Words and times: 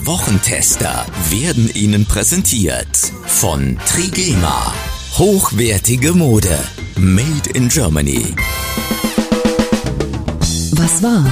Die 0.00 0.06
Wochentester 0.06 1.04
werden 1.28 1.70
Ihnen 1.74 2.06
präsentiert 2.06 3.12
von 3.26 3.78
Trigema. 3.86 4.72
Hochwertige 5.18 6.12
Mode. 6.12 6.58
Made 6.96 7.50
in 7.52 7.68
Germany. 7.68 8.34
Was 10.72 11.02
war? 11.02 11.24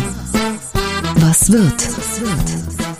Was 1.17 1.51
wird? 1.51 1.89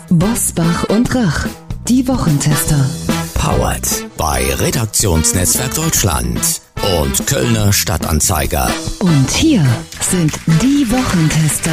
Bosbach 0.09 0.85
und 0.85 1.13
Rach. 1.13 1.45
Die 1.87 2.07
Wochentester. 2.07 2.89
Powered 3.35 4.05
bei 4.17 4.53
Redaktionsnetzwerk 4.55 5.75
Deutschland 5.75 6.61
und 6.81 7.25
Kölner 7.27 7.73
Stadtanzeiger. 7.73 8.69
Und 8.99 9.29
hier 9.31 9.65
sind 10.01 10.33
die 10.61 10.89
Wochentester. 10.91 11.71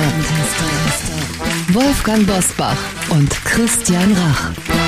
Wolfgang 1.72 2.26
Bosbach 2.26 2.76
und 3.10 3.30
Christian 3.44 4.12
Rach. 4.12 4.85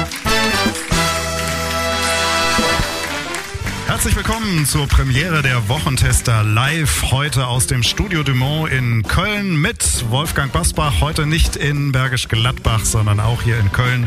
Herzlich 3.89 4.17
willkommen 4.17 4.67
zur 4.67 4.87
Premiere 4.87 5.41
der 5.41 5.71
Wochentester 5.71 6.43
live 6.43 7.11
heute 7.11 7.47
aus 7.47 7.67
dem 7.67 7.83
Studio 7.83 8.23
Dumont 8.23 8.71
in 8.71 9.03
Köln 9.03 9.59
mit 9.59 10.05
Wolfgang 10.11 10.53
Bosbach. 10.53 11.01
Heute 11.01 11.25
nicht 11.25 11.57
in 11.57 11.91
Bergisch 11.91 12.29
Gladbach, 12.29 12.85
sondern 12.85 13.19
auch 13.19 13.41
hier 13.41 13.59
in 13.59 13.73
Köln 13.73 14.07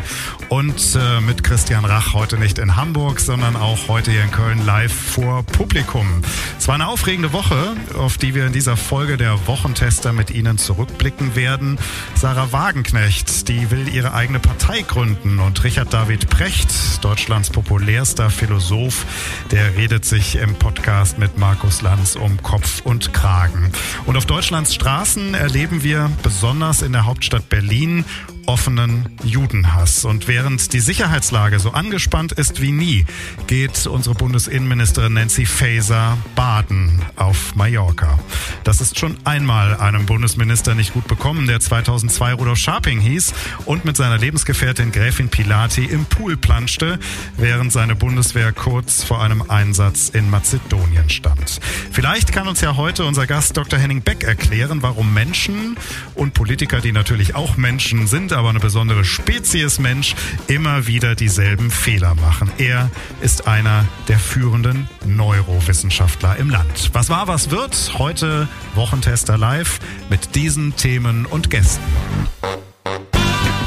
und 0.50 0.94
äh, 0.94 1.20
mit 1.20 1.42
Christian 1.42 1.84
Rach. 1.84 2.14
Heute 2.14 2.38
nicht 2.38 2.60
in 2.60 2.76
Hamburg, 2.76 3.18
sondern 3.18 3.56
auch 3.56 3.88
heute 3.88 4.12
hier 4.12 4.22
in 4.22 4.30
Köln 4.30 4.64
live 4.64 4.92
vor 4.92 5.42
Publikum. 5.42 6.22
Es 6.56 6.68
war 6.68 6.76
eine 6.76 6.86
aufregende 6.86 7.32
Woche, 7.32 7.74
auf 7.98 8.18
die 8.18 8.36
wir 8.36 8.46
in 8.46 8.52
dieser 8.52 8.76
Folge 8.76 9.16
der 9.16 9.48
Wochentester 9.48 10.12
mit 10.12 10.30
Ihnen 10.30 10.58
zurückblicken 10.58 11.34
werden. 11.34 11.76
Sarah 12.14 12.52
Wagenknecht, 12.52 13.48
die 13.48 13.72
will 13.72 13.92
ihre 13.92 14.14
eigene 14.14 14.38
Partei 14.38 14.82
gründen 14.82 15.40
und 15.40 15.64
Richard 15.64 15.92
David 15.92 16.30
Precht, 16.30 16.70
Deutschlands 17.02 17.50
populärster 17.50 18.30
Philosoph, 18.30 19.06
der 19.50 19.71
redet 19.76 20.04
sich 20.04 20.36
im 20.36 20.54
Podcast 20.54 21.18
mit 21.18 21.38
Markus 21.38 21.82
Lanz 21.82 22.16
um 22.16 22.42
Kopf 22.42 22.82
und 22.84 23.12
Kragen. 23.12 23.72
Und 24.06 24.16
auf 24.16 24.26
Deutschlands 24.26 24.74
Straßen 24.74 25.34
erleben 25.34 25.82
wir 25.82 26.10
besonders 26.22 26.82
in 26.82 26.92
der 26.92 27.06
Hauptstadt 27.06 27.48
Berlin 27.48 28.04
offenen 28.46 29.08
Judenhass. 29.24 30.04
Und 30.04 30.28
während 30.28 30.72
die 30.72 30.80
Sicherheitslage 30.80 31.58
so 31.58 31.72
angespannt 31.72 32.32
ist 32.32 32.60
wie 32.60 32.72
nie, 32.72 33.06
geht 33.46 33.86
unsere 33.86 34.14
Bundesinnenministerin 34.14 35.14
Nancy 35.14 35.46
Faeser 35.46 36.18
baden 36.34 37.02
auf 37.16 37.54
Mallorca. 37.54 38.18
Das 38.64 38.80
ist 38.80 38.98
schon 38.98 39.16
einmal 39.24 39.76
einem 39.76 40.06
Bundesminister 40.06 40.74
nicht 40.74 40.92
gut 40.92 41.06
bekommen, 41.06 41.46
der 41.46 41.60
2002 41.60 42.32
Rudolf 42.34 42.58
Scharping 42.58 43.00
hieß 43.00 43.34
und 43.64 43.84
mit 43.84 43.96
seiner 43.96 44.18
Lebensgefährtin 44.18 44.92
Gräfin 44.92 45.28
Pilati 45.28 45.84
im 45.84 46.04
Pool 46.04 46.36
planschte, 46.36 46.98
während 47.36 47.72
seine 47.72 47.94
Bundeswehr 47.94 48.52
kurz 48.52 49.02
vor 49.04 49.22
einem 49.22 49.42
Einsatz 49.48 50.08
in 50.08 50.30
Mazedonien 50.30 51.10
stand. 51.10 51.60
Vielleicht 51.90 52.32
kann 52.32 52.48
uns 52.48 52.60
ja 52.60 52.76
heute 52.76 53.04
unser 53.04 53.26
Gast 53.26 53.56
Dr. 53.56 53.78
Henning 53.78 54.02
Beck 54.02 54.24
erklären, 54.24 54.82
warum 54.82 55.12
Menschen 55.14 55.76
und 56.14 56.34
Politiker, 56.34 56.80
die 56.80 56.92
natürlich 56.92 57.34
auch 57.34 57.56
Menschen 57.56 58.06
sind, 58.06 58.31
aber 58.32 58.50
eine 58.50 58.60
besondere 58.60 59.04
Spezies 59.04 59.78
Mensch 59.78 60.14
immer 60.46 60.86
wieder 60.86 61.14
dieselben 61.14 61.70
Fehler 61.70 62.14
machen. 62.14 62.50
Er 62.58 62.90
ist 63.20 63.46
einer 63.46 63.86
der 64.08 64.18
führenden 64.18 64.88
Neurowissenschaftler 65.04 66.36
im 66.36 66.50
Land. 66.50 66.90
Was 66.92 67.08
war, 67.08 67.28
was 67.28 67.50
wird? 67.50 67.94
Heute 67.98 68.48
Wochentester 68.74 69.38
live 69.38 69.80
mit 70.10 70.34
diesen 70.34 70.76
Themen 70.76 71.26
und 71.26 71.50
Gästen. 71.50 71.82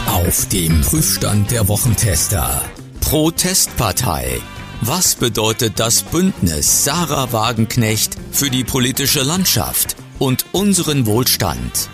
Auf 0.07 0.47
dem 0.49 0.81
Prüfstand 0.81 1.51
der 1.51 1.67
Wochentester. 1.67 2.61
Protestpartei. 3.01 4.39
Was 4.81 5.15
bedeutet 5.15 5.79
das 5.79 6.03
Bündnis 6.03 6.83
Sarah 6.83 7.31
Wagenknecht 7.31 8.15
für 8.31 8.49
die 8.49 8.63
politische 8.63 9.21
Landschaft 9.21 9.95
und 10.19 10.45
unseren 10.51 11.05
Wohlstand? 11.05 11.89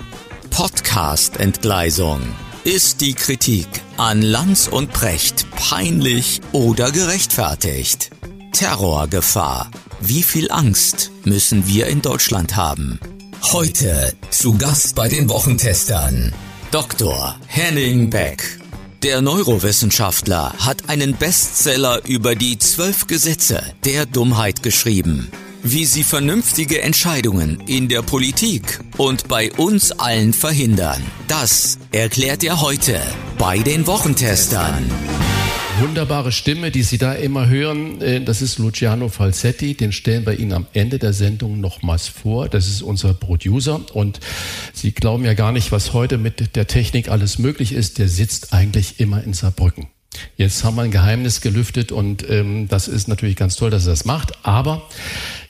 Podcast-Entgleisung. 0.49 2.21
Ist 2.63 3.01
die 3.01 3.15
Kritik 3.15 3.65
an 3.97 4.21
Lanz 4.21 4.67
und 4.67 4.93
Precht 4.93 5.49
peinlich 5.49 6.41
oder 6.51 6.91
gerechtfertigt? 6.91 8.11
Terrorgefahr. 8.53 9.71
Wie 9.99 10.21
viel 10.21 10.51
Angst 10.51 11.09
müssen 11.23 11.65
wir 11.65 11.87
in 11.87 12.03
Deutschland 12.03 12.55
haben? 12.55 12.99
Heute 13.51 14.13
zu 14.29 14.59
Gast 14.59 14.93
bei 14.93 15.07
den 15.07 15.27
Wochentestern. 15.27 16.33
Dr. 16.69 17.35
Henning 17.47 18.11
Beck. 18.11 18.59
Der 19.01 19.21
Neurowissenschaftler 19.21 20.53
hat 20.59 20.87
einen 20.87 21.15
Bestseller 21.15 22.05
über 22.05 22.35
die 22.35 22.59
zwölf 22.59 23.07
Gesetze 23.07 23.63
der 23.85 24.05
Dummheit 24.05 24.61
geschrieben 24.61 25.31
wie 25.63 25.85
sie 25.85 26.03
vernünftige 26.03 26.81
Entscheidungen 26.81 27.61
in 27.67 27.87
der 27.87 28.01
Politik 28.01 28.79
und 28.97 29.27
bei 29.27 29.51
uns 29.53 29.91
allen 29.91 30.33
verhindern. 30.33 31.01
Das 31.27 31.77
erklärt 31.91 32.43
er 32.43 32.61
heute 32.61 32.99
bei 33.37 33.59
den 33.59 33.87
Wochentestern. 33.87 34.89
Wunderbare 35.79 36.31
Stimme, 36.31 36.69
die 36.69 36.83
Sie 36.83 36.97
da 36.97 37.13
immer 37.13 37.47
hören, 37.47 38.01
äh, 38.01 38.21
das 38.21 38.41
ist 38.41 38.59
Luciano 38.59 39.09
Falsetti. 39.09 39.73
Den 39.73 39.91
stellen 39.91 40.25
wir 40.25 40.37
Ihnen 40.37 40.53
am 40.53 40.67
Ende 40.73 40.99
der 40.99 41.13
Sendung 41.13 41.59
nochmals 41.59 42.07
vor. 42.07 42.49
Das 42.49 42.67
ist 42.67 42.83
unser 42.83 43.15
Producer. 43.15 43.81
Und 43.93 44.19
Sie 44.73 44.91
glauben 44.91 45.25
ja 45.25 45.33
gar 45.33 45.51
nicht, 45.51 45.71
was 45.71 45.93
heute 45.93 46.19
mit 46.19 46.55
der 46.55 46.67
Technik 46.67 47.09
alles 47.09 47.39
möglich 47.39 47.71
ist. 47.73 47.97
Der 47.97 48.09
sitzt 48.09 48.53
eigentlich 48.53 48.99
immer 48.99 49.23
in 49.23 49.33
Saarbrücken. 49.33 49.87
Jetzt 50.37 50.63
haben 50.63 50.75
wir 50.75 50.83
ein 50.83 50.91
Geheimnis 50.91 51.41
gelüftet 51.41 51.91
und 51.91 52.29
ähm, 52.29 52.67
das 52.67 52.87
ist 52.87 53.07
natürlich 53.07 53.35
ganz 53.35 53.55
toll, 53.55 53.69
dass 53.69 53.85
er 53.85 53.91
das 53.91 54.05
macht. 54.05 54.45
Aber 54.45 54.83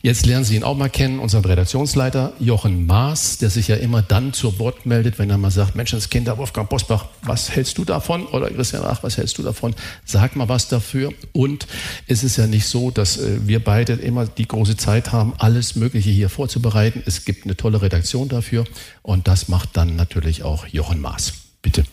jetzt 0.02 0.26
lernen 0.26 0.46
Sie 0.46 0.56
ihn 0.56 0.64
auch 0.64 0.76
mal 0.76 0.90
kennen, 0.90 1.20
unseren 1.20 1.46
Redaktionsleiter 1.46 2.34
Jochen 2.40 2.86
Maas, 2.86 3.38
der 3.38 3.50
sich 3.50 3.68
ja 3.68 3.76
immer 3.76 4.02
dann 4.02 4.34
zu 4.34 4.60
Wort 4.60 4.86
meldet, 4.86 5.20
wenn 5.20 5.30
er 5.30 5.38
mal 5.38 5.52
sagt, 5.52 5.76
Menschenskinder, 5.76 6.38
Wolfgang 6.38 6.70
Bosbach, 6.70 7.06
was 7.24 7.50
hältst 7.52 7.78
du 7.78 7.86
davon? 7.86 8.26
Oder 8.28 8.50
Christian 8.50 8.84
Ach, 8.86 9.04
was 9.04 9.18
hältst 9.18 9.38
du 9.38 9.44
davon? 9.44 9.76
Sag 10.06 10.36
mal 10.36 10.50
was 10.50 10.68
dafür. 10.68 11.12
Und 11.32 11.68
es 12.08 12.24
ist 12.24 12.38
ja 12.38 12.48
nicht 12.48 12.66
so, 12.66 12.92
dass 12.92 13.18
äh, 13.18 13.40
wir 13.48 13.64
beide 13.64 13.94
immer 13.94 14.26
die 14.26 14.48
große 14.48 14.78
Zeit 14.78 15.12
haben, 15.12 15.34
alles 15.38 15.76
Mögliche 15.76 16.10
hier 16.10 16.30
vorzubereiten. 16.30 17.04
Es 17.06 17.26
gibt 17.26 17.46
eine 17.46 17.56
tolle 17.56 17.82
Redaktion 17.82 18.30
dafür 18.30 18.66
und 19.02 19.28
das 19.28 19.48
macht 19.48 19.78
dann 19.78 19.96
natürlich 19.96 20.44
auch 20.44 20.68
Jochen 20.68 21.02
Maas. 21.02 21.34
Bitte. 21.62 21.84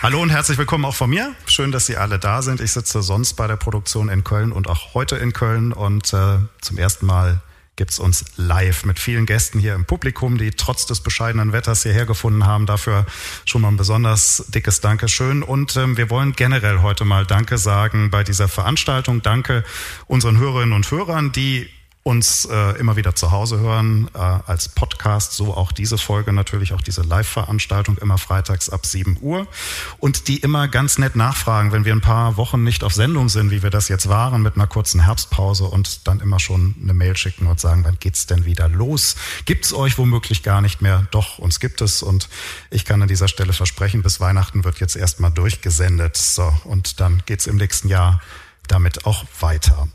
Hallo 0.00 0.22
und 0.22 0.30
herzlich 0.30 0.58
willkommen 0.58 0.84
auch 0.84 0.94
von 0.94 1.10
mir. 1.10 1.34
Schön, 1.46 1.72
dass 1.72 1.86
Sie 1.86 1.96
alle 1.96 2.20
da 2.20 2.40
sind. 2.40 2.60
Ich 2.60 2.70
sitze 2.70 3.02
sonst 3.02 3.34
bei 3.34 3.48
der 3.48 3.56
Produktion 3.56 4.08
in 4.08 4.22
Köln 4.22 4.52
und 4.52 4.68
auch 4.68 4.94
heute 4.94 5.16
in 5.16 5.32
Köln 5.32 5.72
und 5.72 6.12
äh, 6.12 6.38
zum 6.60 6.78
ersten 6.78 7.04
Mal 7.04 7.40
gibt's 7.74 7.98
uns 7.98 8.24
live 8.36 8.84
mit 8.84 9.00
vielen 9.00 9.26
Gästen 9.26 9.58
hier 9.58 9.74
im 9.74 9.86
Publikum, 9.86 10.38
die 10.38 10.52
trotz 10.52 10.86
des 10.86 11.00
bescheidenen 11.00 11.52
Wetters 11.52 11.82
hierher 11.82 12.06
gefunden 12.06 12.46
haben. 12.46 12.64
Dafür 12.64 13.06
schon 13.44 13.60
mal 13.60 13.68
ein 13.68 13.76
besonders 13.76 14.44
dickes 14.54 14.80
Dankeschön. 14.80 15.42
Und 15.42 15.74
ähm, 15.74 15.96
wir 15.96 16.10
wollen 16.10 16.32
generell 16.32 16.80
heute 16.80 17.04
mal 17.04 17.26
Danke 17.26 17.58
sagen 17.58 18.08
bei 18.10 18.22
dieser 18.22 18.46
Veranstaltung. 18.46 19.22
Danke 19.22 19.64
unseren 20.06 20.38
Hörerinnen 20.38 20.74
und 20.74 20.88
Hörern, 20.92 21.32
die 21.32 21.68
uns 22.08 22.46
äh, 22.50 22.78
immer 22.78 22.96
wieder 22.96 23.14
zu 23.14 23.32
Hause 23.32 23.60
hören, 23.60 24.08
äh, 24.14 24.18
als 24.18 24.70
Podcast, 24.70 25.34
so 25.34 25.54
auch 25.54 25.72
diese 25.72 25.98
Folge 25.98 26.32
natürlich, 26.32 26.72
auch 26.72 26.80
diese 26.80 27.02
Live-Veranstaltung 27.02 27.98
immer 27.98 28.16
freitags 28.16 28.70
ab 28.70 28.86
7 28.86 29.18
Uhr 29.20 29.46
und 29.98 30.26
die 30.26 30.38
immer 30.38 30.68
ganz 30.68 30.96
nett 30.96 31.16
nachfragen, 31.16 31.70
wenn 31.70 31.84
wir 31.84 31.92
ein 31.92 32.00
paar 32.00 32.38
Wochen 32.38 32.64
nicht 32.64 32.82
auf 32.82 32.94
Sendung 32.94 33.28
sind, 33.28 33.50
wie 33.50 33.62
wir 33.62 33.68
das 33.68 33.88
jetzt 33.88 34.08
waren, 34.08 34.40
mit 34.40 34.56
einer 34.56 34.66
kurzen 34.66 35.04
Herbstpause 35.04 35.64
und 35.64 36.08
dann 36.08 36.20
immer 36.20 36.40
schon 36.40 36.76
eine 36.82 36.94
Mail 36.94 37.14
schicken 37.14 37.46
und 37.46 37.60
sagen, 37.60 37.84
wann 37.84 37.98
geht's 38.00 38.24
denn 38.24 38.46
wieder 38.46 38.70
los? 38.70 39.16
Gibt's 39.44 39.74
euch 39.74 39.98
womöglich 39.98 40.42
gar 40.42 40.62
nicht 40.62 40.80
mehr? 40.80 41.06
Doch, 41.10 41.38
uns 41.38 41.60
gibt 41.60 41.82
es 41.82 42.02
und 42.02 42.30
ich 42.70 42.86
kann 42.86 43.02
an 43.02 43.08
dieser 43.08 43.28
Stelle 43.28 43.52
versprechen, 43.52 44.00
bis 44.00 44.18
Weihnachten 44.18 44.64
wird 44.64 44.80
jetzt 44.80 44.96
erstmal 44.96 45.30
durchgesendet. 45.30 46.16
So, 46.16 46.50
und 46.64 47.00
dann 47.00 47.22
geht's 47.26 47.46
im 47.46 47.56
nächsten 47.56 47.88
Jahr 47.88 48.22
damit 48.66 49.04
auch 49.04 49.24
weiter. 49.40 49.88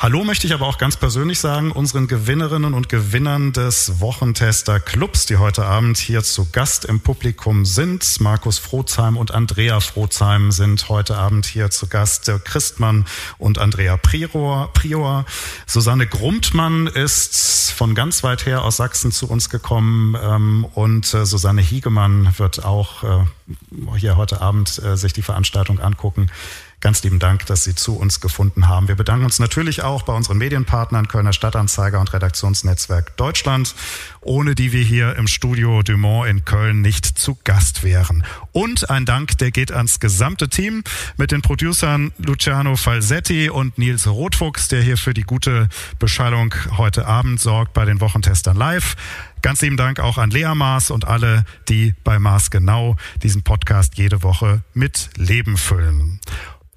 Hallo 0.00 0.22
möchte 0.22 0.46
ich 0.46 0.54
aber 0.54 0.68
auch 0.68 0.78
ganz 0.78 0.96
persönlich 0.96 1.40
sagen, 1.40 1.72
unseren 1.72 2.06
Gewinnerinnen 2.06 2.72
und 2.72 2.88
Gewinnern 2.88 3.52
des 3.52 3.98
Wochentester 3.98 4.78
Clubs, 4.78 5.26
die 5.26 5.38
heute 5.38 5.64
Abend 5.64 5.98
hier 5.98 6.22
zu 6.22 6.48
Gast 6.52 6.84
im 6.84 7.00
Publikum 7.00 7.64
sind. 7.64 8.20
Markus 8.20 8.60
Frotzheim 8.60 9.16
und 9.16 9.32
Andrea 9.32 9.80
Frotzheim 9.80 10.52
sind 10.52 10.88
heute 10.88 11.16
Abend 11.18 11.46
hier 11.46 11.70
zu 11.70 11.88
Gast. 11.88 12.28
Der 12.28 12.38
Christmann 12.38 13.06
und 13.38 13.58
Andrea 13.58 13.96
Prior. 13.96 14.72
Prior. 14.72 15.26
Susanne 15.66 16.06
Grumptmann 16.06 16.86
ist 16.86 17.72
von 17.72 17.96
ganz 17.96 18.22
weit 18.22 18.46
her 18.46 18.62
aus 18.62 18.76
Sachsen 18.76 19.10
zu 19.10 19.28
uns 19.28 19.50
gekommen 19.50 20.16
ähm, 20.22 20.64
und 20.74 21.12
äh, 21.12 21.26
Susanne 21.26 21.60
Hiegemann 21.60 22.34
wird 22.38 22.64
auch 22.64 23.02
äh, 23.02 23.24
hier 23.96 24.16
heute 24.16 24.40
Abend 24.40 24.80
äh, 24.80 24.96
sich 24.96 25.12
die 25.12 25.22
Veranstaltung 25.22 25.80
angucken. 25.80 26.30
Ganz 26.80 27.02
lieben 27.02 27.18
Dank, 27.18 27.44
dass 27.46 27.64
Sie 27.64 27.74
zu 27.74 27.96
uns 27.96 28.20
gefunden 28.20 28.68
haben. 28.68 28.86
Wir 28.86 28.94
bedanken 28.94 29.24
uns 29.24 29.40
natürlich 29.40 29.82
auch 29.82 30.02
bei 30.02 30.12
unseren 30.12 30.38
Medienpartnern 30.38 31.08
Kölner 31.08 31.32
Stadtanzeiger 31.32 31.98
und 31.98 32.12
Redaktionsnetzwerk 32.12 33.16
Deutschland, 33.16 33.74
ohne 34.20 34.54
die 34.54 34.72
wir 34.72 34.82
hier 34.84 35.16
im 35.16 35.26
Studio 35.26 35.82
Dumont 35.82 36.28
in 36.28 36.44
Köln 36.44 36.80
nicht 36.80 37.04
zu 37.04 37.36
Gast 37.42 37.82
wären. 37.82 38.22
Und 38.52 38.90
ein 38.90 39.06
Dank, 39.06 39.36
der 39.38 39.50
geht 39.50 39.72
ans 39.72 39.98
gesamte 39.98 40.48
Team 40.48 40.84
mit 41.16 41.32
den 41.32 41.42
Producern 41.42 42.12
Luciano 42.18 42.76
Falsetti 42.76 43.50
und 43.50 43.76
Nils 43.76 44.06
Rotfuchs, 44.06 44.68
der 44.68 44.80
hier 44.80 44.98
für 44.98 45.14
die 45.14 45.22
gute 45.22 45.68
Beschallung 45.98 46.54
heute 46.76 47.08
Abend 47.08 47.40
sorgt 47.40 47.72
bei 47.72 47.86
den 47.86 48.00
Wochentestern 48.00 48.56
live. 48.56 48.94
Ganz 49.42 49.62
lieben 49.62 49.76
Dank 49.76 49.98
auch 49.98 50.16
an 50.16 50.30
Lea 50.30 50.54
Maas 50.54 50.92
und 50.92 51.06
alle, 51.06 51.44
die 51.68 51.94
bei 52.04 52.20
Maas 52.20 52.50
genau 52.50 52.94
diesen 53.24 53.42
Podcast 53.42 53.98
jede 53.98 54.22
Woche 54.22 54.62
mit 54.74 55.10
Leben 55.16 55.56
füllen. 55.56 56.20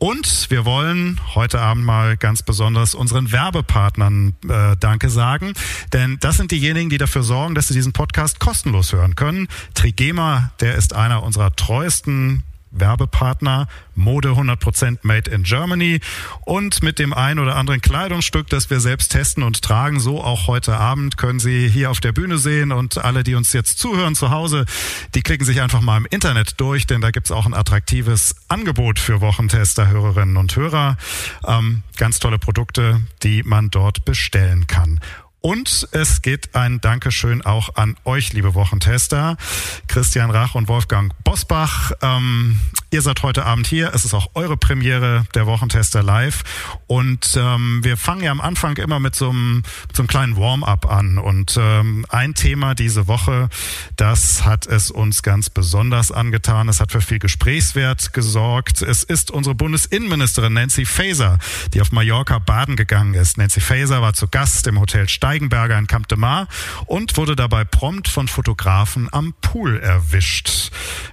Und 0.04 0.50
wir 0.50 0.66
wollen 0.66 1.22
heute 1.36 1.62
Abend 1.62 1.86
mal 1.86 2.18
ganz 2.18 2.42
besonders 2.42 2.96
unseren 2.96 3.32
Werbepartnern 3.32 4.34
äh, 4.50 4.76
Danke 4.80 5.12
sagen, 5.12 5.54
denn 5.94 6.18
das 6.20 6.38
sind 6.38 6.50
diejenigen, 6.50 6.90
die 6.90 6.98
dafür 6.98 7.22
sorgen, 7.22 7.54
dass 7.54 7.68
Sie 7.68 7.76
diesen 7.76 7.94
Podcast 7.94 8.40
kostenlos 8.40 8.94
hören 8.94 9.16
können. 9.16 9.48
Trigema, 9.76 10.54
der 10.60 10.74
ist 10.74 10.96
einer 10.96 11.22
unserer 11.22 11.56
treuesten 11.56 12.42
Werbepartner, 12.72 13.68
Mode 13.96 14.30
100% 14.30 15.00
made 15.04 15.30
in 15.30 15.44
Germany 15.44 16.00
und 16.46 16.82
mit 16.84 17.00
dem 17.00 17.14
ein 17.14 17.40
oder 17.40 17.56
anderen 17.56 17.82
Kleidungsstück, 17.82 18.48
das 18.48 18.70
wir 18.70 18.80
selbst 18.80 19.12
testen 19.12 19.44
und 19.44 19.62
tragen, 19.62 20.00
so 20.00 20.24
auch 20.24 20.48
heute 20.48 20.78
Abend 20.78 21.18
können 21.18 21.40
Sie 21.40 21.68
hier 21.70 21.92
auf 21.92 22.00
der 22.00 22.12
Bühne 22.12 22.38
sehen 22.38 22.72
und 22.72 22.98
alle, 22.98 23.24
die 23.24 23.36
uns 23.36 23.54
jetzt 23.54 23.80
zuhören 23.80 24.16
zu 24.16 24.32
Hause, 24.32 24.66
die 25.16 25.22
klicken 25.22 25.46
sich 25.46 25.62
einfach 25.62 25.82
mal 25.82 25.98
im 25.98 26.08
Internet 26.10 26.60
durch, 26.60 26.88
denn 26.88 27.02
da 27.02 27.12
gibt's 27.12 27.32
auch 27.32 27.46
ein 27.46 27.54
attraktives 27.54 28.36
Angebot 28.48 29.00
für 29.00 29.22
Wochentester, 29.22 29.90
Hörerinnen 29.90 30.38
und 30.38 30.56
Hörer. 30.56 30.98
Ähm, 31.46 31.84
ganz 31.98 32.20
tolle 32.20 32.40
Produkte, 32.40 33.02
die 33.24 33.44
man 33.44 33.70
dort 33.70 34.06
bestellen 34.06 34.68
kann. 34.68 35.00
Und 35.42 35.88
es 35.92 36.22
geht 36.22 36.54
ein 36.56 36.82
Dankeschön 36.82 37.42
auch 37.42 37.76
an 37.76 37.98
euch, 38.06 38.32
liebe 38.32 38.54
Wochentester, 38.54 39.38
Christian 39.88 40.30
Rach 40.30 40.54
und 40.54 40.68
Wolfgang 40.68 41.12
Bosbach. 41.24 41.92
Ähm, 42.04 42.60
ihr 42.92 43.02
seid 43.02 43.24
heute 43.24 43.46
Abend 43.46 43.68
hier. 43.68 43.94
Es 43.94 44.04
ist 44.04 44.14
auch 44.14 44.32
eure 44.34 44.58
Premiere 44.58 45.26
der 45.34 45.48
Wochentester 45.48 46.04
live. 46.04 46.44
Und 46.88 47.38
ähm, 47.38 47.80
wir 47.84 47.96
fangen 47.96 48.22
ja 48.22 48.32
am 48.32 48.42
Anfang 48.42 48.76
immer 48.78 49.00
mit 49.00 49.16
so 49.16 49.30
einem, 49.30 49.64
so 49.94 50.02
einem 50.02 50.08
kleinen 50.08 50.36
Warm-up 50.36 50.92
an. 50.92 51.18
Und 51.18 51.58
ähm, 51.60 52.06
ein 52.10 52.36
Thema 52.36 52.76
diese 52.76 53.08
Woche, 53.08 53.48
das 53.96 54.44
hat 54.44 54.68
es 54.68 54.92
uns 54.92 55.24
ganz 55.24 55.50
besonders 55.50 56.12
angetan. 56.12 56.68
Es 56.68 56.82
hat 56.82 56.92
für 56.92 57.00
viel 57.00 57.20
Gesprächswert 57.20 58.12
gesorgt. 58.12 58.82
Es 58.82 59.04
ist 59.04 59.32
unsere 59.32 59.56
Bundesinnenministerin 59.56 60.54
Nancy 60.54 60.86
Faeser, 60.86 61.40
die 61.74 61.80
auf 61.80 61.94
Mallorca 61.94 62.40
baden 62.40 62.76
gegangen 62.76 63.14
ist. 63.14 63.38
Nancy 63.38 63.62
Faeser 63.62 64.02
war 64.02 64.14
zu 64.14 64.28
Gast 64.28 64.68
im 64.68 64.80
Hotel 64.80 65.08
Steigenberger 65.08 65.78
in 65.78 65.88
Camp 65.88 66.10
de 66.10 66.18
Mar 66.18 66.50
und 66.88 67.16
wurde 67.16 67.38
dabei 67.38 67.64
prompt 67.64 68.10
von 68.10 68.28
Fotografen 68.28 69.08
am 69.14 69.34
Pool 69.40 69.80
erwischt, 69.80 70.72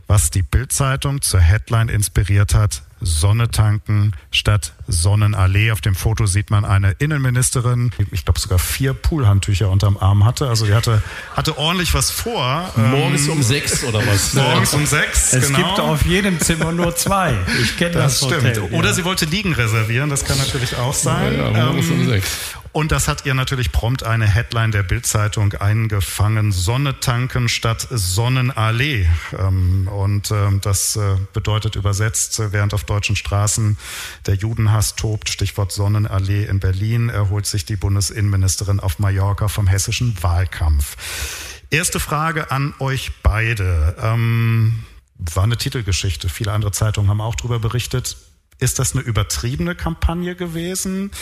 was 0.08 0.30
die 0.30 0.42
Bildzeitung 0.42 1.22
zur 1.22 1.40
Headline 1.68 1.88
inspiriert 1.88 2.54
hat. 2.54 2.82
Sonne 3.00 3.48
tanken 3.50 4.12
statt 4.32 4.72
Sonnenallee. 4.88 5.70
Auf 5.70 5.80
dem 5.80 5.94
Foto 5.94 6.26
sieht 6.26 6.50
man 6.50 6.64
eine 6.64 6.92
Innenministerin, 6.98 7.92
ich 8.10 8.24
glaube 8.24 8.40
sogar 8.40 8.58
vier 8.58 8.92
Poolhandtücher 8.92 9.70
unterm 9.70 9.96
Arm 9.98 10.24
hatte. 10.24 10.48
Also 10.48 10.66
die 10.66 10.74
hatte, 10.74 11.00
hatte 11.36 11.58
ordentlich 11.58 11.94
was 11.94 12.10
vor. 12.10 12.68
Morgens 12.74 13.26
ähm, 13.26 13.34
um 13.34 13.42
sechs 13.42 13.84
oder 13.84 14.04
was? 14.04 14.34
Morgens 14.34 14.74
um 14.74 14.84
sechs, 14.84 15.32
es 15.32 15.46
genau. 15.46 15.58
gibt 15.58 15.80
auf 15.80 16.06
jedem 16.06 16.40
Zimmer 16.40 16.72
nur 16.72 16.96
zwei. 16.96 17.36
Ich 17.62 17.76
kenne 17.76 17.92
das, 17.92 18.18
das 18.18 18.30
Hotel, 18.30 18.54
stimmt. 18.54 18.72
Oder 18.72 18.88
ja. 18.88 18.94
sie 18.94 19.04
wollte 19.04 19.26
Liegen 19.26 19.52
reservieren, 19.52 20.10
das 20.10 20.24
kann 20.24 20.38
natürlich 20.38 20.76
auch 20.76 20.94
sein. 20.94 21.34
Ja, 21.34 21.50
ja, 21.50 21.66
morgens 21.66 21.86
ähm, 21.86 22.00
um 22.00 22.06
sechs. 22.08 22.36
Und 22.72 22.92
das 22.92 23.08
hat 23.08 23.26
ihr 23.26 23.34
natürlich 23.34 23.72
prompt 23.72 24.02
eine 24.02 24.26
Headline 24.26 24.72
der 24.72 24.82
Bildzeitung 24.82 25.54
eingefangen. 25.54 26.52
Sonne 26.52 27.00
tanken 27.00 27.48
statt 27.48 27.86
Sonnenallee. 27.90 29.08
Ähm, 29.38 29.88
und 29.88 30.30
ähm, 30.30 30.60
das 30.60 30.96
äh, 30.96 31.16
bedeutet 31.32 31.76
übersetzt, 31.76 32.40
während 32.52 32.74
auf 32.74 32.84
deutschen 32.84 33.16
Straßen 33.16 33.78
der 34.26 34.34
Judenhass 34.34 34.96
tobt, 34.96 35.28
Stichwort 35.28 35.72
Sonnenallee 35.72 36.44
in 36.44 36.60
Berlin, 36.60 37.08
erholt 37.08 37.46
sich 37.46 37.64
die 37.64 37.76
Bundesinnenministerin 37.76 38.80
auf 38.80 38.98
Mallorca 38.98 39.48
vom 39.48 39.66
hessischen 39.66 40.22
Wahlkampf. 40.22 40.96
Erste 41.70 42.00
Frage 42.00 42.50
an 42.50 42.74
euch 42.78 43.10
beide. 43.22 43.96
Ähm, 44.00 44.84
war 45.18 45.42
eine 45.42 45.56
Titelgeschichte. 45.56 46.28
Viele 46.28 46.52
andere 46.52 46.72
Zeitungen 46.72 47.10
haben 47.10 47.20
auch 47.20 47.34
darüber 47.34 47.58
berichtet. 47.58 48.16
Ist 48.60 48.80
das 48.80 48.94
eine 48.94 49.02
übertriebene 49.02 49.76
Kampagne 49.76 50.34
gewesen? 50.34 51.12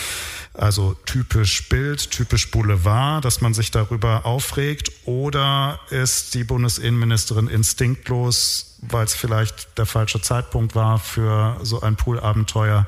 Also 0.54 0.94
typisch 1.04 1.68
Bild, 1.68 2.10
typisch 2.10 2.50
Boulevard, 2.50 3.24
dass 3.24 3.42
man 3.42 3.52
sich 3.52 3.70
darüber 3.70 4.24
aufregt? 4.24 4.90
Oder 5.04 5.78
ist 5.90 6.32
die 6.32 6.44
Bundesinnenministerin 6.44 7.48
instinktlos, 7.48 8.78
weil 8.80 9.04
es 9.04 9.14
vielleicht 9.14 9.76
der 9.76 9.84
falsche 9.84 10.22
Zeitpunkt 10.22 10.74
war 10.74 10.98
für 10.98 11.58
so 11.62 11.82
ein 11.82 11.96
Poolabenteuer? 11.96 12.86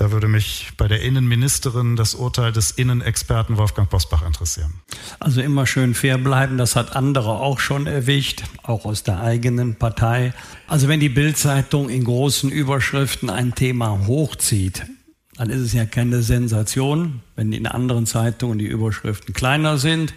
Da 0.00 0.12
würde 0.12 0.28
mich 0.28 0.68
bei 0.78 0.88
der 0.88 1.02
Innenministerin 1.02 1.94
das 1.94 2.14
Urteil 2.14 2.52
des 2.52 2.70
Innenexperten 2.70 3.58
Wolfgang 3.58 3.90
Bosbach 3.90 4.26
interessieren. 4.26 4.72
Also 5.18 5.42
immer 5.42 5.66
schön 5.66 5.92
fair 5.92 6.16
bleiben, 6.16 6.56
das 6.56 6.74
hat 6.74 6.96
andere 6.96 7.32
auch 7.32 7.60
schon 7.60 7.86
erwischt, 7.86 8.44
auch 8.62 8.86
aus 8.86 9.02
der 9.02 9.20
eigenen 9.20 9.74
Partei. 9.74 10.32
Also 10.66 10.88
wenn 10.88 11.00
die 11.00 11.10
Bildzeitung 11.10 11.90
in 11.90 12.04
großen 12.04 12.50
Überschriften 12.50 13.28
ein 13.28 13.54
Thema 13.54 14.06
hochzieht, 14.06 14.86
dann 15.36 15.50
ist 15.50 15.60
es 15.60 15.74
ja 15.74 15.84
keine 15.84 16.22
Sensation, 16.22 17.20
wenn 17.36 17.52
in 17.52 17.66
anderen 17.66 18.06
Zeitungen 18.06 18.58
die 18.58 18.68
Überschriften 18.68 19.34
kleiner 19.34 19.76
sind. 19.76 20.14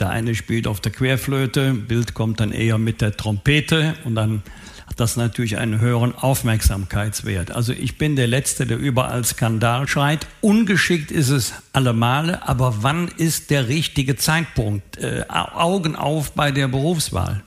Der 0.00 0.10
eine 0.10 0.34
spielt 0.34 0.66
auf 0.66 0.82
der 0.82 0.92
Querflöte, 0.92 1.72
Bild 1.72 2.12
kommt 2.12 2.40
dann 2.40 2.52
eher 2.52 2.76
mit 2.76 3.00
der 3.00 3.16
Trompete 3.16 3.94
und 4.04 4.16
dann 4.16 4.42
hat 4.86 5.00
das 5.00 5.16
natürlich 5.16 5.58
einen 5.58 5.80
höheren 5.80 6.14
Aufmerksamkeitswert. 6.14 7.50
Also 7.50 7.72
ich 7.72 7.98
bin 7.98 8.16
der 8.16 8.26
Letzte, 8.26 8.66
der 8.66 8.78
überall 8.78 9.24
Skandal 9.24 9.88
schreit. 9.88 10.26
Ungeschickt 10.40 11.10
ist 11.10 11.30
es 11.30 11.54
alle 11.72 11.92
Male, 11.92 12.46
aber 12.46 12.82
wann 12.82 13.08
ist 13.08 13.50
der 13.50 13.68
richtige 13.68 14.16
Zeitpunkt? 14.16 14.98
Äh, 14.98 15.24
Augen 15.28 15.96
auf 15.96 16.32
bei 16.32 16.50
der 16.50 16.68
Berufswahl. 16.68 17.42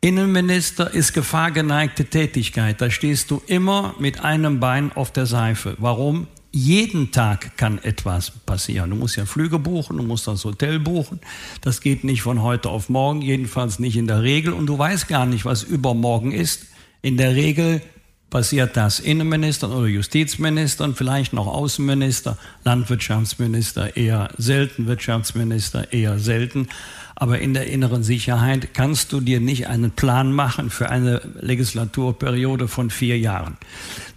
Innenminister 0.00 0.94
ist 0.94 1.12
gefahrgeneigte 1.12 2.04
Tätigkeit. 2.04 2.80
Da 2.80 2.88
stehst 2.88 3.32
du 3.32 3.42
immer 3.46 3.94
mit 3.98 4.24
einem 4.24 4.60
Bein 4.60 4.92
auf 4.92 5.10
der 5.10 5.26
Seife. 5.26 5.74
Warum? 5.78 6.28
Jeden 6.50 7.12
Tag 7.12 7.56
kann 7.56 7.78
etwas 7.78 8.30
passieren. 8.30 8.90
Du 8.90 8.96
musst 8.96 9.16
ja 9.16 9.26
Flüge 9.26 9.58
buchen, 9.58 9.98
du 9.98 10.02
musst 10.02 10.26
das 10.26 10.44
Hotel 10.44 10.78
buchen. 10.80 11.20
Das 11.60 11.80
geht 11.80 12.04
nicht 12.04 12.22
von 12.22 12.42
heute 12.42 12.70
auf 12.70 12.88
morgen, 12.88 13.22
jedenfalls 13.22 13.78
nicht 13.78 13.96
in 13.96 14.06
der 14.06 14.22
Regel. 14.22 14.52
Und 14.52 14.66
du 14.66 14.78
weißt 14.78 15.08
gar 15.08 15.26
nicht, 15.26 15.44
was 15.44 15.62
übermorgen 15.62 16.32
ist. 16.32 16.66
In 17.02 17.16
der 17.16 17.34
Regel 17.34 17.82
passiert 18.30 18.76
das 18.76 19.00
Innenministern 19.00 19.72
oder 19.72 19.86
Justizministern, 19.86 20.94
vielleicht 20.94 21.32
noch 21.32 21.46
Außenminister, 21.46 22.36
Landwirtschaftsminister 22.64 23.96
eher 23.96 24.30
selten, 24.36 24.86
Wirtschaftsminister 24.86 25.92
eher 25.92 26.18
selten. 26.18 26.68
Aber 27.14 27.40
in 27.40 27.52
der 27.52 27.66
inneren 27.66 28.04
Sicherheit 28.04 28.74
kannst 28.74 29.12
du 29.12 29.20
dir 29.20 29.40
nicht 29.40 29.66
einen 29.66 29.90
Plan 29.90 30.30
machen 30.30 30.70
für 30.70 30.88
eine 30.88 31.20
Legislaturperiode 31.40 32.68
von 32.68 32.90
vier 32.90 33.18
Jahren. 33.18 33.56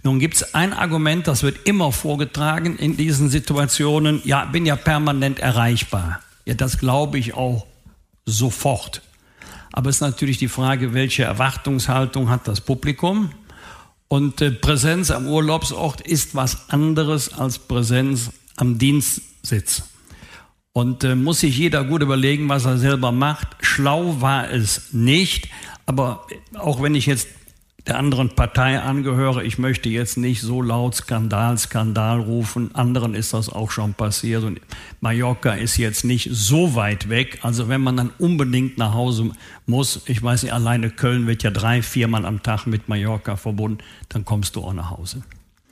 Nun 0.04 0.20
gibt 0.20 0.36
es 0.36 0.54
ein 0.54 0.72
Argument, 0.72 1.26
das 1.26 1.42
wird 1.42 1.66
immer 1.66 1.90
vorgetragen 1.90 2.76
in 2.76 2.96
diesen 2.96 3.28
Situationen. 3.28 4.20
Ja, 4.24 4.44
bin 4.44 4.66
ja 4.66 4.76
permanent 4.76 5.40
erreichbar. 5.40 6.20
Ja, 6.44 6.54
das 6.54 6.78
glaube 6.78 7.18
ich 7.18 7.34
auch 7.34 7.66
sofort. 8.24 9.02
Aber 9.72 9.88
es 9.90 9.96
ist 9.96 10.02
natürlich 10.02 10.38
die 10.38 10.48
Frage, 10.48 10.92
welche 10.92 11.24
Erwartungshaltung 11.24 12.28
hat 12.28 12.46
das 12.46 12.60
Publikum? 12.60 13.30
Und 14.12 14.42
äh, 14.42 14.50
Präsenz 14.50 15.10
am 15.10 15.26
Urlaubsort 15.26 16.02
ist 16.02 16.34
was 16.34 16.68
anderes 16.68 17.32
als 17.32 17.58
Präsenz 17.58 18.30
am 18.58 18.76
Dienstsitz. 18.76 19.84
Und 20.74 21.02
äh, 21.02 21.14
muss 21.14 21.40
sich 21.40 21.56
jeder 21.56 21.82
gut 21.82 22.02
überlegen, 22.02 22.50
was 22.50 22.66
er 22.66 22.76
selber 22.76 23.10
macht. 23.10 23.48
Schlau 23.62 24.20
war 24.20 24.50
es 24.50 24.92
nicht, 24.92 25.48
aber 25.86 26.26
auch 26.58 26.82
wenn 26.82 26.94
ich 26.94 27.06
jetzt 27.06 27.26
der 27.86 27.98
anderen 27.98 28.30
Partei 28.30 28.78
angehöre. 28.80 29.44
Ich 29.44 29.58
möchte 29.58 29.88
jetzt 29.88 30.16
nicht 30.16 30.40
so 30.40 30.62
laut 30.62 30.94
Skandal, 30.94 31.58
Skandal 31.58 32.20
rufen. 32.20 32.74
Anderen 32.74 33.14
ist 33.14 33.32
das 33.34 33.48
auch 33.48 33.70
schon 33.70 33.94
passiert. 33.94 34.44
Und 34.44 34.60
Mallorca 35.00 35.52
ist 35.54 35.76
jetzt 35.78 36.04
nicht 36.04 36.28
so 36.30 36.76
weit 36.76 37.08
weg. 37.08 37.40
Also 37.42 37.68
wenn 37.68 37.80
man 37.80 37.96
dann 37.96 38.10
unbedingt 38.18 38.78
nach 38.78 38.94
Hause 38.94 39.32
muss, 39.66 40.02
ich 40.06 40.22
weiß 40.22 40.44
nicht, 40.44 40.52
alleine 40.52 40.90
Köln 40.90 41.26
wird 41.26 41.42
ja 41.42 41.50
drei, 41.50 41.82
viermal 41.82 42.24
am 42.24 42.42
Tag 42.42 42.66
mit 42.66 42.88
Mallorca 42.88 43.36
verbunden, 43.36 43.78
dann 44.08 44.24
kommst 44.24 44.54
du 44.54 44.62
auch 44.62 44.74
nach 44.74 44.90
Hause. 44.90 45.22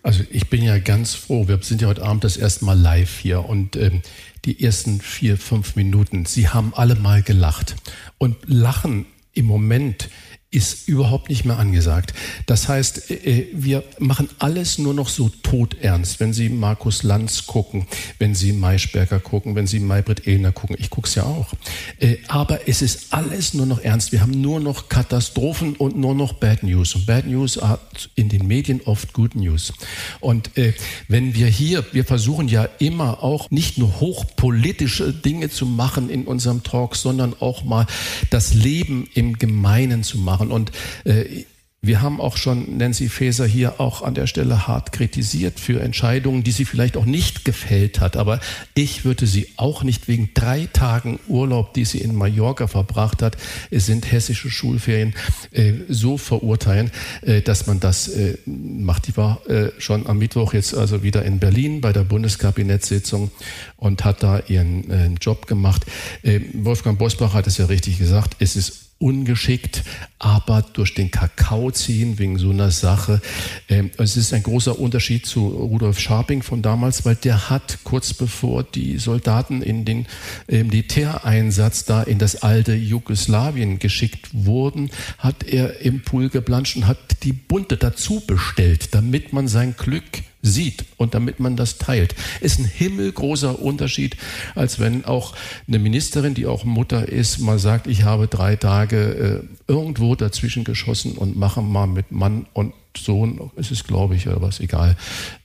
Also 0.02 0.24
ich 0.30 0.48
bin 0.48 0.62
ja 0.62 0.78
ganz 0.78 1.14
froh. 1.14 1.46
Wir 1.46 1.58
sind 1.62 1.82
ja 1.82 1.88
heute 1.88 2.02
Abend 2.02 2.24
das 2.24 2.36
erste 2.36 2.64
Mal 2.64 2.78
live 2.78 3.18
hier 3.18 3.44
und 3.44 3.76
ähm, 3.76 4.02
die 4.44 4.64
ersten 4.64 5.00
vier, 5.00 5.36
fünf 5.36 5.76
Minuten, 5.76 6.24
Sie 6.24 6.48
haben 6.48 6.72
alle 6.74 6.94
mal 6.94 7.22
gelacht. 7.22 7.76
Und 8.18 8.36
Lachen 8.46 9.06
im 9.34 9.44
Moment 9.44 10.08
ist 10.52 10.88
überhaupt 10.88 11.28
nicht 11.28 11.44
mehr 11.44 11.58
angesagt. 11.58 12.12
Das 12.46 12.68
heißt, 12.68 13.10
äh, 13.12 13.46
wir 13.52 13.84
machen 14.00 14.28
alles 14.40 14.78
nur 14.78 14.94
noch 14.94 15.08
so 15.08 15.28
todernst. 15.28 16.18
Wenn 16.18 16.32
Sie 16.32 16.48
Markus 16.48 17.04
Lanz 17.04 17.46
gucken, 17.46 17.86
wenn 18.18 18.34
Sie 18.34 18.52
Maischberger 18.52 19.20
gucken, 19.20 19.54
wenn 19.54 19.68
Sie 19.68 19.78
Maybrit 19.78 20.26
Ehlner 20.26 20.50
gucken, 20.50 20.74
ich 20.80 20.90
gucke 20.90 21.06
es 21.06 21.14
ja 21.14 21.22
auch. 21.22 21.52
Äh, 22.00 22.16
aber 22.26 22.68
es 22.68 22.82
ist 22.82 23.12
alles 23.14 23.54
nur 23.54 23.66
noch 23.66 23.80
ernst. 23.80 24.10
Wir 24.10 24.22
haben 24.22 24.40
nur 24.40 24.58
noch 24.58 24.88
Katastrophen 24.88 25.76
und 25.76 25.96
nur 25.96 26.16
noch 26.16 26.32
Bad 26.32 26.64
News. 26.64 26.96
Und 26.96 27.06
Bad 27.06 27.26
News 27.26 27.56
are 27.56 27.78
in 28.16 28.28
den 28.28 28.48
Medien 28.48 28.80
oft 28.86 29.12
Good 29.12 29.36
News. 29.36 29.72
Und 30.18 30.58
äh, 30.58 30.72
wenn 31.06 31.34
wir 31.34 31.46
hier, 31.46 31.84
wir 31.92 32.04
versuchen 32.04 32.48
ja 32.48 32.68
immer 32.80 33.22
auch 33.22 33.52
nicht 33.52 33.78
nur 33.78 34.00
hochpolitische 34.00 35.12
Dinge 35.12 35.48
zu 35.48 35.64
machen 35.64 36.10
in 36.10 36.24
unserem 36.24 36.64
Talk, 36.64 36.96
sondern 36.96 37.34
auch 37.38 37.62
mal 37.62 37.86
das 38.30 38.52
Leben 38.52 39.08
im 39.14 39.38
Gemeinen 39.38 40.02
zu 40.02 40.18
machen 40.18 40.39
machen. 40.40 40.50
Und 40.50 40.72
äh, 41.04 41.44
wir 41.82 42.02
haben 42.02 42.20
auch 42.20 42.36
schon 42.36 42.76
Nancy 42.76 43.08
Faeser 43.08 43.46
hier 43.46 43.80
auch 43.80 44.02
an 44.02 44.12
der 44.12 44.26
Stelle 44.26 44.68
hart 44.68 44.92
kritisiert 44.92 45.58
für 45.58 45.80
Entscheidungen, 45.80 46.42
die 46.42 46.50
sie 46.50 46.66
vielleicht 46.66 46.98
auch 46.98 47.06
nicht 47.06 47.46
gefällt 47.46 48.00
hat. 48.00 48.18
Aber 48.18 48.40
ich 48.74 49.06
würde 49.06 49.26
sie 49.26 49.48
auch 49.56 49.82
nicht 49.82 50.06
wegen 50.06 50.28
drei 50.34 50.68
Tagen 50.70 51.20
Urlaub, 51.26 51.72
die 51.72 51.86
sie 51.86 51.96
in 52.02 52.14
Mallorca 52.14 52.66
verbracht 52.66 53.22
hat, 53.22 53.38
es 53.70 53.86
sind 53.86 54.12
hessische 54.12 54.50
Schulferien, 54.50 55.14
äh, 55.52 55.72
so 55.88 56.18
verurteilen, 56.18 56.90
äh, 57.22 57.40
dass 57.40 57.66
man 57.66 57.80
das 57.80 58.08
äh, 58.08 58.36
macht. 58.44 59.06
Die 59.06 59.16
war 59.16 59.40
äh, 59.48 59.70
schon 59.78 60.06
am 60.06 60.18
Mittwoch 60.18 60.52
jetzt 60.52 60.74
also 60.74 61.02
wieder 61.02 61.24
in 61.24 61.38
Berlin 61.38 61.80
bei 61.80 61.94
der 61.94 62.04
Bundeskabinettsitzung 62.04 63.30
und 63.78 64.04
hat 64.04 64.22
da 64.22 64.42
ihren 64.48 64.90
äh, 64.90 65.08
Job 65.18 65.46
gemacht. 65.46 65.86
Äh, 66.22 66.40
Wolfgang 66.52 66.98
Bosbach 66.98 67.32
hat 67.32 67.46
es 67.46 67.56
ja 67.56 67.64
richtig 67.64 67.98
gesagt, 67.98 68.36
es 68.38 68.54
ist 68.54 68.89
ungeschickt, 69.00 69.82
aber 70.18 70.62
durch 70.74 70.94
den 70.94 71.10
Kakao 71.10 71.70
ziehen 71.70 72.18
wegen 72.18 72.38
so 72.38 72.50
einer 72.50 72.70
Sache. 72.70 73.20
Ähm, 73.68 73.90
es 73.96 74.16
ist 74.16 74.32
ein 74.34 74.42
großer 74.42 74.78
Unterschied 74.78 75.26
zu 75.26 75.48
Rudolf 75.48 75.98
Scharping 75.98 76.42
von 76.42 76.60
damals, 76.62 77.04
weil 77.04 77.16
der 77.16 77.48
hat 77.50 77.78
kurz 77.82 78.12
bevor 78.12 78.62
die 78.62 78.98
Soldaten 78.98 79.62
in 79.62 79.84
den 79.84 80.06
Militäreinsatz 80.48 81.84
da 81.84 82.02
in 82.02 82.18
das 82.18 82.42
alte 82.42 82.74
Jugoslawien 82.74 83.78
geschickt 83.78 84.28
wurden, 84.32 84.90
hat 85.18 85.44
er 85.44 85.80
im 85.80 86.02
Pool 86.02 86.28
geplanscht 86.28 86.76
und 86.76 86.86
hat 86.86 86.98
die 87.22 87.32
Bunte 87.32 87.76
dazu 87.76 88.20
bestellt, 88.26 88.94
damit 88.94 89.32
man 89.32 89.48
sein 89.48 89.74
Glück 89.76 90.04
sieht 90.42 90.84
und 90.96 91.14
damit 91.14 91.40
man 91.40 91.56
das 91.56 91.78
teilt. 91.78 92.14
Ist 92.40 92.58
ein 92.58 92.64
himmelgroßer 92.64 93.60
Unterschied, 93.60 94.16
als 94.54 94.78
wenn 94.78 95.04
auch 95.04 95.34
eine 95.68 95.78
Ministerin, 95.78 96.34
die 96.34 96.46
auch 96.46 96.64
Mutter 96.64 97.08
ist, 97.08 97.38
mal 97.38 97.58
sagt, 97.58 97.86
ich 97.86 98.04
habe 98.04 98.26
drei 98.26 98.56
Tage 98.56 99.44
äh, 99.68 99.70
irgendwo 99.70 100.14
dazwischen 100.14 100.64
geschossen 100.64 101.12
und 101.12 101.36
mache 101.36 101.62
mal 101.62 101.86
mit 101.86 102.10
Mann 102.12 102.46
und 102.52 102.74
Sohn, 102.96 103.50
es 103.56 103.70
ist 103.70 103.86
glaube 103.86 104.16
ich 104.16 104.26
oder 104.26 104.42
was, 104.42 104.60
egal, 104.60 104.96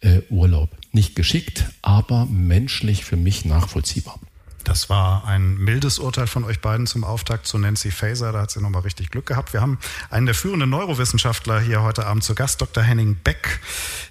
äh, 0.01 0.21
Urlaub. 0.29 0.69
Nicht 0.91 1.15
geschickt, 1.15 1.65
aber 1.81 2.25
menschlich 2.25 3.05
für 3.05 3.17
mich 3.17 3.45
nachvollziehbar. 3.45 4.19
Das 4.65 4.89
war 4.89 5.25
ein 5.25 5.57
mildes 5.57 5.99
Urteil 5.99 6.25
von 6.25 6.43
euch 6.43 6.59
beiden 6.59 6.87
zum 6.87 7.03
Auftakt 7.03 7.45
zu 7.45 7.59
Nancy 7.59 7.91
Faeser. 7.91 8.31
Da 8.31 8.41
hat 8.41 8.51
sie 8.51 8.61
nochmal 8.61 8.81
richtig 8.81 9.11
Glück 9.11 9.27
gehabt. 9.27 9.53
Wir 9.53 9.61
haben 9.61 9.77
einen 10.09 10.25
der 10.25 10.33
führenden 10.33 10.71
Neurowissenschaftler 10.71 11.61
hier 11.61 11.83
heute 11.83 12.07
Abend 12.07 12.23
zu 12.23 12.33
Gast, 12.33 12.61
Dr. 12.61 12.83
Henning 12.83 13.15
Beck, 13.23 13.59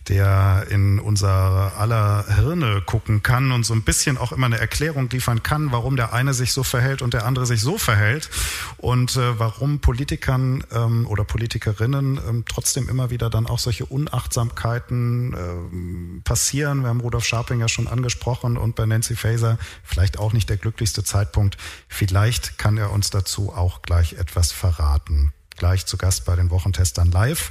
der 0.09 0.67
in 0.71 0.99
unser 0.99 1.73
aller 1.79 2.25
Hirne 2.37 2.83
gucken 2.85 3.23
kann 3.23 3.53
und 3.53 3.65
so 3.65 3.75
ein 3.75 3.83
bisschen 3.83 4.19
auch 4.19 4.33
immer 4.33 4.47
eine 4.47 4.59
Erklärung 4.59 5.09
liefern 5.11 5.43
kann, 5.43 5.73
warum 5.73 5.97
der 5.97 6.13
eine 6.13 6.35
sich 6.35 6.53
so 6.53 6.63
verhält 6.63 7.03
und 7.03 7.15
der 7.15 7.25
andere 7.25 7.47
sich 7.47 7.61
so 7.61 7.79
verhält 7.79 8.29
und 8.77 9.17
äh, 9.17 9.39
warum 9.39 9.81
Politikern 9.81 10.65
ähm, 10.73 11.07
oder 11.07 11.25
Politikerinnen 11.25 12.21
ähm, 12.29 12.45
trotzdem 12.49 12.89
immer 12.89 13.11
wieder 13.11 13.31
dann 13.31 13.47
auch 13.47 13.59
solche 13.59 13.87
Unachtsamkeiten 13.87 15.35
ähm, 15.35 16.21
passieren. 16.25 16.83
Wir 16.83 16.89
haben 16.89 17.01
Rudolf 17.01 17.25
Scharping 17.25 17.61
ja 17.61 17.69
schon 17.69 17.87
angesprochen 17.87 18.57
und 18.57 18.77
bei 18.77 18.87
Nancy 18.87 19.17
Faeser 19.17 19.59
vielleicht 19.83 20.19
auch 20.19 20.33
nicht 20.33 20.49
der 20.51 20.57
glücklichste 20.57 21.05
Zeitpunkt. 21.05 21.57
Vielleicht 21.89 22.59
kann 22.59 22.77
er 22.77 22.93
uns 22.93 23.11
dazu 23.11 23.53
auch 23.53 23.83
gleich 23.83 24.15
etwas 24.15 24.53
verraten. 24.53 25.33
Gleich 25.57 25.87
zu 25.87 25.97
Gast 25.97 26.25
bei 26.25 26.37
den 26.37 26.51
Wochentestern 26.51 27.11
live. 27.11 27.51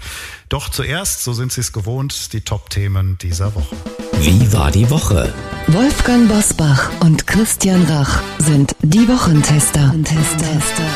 Doch 0.49 0.69
zuerst, 0.69 1.23
so 1.23 1.33
sind 1.33 1.51
Sie 1.51 1.61
es 1.61 1.71
gewohnt, 1.71 2.33
die 2.33 2.41
Top-Themen 2.41 3.17
dieser 3.19 3.55
Woche. 3.55 3.75
Wie 4.19 4.51
war 4.53 4.71
die 4.71 4.89
Woche? 4.89 5.33
Wolfgang 5.67 6.27
Bosbach 6.27 6.89
und 7.01 7.27
Christian 7.27 7.83
Rach 7.85 8.21
sind 8.39 8.75
die 8.81 9.07
Wochentester. 9.07 9.93
Wochentester. 9.93 10.87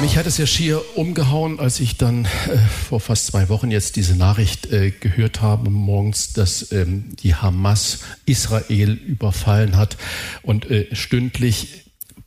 Mich 0.00 0.18
hat 0.18 0.26
es 0.26 0.38
ja 0.38 0.46
schier 0.46 0.82
umgehauen, 0.96 1.60
als 1.60 1.80
ich 1.80 1.96
dann 1.96 2.24
äh, 2.24 2.58
vor 2.88 3.00
fast 3.00 3.28
zwei 3.28 3.48
Wochen 3.48 3.70
jetzt 3.70 3.96
diese 3.96 4.16
Nachricht 4.16 4.66
äh, 4.66 4.90
gehört 4.90 5.40
habe 5.40 5.70
morgens, 5.70 6.32
dass 6.32 6.72
ähm, 6.72 7.14
die 7.20 7.34
Hamas 7.34 8.00
Israel 8.26 8.92
überfallen 8.92 9.76
hat 9.76 9.96
und 10.42 10.70
äh, 10.70 10.94
stündlich 10.94 11.83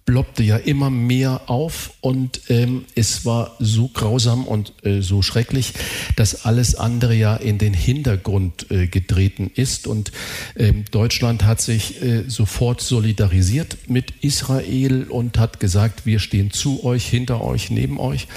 ploppte 0.07 0.41
ja 0.41 0.55
immer 0.55 0.89
mehr 0.89 1.41
auf 1.49 1.91
und 1.99 2.39
ähm, 2.47 2.85
es 2.95 3.25
war 3.25 3.57
so 3.59 3.89
grausam 3.89 4.47
und 4.47 4.71
äh, 4.83 5.01
so 5.01 5.21
schrecklich, 5.21 5.73
dass 6.15 6.45
alles 6.45 6.75
andere 6.75 7.13
ja 7.13 7.35
in 7.35 7.57
den 7.57 7.73
Hintergrund 7.73 8.71
äh, 8.71 8.87
getreten 8.87 9.51
ist. 9.53 9.85
Und 9.85 10.13
ähm, 10.55 10.85
Deutschland 10.91 11.43
hat 11.43 11.59
sich 11.59 12.01
äh, 12.01 12.23
sofort 12.25 12.79
solidarisiert 12.79 13.77
mit 13.89 14.13
Israel 14.21 15.03
und 15.09 15.37
hat 15.37 15.59
gesagt, 15.59 16.05
wir 16.05 16.19
stehen 16.19 16.51
zu 16.51 16.85
euch, 16.85 17.05
hinter 17.05 17.41
euch, 17.43 17.69
neben 17.69 17.99
euch 17.99 18.27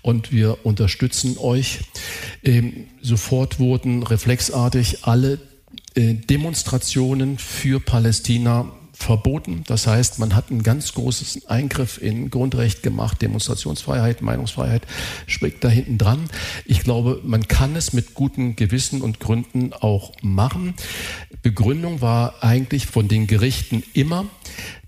und 0.00 0.32
wir 0.32 0.64
unterstützen 0.64 1.36
euch. 1.36 1.80
Ähm, 2.42 2.86
sofort 3.02 3.58
wurden 3.58 4.02
reflexartig 4.02 5.04
alle 5.04 5.38
äh, 5.94 6.14
Demonstrationen 6.14 7.36
für 7.36 7.80
Palästina 7.80 8.72
verboten. 8.98 9.62
Das 9.66 9.86
heißt, 9.86 10.18
man 10.18 10.34
hat 10.34 10.50
einen 10.50 10.62
ganz 10.62 10.92
großen 10.92 11.46
Eingriff 11.46 12.02
in 12.02 12.30
Grundrecht 12.30 12.82
gemacht, 12.82 13.22
Demonstrationsfreiheit, 13.22 14.22
Meinungsfreiheit 14.22 14.82
spricht 15.26 15.62
da 15.62 15.68
hinten 15.68 15.98
dran. 15.98 16.28
Ich 16.64 16.80
glaube, 16.80 17.20
man 17.24 17.46
kann 17.46 17.76
es 17.76 17.92
mit 17.92 18.14
guten 18.14 18.56
Gewissen 18.56 19.00
und 19.00 19.20
Gründen 19.20 19.72
auch 19.72 20.12
machen. 20.20 20.74
Begründung 21.42 22.00
war 22.00 22.42
eigentlich 22.42 22.86
von 22.86 23.08
den 23.08 23.26
Gerichten 23.26 23.84
immer, 23.94 24.26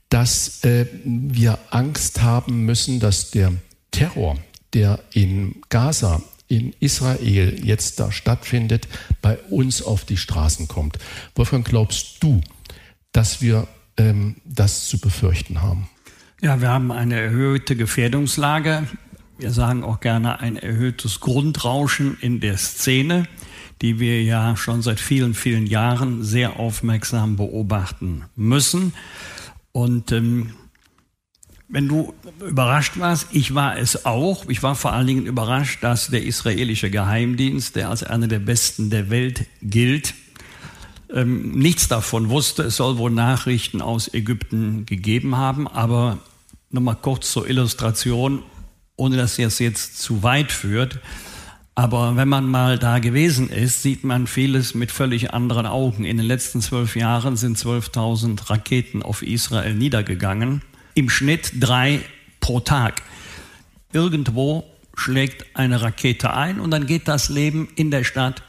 dass 0.08 0.64
äh, 0.64 0.86
wir 1.04 1.58
Angst 1.70 2.20
haben 2.20 2.64
müssen, 2.64 2.98
dass 2.98 3.30
der 3.30 3.52
Terror, 3.92 4.36
der 4.74 4.98
in 5.12 5.62
Gaza 5.68 6.20
in 6.48 6.74
Israel 6.80 7.64
jetzt 7.64 8.00
da 8.00 8.10
stattfindet, 8.10 8.88
bei 9.22 9.38
uns 9.50 9.82
auf 9.82 10.04
die 10.04 10.16
Straßen 10.16 10.66
kommt. 10.66 10.98
Wolfgang, 11.36 11.64
glaubst 11.64 12.16
du, 12.20 12.40
dass 13.12 13.40
wir 13.40 13.68
ähm, 14.00 14.36
das 14.44 14.88
zu 14.88 14.98
befürchten 14.98 15.62
haben. 15.62 15.88
Ja, 16.40 16.60
wir 16.60 16.68
haben 16.68 16.90
eine 16.90 17.20
erhöhte 17.20 17.76
Gefährdungslage. 17.76 18.86
Wir 19.38 19.50
sagen 19.50 19.84
auch 19.84 20.00
gerne 20.00 20.40
ein 20.40 20.56
erhöhtes 20.56 21.20
Grundrauschen 21.20 22.16
in 22.20 22.40
der 22.40 22.56
Szene, 22.56 23.26
die 23.82 24.00
wir 24.00 24.22
ja 24.22 24.56
schon 24.56 24.82
seit 24.82 25.00
vielen, 25.00 25.34
vielen 25.34 25.66
Jahren 25.66 26.24
sehr 26.24 26.58
aufmerksam 26.58 27.36
beobachten 27.36 28.24
müssen. 28.36 28.94
Und 29.72 30.12
ähm, 30.12 30.54
wenn 31.68 31.86
du 31.88 32.14
überrascht 32.46 32.98
warst, 32.98 33.28
ich 33.32 33.54
war 33.54 33.78
es 33.78 34.04
auch. 34.06 34.48
Ich 34.48 34.62
war 34.62 34.74
vor 34.74 34.92
allen 34.92 35.06
Dingen 35.06 35.26
überrascht, 35.26 35.84
dass 35.84 36.08
der 36.08 36.24
israelische 36.24 36.90
Geheimdienst, 36.90 37.76
der 37.76 37.90
als 37.90 38.02
einer 38.02 38.28
der 38.28 38.40
besten 38.40 38.90
der 38.90 39.10
Welt 39.10 39.46
gilt, 39.62 40.14
ähm, 41.14 41.52
nichts 41.52 41.88
davon 41.88 42.28
wusste. 42.28 42.64
Es 42.64 42.76
soll 42.76 42.98
wohl 42.98 43.10
Nachrichten 43.10 43.82
aus 43.82 44.12
Ägypten 44.12 44.86
gegeben 44.86 45.36
haben, 45.36 45.66
aber 45.66 46.18
nochmal 46.70 46.96
kurz 47.00 47.32
zur 47.32 47.48
Illustration, 47.48 48.42
ohne 48.96 49.16
dass 49.16 49.38
es 49.38 49.58
jetzt 49.58 50.00
zu 50.00 50.22
weit 50.22 50.52
führt. 50.52 51.00
Aber 51.74 52.16
wenn 52.16 52.28
man 52.28 52.46
mal 52.46 52.78
da 52.78 52.98
gewesen 52.98 53.48
ist, 53.48 53.82
sieht 53.82 54.04
man 54.04 54.26
vieles 54.26 54.74
mit 54.74 54.90
völlig 54.90 55.32
anderen 55.32 55.66
Augen. 55.66 56.04
In 56.04 56.18
den 56.18 56.26
letzten 56.26 56.60
zwölf 56.60 56.96
Jahren 56.96 57.36
sind 57.36 57.56
12.000 57.56 58.50
Raketen 58.50 59.02
auf 59.02 59.22
Israel 59.22 59.74
niedergegangen. 59.74 60.62
Im 60.94 61.08
Schnitt 61.08 61.52
drei 61.58 62.00
pro 62.40 62.60
Tag. 62.60 63.02
Irgendwo 63.92 64.64
schlägt 64.94 65.56
eine 65.56 65.80
Rakete 65.80 66.34
ein 66.34 66.60
und 66.60 66.70
dann 66.70 66.86
geht 66.86 67.08
das 67.08 67.28
Leben 67.28 67.68
in 67.76 67.90
der 67.90 68.04
Stadt 68.04 68.42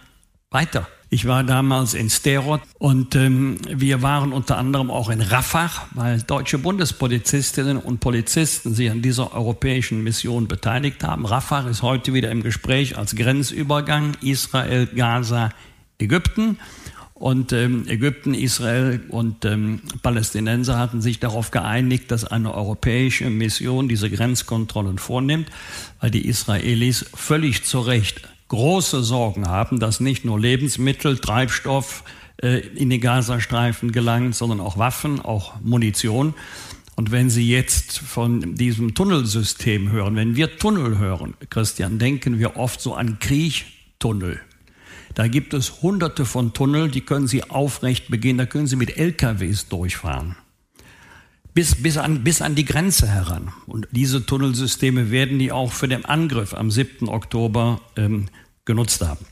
weiter. 0.50 0.88
Ich 1.14 1.28
war 1.28 1.44
damals 1.44 1.94
in 1.94 2.10
Sterot 2.10 2.62
und 2.80 3.16
ähm, 3.16 3.58
wir 3.68 4.02
waren 4.02 4.32
unter 4.32 4.58
anderem 4.58 4.90
auch 4.90 5.10
in 5.10 5.20
Rafah, 5.20 5.70
weil 5.94 6.22
deutsche 6.22 6.58
Bundespolizistinnen 6.58 7.76
und 7.76 8.00
Polizisten 8.00 8.74
sich 8.74 8.90
an 8.90 9.02
dieser 9.02 9.36
europäischen 9.36 10.06
Mission 10.06 10.48
beteiligt 10.48 11.04
haben. 11.04 11.26
Rafah 11.26 11.68
ist 11.68 11.82
heute 11.82 12.14
wieder 12.14 12.32
im 12.32 12.44
Gespräch 12.44 12.98
als 12.98 13.14
Grenzübergang 13.14 14.14
Israel, 14.22 14.88
Gaza, 14.88 15.50
Ägypten. 16.00 16.58
Und 17.14 17.52
ähm, 17.52 17.88
Ägypten, 17.90 18.34
Israel 18.34 19.02
und 19.10 19.44
ähm, 19.44 19.82
Palästinenser 20.02 20.80
hatten 20.80 21.02
sich 21.02 21.20
darauf 21.20 21.52
geeinigt, 21.52 22.10
dass 22.10 22.24
eine 22.24 22.54
europäische 22.56 23.30
Mission 23.30 23.90
diese 23.90 24.10
Grenzkontrollen 24.10 24.98
vornimmt, 24.98 25.50
weil 26.00 26.10
die 26.10 26.26
Israelis 26.26 27.06
völlig 27.14 27.66
zu 27.66 27.82
Recht 27.82 28.22
große 28.52 29.02
Sorgen 29.02 29.48
haben, 29.48 29.80
dass 29.80 30.02
nicht 30.02 30.26
nur 30.26 30.38
Lebensmittel, 30.38 31.18
Treibstoff 31.18 32.04
äh, 32.42 32.60
in 32.60 32.90
die 32.90 33.00
Gazastreifen 33.00 33.94
gelangt, 33.94 34.36
sondern 34.36 34.60
auch 34.60 34.78
Waffen, 34.78 35.22
auch 35.22 35.54
Munition. 35.62 36.34
Und 36.98 37.12
wenn 37.12 37.30
Sie 37.30 37.50
jetzt 37.50 37.98
von 38.00 38.56
diesem 38.56 38.94
Tunnelsystem 38.94 39.90
hören, 39.92 40.18
wenn 40.18 40.36
wir 40.36 40.58
Tunnel 40.58 40.98
hören, 40.98 41.36
Christian, 41.50 41.98
denken 41.98 42.40
wir 42.40 42.58
oft 42.58 42.82
so 42.82 42.94
an 42.94 43.20
Kriechtunnel. 43.20 44.42
Da 45.16 45.30
gibt 45.30 45.54
es 45.54 45.82
hunderte 45.82 46.26
von 46.26 46.52
Tunnel, 46.52 46.92
die 46.92 47.02
können 47.02 47.28
Sie 47.28 47.50
aufrecht 47.50 48.10
begehen, 48.10 48.38
da 48.38 48.46
können 48.46 48.68
Sie 48.68 48.76
mit 48.76 48.98
LKWs 48.98 49.70
durchfahren. 49.70 50.36
Bis, 51.54 51.82
bis, 51.82 51.98
an, 51.98 52.26
bis 52.26 52.42
an 52.42 52.56
die 52.56 52.66
Grenze 52.66 53.08
heran. 53.08 53.54
Und 53.66 53.88
diese 53.92 54.26
Tunnelsysteme 54.26 55.10
werden 55.10 55.40
die 55.40 55.54
auch 55.54 55.72
für 55.72 55.88
den 55.88 56.04
Angriff 56.04 56.54
am 56.54 56.70
7. 56.70 57.08
Oktober 57.08 57.80
ähm, 57.96 58.28
genutzt 58.66 59.02
haben. 59.02 59.26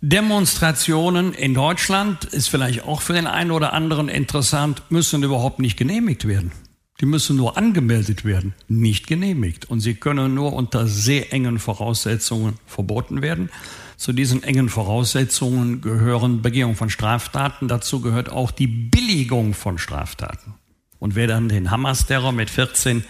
Demonstrationen 0.00 1.32
in 1.32 1.54
Deutschland 1.54 2.24
ist 2.24 2.48
vielleicht 2.48 2.84
auch 2.84 3.00
für 3.00 3.14
den 3.14 3.26
einen 3.26 3.50
oder 3.50 3.72
anderen 3.72 4.08
interessant, 4.08 4.82
müssen 4.90 5.22
überhaupt 5.22 5.60
nicht 5.60 5.78
genehmigt 5.78 6.28
werden. 6.28 6.52
Die 7.00 7.06
müssen 7.06 7.36
nur 7.36 7.56
angemeldet 7.56 8.24
werden, 8.24 8.54
nicht 8.68 9.06
genehmigt. 9.06 9.68
Und 9.68 9.80
sie 9.80 9.94
können 9.94 10.34
nur 10.34 10.52
unter 10.52 10.86
sehr 10.86 11.32
engen 11.32 11.58
Voraussetzungen 11.58 12.58
verboten 12.66 13.20
werden. 13.20 13.50
Zu 13.96 14.12
diesen 14.12 14.42
engen 14.42 14.68
Voraussetzungen 14.68 15.80
gehören 15.80 16.42
Begehung 16.42 16.76
von 16.76 16.90
Straftaten. 16.90 17.66
Dazu 17.66 18.00
gehört 18.00 18.28
auch 18.28 18.50
die 18.50 18.66
Billigung 18.66 19.54
von 19.54 19.78
Straftaten. 19.78 20.54
Und 20.98 21.14
wer 21.16 21.26
dann 21.26 21.48
den 21.48 21.70
Hamas-Terror 21.70 22.32
mit 22.32 22.50
14 22.50 23.04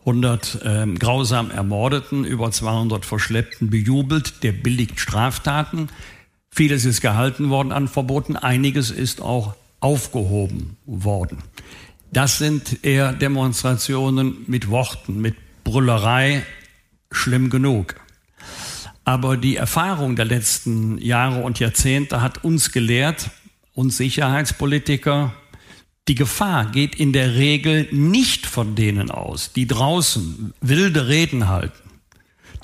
100 0.00 0.60
ähm, 0.64 0.98
grausam 0.98 1.50
Ermordeten, 1.50 2.24
über 2.24 2.50
200 2.50 3.04
Verschleppten 3.04 3.70
bejubelt. 3.70 4.42
Der 4.42 4.52
billigt 4.52 5.00
Straftaten. 5.00 5.88
Vieles 6.50 6.84
ist 6.84 7.00
gehalten 7.00 7.50
worden 7.50 7.72
an 7.72 7.88
Verboten, 7.88 8.36
einiges 8.36 8.90
ist 8.90 9.20
auch 9.20 9.54
aufgehoben 9.80 10.76
worden. 10.86 11.38
Das 12.12 12.38
sind 12.38 12.84
eher 12.84 13.12
Demonstrationen 13.12 14.44
mit 14.46 14.70
Worten, 14.70 15.20
mit 15.20 15.36
Brüllerei, 15.62 16.42
schlimm 17.12 17.50
genug. 17.50 17.96
Aber 19.04 19.36
die 19.36 19.56
Erfahrung 19.56 20.16
der 20.16 20.24
letzten 20.24 20.98
Jahre 20.98 21.42
und 21.42 21.60
Jahrzehnte 21.60 22.22
hat 22.22 22.44
uns 22.44 22.72
gelehrt, 22.72 23.30
uns 23.74 23.96
Sicherheitspolitiker, 23.96 25.32
die 26.08 26.14
Gefahr 26.14 26.66
geht 26.66 26.94
in 26.94 27.12
der 27.12 27.34
Regel 27.34 27.86
nicht 27.92 28.46
von 28.46 28.74
denen 28.74 29.10
aus, 29.10 29.52
die 29.52 29.66
draußen 29.66 30.54
wilde 30.60 31.08
Reden 31.08 31.48
halten, 31.48 31.90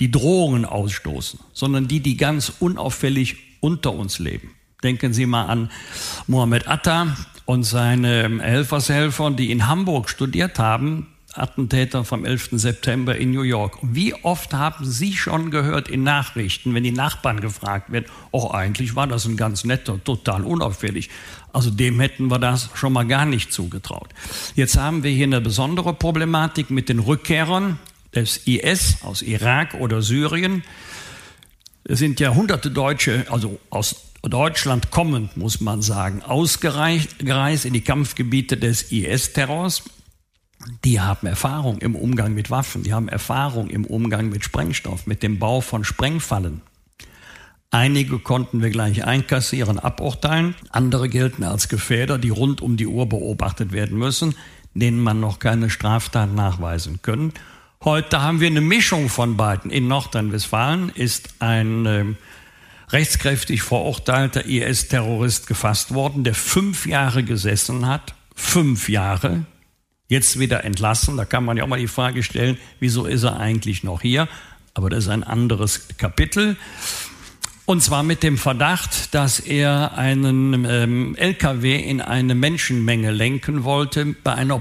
die 0.00 0.10
Drohungen 0.10 0.64
ausstoßen, 0.64 1.38
sondern 1.52 1.86
die, 1.86 2.00
die 2.00 2.16
ganz 2.16 2.52
unauffällig 2.58 3.36
unter 3.60 3.92
uns 3.92 4.18
leben. 4.18 4.50
Denken 4.82 5.12
Sie 5.12 5.26
mal 5.26 5.46
an 5.46 5.70
Mohammed 6.26 6.68
Atta 6.68 7.16
und 7.44 7.64
seine 7.64 8.40
Helfershelfer, 8.40 9.30
die 9.30 9.50
in 9.50 9.66
Hamburg 9.66 10.08
studiert 10.08 10.58
haben, 10.58 11.13
Attentäter 11.38 12.04
vom 12.04 12.24
11. 12.24 12.50
September 12.52 13.16
in 13.16 13.32
New 13.32 13.42
York. 13.42 13.78
Wie 13.82 14.14
oft 14.24 14.54
haben 14.54 14.84
Sie 14.84 15.14
schon 15.14 15.50
gehört 15.50 15.88
in 15.88 16.02
Nachrichten, 16.02 16.74
wenn 16.74 16.84
die 16.84 16.92
Nachbarn 16.92 17.40
gefragt 17.40 17.92
werden, 17.92 18.06
oh, 18.30 18.50
eigentlich 18.50 18.96
war 18.96 19.06
das 19.06 19.26
ein 19.26 19.36
ganz 19.36 19.64
netter, 19.64 20.02
total 20.02 20.44
unauffällig. 20.44 21.10
Also 21.52 21.70
dem 21.70 22.00
hätten 22.00 22.30
wir 22.30 22.38
das 22.38 22.70
schon 22.74 22.92
mal 22.92 23.06
gar 23.06 23.26
nicht 23.26 23.52
zugetraut. 23.52 24.08
Jetzt 24.54 24.76
haben 24.76 25.02
wir 25.02 25.10
hier 25.10 25.26
eine 25.26 25.40
besondere 25.40 25.94
Problematik 25.94 26.70
mit 26.70 26.88
den 26.88 26.98
Rückkehrern 26.98 27.78
des 28.14 28.46
IS 28.46 28.98
aus 29.02 29.22
Irak 29.22 29.74
oder 29.74 30.02
Syrien. 30.02 30.62
Es 31.84 31.98
sind 31.98 32.20
ja 32.20 32.34
hunderte 32.34 32.70
Deutsche, 32.70 33.26
also 33.30 33.58
aus 33.70 33.96
Deutschland 34.22 34.90
kommend, 34.90 35.36
muss 35.36 35.60
man 35.60 35.82
sagen, 35.82 36.22
ausgereist 36.22 37.20
in 37.64 37.72
die 37.72 37.82
Kampfgebiete 37.82 38.56
des 38.56 38.90
IS-Terrors 38.90 39.82
die 40.84 41.00
haben 41.00 41.26
Erfahrung 41.26 41.78
im 41.78 41.94
Umgang 41.94 42.34
mit 42.34 42.50
Waffen, 42.50 42.82
die 42.82 42.92
haben 42.92 43.08
Erfahrung 43.08 43.68
im 43.68 43.84
Umgang 43.84 44.28
mit 44.28 44.44
Sprengstoff, 44.44 45.06
mit 45.06 45.22
dem 45.22 45.38
Bau 45.38 45.60
von 45.60 45.84
Sprengfallen. 45.84 46.62
Einige 47.70 48.18
konnten 48.18 48.62
wir 48.62 48.70
gleich 48.70 49.04
einkassieren, 49.04 49.78
aburteilen, 49.78 50.54
andere 50.70 51.08
gelten 51.08 51.42
als 51.42 51.68
Gefährder, 51.68 52.18
die 52.18 52.30
rund 52.30 52.62
um 52.62 52.76
die 52.76 52.86
Uhr 52.86 53.08
beobachtet 53.08 53.72
werden 53.72 53.98
müssen, 53.98 54.36
denen 54.74 55.00
man 55.00 55.20
noch 55.20 55.38
keine 55.38 55.70
Straftat 55.70 56.32
nachweisen 56.32 57.02
können. 57.02 57.32
Heute 57.82 58.22
haben 58.22 58.40
wir 58.40 58.46
eine 58.46 58.60
Mischung 58.60 59.08
von 59.08 59.36
beiden. 59.36 59.70
In 59.70 59.88
Nordrhein-Westfalen 59.88 60.90
ist 60.90 61.34
ein 61.40 61.86
äh, 61.86 62.04
rechtskräftig 62.90 63.62
verurteilter 63.62 64.46
IS-Terrorist 64.46 65.46
gefasst 65.46 65.92
worden, 65.92 66.24
der 66.24 66.34
fünf 66.34 66.86
Jahre 66.86 67.24
gesessen 67.24 67.86
hat. 67.86 68.14
Fünf 68.36 68.88
Jahre 68.88 69.44
jetzt 70.08 70.38
wieder 70.38 70.64
entlassen. 70.64 71.16
Da 71.16 71.24
kann 71.24 71.44
man 71.44 71.56
ja 71.56 71.64
auch 71.64 71.68
mal 71.68 71.78
die 71.78 71.88
Frage 71.88 72.22
stellen, 72.22 72.58
wieso 72.80 73.06
ist 73.06 73.22
er 73.22 73.38
eigentlich 73.38 73.84
noch 73.84 74.02
hier? 74.02 74.28
Aber 74.74 74.90
das 74.90 75.04
ist 75.04 75.10
ein 75.10 75.24
anderes 75.24 75.88
Kapitel. 75.98 76.56
Und 77.66 77.82
zwar 77.82 78.02
mit 78.02 78.22
dem 78.22 78.36
Verdacht, 78.36 79.14
dass 79.14 79.40
er 79.40 79.96
einen 79.96 80.66
ähm, 80.68 81.16
LKW 81.16 81.76
in 81.76 82.02
eine 82.02 82.34
Menschenmenge 82.34 83.10
lenken 83.10 83.64
wollte 83.64 84.14
bei 84.22 84.34
einer 84.34 84.60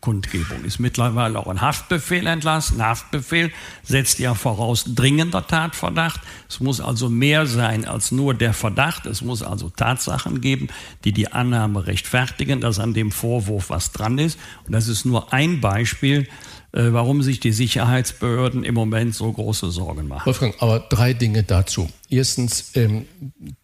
Pro-Israel-Kundgebung. 0.00 0.64
Ist 0.64 0.78
mittlerweile 0.78 1.38
auch 1.38 1.46
ein 1.46 1.60
Haftbefehl 1.60 2.26
entlassen. 2.26 2.80
Ein 2.80 2.88
Haftbefehl 2.88 3.52
setzt 3.82 4.18
ja 4.18 4.34
voraus 4.34 4.84
dringender 4.86 5.46
Tatverdacht. 5.46 6.20
Es 6.48 6.60
muss 6.60 6.80
also 6.80 7.08
mehr 7.08 7.46
sein 7.46 7.84
als 7.84 8.12
nur 8.12 8.34
der 8.34 8.52
Verdacht. 8.52 9.06
Es 9.06 9.22
muss 9.22 9.42
also 9.42 9.70
Tatsachen 9.70 10.40
geben, 10.40 10.68
die 11.04 11.12
die 11.12 11.32
Annahme 11.32 11.86
rechtfertigen, 11.86 12.60
dass 12.60 12.78
an 12.78 12.94
dem 12.94 13.10
Vorwurf 13.10 13.70
was 13.70 13.92
dran 13.92 14.18
ist. 14.18 14.38
Und 14.66 14.72
das 14.72 14.88
ist 14.88 15.04
nur 15.04 15.32
ein 15.32 15.60
Beispiel 15.60 16.28
äh, 16.72 16.92
warum 16.92 17.22
sich 17.22 17.40
die 17.40 17.52
Sicherheitsbehörden 17.52 18.62
im 18.62 18.74
Moment 18.74 19.14
so 19.14 19.32
große 19.32 19.70
Sorgen 19.70 20.06
machen. 20.06 20.26
Wolfgang, 20.26 20.54
aber 20.60 20.80
drei 20.80 21.14
Dinge 21.14 21.42
dazu. 21.42 21.88
Erstens 22.10 22.72
ähm, 22.74 23.06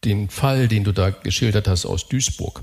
den 0.05 0.31
Fall, 0.31 0.69
den 0.69 0.85
du 0.85 0.93
da 0.93 1.11
geschildert 1.11 1.69
hast 1.69 1.85
aus 1.85 2.09
Duisburg. 2.09 2.63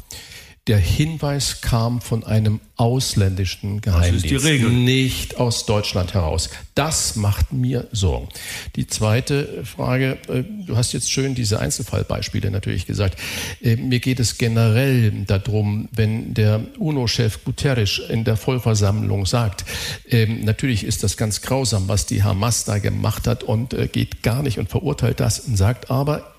Der 0.68 0.78
Hinweis 0.78 1.62
kam 1.62 2.02
von 2.02 2.24
einem 2.24 2.60
ausländischen 2.76 3.82
Geheimdienst, 3.82 4.26
das 4.26 4.32
ist 4.32 4.44
die 4.44 4.48
Regel. 4.48 4.70
nicht 4.70 5.38
aus 5.38 5.66
Deutschland 5.66 6.14
heraus. 6.14 6.52
Das 6.76 7.16
macht 7.16 7.52
mir 7.52 7.88
Sorgen. 7.92 8.30
Die 8.76 8.86
zweite 8.86 9.64
Frage, 9.66 10.20
äh, 10.28 10.44
du 10.68 10.78
hast 10.78 10.94
jetzt 10.94 11.12
schön 11.12 11.34
diese 11.34 11.60
Einzelfallbeispiele 11.60 12.52
natürlich 12.52 12.86
gesagt. 12.86 13.20
Äh, 13.60 13.78
mir 13.78 14.00
geht 14.00 14.20
es 14.20 14.38
generell 14.38 15.24
darum, 15.26 15.90
wenn 15.94 16.36
der 16.36 16.62
UNO-Chef 16.78 17.44
Guterres 17.44 18.00
in 18.10 18.24
der 18.24 18.38
Vollversammlung 18.38 19.26
sagt, 19.26 19.66
ähm, 20.10 20.46
natürlich 20.46 20.84
ist 20.84 21.02
das 21.04 21.18
ganz 21.18 21.42
grausam, 21.42 21.88
was 21.88 22.06
die 22.06 22.22
Hamas 22.22 22.66
da 22.66 22.78
gemacht 22.78 23.26
hat 23.26 23.44
und 23.44 23.74
äh, 23.74 23.88
geht 23.88 24.22
gar 24.22 24.44
nicht 24.44 24.60
und 24.60 24.70
verurteilt 24.70 25.22
das 25.22 25.40
und 25.40 25.58
sagt 25.58 25.90
aber, 25.90 26.31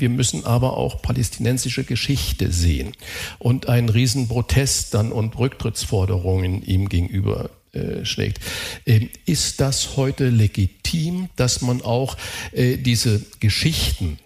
wir 0.00 0.08
müssen 0.08 0.44
aber 0.44 0.76
auch 0.76 1.02
palästinensische 1.02 1.84
Geschichte 1.84 2.52
sehen 2.52 2.92
und 3.38 3.68
einen 3.68 3.88
Riesenprotest 3.88 4.94
dann 4.94 5.12
und 5.12 5.38
Rücktrittsforderungen 5.38 6.62
ihm 6.62 6.88
gegenüber 6.88 7.50
äh, 7.72 8.04
schlägt. 8.04 8.40
Ähm, 8.86 9.10
ist 9.26 9.60
das 9.60 9.96
heute 9.96 10.28
legitim, 10.28 11.28
dass 11.36 11.60
man 11.60 11.82
auch 11.82 12.16
äh, 12.52 12.76
diese 12.76 13.22
Geschichten 13.40 14.18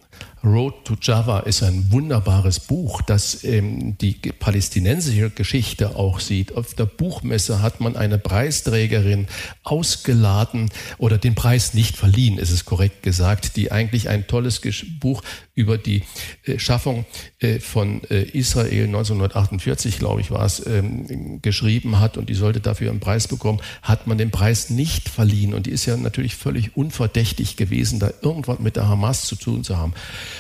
Road 0.45 0.85
to 0.85 0.97
Java 1.01 1.41
ist 1.41 1.63
ein 1.63 1.91
wunderbares 1.91 2.61
Buch, 2.61 3.03
das 3.03 3.43
ähm, 3.43 3.99
die 3.99 4.13
palästinensische 4.13 5.31
Geschichte 5.31 5.97
auch 5.97 6.21
sieht. 6.21 6.57
Auf 6.57 6.75
der 6.75 6.87
Buchmesse 6.87 7.61
hat 7.61 7.81
man 7.81 7.97
eine 7.97 8.19
Preisträgerin 8.19 9.27
ausgeladen 9.65 10.71
oder 10.99 11.19
den 11.19 11.35
Preis 11.35 11.75
nicht 11.75 11.97
verliehen, 11.97 12.39
ist 12.39 12.51
es 12.51 12.65
korrekt 12.65 13.03
gesagt, 13.03 13.57
die 13.57 13.73
eigentlich 13.73 14.09
ein 14.09 14.27
tolles 14.27 14.61
Buch 15.01 15.23
über 15.59 15.77
die 15.77 16.05
äh, 16.44 16.59
Schaffung 16.59 17.05
äh, 17.40 17.59
von 17.59 18.03
äh, 18.05 18.23
Israel 18.23 18.85
1948, 18.85 19.99
glaube 19.99 20.21
ich, 20.21 20.31
war 20.31 20.47
es, 20.47 20.64
ähm, 20.64 21.42
geschrieben 21.42 21.99
hat 21.99 22.16
und 22.16 22.29
die 22.29 22.35
sollte 22.35 22.61
dafür 22.61 22.90
einen 22.90 23.01
Preis 23.01 23.27
bekommen, 23.27 23.61
hat 23.83 24.07
man 24.07 24.18
den 24.18 24.31
Preis 24.31 24.71
nicht 24.71 25.09
verliehen. 25.09 25.55
Und 25.55 25.66
die 25.66 25.73
ist 25.73 25.85
ja 25.85 25.97
natürlich 25.97 26.37
völlig 26.37 26.77
unverdächtig 26.77 27.57
gewesen, 27.57 27.99
da 27.99 28.11
irgendwas 28.23 28.61
mit 28.61 28.77
der 28.77 28.87
Hamas 28.87 29.25
zu 29.25 29.35
tun 29.35 29.64
zu 29.64 29.77
haben. 29.77 29.94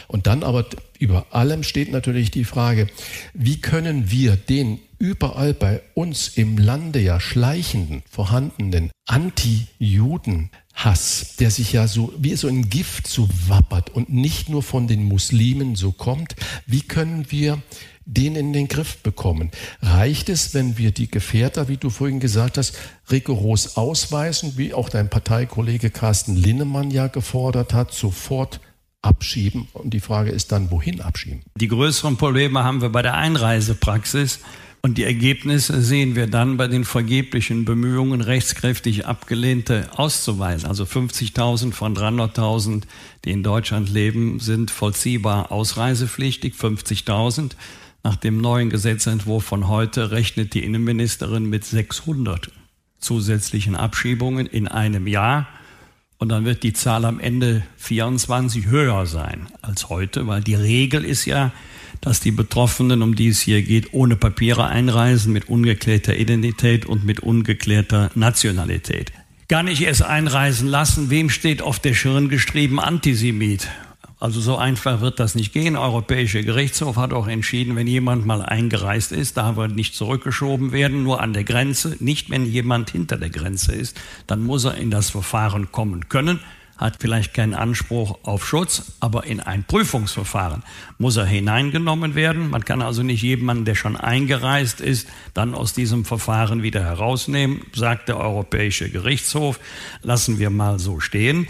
Und 0.06 0.28
dann 0.28 0.44
aber 0.44 0.66
über 1.00 1.26
allem 1.30 1.64
steht 1.64 1.90
natürlich 1.90 2.30
die 2.30 2.44
Frage, 2.44 2.86
wie 3.34 3.60
können 3.60 4.12
wir 4.12 4.36
den 4.36 4.78
überall 5.00 5.52
bei 5.52 5.82
uns 5.94 6.28
im 6.28 6.58
Lande 6.58 7.00
ja 7.00 7.18
schleichenden, 7.18 8.02
vorhandenen 8.08 8.90
Anti-Juden-Hass, 10.78 11.36
der 11.38 11.50
sich 11.50 11.72
ja 11.72 11.86
so 11.86 12.12
wie 12.18 12.34
so 12.36 12.48
ein 12.48 12.68
Gift 12.68 13.06
so 13.06 13.28
wappert 13.46 13.90
und 13.90 14.08
nicht 14.08 14.48
nur 14.48 14.62
von 14.62 14.86
den 14.86 15.04
Muslimen 15.04 15.74
so 15.74 15.92
kommt, 15.92 16.36
wie 16.66 16.82
können 16.82 17.30
wir 17.30 17.60
den 18.04 18.36
in 18.36 18.52
den 18.52 18.68
Griff 18.68 18.98
bekommen. 18.98 19.50
Reicht 19.82 20.30
es, 20.30 20.54
wenn 20.54 20.78
wir 20.78 20.92
die 20.92 21.10
Gefährder, 21.10 21.68
wie 21.68 21.76
du 21.76 21.90
vorhin 21.90 22.20
gesagt 22.20 22.56
hast, 22.56 22.78
rigoros 23.10 23.76
ausweisen, 23.76 24.54
wie 24.56 24.72
auch 24.72 24.88
dein 24.88 25.10
Parteikollege 25.10 25.90
Carsten 25.90 26.34
Linnemann 26.34 26.90
ja 26.90 27.08
gefordert 27.08 27.74
hat, 27.74 27.92
sofort 27.92 28.60
abschieben? 29.02 29.68
Und 29.74 29.92
die 29.92 30.00
Frage 30.00 30.30
ist 30.30 30.52
dann, 30.52 30.70
wohin 30.70 31.02
abschieben? 31.02 31.42
Die 31.56 31.68
größeren 31.68 32.16
Probleme 32.16 32.64
haben 32.64 32.80
wir 32.80 32.88
bei 32.88 33.02
der 33.02 33.14
Einreisepraxis. 33.14 34.40
Und 34.80 34.96
die 34.96 35.04
Ergebnisse 35.04 35.82
sehen 35.82 36.14
wir 36.14 36.28
dann 36.28 36.56
bei 36.56 36.68
den 36.68 36.84
vergeblichen 36.84 37.64
Bemühungen, 37.64 38.20
rechtskräftig 38.20 39.06
Abgelehnte 39.06 39.88
auszuweisen. 39.96 40.68
Also 40.68 40.84
50.000 40.84 41.72
von 41.72 41.96
300.000, 41.96 42.84
die 43.24 43.32
in 43.32 43.42
Deutschland 43.42 43.88
leben, 43.88 44.38
sind 44.38 44.70
vollziehbar 44.70 45.50
ausreisepflichtig. 45.50 46.54
50.000. 46.54 47.52
Nach 48.04 48.16
dem 48.16 48.40
neuen 48.40 48.70
Gesetzentwurf 48.70 49.44
von 49.44 49.66
heute 49.66 50.12
rechnet 50.12 50.54
die 50.54 50.64
Innenministerin 50.64 51.46
mit 51.46 51.64
600 51.64 52.50
zusätzlichen 53.00 53.74
Abschiebungen 53.74 54.46
in 54.46 54.68
einem 54.68 55.06
Jahr. 55.06 55.48
Und 56.18 56.30
dann 56.30 56.44
wird 56.44 56.62
die 56.62 56.72
Zahl 56.72 57.04
am 57.04 57.20
Ende 57.20 57.62
24 57.76 58.66
höher 58.66 59.06
sein 59.06 59.48
als 59.62 59.88
heute, 59.88 60.26
weil 60.26 60.42
die 60.42 60.54
Regel 60.54 61.04
ist 61.04 61.24
ja, 61.26 61.52
dass 62.00 62.20
die 62.20 62.30
Betroffenen, 62.30 63.02
um 63.02 63.14
die 63.14 63.28
es 63.28 63.40
hier 63.40 63.62
geht, 63.62 63.92
ohne 63.92 64.16
Papiere 64.16 64.66
einreisen, 64.66 65.32
mit 65.32 65.48
ungeklärter 65.48 66.16
Identität 66.16 66.86
und 66.86 67.04
mit 67.04 67.20
ungeklärter 67.20 68.10
Nationalität. 68.14 69.12
Gar 69.48 69.62
nicht 69.62 69.80
erst 69.80 70.02
einreisen 70.02 70.68
lassen. 70.68 71.10
Wem 71.10 71.30
steht 71.30 71.62
auf 71.62 71.78
der 71.78 71.94
Schirn 71.94 72.28
geschrieben 72.28 72.78
Antisemit? 72.80 73.68
Also 74.20 74.40
so 74.40 74.56
einfach 74.56 75.00
wird 75.00 75.20
das 75.20 75.36
nicht 75.36 75.52
gehen. 75.52 75.74
Der 75.74 75.82
Europäische 75.82 76.42
Gerichtshof 76.42 76.96
hat 76.96 77.12
auch 77.12 77.28
entschieden, 77.28 77.76
wenn 77.76 77.86
jemand 77.86 78.26
mal 78.26 78.42
eingereist 78.42 79.12
ist, 79.12 79.36
darf 79.36 79.56
er 79.56 79.68
nicht 79.68 79.94
zurückgeschoben 79.94 80.72
werden, 80.72 81.04
nur 81.04 81.20
an 81.20 81.32
der 81.32 81.44
Grenze. 81.44 81.96
Nicht, 82.00 82.28
wenn 82.28 82.44
jemand 82.44 82.90
hinter 82.90 83.16
der 83.16 83.30
Grenze 83.30 83.72
ist, 83.72 83.98
dann 84.26 84.42
muss 84.42 84.64
er 84.64 84.74
in 84.74 84.90
das 84.90 85.10
Verfahren 85.10 85.70
kommen 85.70 86.08
können 86.08 86.40
hat 86.78 86.96
vielleicht 87.00 87.34
keinen 87.34 87.54
Anspruch 87.54 88.18
auf 88.22 88.46
Schutz, 88.46 88.92
aber 89.00 89.24
in 89.24 89.40
ein 89.40 89.64
Prüfungsverfahren 89.64 90.62
muss 90.96 91.16
er 91.16 91.26
hineingenommen 91.26 92.14
werden. 92.14 92.50
Man 92.50 92.64
kann 92.64 92.80
also 92.80 93.02
nicht 93.02 93.22
jemanden, 93.22 93.64
der 93.64 93.74
schon 93.74 93.96
eingereist 93.96 94.80
ist, 94.80 95.08
dann 95.34 95.54
aus 95.54 95.72
diesem 95.72 96.04
Verfahren 96.04 96.62
wieder 96.62 96.82
herausnehmen, 96.82 97.62
sagt 97.74 98.08
der 98.08 98.18
Europäische 98.18 98.88
Gerichtshof. 98.88 99.58
Lassen 100.02 100.38
wir 100.38 100.50
mal 100.50 100.78
so 100.78 101.00
stehen. 101.00 101.48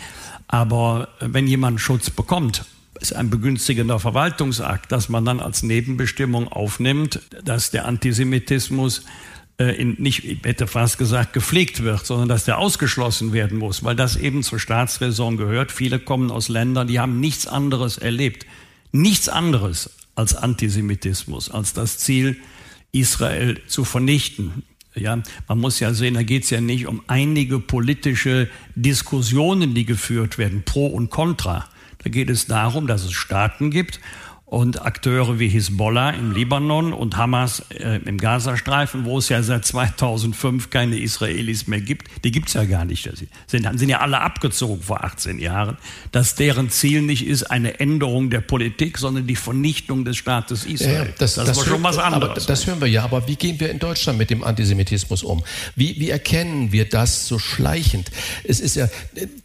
Aber 0.49 1.09
wenn 1.21 1.47
jemand 1.47 1.81
Schutz 1.81 2.09
bekommt, 2.09 2.65
ist 2.99 3.15
ein 3.15 3.31
begünstigender 3.31 4.01
Verwaltungsakt, 4.01 4.91
dass 4.91 5.09
man 5.09 5.25
dann 5.25 5.41
als 5.41 5.63
Nebenbestimmung 5.63 6.49
aufnimmt, 6.49 7.21
dass 7.45 7.71
der 7.71 7.85
Antisemitismus 7.85 9.01
äh, 9.01 9.03
in, 9.65 9.97
nicht, 9.99 10.25
ich 10.25 10.39
hätte 10.45 10.67
fast 10.69 10.99
gesagt, 10.99 11.33
gepflegt 11.33 11.83
wird, 11.83 12.07
sondern 12.07 12.29
dass 12.29 12.45
der 12.45 12.59
ausgeschlossen 12.59 13.33
werden 13.33 13.59
muss, 13.59 13.83
weil 13.83 13.97
das 13.97 14.17
eben 14.17 14.43
zur 14.43 14.61
Staatsräson 14.61 15.37
gehört. 15.37 15.73
Viele 15.73 15.99
kommen 15.99 16.31
aus 16.31 16.49
Ländern, 16.49 16.87
die 16.87 17.01
haben 17.01 17.19
nichts 17.19 17.47
anderes 17.47 17.99
erlebt. 17.99 18.47
Nichts 18.93 19.29
anderes 19.29 19.91
als 20.15 20.35
Antisemitismus, 20.35 21.51
als 21.51 21.73
das 21.73 21.99
Ziel, 21.99 22.37
Israel 22.93 23.61
zu 23.67 23.85
vernichten. 23.85 24.63
Ja, 24.95 25.23
man 25.47 25.59
muss 25.59 25.81
ja 25.81 25.93
sehen, 25.93 26.15
da 26.15 26.23
geht 26.23 26.45
es 26.45 26.51
ja 26.51 26.61
nicht 26.61 26.87
um 26.87 27.03
einige 27.07 27.59
politische 27.59 28.49
Diskussionen, 28.75 29.75
die 29.75 29.85
geführt 29.85 30.39
werden, 30.39 30.63
pro 30.65 30.87
und 30.87 31.11
contra. 31.11 31.69
Da 32.03 32.11
geht 32.11 32.31
es 32.31 32.47
darum, 32.47 32.87
dass 32.87 33.05
es 33.05 33.13
Staaten 33.13 33.71
gibt 33.71 34.01
und 34.51 34.81
Akteure 34.81 35.39
wie 35.39 35.49
Hisbollah 35.49 36.11
im 36.11 36.33
Libanon 36.33 36.95
und 36.95 37.19
Hamas 37.19 37.63
äh, 37.71 38.01
im 38.05 38.17
Gazastreifen, 38.17 39.05
wo 39.05 39.19
es 39.19 39.29
ja 39.29 39.43
seit 39.43 39.67
2005 39.67 40.71
keine 40.71 40.99
Israelis 40.99 41.67
mehr 41.67 41.83
gibt, 41.83 42.09
die 42.25 42.31
gibt's 42.31 42.55
ja 42.55 42.65
gar 42.65 42.87
nicht. 42.87 43.05
Die 43.05 43.29
sind, 43.47 43.79
sind 43.79 43.89
ja 43.91 44.01
alle 44.01 44.21
abgezogen 44.21 44.81
vor 44.81 45.05
18 45.05 45.39
Jahren, 45.39 45.77
dass 46.13 46.35
deren 46.35 46.71
Ziel 46.71 47.03
nicht 47.03 47.27
ist 47.27 47.45
eine 47.45 47.79
Änderung 47.79 48.31
der 48.31 48.41
Politik, 48.41 48.97
sondern 48.97 49.27
die 49.27 49.37
Vernichtung 49.37 50.07
des 50.07 50.17
Staates 50.17 50.65
Israel. 50.65 51.09
Ja, 51.09 51.15
das, 51.19 51.35
das, 51.35 51.47
das 51.47 51.57
war 51.59 51.65
schon 51.67 51.83
was 51.83 51.99
anderes. 51.99 52.31
Aber 52.31 52.41
das 52.41 52.67
hören 52.67 52.81
wir 52.81 52.89
ja, 52.89 53.05
aber 53.05 53.29
wie 53.29 53.37
gehen 53.37 53.61
wir 53.61 53.71
in 53.71 53.79
Deutschland 53.79 54.19
mit 54.19 54.31
dem 54.31 54.43
Antisemitismus 54.43 55.25
um? 55.25 55.45
Wie, 55.77 56.01
wie 56.01 56.09
erkennen 56.09 56.73
wir 56.73 56.89
das 56.89 57.29
so 57.29 57.39
schleichend? 57.39 58.11
Es 58.45 58.61
ist 58.61 58.77
ja, 58.77 58.89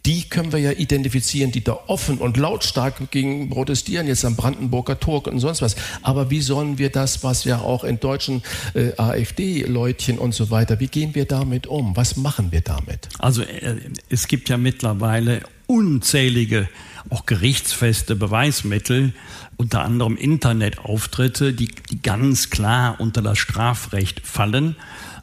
die 0.06 0.22
können 0.30 0.52
wir 0.52 0.60
ja 0.60 0.72
identifizieren, 0.72 1.52
die 1.52 1.62
da 1.62 1.78
offen 1.88 2.16
und 2.16 2.38
lautstark 2.38 3.10
gegen 3.10 3.50
protestieren, 3.50 4.06
jetzt 4.06 4.24
am 4.24 4.36
Brandenburger 4.36 4.93
Turk 4.98 5.26
und 5.26 5.38
sonst 5.38 5.62
was. 5.62 5.76
Aber 6.02 6.30
wie 6.30 6.40
sollen 6.40 6.78
wir 6.78 6.90
das, 6.90 7.22
was 7.22 7.44
ja 7.44 7.60
auch 7.60 7.84
in 7.84 8.00
deutschen 8.00 8.42
äh, 8.74 8.92
AfD-Leutchen 8.96 10.18
und 10.18 10.34
so 10.34 10.50
weiter, 10.50 10.80
wie 10.80 10.88
gehen 10.88 11.14
wir 11.14 11.24
damit 11.24 11.66
um? 11.66 11.96
Was 11.96 12.16
machen 12.16 12.52
wir 12.52 12.60
damit? 12.60 13.08
Also 13.18 13.42
äh, 13.42 13.76
es 14.08 14.28
gibt 14.28 14.48
ja 14.48 14.56
mittlerweile 14.56 15.42
unzählige 15.66 16.68
auch 17.10 17.26
gerichtsfeste 17.26 18.16
Beweismittel, 18.16 19.12
unter 19.56 19.82
anderem 19.82 20.16
Internetauftritte, 20.16 21.52
die, 21.52 21.68
die 21.90 22.00
ganz 22.02 22.50
klar 22.50 22.96
unter 22.98 23.22
das 23.22 23.38
Strafrecht 23.38 24.20
fallen. 24.20 24.76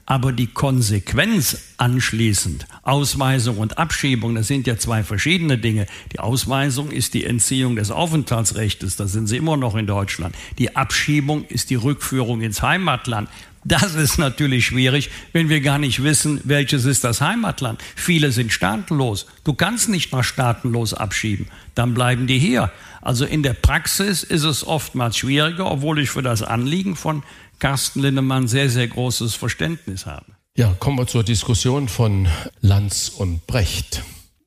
Aber 0.05 0.31
die 0.33 0.47
Konsequenz 0.47 1.73
anschließend, 1.77 2.65
Ausweisung 2.83 3.57
und 3.57 3.77
Abschiebung, 3.77 4.35
das 4.35 4.47
sind 4.47 4.67
ja 4.67 4.77
zwei 4.77 5.03
verschiedene 5.03 5.57
Dinge. 5.57 5.85
Die 6.11 6.19
Ausweisung 6.19 6.91
ist 6.91 7.13
die 7.13 7.23
Entziehung 7.23 7.75
des 7.75 7.91
Aufenthaltsrechts, 7.91 8.95
da 8.95 9.07
sind 9.07 9.27
sie 9.27 9.37
immer 9.37 9.57
noch 9.57 9.75
in 9.75 9.87
Deutschland. 9.87 10.35
Die 10.57 10.75
Abschiebung 10.75 11.45
ist 11.45 11.69
die 11.69 11.75
Rückführung 11.75 12.41
ins 12.41 12.61
Heimatland. 12.61 13.29
Das 13.63 13.93
ist 13.93 14.17
natürlich 14.17 14.65
schwierig, 14.65 15.11
wenn 15.33 15.49
wir 15.49 15.61
gar 15.61 15.77
nicht 15.77 16.01
wissen, 16.01 16.41
welches 16.43 16.85
ist 16.85 17.03
das 17.03 17.21
Heimatland. 17.21 17.79
Viele 17.95 18.31
sind 18.31 18.51
staatenlos. 18.51 19.27
Du 19.43 19.53
kannst 19.53 19.87
nicht 19.87 20.11
mal 20.11 20.23
staatenlos 20.23 20.95
abschieben. 20.95 21.47
Dann 21.75 21.93
bleiben 21.93 22.25
die 22.25 22.39
hier. 22.39 22.71
Also 23.01 23.23
in 23.23 23.43
der 23.43 23.53
Praxis 23.53 24.23
ist 24.23 24.43
es 24.43 24.65
oftmals 24.65 25.17
schwieriger, 25.17 25.69
obwohl 25.69 25.99
ich 25.99 26.09
für 26.09 26.23
das 26.23 26.41
Anliegen 26.41 26.95
von 26.95 27.21
Carsten 27.61 28.01
Linnemann 28.01 28.47
sehr, 28.47 28.71
sehr 28.71 28.87
großes 28.87 29.35
Verständnis 29.35 30.07
habe. 30.07 30.25
Ja, 30.57 30.75
kommen 30.79 30.97
wir 30.97 31.05
zur 31.05 31.23
Diskussion 31.23 31.89
von 31.89 32.27
Lanz 32.59 33.09
und 33.09 33.45
Brecht. 33.45 34.01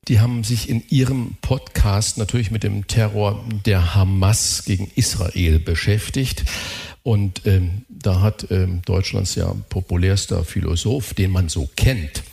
Die 0.09 0.19
haben 0.19 0.43
sich 0.43 0.67
in 0.67 0.83
ihrem 0.89 1.37
Podcast 1.41 2.17
natürlich 2.17 2.51
mit 2.51 2.63
dem 2.63 2.87
Terror 2.87 3.41
der 3.65 3.95
Hamas 3.95 4.65
gegen 4.65 4.91
Israel 4.95 5.59
beschäftigt. 5.59 6.43
Und 7.03 7.45
ähm, 7.45 7.84
da 8.05 8.21
hat 8.21 8.47
ähm, 8.51 8.81
Deutschlands 8.85 9.35
ja 9.35 9.55
populärster 9.69 10.43
Philosoph, 10.43 11.13
den 11.13 11.31
man 11.31 11.49
so 11.49 11.69
kennt, 11.75 12.23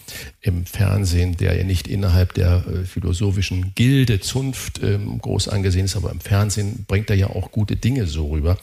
im 0.42 0.66
Fernsehen, 0.66 1.36
der 1.36 1.56
ja 1.56 1.64
nicht 1.64 1.88
innerhalb 1.88 2.34
der 2.34 2.64
äh, 2.66 2.84
philosophischen 2.84 3.74
Gilde, 3.74 4.20
Zunft 4.20 4.82
ähm, 4.82 5.18
groß 5.18 5.48
angesehen 5.48 5.86
ist, 5.86 5.96
aber 5.96 6.10
im 6.10 6.20
Fernsehen 6.20 6.84
bringt 6.86 7.08
er 7.08 7.16
ja 7.16 7.28
auch 7.28 7.50
gute 7.50 7.76
Dinge 7.76 8.06
so 8.06 8.28
rüber. 8.30 8.58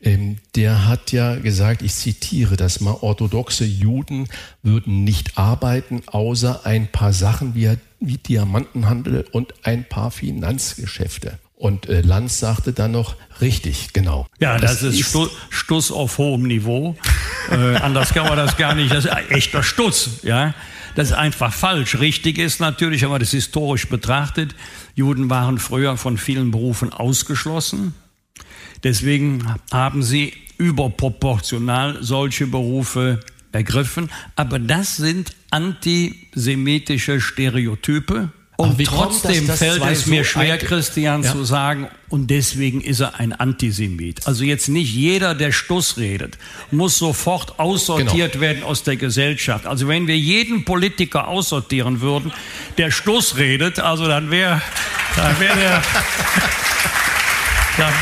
Ähm, 0.00 0.36
der 0.54 0.86
hat 0.86 1.10
ja 1.10 1.34
gesagt, 1.36 1.82
ich 1.82 1.94
zitiere 1.94 2.56
das 2.56 2.80
mal, 2.80 2.96
orthodoxe 3.00 3.64
Juden 3.64 4.28
würden 4.62 5.02
nicht 5.02 5.36
arbeiten, 5.36 6.02
außer 6.06 6.64
ein 6.64 6.86
paar 6.86 7.12
Sachen 7.12 7.54
wie, 7.54 7.70
wie 7.98 8.18
Diamantenhandel 8.18 9.26
und 9.32 9.54
ein 9.64 9.84
paar 9.88 10.10
Finanzgeschäfte. 10.10 11.38
Und 11.64 11.88
äh, 11.88 12.02
Lanz 12.02 12.40
sagte 12.40 12.74
dann 12.74 12.92
noch, 12.92 13.16
richtig, 13.40 13.94
genau. 13.94 14.26
Ja, 14.38 14.58
das, 14.58 14.80
das 14.80 14.82
ist, 14.82 15.00
ist 15.00 15.08
Stu 15.08 15.28
Stuss 15.48 15.90
auf 15.90 16.18
hohem 16.18 16.42
Niveau. 16.42 16.94
äh, 17.50 17.76
anders 17.76 18.12
kann 18.12 18.26
man 18.28 18.36
das 18.36 18.58
gar 18.58 18.74
nicht. 18.74 18.92
Das 18.92 19.06
ist 19.06 19.12
echter 19.30 19.62
Stuss, 19.62 20.20
ja. 20.24 20.52
Das 20.94 21.08
ist 21.08 21.14
einfach 21.14 21.54
falsch. 21.54 21.98
Richtig 22.00 22.36
ist 22.36 22.60
natürlich, 22.60 23.00
wenn 23.00 23.08
man 23.08 23.18
das 23.18 23.30
historisch 23.30 23.88
betrachtet, 23.88 24.54
Juden 24.94 25.30
waren 25.30 25.58
früher 25.58 25.96
von 25.96 26.18
vielen 26.18 26.50
Berufen 26.50 26.92
ausgeschlossen. 26.92 27.94
Deswegen 28.82 29.54
haben 29.72 30.02
sie 30.02 30.34
überproportional 30.58 31.96
solche 32.02 32.46
Berufe 32.46 33.20
ergriffen. 33.52 34.10
Aber 34.36 34.58
das 34.58 34.98
sind 34.98 35.34
antisemitische 35.50 37.22
Stereotype. 37.22 38.28
Und 38.56 38.84
trotzdem 38.84 39.48
das, 39.48 39.58
fällt 39.58 39.82
es 39.84 40.06
mir 40.06 40.22
so 40.22 40.30
schwer, 40.30 40.58
Christian, 40.58 41.24
ja. 41.24 41.32
zu 41.32 41.44
sagen, 41.44 41.88
und 42.08 42.30
deswegen 42.30 42.80
ist 42.80 43.00
er 43.00 43.18
ein 43.18 43.32
Antisemit. 43.32 44.28
Also 44.28 44.44
jetzt 44.44 44.68
nicht 44.68 44.94
jeder, 44.94 45.34
der 45.34 45.50
Stuss 45.50 45.96
redet, 45.96 46.38
muss 46.70 46.96
sofort 46.96 47.58
aussortiert 47.58 48.32
genau. 48.32 48.42
werden 48.42 48.62
aus 48.62 48.84
der 48.84 48.96
Gesellschaft. 48.96 49.66
Also 49.66 49.88
wenn 49.88 50.06
wir 50.06 50.16
jeden 50.16 50.64
Politiker 50.64 51.26
aussortieren 51.26 52.00
würden, 52.00 52.32
der 52.78 52.92
Stuss 52.92 53.36
redet, 53.36 53.80
also 53.80 54.06
dann 54.06 54.30
wäre 54.30 54.62
dann 55.16 55.40
wär 55.40 55.56
der... 55.56 55.82
dann, 57.76 57.92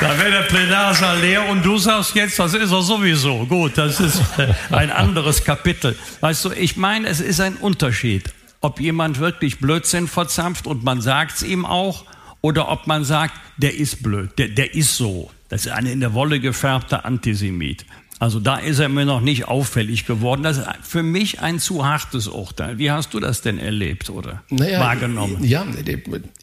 da 0.00 0.18
wäre 0.18 0.30
der 0.30 0.42
Plenarsaal 0.42 1.20
leer 1.20 1.48
und 1.48 1.64
du 1.64 1.78
sagst 1.78 2.14
jetzt, 2.14 2.38
das 2.38 2.54
ist 2.54 2.70
er 2.70 2.82
sowieso. 2.82 3.46
Gut, 3.46 3.78
das 3.78 4.00
ist 4.00 4.20
äh, 4.38 4.52
ein 4.70 4.90
anderes 4.90 5.44
Kapitel. 5.44 5.96
Weißt 6.20 6.44
du, 6.44 6.52
ich 6.52 6.76
meine, 6.76 7.08
es 7.08 7.20
ist 7.20 7.40
ein 7.40 7.56
Unterschied, 7.56 8.32
ob 8.60 8.80
jemand 8.80 9.18
wirklich 9.18 9.58
Blödsinn 9.58 10.08
verzapft 10.08 10.66
und 10.66 10.84
man 10.84 11.00
sagt 11.00 11.36
es 11.36 11.42
ihm 11.42 11.64
auch, 11.64 12.04
oder 12.42 12.68
ob 12.68 12.86
man 12.86 13.04
sagt, 13.04 13.34
der 13.56 13.74
ist 13.74 14.02
blöd, 14.02 14.38
der, 14.38 14.48
der 14.48 14.74
ist 14.74 14.96
so. 14.96 15.30
Das 15.48 15.66
ist 15.66 15.72
ein 15.72 15.86
in 15.86 16.00
der 16.00 16.12
Wolle 16.12 16.40
gefärbter 16.40 17.04
Antisemit. 17.04 17.86
Also 18.18 18.40
da 18.40 18.56
ist 18.56 18.78
er 18.78 18.88
mir 18.88 19.04
noch 19.04 19.20
nicht 19.20 19.46
auffällig 19.46 20.06
geworden. 20.06 20.42
Das 20.42 20.56
ist 20.56 20.66
für 20.82 21.02
mich 21.02 21.40
ein 21.40 21.58
zu 21.58 21.84
hartes 21.84 22.28
Urteil. 22.28 22.78
Wie 22.78 22.90
hast 22.90 23.12
du 23.12 23.20
das 23.20 23.42
denn 23.42 23.58
erlebt 23.58 24.08
oder 24.08 24.42
naja, 24.48 24.80
wahrgenommen? 24.80 25.44
Ja, 25.44 25.66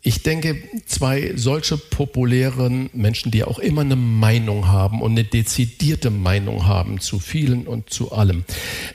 ich 0.03 0.21
denke, 0.21 0.61
zwei 0.85 1.33
solche 1.35 1.77
populären 1.77 2.91
Menschen, 2.93 3.31
die 3.31 3.43
auch 3.43 3.57
immer 3.57 3.81
eine 3.81 3.95
Meinung 3.95 4.67
haben 4.67 5.01
und 5.01 5.13
eine 5.13 5.23
dezidierte 5.23 6.11
Meinung 6.11 6.67
haben 6.67 6.99
zu 6.99 7.17
vielen 7.17 7.65
und 7.65 7.89
zu 7.89 8.11
allem, 8.11 8.43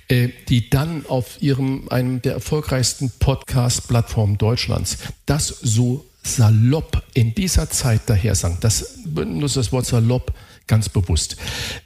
äh, 0.06 0.28
die 0.48 0.70
dann 0.70 1.04
auf 1.06 1.42
ihrem, 1.42 1.88
einem 1.90 2.22
der 2.22 2.34
erfolgreichsten 2.34 3.10
Podcast-Plattformen 3.18 4.38
Deutschlands 4.38 4.98
das 5.26 5.48
so 5.48 6.04
salopp 6.22 7.02
in 7.14 7.34
dieser 7.34 7.70
Zeit 7.70 8.02
daher 8.06 8.34
sagen, 8.34 8.58
das 8.60 9.00
benutzt 9.04 9.56
das 9.56 9.72
Wort 9.72 9.86
salopp 9.86 10.32
ganz 10.68 10.88
bewusst, 10.88 11.36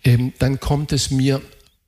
ähm, 0.04 0.34
dann 0.38 0.60
kommt 0.60 0.92
es 0.92 1.10
mir 1.10 1.40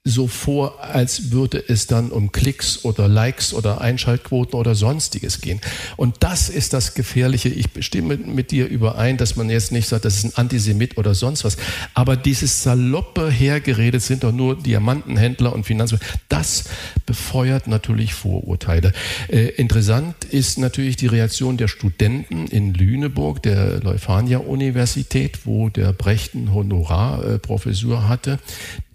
so 0.07 0.27
vor, 0.27 0.85
als 0.85 1.31
würde 1.31 1.65
es 1.67 1.87
dann 1.87 2.11
um 2.11 2.31
Klicks 2.31 2.85
oder 2.85 3.09
Likes 3.09 3.55
oder 3.55 3.81
Einschaltquoten 3.81 4.53
oder 4.53 4.75
sonstiges 4.75 5.41
gehen. 5.41 5.63
Und 5.97 6.17
das 6.21 6.51
ist 6.51 6.75
das 6.75 6.93
Gefährliche. 6.93 7.49
Ich 7.49 7.69
stimme 7.81 8.19
mit 8.19 8.51
dir 8.51 8.69
überein, 8.69 9.17
dass 9.17 9.37
man 9.37 9.49
jetzt 9.49 9.73
nicht 9.73 9.89
sagt, 9.89 10.05
das 10.05 10.19
ist 10.19 10.25
ein 10.25 10.33
Antisemit 10.35 10.99
oder 10.99 11.15
sonst 11.15 11.45
was. 11.45 11.57
Aber 11.95 12.19
dieses 12.19 12.63
saloppe 12.63 13.31
hergeredet 13.31 14.03
sind 14.03 14.25
doch 14.25 14.33
nur 14.33 14.57
Diamantenhändler 14.57 15.55
und 15.55 15.65
Finanzmänner. 15.65 16.05
Das 16.29 16.65
befeuert 17.07 17.67
natürlich 17.67 18.13
Vorurteile. 18.13 18.93
Äh, 19.29 19.47
interessant 19.57 20.27
ist 20.27 20.59
natürlich 20.59 20.97
die 20.97 21.07
Reaktion 21.07 21.57
der 21.57 21.69
Studenten 21.69 22.47
in 22.49 22.75
Lüneburg, 22.75 23.43
der 23.43 23.81
Leuphania-Universität, 23.81 25.47
wo 25.47 25.71
der 25.71 25.95
Brecht 25.95 26.35
eine 26.35 26.53
Honorarprofessur 26.53 28.07
hatte 28.07 28.39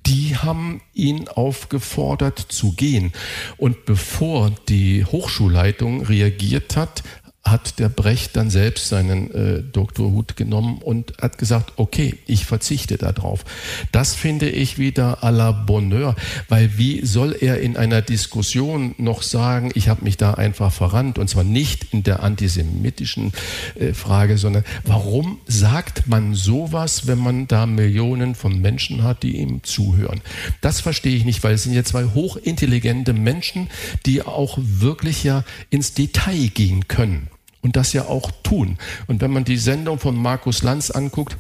die 0.10 0.36
haben 0.36 0.82
ihn 0.96 1.28
aufgefordert 1.28 2.40
zu 2.40 2.72
gehen. 2.72 3.14
Und 3.58 3.86
bevor 3.86 4.52
die 4.68 5.06
Hochschulleitung 5.06 6.02
reagiert 6.02 6.76
hat, 6.76 7.04
hat 7.44 7.80
der 7.80 7.90
Brecht 7.90 8.36
dann 8.36 8.50
selbst 8.50 8.90
seinen 8.90 9.32
äh, 9.32 9.64
Doktorhut 9.64 10.36
genommen 10.36 10.80
und 10.80 11.14
hat 11.22 11.38
gesagt, 11.38 11.74
okay, 11.78 12.18
ich 12.28 12.46
verzichte 12.46 12.98
darauf. 12.98 13.46
Das 13.92 14.14
finde 14.14 14.50
ich 14.50 14.78
wieder 14.78 15.24
à 15.24 15.32
la 15.32 15.52
Bonheur, 15.52 16.16
weil 16.50 16.78
wie 16.78 17.06
soll 17.06 17.36
er 17.40 17.62
in 17.62 17.78
einer 17.78 18.02
Diskussion 18.02 18.94
noch 18.98 19.24
sagen, 19.24 19.72
ich 19.74 19.88
habe 19.88 20.04
mich 20.04 20.18
da 20.18 20.34
einfach 20.34 20.72
verrannt 20.72 21.18
und 21.18 21.30
zwar 21.30 21.46
nicht 21.46 21.94
in 21.94 22.04
der 22.04 22.24
antisemitischen 22.24 23.32
äh, 23.76 23.94
Frage, 23.94 24.38
sondern 24.38 24.66
warum 24.84 25.40
sagt 25.48 26.08
man 26.08 26.36
sowas, 26.36 27.08
wenn 27.08 27.20
man 27.20 27.48
da 27.48 27.66
Millionen 27.66 28.36
von 28.36 28.60
Menschen 28.60 29.04
hat, 29.04 29.24
die 29.24 29.38
ihm 29.38 29.64
zuhören? 29.64 30.22
Das 30.62 30.82
verstehe 30.82 31.16
ich 31.16 31.26
nicht, 31.26 31.44
weil 31.44 31.56
es 31.56 31.64
sind 31.64 31.74
ja 31.74 31.84
zwei 31.84 32.04
hochintelligente 32.04 33.14
Menschen, 33.14 33.70
die 34.06 34.24
auch 34.24 34.58
wirklich 34.62 35.24
ja 35.24 35.46
ins 35.70 35.94
Detail 35.94 36.50
gehen 36.50 36.88
können 36.88 37.29
und 37.62 37.76
das 37.76 37.94
ja 37.94 38.06
auch 38.06 38.32
tun. 38.44 38.78
Und 39.08 39.22
wenn 39.22 39.32
man 39.32 39.44
die 39.44 39.58
Sendung 39.58 40.00
von 40.00 40.16
Markus 40.16 40.64
Lanz 40.64 40.92
anguckt, 40.92 41.38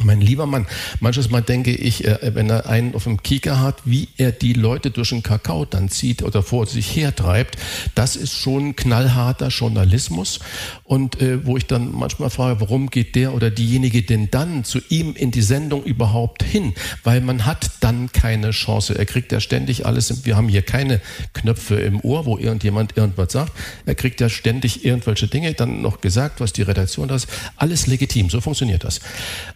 mein 0.00 0.20
lieber 0.20 0.46
Mann, 0.46 0.66
manches 1.00 1.28
Mal 1.28 1.42
denke 1.42 1.72
ich, 1.72 2.04
äh, 2.04 2.34
wenn 2.34 2.48
er 2.50 2.68
einen 2.68 2.94
auf 2.94 3.04
dem 3.04 3.20
Kieker 3.22 3.60
hat, 3.60 3.78
wie 3.84 4.08
er 4.16 4.30
die 4.30 4.52
Leute 4.52 4.90
durch 4.92 5.10
den 5.10 5.24
Kakao 5.24 5.64
dann 5.64 5.88
zieht 5.88 6.22
oder 6.22 6.42
vor 6.44 6.66
sich 6.66 6.94
hertreibt, 6.94 7.56
das 7.96 8.14
ist 8.14 8.32
schon 8.32 8.76
knallharter 8.76 9.48
Journalismus. 9.48 10.38
Und 10.84 11.20
äh, 11.20 11.44
wo 11.44 11.56
ich 11.56 11.66
dann 11.66 11.92
manchmal 11.92 12.30
frage, 12.30 12.60
warum 12.60 12.90
geht 12.90 13.16
der 13.16 13.34
oder 13.34 13.50
diejenige 13.50 14.02
denn 14.02 14.30
dann 14.30 14.62
zu 14.62 14.78
ihm 14.88 15.14
in 15.16 15.32
die 15.32 15.42
Sendung 15.42 15.82
überhaupt 15.82 16.44
hin? 16.44 16.74
Weil 17.02 17.20
man 17.20 17.44
hat 17.44 17.68
dann 17.80 18.12
keine 18.12 18.52
Chance. 18.52 18.96
Er 18.96 19.04
kriegt 19.04 19.32
ja 19.32 19.40
ständig 19.40 19.84
alles, 19.84 20.24
wir 20.24 20.36
haben 20.36 20.48
hier 20.48 20.62
keine 20.62 21.00
Knöpfe 21.32 21.74
im 21.74 22.00
Ohr, 22.02 22.24
wo 22.24 22.38
irgendjemand 22.38 22.96
irgendwas 22.96 23.32
sagt. 23.32 23.52
Er 23.84 23.96
kriegt 23.96 24.20
ja 24.20 24.28
ständig 24.28 24.84
irgendwelche 24.84 25.26
Dinge 25.26 25.54
dann 25.54 25.82
noch 25.82 26.00
gesagt, 26.00 26.40
was 26.40 26.52
die 26.52 26.62
Redaktion 26.62 27.08
das. 27.08 27.26
Alles 27.56 27.88
legitim, 27.88 28.30
so 28.30 28.40
funktioniert 28.40 28.84
das. 28.84 29.00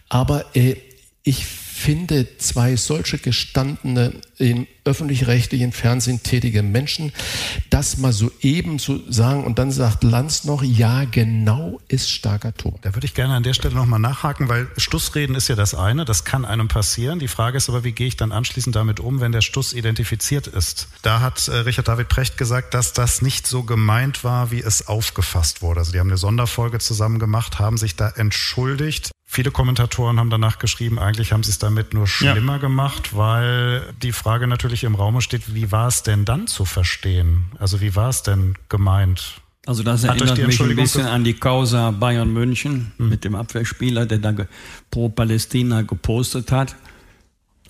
Aber 0.09 0.32
äh, 0.53 0.75
ich 1.23 1.45
finde 1.45 2.37
zwei 2.37 2.75
solche 2.77 3.17
gestandene 3.17 4.13
im 4.37 4.67
öffentlich-rechtlichen 4.85 5.71
Fernsehen 5.71 6.23
tätige 6.23 6.63
Menschen, 6.63 7.11
das 7.69 7.97
mal 7.97 8.13
so 8.13 8.31
eben 8.41 8.79
zu 8.79 9.01
sagen 9.09 9.43
und 9.43 9.59
dann 9.59 9.71
sagt 9.71 10.03
Lanz 10.03 10.43
noch, 10.43 10.63
ja, 10.63 11.03
genau 11.05 11.81
ist 11.87 12.09
starker 12.09 12.53
Ton. 12.53 12.75
Da 12.81 12.93
würde 12.93 13.05
ich 13.05 13.13
gerne 13.13 13.33
an 13.33 13.43
der 13.43 13.53
Stelle 13.53 13.75
nochmal 13.75 13.99
nachhaken, 13.99 14.49
weil 14.49 14.67
Stussreden 14.77 15.35
ist 15.35 15.47
ja 15.47 15.55
das 15.55 15.73
eine, 15.75 16.05
das 16.05 16.23
kann 16.23 16.45
einem 16.45 16.67
passieren. 16.67 17.19
Die 17.19 17.27
Frage 17.27 17.57
ist 17.57 17.69
aber, 17.69 17.83
wie 17.83 17.91
gehe 17.91 18.07
ich 18.07 18.17
dann 18.17 18.31
anschließend 18.31 18.75
damit 18.75 18.99
um, 18.99 19.19
wenn 19.19 19.31
der 19.31 19.41
Stuss 19.41 19.73
identifiziert 19.73 20.47
ist? 20.47 20.87
Da 21.01 21.21
hat 21.21 21.47
äh, 21.47 21.55
Richard 21.57 21.87
David 21.87 22.07
Precht 22.07 22.37
gesagt, 22.37 22.73
dass 22.73 22.93
das 22.93 23.21
nicht 23.21 23.47
so 23.47 23.63
gemeint 23.63 24.23
war, 24.23 24.51
wie 24.51 24.61
es 24.61 24.87
aufgefasst 24.87 25.61
wurde. 25.61 25.81
Also 25.81 25.91
die 25.91 25.99
haben 25.99 26.09
eine 26.09 26.17
Sonderfolge 26.17 26.79
zusammen 26.79 27.19
gemacht, 27.19 27.59
haben 27.59 27.77
sich 27.77 27.95
da 27.95 28.09
entschuldigt. 28.09 29.11
Viele 29.33 29.49
Kommentatoren 29.49 30.19
haben 30.19 30.29
danach 30.29 30.59
geschrieben, 30.59 30.99
eigentlich 30.99 31.33
haben 31.33 31.41
sie 31.41 31.49
es 31.49 31.57
damit 31.57 31.95
nur 31.95 32.05
schlimmer 32.05 32.53
ja. 32.53 32.57
gemacht, 32.59 33.17
weil 33.17 33.81
die 34.03 34.11
Frage 34.11 34.45
natürlich 34.45 34.83
im 34.83 34.93
Raum 34.93 35.21
steht, 35.21 35.55
wie 35.55 35.71
war 35.71 35.87
es 35.87 36.03
denn 36.03 36.23
dann 36.23 36.45
zu 36.45 36.65
verstehen? 36.65 37.45
Also 37.57 37.81
wie 37.81 37.95
war 37.95 38.09
es 38.09 38.21
denn 38.21 38.53
gemeint? 38.69 39.41
Also 39.65 39.81
das 39.81 40.03
erinnert 40.03 40.37
mich 40.37 40.61
ein 40.61 40.75
bisschen 40.75 41.07
an 41.07 41.23
die 41.23 41.33
Causa 41.33 41.89
Bayern 41.89 42.31
München 42.31 42.91
hm. 42.97 43.09
mit 43.09 43.23
dem 43.23 43.33
Abwehrspieler, 43.33 44.05
der 44.05 44.19
da 44.19 44.35
pro 44.91 45.09
Palästina 45.09 45.81
gepostet 45.81 46.51
hat. 46.51 46.75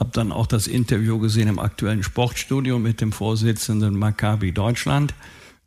Hab 0.01 0.11
dann 0.11 0.33
auch 0.33 0.47
das 0.47 0.67
Interview 0.67 1.17
gesehen 1.17 1.47
im 1.47 1.59
aktuellen 1.59 2.03
Sportstudio 2.03 2.77
mit 2.77 2.99
dem 2.99 3.13
Vorsitzenden 3.13 3.97
Maccabi 3.97 4.51
Deutschland. 4.51 5.13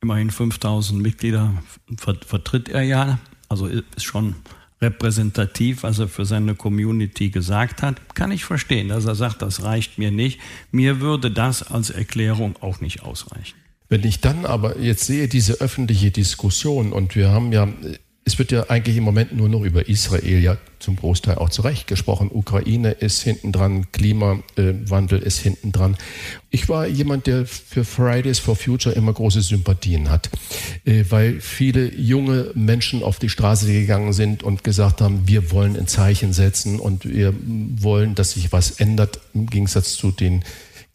Immerhin 0.03 0.31
5000 0.31 1.01
Mitglieder 1.01 1.55
vertritt 1.97 2.69
er 2.69 2.83
ja. 2.83 3.19
Also 3.49 3.67
ist 3.67 4.05
schon 4.05 4.35
repräsentativ, 4.81 5.83
was 5.83 5.99
er 5.99 6.09
für 6.09 6.25
seine 6.25 6.55
Community 6.55 7.31
gesagt 7.31 7.83
hat, 7.83 8.15
kann 8.15 8.31
ich 8.31 8.45
verstehen, 8.45 8.89
dass 8.89 9.07
er 9.07 9.15
sagt, 9.15 9.43
das 9.43 9.63
reicht 9.63 9.99
mir 9.99 10.11
nicht. 10.11 10.41
Mir 10.71 11.01
würde 11.01 11.31
das 11.31 11.63
als 11.63 11.91
Erklärung 11.91 12.57
auch 12.61 12.81
nicht 12.81 13.03
ausreichen. 13.03 13.57
Wenn 13.89 14.05
ich 14.05 14.21
dann 14.21 14.45
aber 14.47 14.79
jetzt 14.79 15.07
sehe, 15.07 15.29
diese 15.29 15.61
öffentliche 15.61 16.11
Diskussion 16.11 16.93
und 16.93 17.15
wir 17.15 17.31
haben 17.31 17.53
ja 17.53 17.69
es 18.27 18.41
wird 18.41 18.51
ja 18.51 18.69
eigentlich 18.69 18.97
im 18.97 19.05
Moment 19.05 19.37
nur 19.37 19.49
noch 19.49 19.63
über 19.63 19.89
Israel 19.89 20.43
ja 20.43 20.57
zum 20.81 20.97
Großteil 20.97 21.37
auch 21.37 21.49
zurecht 21.49 21.87
gesprochen. 21.87 22.29
Ukraine 22.33 22.91
ist 22.91 23.23
hinten 23.23 23.53
dran, 23.53 23.87
Klimawandel 23.93 25.21
ist 25.21 25.39
hinten 25.39 25.71
dran. 25.71 25.97
Ich 26.51 26.69
war 26.69 26.89
jemand, 26.89 27.29
der 27.29 27.47
für 27.47 27.85
Fridays 27.85 28.41
for 28.41 28.57
Future 28.57 28.97
immer 28.97 29.13
große 29.13 29.43
Sympathien 29.43 30.11
hat, 30.11 30.29
äh, 30.85 31.05
weil 31.09 31.41
viele 31.41 31.95
junge 31.95 32.51
Menschen 32.55 33.05
auf 33.05 33.21
die 33.21 33.29
Straße 33.29 33.73
gegangen 33.73 34.13
sind 34.13 34.43
und 34.43 34.65
gesagt 34.65 35.01
haben, 35.01 35.29
wir 35.29 35.53
wollen 35.53 35.77
ein 35.77 35.87
Zeichen 35.87 36.33
setzen 36.33 36.81
und 36.81 37.09
wir 37.09 37.33
wollen, 37.79 38.17
dass 38.17 38.33
sich 38.33 38.51
was 38.51 38.73
ändert 38.73 39.21
im 39.35 39.47
Gegensatz 39.47 39.97
zu 39.97 40.11
den 40.11 40.43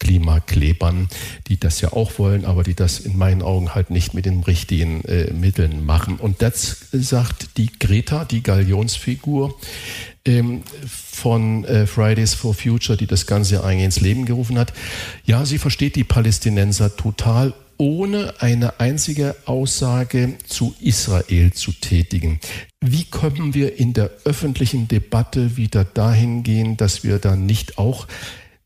Klimaklebern, 0.02 1.08
die 1.46 1.60
das 1.60 1.80
ja 1.80 1.92
auch 1.92 2.18
wollen, 2.18 2.44
aber 2.44 2.64
die 2.64 2.74
das 2.74 2.98
in 2.98 3.16
meinen 3.16 3.40
Augen 3.40 3.72
halt 3.72 3.90
nicht 3.90 4.14
mit 4.14 4.26
den 4.26 4.42
richtigen 4.42 5.02
äh, 5.04 5.32
Mitteln 5.32 5.86
machen. 5.86 6.16
Und 6.16 6.42
das 6.42 6.88
sagt 6.90 7.56
die 7.56 7.70
Greta, 7.78 8.24
die 8.24 8.42
Galionsfigur, 8.42 9.54
ähm, 10.24 10.62
von 10.86 11.64
äh, 11.64 11.86
Fridays 11.86 12.34
for 12.34 12.52
Future, 12.52 12.98
die 12.98 13.06
das 13.06 13.26
Ganze 13.26 13.62
eigentlich 13.62 13.84
ins 13.84 14.00
Leben 14.00 14.24
gerufen 14.24 14.58
hat. 14.58 14.72
Ja, 15.24 15.46
sie 15.46 15.58
versteht 15.58 15.94
die 15.94 16.04
Palästinenser 16.04 16.96
total 16.96 17.54
ohne 17.78 18.34
eine 18.40 18.80
einzige 18.80 19.36
Aussage 19.44 20.34
zu 20.46 20.74
Israel 20.80 21.52
zu 21.52 21.72
tätigen. 21.72 22.40
Wie 22.80 23.04
können 23.04 23.54
wir 23.54 23.78
in 23.78 23.92
der 23.92 24.10
öffentlichen 24.24 24.88
Debatte 24.88 25.56
wieder 25.56 25.84
dahin 25.84 26.42
gehen, 26.42 26.76
dass 26.76 27.04
wir 27.04 27.18
da 27.18 27.36
nicht 27.36 27.78
auch 27.78 28.06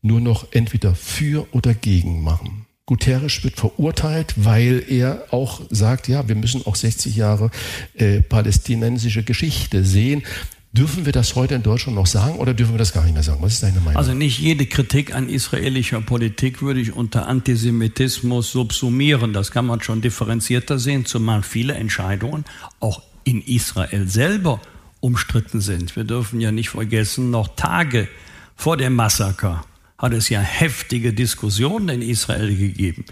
nur 0.07 0.19
noch 0.19 0.47
entweder 0.51 0.95
für 0.95 1.45
oder 1.51 1.73
gegen 1.73 2.23
machen? 2.23 2.65
Guterres 2.87 3.43
wird 3.43 3.57
verurteilt, 3.57 4.33
weil 4.37 4.83
er 4.87 5.25
auch 5.31 5.61
sagt, 5.69 6.07
ja, 6.07 6.29
wir 6.29 6.35
müssen 6.35 6.65
auch 6.65 6.75
60 6.75 7.17
Jahre 7.17 7.51
äh, 7.95 8.21
palästinensische 8.21 9.23
Geschichte 9.23 9.83
sehen. 9.83 10.23
Dürfen 10.71 11.05
wir 11.05 11.11
das 11.11 11.35
heute 11.35 11.55
in 11.55 11.63
Deutschland 11.63 11.95
noch 11.95 12.07
sagen 12.07 12.37
oder 12.37 12.53
dürfen 12.53 12.73
wir 12.73 12.77
das 12.77 12.93
gar 12.93 13.03
nicht 13.03 13.13
mehr 13.13 13.23
sagen? 13.23 13.39
Was 13.41 13.53
ist 13.53 13.63
deine 13.63 13.79
Meinung? 13.79 13.97
Also 13.97 14.13
nicht 14.13 14.39
jede 14.39 14.65
Kritik 14.65 15.13
an 15.13 15.27
israelischer 15.27 15.99
Politik 16.01 16.61
würde 16.61 16.79
ich 16.79 16.93
unter 16.93 17.27
Antisemitismus 17.27 18.51
subsumieren. 18.51 19.33
Das 19.33 19.51
kann 19.51 19.65
man 19.65 19.81
schon 19.81 20.01
differenzierter 20.01 20.79
sehen, 20.79 21.05
zumal 21.05 21.43
viele 21.43 21.73
Entscheidungen 21.73 22.45
auch 22.79 23.01
in 23.25 23.41
Israel 23.41 24.07
selber 24.07 24.61
umstritten 25.01 25.59
sind. 25.59 25.95
Wir 25.97 26.05
dürfen 26.05 26.39
ja 26.39 26.53
nicht 26.53 26.69
vergessen, 26.69 27.31
noch 27.31 27.49
Tage 27.55 28.07
vor 28.55 28.77
dem 28.77 28.95
Massaker 28.95 29.65
hat 29.97 30.13
es 30.13 30.29
ja 30.29 30.39
heftige 30.39 31.13
Diskussionen 31.13 31.89
in 31.89 32.01
Israel 32.01 32.55
gegeben. 32.55 33.05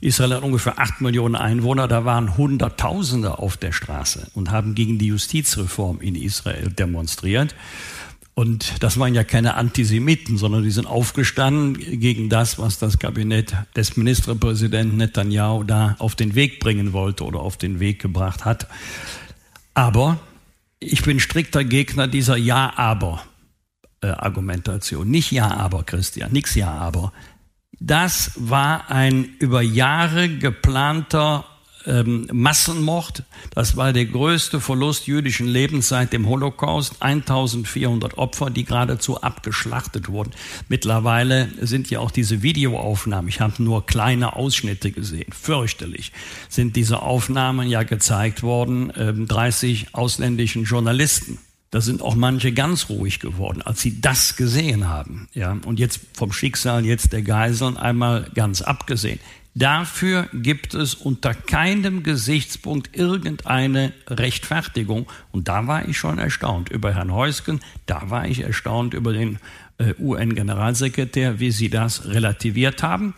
Israel 0.00 0.34
hat 0.34 0.42
ungefähr 0.42 0.78
acht 0.78 1.02
Millionen 1.02 1.34
Einwohner, 1.34 1.86
da 1.86 2.06
waren 2.06 2.36
Hunderttausende 2.38 3.38
auf 3.38 3.58
der 3.58 3.72
Straße 3.72 4.30
und 4.34 4.50
haben 4.50 4.74
gegen 4.74 4.98
die 4.98 5.08
Justizreform 5.08 6.00
in 6.00 6.14
Israel 6.14 6.70
demonstriert. 6.70 7.54
Und 8.32 8.82
das 8.82 8.98
waren 8.98 9.14
ja 9.14 9.24
keine 9.24 9.54
Antisemiten, 9.54 10.38
sondern 10.38 10.62
die 10.62 10.70
sind 10.70 10.86
aufgestanden 10.86 11.74
gegen 12.00 12.30
das, 12.30 12.58
was 12.58 12.78
das 12.78 12.98
Kabinett 12.98 13.54
des 13.76 13.98
Ministerpräsidenten 13.98 14.96
Netanyahu 14.96 15.64
da 15.64 15.96
auf 15.98 16.14
den 16.14 16.34
Weg 16.34 16.60
bringen 16.60 16.94
wollte 16.94 17.24
oder 17.24 17.40
auf 17.40 17.58
den 17.58 17.80
Weg 17.80 18.00
gebracht 18.00 18.46
hat. 18.46 18.68
Aber 19.74 20.18
ich 20.78 21.02
bin 21.02 21.20
strikter 21.20 21.64
Gegner 21.64 22.08
dieser 22.08 22.38
Ja-Aber. 22.38 23.22
Argumentation. 24.08 25.10
Nicht 25.10 25.30
Ja, 25.32 25.50
aber, 25.50 25.82
Christian, 25.84 26.32
nix 26.32 26.54
Ja, 26.54 26.72
aber. 26.72 27.12
Das 27.78 28.32
war 28.36 28.90
ein 28.90 29.24
über 29.38 29.62
Jahre 29.62 30.28
geplanter 30.28 31.46
ähm, 31.86 32.28
Massenmord. 32.32 33.24
Das 33.54 33.76
war 33.76 33.92
der 33.92 34.04
größte 34.06 34.60
Verlust 34.60 35.06
jüdischen 35.06 35.46
Lebens 35.46 35.88
seit 35.88 36.12
dem 36.12 36.28
Holocaust. 36.28 36.96
1400 37.00 38.18
Opfer, 38.18 38.50
die 38.50 38.64
geradezu 38.64 39.20
abgeschlachtet 39.22 40.08
wurden. 40.08 40.32
Mittlerweile 40.68 41.48
sind 41.60 41.90
ja 41.90 42.00
auch 42.00 42.10
diese 42.10 42.42
Videoaufnahmen, 42.42 43.28
ich 43.28 43.40
habe 43.40 43.62
nur 43.62 43.86
kleine 43.86 44.36
Ausschnitte 44.36 44.90
gesehen, 44.90 45.32
fürchterlich, 45.32 46.12
sind 46.48 46.76
diese 46.76 47.02
Aufnahmen 47.02 47.68
ja 47.68 47.82
gezeigt 47.82 48.42
worden, 48.42 48.92
ähm, 48.96 49.26
30 49.26 49.94
ausländischen 49.94 50.64
Journalisten 50.64 51.38
da 51.70 51.80
sind 51.80 52.02
auch 52.02 52.16
manche 52.16 52.52
ganz 52.52 52.88
ruhig 52.88 53.20
geworden, 53.20 53.62
als 53.62 53.80
sie 53.80 54.00
das 54.00 54.36
gesehen 54.36 54.88
haben. 54.88 55.28
Ja, 55.34 55.56
und 55.64 55.78
jetzt 55.78 56.00
vom 56.14 56.32
Schicksal 56.32 56.84
jetzt 56.84 57.12
der 57.12 57.22
Geiseln 57.22 57.76
einmal 57.76 58.28
ganz 58.34 58.60
abgesehen. 58.60 59.20
Dafür 59.54 60.28
gibt 60.32 60.74
es 60.74 60.94
unter 60.94 61.34
keinem 61.34 62.02
Gesichtspunkt 62.02 62.96
irgendeine 62.96 63.92
Rechtfertigung. 64.08 65.06
Und 65.32 65.48
da 65.48 65.66
war 65.66 65.88
ich 65.88 65.96
schon 65.96 66.18
erstaunt 66.18 66.70
über 66.70 66.94
Herrn 66.94 67.12
Heusken, 67.12 67.60
da 67.86 68.10
war 68.10 68.26
ich 68.26 68.40
erstaunt 68.40 68.94
über 68.94 69.12
den 69.12 69.38
äh, 69.78 69.94
UN-Generalsekretär, 69.98 71.40
wie 71.40 71.50
sie 71.50 71.68
das 71.68 72.06
relativiert 72.06 72.82
haben. 72.82 73.14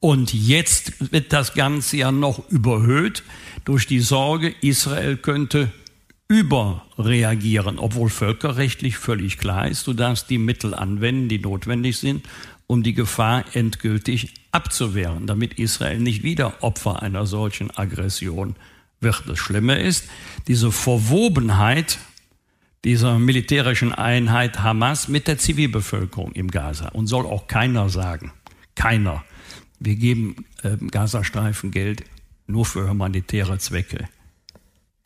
Und 0.00 0.32
jetzt 0.32 1.12
wird 1.12 1.32
das 1.32 1.54
Ganze 1.54 1.96
ja 1.96 2.12
noch 2.12 2.48
überhöht 2.50 3.22
durch 3.64 3.86
die 3.86 4.00
Sorge, 4.00 4.54
Israel 4.60 5.16
könnte 5.16 5.70
überreagieren, 6.28 7.78
obwohl 7.78 8.10
völkerrechtlich 8.10 8.98
völlig 8.98 9.38
klar 9.38 9.66
ist, 9.66 9.86
du 9.86 9.94
darfst 9.94 10.28
die 10.28 10.38
Mittel 10.38 10.74
anwenden, 10.74 11.28
die 11.28 11.38
notwendig 11.38 11.96
sind, 11.98 12.26
um 12.66 12.82
die 12.82 12.92
Gefahr 12.92 13.44
endgültig 13.54 14.34
abzuwehren, 14.52 15.26
damit 15.26 15.58
Israel 15.58 15.98
nicht 15.98 16.22
wieder 16.22 16.62
Opfer 16.62 17.02
einer 17.02 17.24
solchen 17.24 17.74
Aggression 17.76 18.56
wird. 19.00 19.22
Das 19.26 19.38
Schlimme 19.38 19.78
ist, 19.78 20.08
diese 20.46 20.70
Verwobenheit 20.70 21.98
dieser 22.84 23.18
militärischen 23.18 23.92
Einheit 23.92 24.62
Hamas 24.62 25.08
mit 25.08 25.26
der 25.28 25.38
Zivilbevölkerung 25.38 26.32
im 26.32 26.50
Gaza. 26.50 26.88
Und 26.88 27.06
soll 27.06 27.26
auch 27.26 27.46
keiner 27.46 27.88
sagen, 27.88 28.32
keiner, 28.74 29.24
wir 29.80 29.96
geben 29.96 30.44
äh, 30.62 30.76
Gazastreifen 30.76 31.70
Geld 31.70 32.04
nur 32.46 32.64
für 32.64 32.88
humanitäre 32.88 33.58
Zwecke. 33.58 34.08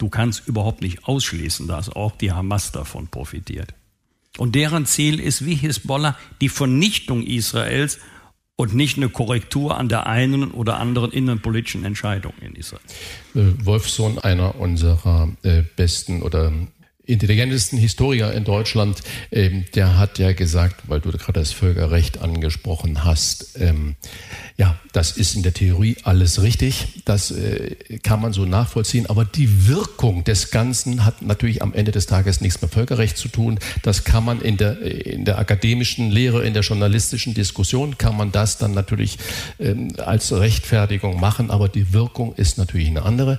Du 0.03 0.09
kannst 0.09 0.49
überhaupt 0.49 0.83
nicht 0.83 1.07
ausschließen, 1.07 1.69
dass 1.69 1.89
auch 1.89 2.17
die 2.17 2.33
Hamas 2.33 2.73
davon 2.73 3.07
profitiert. 3.07 3.73
Und 4.37 4.57
deren 4.57 4.85
Ziel 4.85 5.21
ist 5.21 5.47
wie 5.47 5.55
Hisbollah 5.55 6.19
die 6.41 6.49
Vernichtung 6.49 7.23
Israels 7.23 8.01
und 8.57 8.75
nicht 8.75 8.97
eine 8.97 9.11
Korrektur 9.11 9.79
an 9.79 9.89
der 9.89 10.09
einen 10.09 10.51
oder 10.51 10.81
anderen 10.81 11.13
innenpolitischen 11.13 11.85
Entscheidung 11.85 12.33
in 12.41 12.57
Israel. 12.57 12.83
Äh, 13.37 13.65
Wolfsohn, 13.65 14.19
einer 14.19 14.57
unserer 14.57 15.29
äh, 15.45 15.63
besten 15.77 16.23
oder 16.23 16.53
intelligentesten 17.05 17.79
Historiker 17.79 18.33
in 18.33 18.45
Deutschland, 18.45 19.03
ähm, 19.31 19.65
der 19.75 19.99
hat 19.99 20.19
ja 20.19 20.33
gesagt, 20.33 20.83
weil 20.87 21.01
du 21.01 21.11
gerade 21.11 21.41
das 21.41 21.53
Völkerrecht 21.53 22.21
angesprochen 22.21 23.05
hast, 23.05 23.59
ähm, 23.59 23.97
ja, 24.57 24.77
das 24.93 25.13
ist 25.13 25.35
in 25.35 25.43
der 25.43 25.55
Theorie 25.55 25.97
alles 26.05 26.43
richtig, 26.43 27.03
das 27.05 27.31
äh, 27.31 27.77
kann 28.03 28.21
man 28.21 28.33
so 28.33 28.45
nachvollziehen, 28.45 29.07
aber 29.07 29.25
die 29.25 29.67
Wirkung 29.67 30.23
des 30.25 30.51
Ganzen 30.51 31.05
hat 31.05 31.23
natürlich 31.23 31.63
am 31.63 31.73
Ende 31.75 31.91
des 31.91 32.07
Tages 32.07 32.41
nichts 32.41 32.63
mit 32.63 32.71
Völkerrecht 32.73 33.17
zu 33.17 33.29
tun. 33.29 33.59
Das 33.83 34.05
kann 34.05 34.25
man 34.25 34.41
in 34.41 34.57
der, 34.57 34.81
in 34.81 35.25
der 35.25 35.39
akademischen 35.39 36.11
Lehre, 36.11 36.45
in 36.45 36.55
der 36.55 36.63
journalistischen 36.63 37.35
Diskussion, 37.35 37.99
kann 37.99 38.17
man 38.17 38.31
das 38.31 38.59
dann 38.59 38.73
natürlich 38.73 39.19
ähm, 39.59 39.89
als 39.97 40.33
Rechtfertigung 40.33 41.19
machen, 41.19 41.51
aber 41.51 41.69
die 41.69 41.93
Wirkung 41.93 42.35
ist 42.35 42.59
natürlich 42.59 42.89
eine 42.89 43.03
andere. 43.03 43.39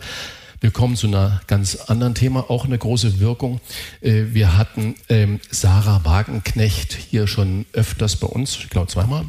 Wir 0.63 0.71
kommen 0.71 0.95
zu 0.95 1.07
einer 1.07 1.41
ganz 1.47 1.75
anderen 1.75 2.15
Thema, 2.15 2.49
auch 2.49 2.63
eine 2.63 2.77
große 2.77 3.19
Wirkung. 3.19 3.59
Äh, 3.99 4.27
wir 4.31 4.57
hatten 4.57 4.95
ähm, 5.09 5.41
Sarah 5.51 6.05
Wagenknecht 6.05 6.93
hier 6.93 7.27
schon 7.27 7.65
öfters 7.73 8.15
bei 8.15 8.27
uns, 8.27 8.57
ich 8.59 8.69
glaube 8.69 8.87
zweimal, 8.87 9.25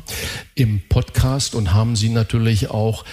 im 0.54 0.80
Podcast 0.88 1.56
und 1.56 1.74
haben 1.74 1.96
sie 1.96 2.10
natürlich 2.10 2.70
auch 2.70 3.04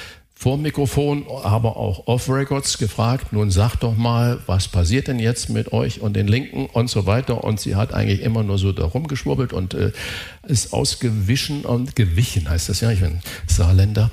vor 0.41 0.57
Mikrofon, 0.57 1.27
aber 1.43 1.77
auch 1.77 2.07
off-Records 2.07 2.79
gefragt, 2.79 3.31
nun 3.31 3.51
sag 3.51 3.75
doch 3.75 3.95
mal, 3.95 4.39
was 4.47 4.67
passiert 4.67 5.07
denn 5.07 5.19
jetzt 5.19 5.51
mit 5.51 5.71
euch 5.71 6.01
und 6.01 6.15
den 6.15 6.27
Linken 6.27 6.65
und 6.65 6.89
so 6.89 7.05
weiter. 7.05 7.43
Und 7.43 7.59
sie 7.59 7.75
hat 7.75 7.93
eigentlich 7.93 8.23
immer 8.23 8.41
nur 8.41 8.57
so 8.57 8.71
da 8.71 8.85
rumgeschwurbelt 8.85 9.53
und 9.53 9.75
äh, 9.75 9.91
ist 10.47 10.73
ausgewichen 10.73 11.63
und 11.63 11.95
gewichen, 11.95 12.49
heißt 12.49 12.69
das 12.69 12.81
ja, 12.81 12.89
ich 12.89 13.01
bin 13.01 13.19
Saarländer. 13.45 14.09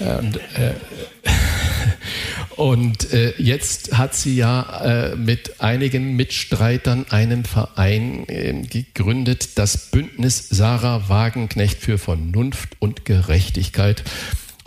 Und, 0.00 0.38
äh, 0.56 0.74
und 2.56 3.12
äh, 3.12 3.34
jetzt 3.38 3.96
hat 3.96 4.16
sie 4.16 4.34
ja 4.34 5.12
äh, 5.12 5.14
mit 5.14 5.60
einigen 5.60 6.16
Mitstreitern 6.16 7.06
einen 7.10 7.44
Verein 7.44 8.28
äh, 8.28 8.60
gegründet, 8.68 9.50
das 9.54 9.92
Bündnis 9.92 10.48
Sarah 10.48 11.08
Wagenknecht 11.08 11.78
für 11.80 11.96
Vernunft 11.96 12.70
und 12.80 13.04
Gerechtigkeit. 13.04 14.02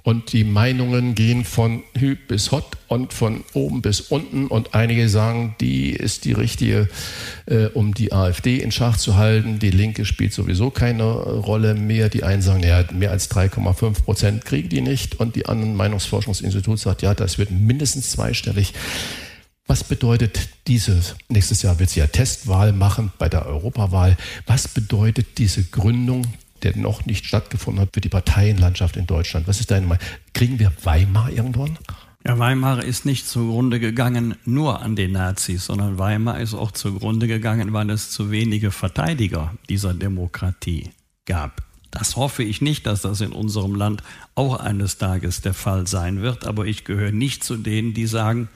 Und 0.08 0.32
die 0.32 0.46
Meinungen 0.46 1.15
gehen 1.15 1.43
von 1.43 1.84
Hü 1.93 2.15
bis 2.15 2.54
Hot 2.54 2.78
und 2.88 3.12
von 3.12 3.43
oben 3.52 3.82
bis 3.82 4.00
unten. 4.00 4.48
Und 4.48 4.74
einige 4.74 5.10
sagen, 5.10 5.58
die 5.60 5.89
ist 5.89 6.24
die 6.24 6.32
richtige, 6.32 6.88
äh, 7.46 7.65
um 7.65 7.93
die 7.93 8.13
AfD 8.13 8.60
in 8.60 8.72
Schach 8.72 8.96
zu 8.96 9.17
halten. 9.17 9.60
Die 9.60 9.70
Linke 9.70 10.06
spielt 10.06 10.32
sowieso 10.32 10.70
keine 10.70 11.04
Rolle 11.04 11.74
mehr. 11.74 12.08
Die 12.08 12.24
einen 12.24 12.41
sagen, 12.41 12.63
ja, 12.63 12.86
mehr 12.93 13.12
als 13.12 13.30
3,5 13.30 14.04
Prozent 14.04 14.46
kriegen 14.46 14.70
die 14.70 14.80
nicht. 14.80 15.20
Und 15.20 15.36
die 15.36 15.48
anderen 15.48 15.76
Meinungsforschungsinstitut 15.76 16.80
sagt, 16.80 17.02
ja, 17.02 17.13
das 17.13 17.38
wird 17.38 17.52
mindestens 17.52 18.12
zweistellig. 18.12 18.74
Was 19.65 19.84
bedeutet 19.84 20.48
dieses, 20.67 21.15
nächstes 21.28 21.63
Jahr 21.63 21.80
wird 21.80 21.89
sie 21.89 22.00
ja 22.00 22.08
Testwahl 22.08 22.72
machen 22.72 23.12
bei 23.17 23.28
der 23.28 23.46
Europawahl. 23.46 24.15
Was 24.46 24.70
bedeutet 24.70 25.38
diese 25.38 25.65
Gründung 25.65 26.24
der 26.63 26.76
noch 26.78 27.06
nicht 27.06 27.26
stattgefunden 27.26 27.82
hat 27.82 27.89
für 27.93 28.02
die 28.02 28.10
Parteienlandschaft 28.10 28.98
in 28.98 29.08
Deutschland. 29.08 29.48
Was 29.48 29.60
ist 29.60 29.72
deine 29.72 29.88
Meinung? 29.88 30.04
Kriegen 30.34 30.60
wir 30.60 30.72
Weimar 30.84 31.32
irgendwann? 31.32 31.78
Ja, 32.26 32.38
Weimar 32.39 32.84
ist 32.84 33.06
nicht 33.06 33.28
zugrunde 33.28 33.80
gegangen 33.80 34.36
nur 34.43 34.82
an 34.82 34.96
den 34.96 35.13
Nazis, 35.13 35.65
sondern 35.65 35.98
Weimar 35.98 36.39
ist 36.41 36.54
auch 36.54 36.72
zugrunde 36.72 37.28
gegangen, 37.28 37.72
weil 37.72 37.89
es 37.89 38.12
zu 38.12 38.32
wenige 38.32 38.72
Verteidiger 38.72 39.54
dieser 39.70 39.93
Demokratie 39.93 40.89
gab. 41.26 41.62
Das 41.91 42.15
hoffe 42.15 42.43
ich 42.43 42.62
nicht, 42.62 42.86
dass 42.86 43.02
das 43.02 43.22
in 43.22 43.32
unserem 43.32 43.76
Land 43.76 44.04
auch 44.36 44.60
eines 44.60 44.98
Tages 44.98 45.41
der 45.41 45.54
Fall 45.54 45.88
sein 45.88 46.22
wird, 46.22 46.46
aber 46.46 46.65
ich 46.65 46.84
gehöre 46.84 47.12
nicht 47.12 47.43
zu 47.43 47.56
denen, 47.56 47.93
die 47.93 48.08
sagen, 48.08 48.50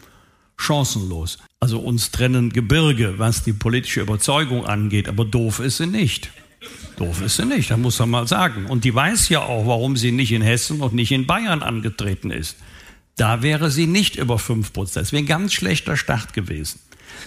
chancenlos. 0.58 1.38
Also 1.60 1.80
uns 1.80 2.12
trennen 2.12 2.52
Gebirge, 2.52 3.20
was 3.20 3.44
die 3.44 3.54
politische 3.54 4.02
Überzeugung 4.02 4.66
angeht, 4.66 5.08
aber 5.08 5.26
doof 5.26 5.60
ist 5.60 5.78
sie 5.78 5.88
nicht. 5.88 6.30
Doof 6.98 7.22
ist 7.22 7.38
sie 7.38 7.46
nicht, 7.46 7.72
das 7.72 7.78
muss 7.78 7.98
man 8.00 8.10
mal 8.10 8.28
sagen. 8.28 8.66
Und 8.68 8.84
die 8.84 8.94
weiß 8.94 9.30
ja 9.30 9.42
auch, 9.42 9.66
warum 9.66 9.98
sie 9.98 10.12
nicht 10.12 10.32
in 10.32 10.42
Hessen 10.42 10.82
und 10.82 10.94
nicht 10.94 11.12
in 11.12 11.26
Bayern 11.26 11.64
angetreten 11.64 12.30
ist. 12.32 12.58
Da 13.16 13.42
wäre 13.42 13.72
sie 13.72 13.88
nicht 13.88 14.16
über 14.16 14.38
5 14.40 14.72
Prozent. 14.74 15.06
Das 15.06 15.12
wäre 15.12 15.24
ein 15.24 15.28
ganz 15.28 15.54
schlechter 15.54 15.98
Start 15.98 16.34
gewesen. 16.34 16.80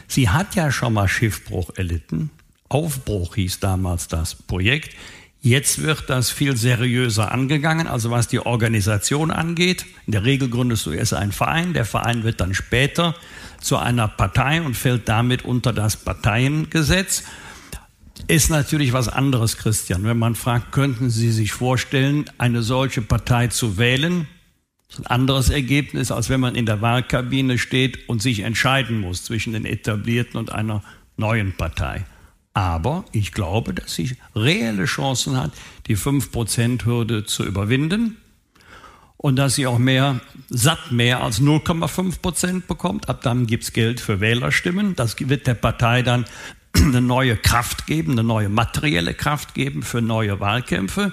Sie 0.09 0.28
hat 0.28 0.54
ja 0.54 0.70
schon 0.70 0.92
mal 0.92 1.09
Schiffbruch 1.09 1.70
erlitten. 1.76 2.30
Aufbruch 2.68 3.34
hieß 3.34 3.61
damals 3.61 4.09
das 4.09 4.34
Projekt. 4.34 4.94
Jetzt 5.40 5.82
wird 5.82 6.09
das 6.09 6.30
viel 6.30 6.56
seriöser 6.56 7.30
angegangen, 7.30 7.86
also 7.86 8.11
was 8.11 8.28
die 8.28 8.40
Organisation 8.40 9.30
angeht. 9.30 9.84
In 10.06 10.12
der 10.12 10.24
Regel 10.24 10.48
gründest 10.48 10.86
du 10.86 10.92
erst 10.92 11.12
einen 11.12 11.32
Verein, 11.32 11.74
der 11.74 11.84
Verein 11.84 12.24
wird 12.24 12.40
dann 12.40 12.54
später 12.54 13.14
zu 13.61 13.76
einer 13.76 14.09
Partei 14.09 14.62
und 14.62 14.74
fällt 14.74 15.09
damit 15.09 15.44
unter 15.44 15.74
das 15.74 15.96
Parteiengesetz. 15.96 17.24
Ist 18.26 18.48
natürlich 18.48 18.92
was 18.92 19.08
anderes, 19.08 19.56
Christian. 19.56 20.04
Wenn 20.04 20.18
man 20.18 20.34
fragt, 20.34 20.72
könnten 20.72 21.10
Sie 21.10 21.30
sich 21.30 21.52
vorstellen, 21.52 22.24
eine 22.38 22.62
solche 22.62 23.02
Partei 23.02 23.48
zu 23.48 23.76
wählen? 23.76 24.28
Ist 24.88 25.00
ein 25.00 25.06
anderes 25.06 25.50
Ergebnis, 25.50 26.10
als 26.10 26.28
wenn 26.30 26.40
man 26.40 26.54
in 26.54 26.66
der 26.66 26.80
Wahlkabine 26.80 27.58
steht 27.58 28.08
und 28.08 28.22
sich 28.22 28.40
entscheiden 28.40 29.00
muss 29.00 29.24
zwischen 29.24 29.52
den 29.52 29.64
etablierten 29.64 30.38
und 30.38 30.52
einer 30.52 30.82
neuen 31.16 31.52
Partei. 31.56 32.04
Aber 32.54 33.04
ich 33.10 33.32
glaube, 33.32 33.74
dass 33.74 33.94
sie 33.94 34.16
reelle 34.34 34.84
Chancen 34.84 35.36
hat, 35.36 35.50
die 35.88 35.96
5%-Hürde 35.96 37.24
zu 37.24 37.44
überwinden 37.44 38.16
und 39.16 39.36
dass 39.36 39.56
sie 39.56 39.66
auch 39.66 39.78
mehr, 39.78 40.20
satt 40.48 40.92
mehr 40.92 41.22
als 41.22 41.40
0,5 41.40 42.20
Prozent 42.20 42.66
bekommt. 42.68 43.08
Ab 43.08 43.22
dann 43.22 43.46
gibt's 43.46 43.72
Geld 43.72 43.98
für 43.98 44.20
Wählerstimmen. 44.20 44.94
Das 44.94 45.16
wird 45.18 45.48
der 45.48 45.54
Partei 45.54 46.02
dann 46.02 46.26
eine 46.76 47.00
neue 47.00 47.36
Kraft 47.36 47.86
geben, 47.86 48.12
eine 48.12 48.24
neue 48.24 48.48
materielle 48.48 49.14
Kraft 49.14 49.54
geben 49.54 49.82
für 49.82 50.02
neue 50.02 50.40
Wahlkämpfe. 50.40 51.12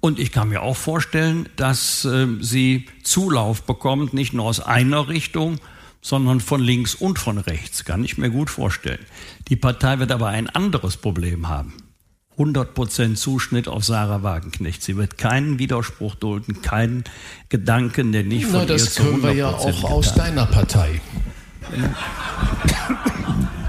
Und 0.00 0.18
ich 0.18 0.32
kann 0.32 0.48
mir 0.48 0.62
auch 0.62 0.76
vorstellen, 0.76 1.48
dass 1.56 2.04
äh, 2.04 2.26
sie 2.40 2.86
Zulauf 3.04 3.62
bekommt, 3.62 4.12
nicht 4.12 4.32
nur 4.32 4.46
aus 4.46 4.58
einer 4.58 5.08
Richtung, 5.08 5.60
sondern 6.00 6.40
von 6.40 6.60
links 6.60 6.96
und 6.96 7.20
von 7.20 7.38
rechts. 7.38 7.84
Kann 7.84 8.04
ich 8.04 8.18
mir 8.18 8.30
gut 8.30 8.50
vorstellen. 8.50 9.04
Die 9.48 9.56
Partei 9.56 10.00
wird 10.00 10.10
aber 10.10 10.28
ein 10.28 10.48
anderes 10.50 10.96
Problem 10.96 11.48
haben. 11.48 11.74
100% 12.36 13.14
Zuschnitt 13.14 13.68
auf 13.68 13.84
Sarah 13.84 14.22
Wagenknecht. 14.22 14.82
Sie 14.82 14.96
wird 14.96 15.18
keinen 15.18 15.58
Widerspruch 15.58 16.14
dulden, 16.14 16.62
keinen 16.62 17.04
Gedanken, 17.48 18.10
der 18.10 18.24
nicht 18.24 18.46
von 18.46 18.60
Na, 18.60 18.64
das 18.64 18.84
ihr 18.84 18.90
zu 18.90 19.02
können 19.02 19.22
wir 19.22 19.34
ja 19.34 19.48
auch 19.50 19.66
getan. 19.66 19.92
aus 19.92 20.14
deiner 20.14 20.46
Partei. 20.46 21.00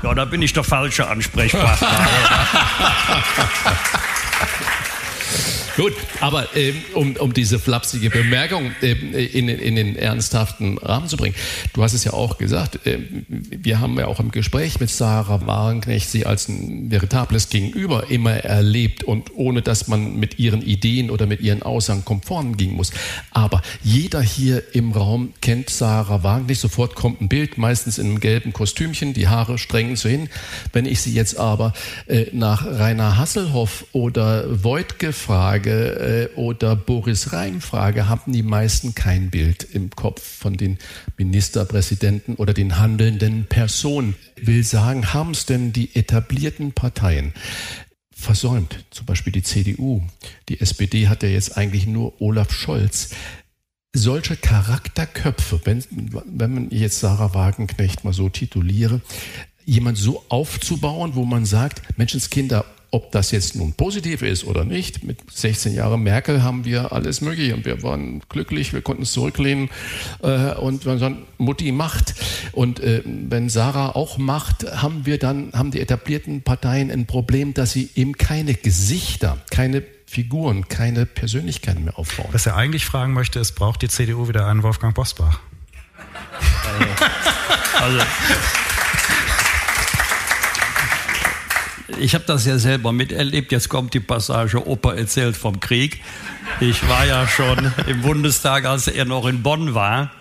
Ja, 0.03 0.13
da 0.13 0.25
bin 0.25 0.41
ich 0.41 0.53
der 0.53 0.63
falsche 0.63 1.07
Ansprechpartner. 1.07 1.87
Gut, 5.75 5.93
aber 6.19 6.55
ähm, 6.55 6.75
um, 6.93 7.15
um 7.15 7.33
diese 7.33 7.57
flapsige 7.57 8.11
Bemerkung 8.11 8.71
ähm, 8.83 9.15
in, 9.15 9.49
in 9.49 9.75
den 9.75 9.95
ernsthaften 9.95 10.77
Rahmen 10.77 11.07
zu 11.07 11.17
bringen. 11.17 11.33
Du 11.73 11.81
hast 11.81 11.93
es 11.93 12.03
ja 12.03 12.13
auch 12.13 12.37
gesagt, 12.37 12.81
ähm, 12.85 13.25
wir 13.27 13.79
haben 13.79 13.97
ja 13.97 14.05
auch 14.05 14.19
im 14.19 14.29
Gespräch 14.29 14.79
mit 14.79 14.91
Sarah 14.91 15.47
Wagenknecht 15.47 16.09
sie 16.09 16.27
als 16.27 16.47
ein 16.47 16.91
veritables 16.91 17.49
Gegenüber 17.49 18.11
immer 18.11 18.33
erlebt 18.33 19.03
und 19.03 19.35
ohne 19.35 19.63
dass 19.63 19.87
man 19.87 20.15
mit 20.17 20.37
ihren 20.37 20.61
Ideen 20.61 21.09
oder 21.09 21.25
mit 21.25 21.41
ihren 21.41 21.63
Aussagen 21.63 22.05
konform 22.05 22.55
gehen 22.55 22.75
muss. 22.75 22.91
Aber 23.31 23.63
jeder 23.81 24.21
hier 24.21 24.61
im 24.75 24.91
Raum 24.91 25.33
kennt 25.41 25.71
Sarah 25.71 26.21
Wagenknecht. 26.21 26.61
Sofort 26.61 26.93
kommt 26.93 27.19
ein 27.19 27.29
Bild, 27.29 27.57
meistens 27.57 27.97
in 27.97 28.07
einem 28.07 28.19
gelben 28.19 28.53
Kostümchen, 28.53 29.13
die 29.13 29.27
Haare 29.27 29.57
strengen 29.57 29.95
so 29.95 30.07
hin. 30.07 30.29
Wenn 30.71 30.85
ich 30.85 31.01
sie 31.01 31.13
jetzt 31.13 31.37
aber 31.37 31.73
äh, 32.05 32.27
nach 32.31 32.63
Rainer 32.63 33.17
Hasselhoff 33.17 33.85
oder 33.91 34.63
Voigtke 34.63 35.13
frage, 35.13 35.62
äh, 35.69 36.29
oder 36.35 36.75
Boris 36.75 37.33
Rhein 37.33 37.61
frage, 37.61 38.09
haben 38.09 38.31
die 38.31 38.43
meisten 38.43 38.95
kein 38.95 39.29
Bild 39.29 39.63
im 39.63 39.89
Kopf 39.89 40.21
von 40.21 40.57
den 40.57 40.77
Ministerpräsidenten 41.17 42.35
oder 42.35 42.53
den 42.53 42.77
handelnden 42.77 43.45
Personen. 43.45 44.15
Will 44.35 44.63
sagen, 44.63 45.13
haben 45.13 45.31
es 45.31 45.45
denn 45.45 45.73
die 45.73 45.95
etablierten 45.95 46.73
Parteien 46.73 47.33
versäumt? 48.15 48.85
Zum 48.91 49.05
Beispiel 49.05 49.33
die 49.33 49.43
CDU. 49.43 50.01
Die 50.49 50.59
SPD 50.59 51.07
hat 51.07 51.23
ja 51.23 51.29
jetzt 51.29 51.57
eigentlich 51.57 51.87
nur 51.87 52.21
Olaf 52.21 52.51
Scholz 52.51 53.09
solche 53.95 54.35
Charakterköpfe, 54.35 55.61
wenn, 55.65 55.83
wenn 56.25 56.53
man 56.53 56.69
jetzt 56.71 56.99
Sarah 56.99 57.33
Wagenknecht 57.33 58.03
mal 58.03 58.13
so 58.13 58.27
tituliere, 58.27 59.01
jemand 59.65 59.97
so 59.97 60.25
aufzubauen, 60.29 61.11
wo 61.15 61.25
man 61.25 61.45
sagt, 61.45 61.97
Menschenskinder, 61.97 62.65
ob 62.93 63.11
das 63.11 63.31
jetzt 63.31 63.55
nun 63.55 63.73
positiv 63.73 64.21
ist 64.21 64.43
oder 64.43 64.63
nicht, 64.63 65.03
mit 65.03 65.17
16 65.31 65.73
Jahren 65.73 66.03
Merkel 66.03 66.43
haben 66.43 66.63
wir 66.63 66.93
alles 66.93 67.21
mögliche 67.21 67.55
und 67.55 67.65
wir 67.65 67.81
waren 67.81 68.21
glücklich, 68.29 68.71
wir 68.71 68.81
konnten 68.81 69.01
es 69.01 69.13
zurücklehnen 69.13 69.69
äh, 70.21 70.53
und 70.53 70.85
wir 70.85 70.99
sagen, 70.99 71.23
Mutti 71.39 71.71
macht. 71.71 72.13
Und 72.51 72.79
äh, 72.81 73.01
wenn 73.03 73.49
Sarah 73.49 73.95
auch 73.95 74.19
macht, 74.19 74.63
haben 74.79 75.07
wir 75.07 75.17
dann, 75.17 75.53
haben 75.53 75.71
die 75.71 75.81
etablierten 75.81 76.43
Parteien 76.43 76.91
ein 76.91 77.07
Problem, 77.07 77.55
dass 77.55 77.71
sie 77.71 77.89
eben 77.95 78.13
keine 78.13 78.53
Gesichter, 78.53 79.37
keine 79.49 79.83
Figuren, 80.05 80.67
keine 80.67 81.07
Persönlichkeiten 81.07 81.85
mehr 81.85 81.97
aufbauen. 81.97 82.29
Was 82.31 82.45
er 82.45 82.55
eigentlich 82.55 82.85
fragen 82.85 83.13
möchte, 83.13 83.39
ist, 83.39 83.53
braucht 83.53 83.81
die 83.81 83.87
CDU 83.87 84.27
wieder 84.27 84.45
einen 84.45 84.61
Wolfgang 84.61 84.93
Bosbach? 84.93 85.39
Also, 87.79 87.99
ich 91.99 92.15
habe 92.15 92.23
das 92.25 92.45
ja 92.45 92.57
selber 92.57 92.91
miterlebt. 92.91 93.51
Jetzt 93.51 93.69
kommt 93.69 93.93
die 93.93 93.99
Passage, 93.99 94.67
Opa 94.67 94.93
erzählt 94.93 95.35
vom 95.35 95.59
Krieg. 95.59 96.01
Ich 96.59 96.87
war 96.87 97.05
ja 97.05 97.27
schon 97.27 97.71
im 97.87 98.01
Bundestag, 98.01 98.65
als 98.65 98.87
er 98.87 99.05
noch 99.05 99.25
in 99.25 99.43
Bonn 99.43 99.73
war. 99.73 100.11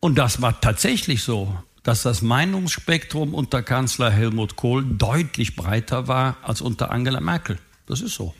Und 0.00 0.18
das 0.18 0.42
war 0.42 0.60
tatsächlich 0.60 1.22
so, 1.22 1.56
dass 1.82 2.02
das 2.02 2.20
Meinungsspektrum 2.20 3.32
unter 3.34 3.62
Kanzler 3.62 4.10
Helmut 4.10 4.56
Kohl 4.56 4.84
deutlich 4.84 5.56
breiter 5.56 6.08
war 6.08 6.36
als 6.42 6.60
unter 6.60 6.90
Angela 6.90 7.20
Merkel. 7.20 7.58
Das 7.86 8.00
ist 8.00 8.14
so. 8.14 8.34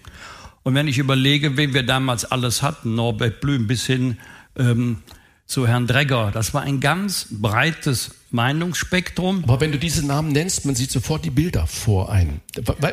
Und 0.63 0.75
wenn 0.75 0.89
ich 0.89 0.99
überlege, 0.99 1.57
wen 1.57 1.75
wir 1.75 1.85
damals 1.85 2.25
alles 2.25 2.61
hatten, 2.61 2.97
Norbert 2.97 3.41
Blüm 3.41 3.67
bis 3.67 3.87
hin 3.87 4.19
ähm, 4.57 5.03
zu 5.47 5.69
Herrn 5.69 5.87
Dregger, 5.87 6.33
das 6.33 6.55
war 6.55 6.63
ein 6.63 6.81
ganz 6.81 7.29
breites 7.31 8.11
Meinungsspektrum. 8.33 9.45
Aber 9.45 9.61
wenn 9.61 9.71
du 9.71 9.79
diese 9.79 10.05
Namen 10.05 10.33
nennst, 10.33 10.65
man 10.65 10.75
sieht 10.75 10.91
sofort 10.91 11.25
die 11.25 11.31
Bilder 11.31 11.69
vor 11.69 12.11
einem. 12.11 12.41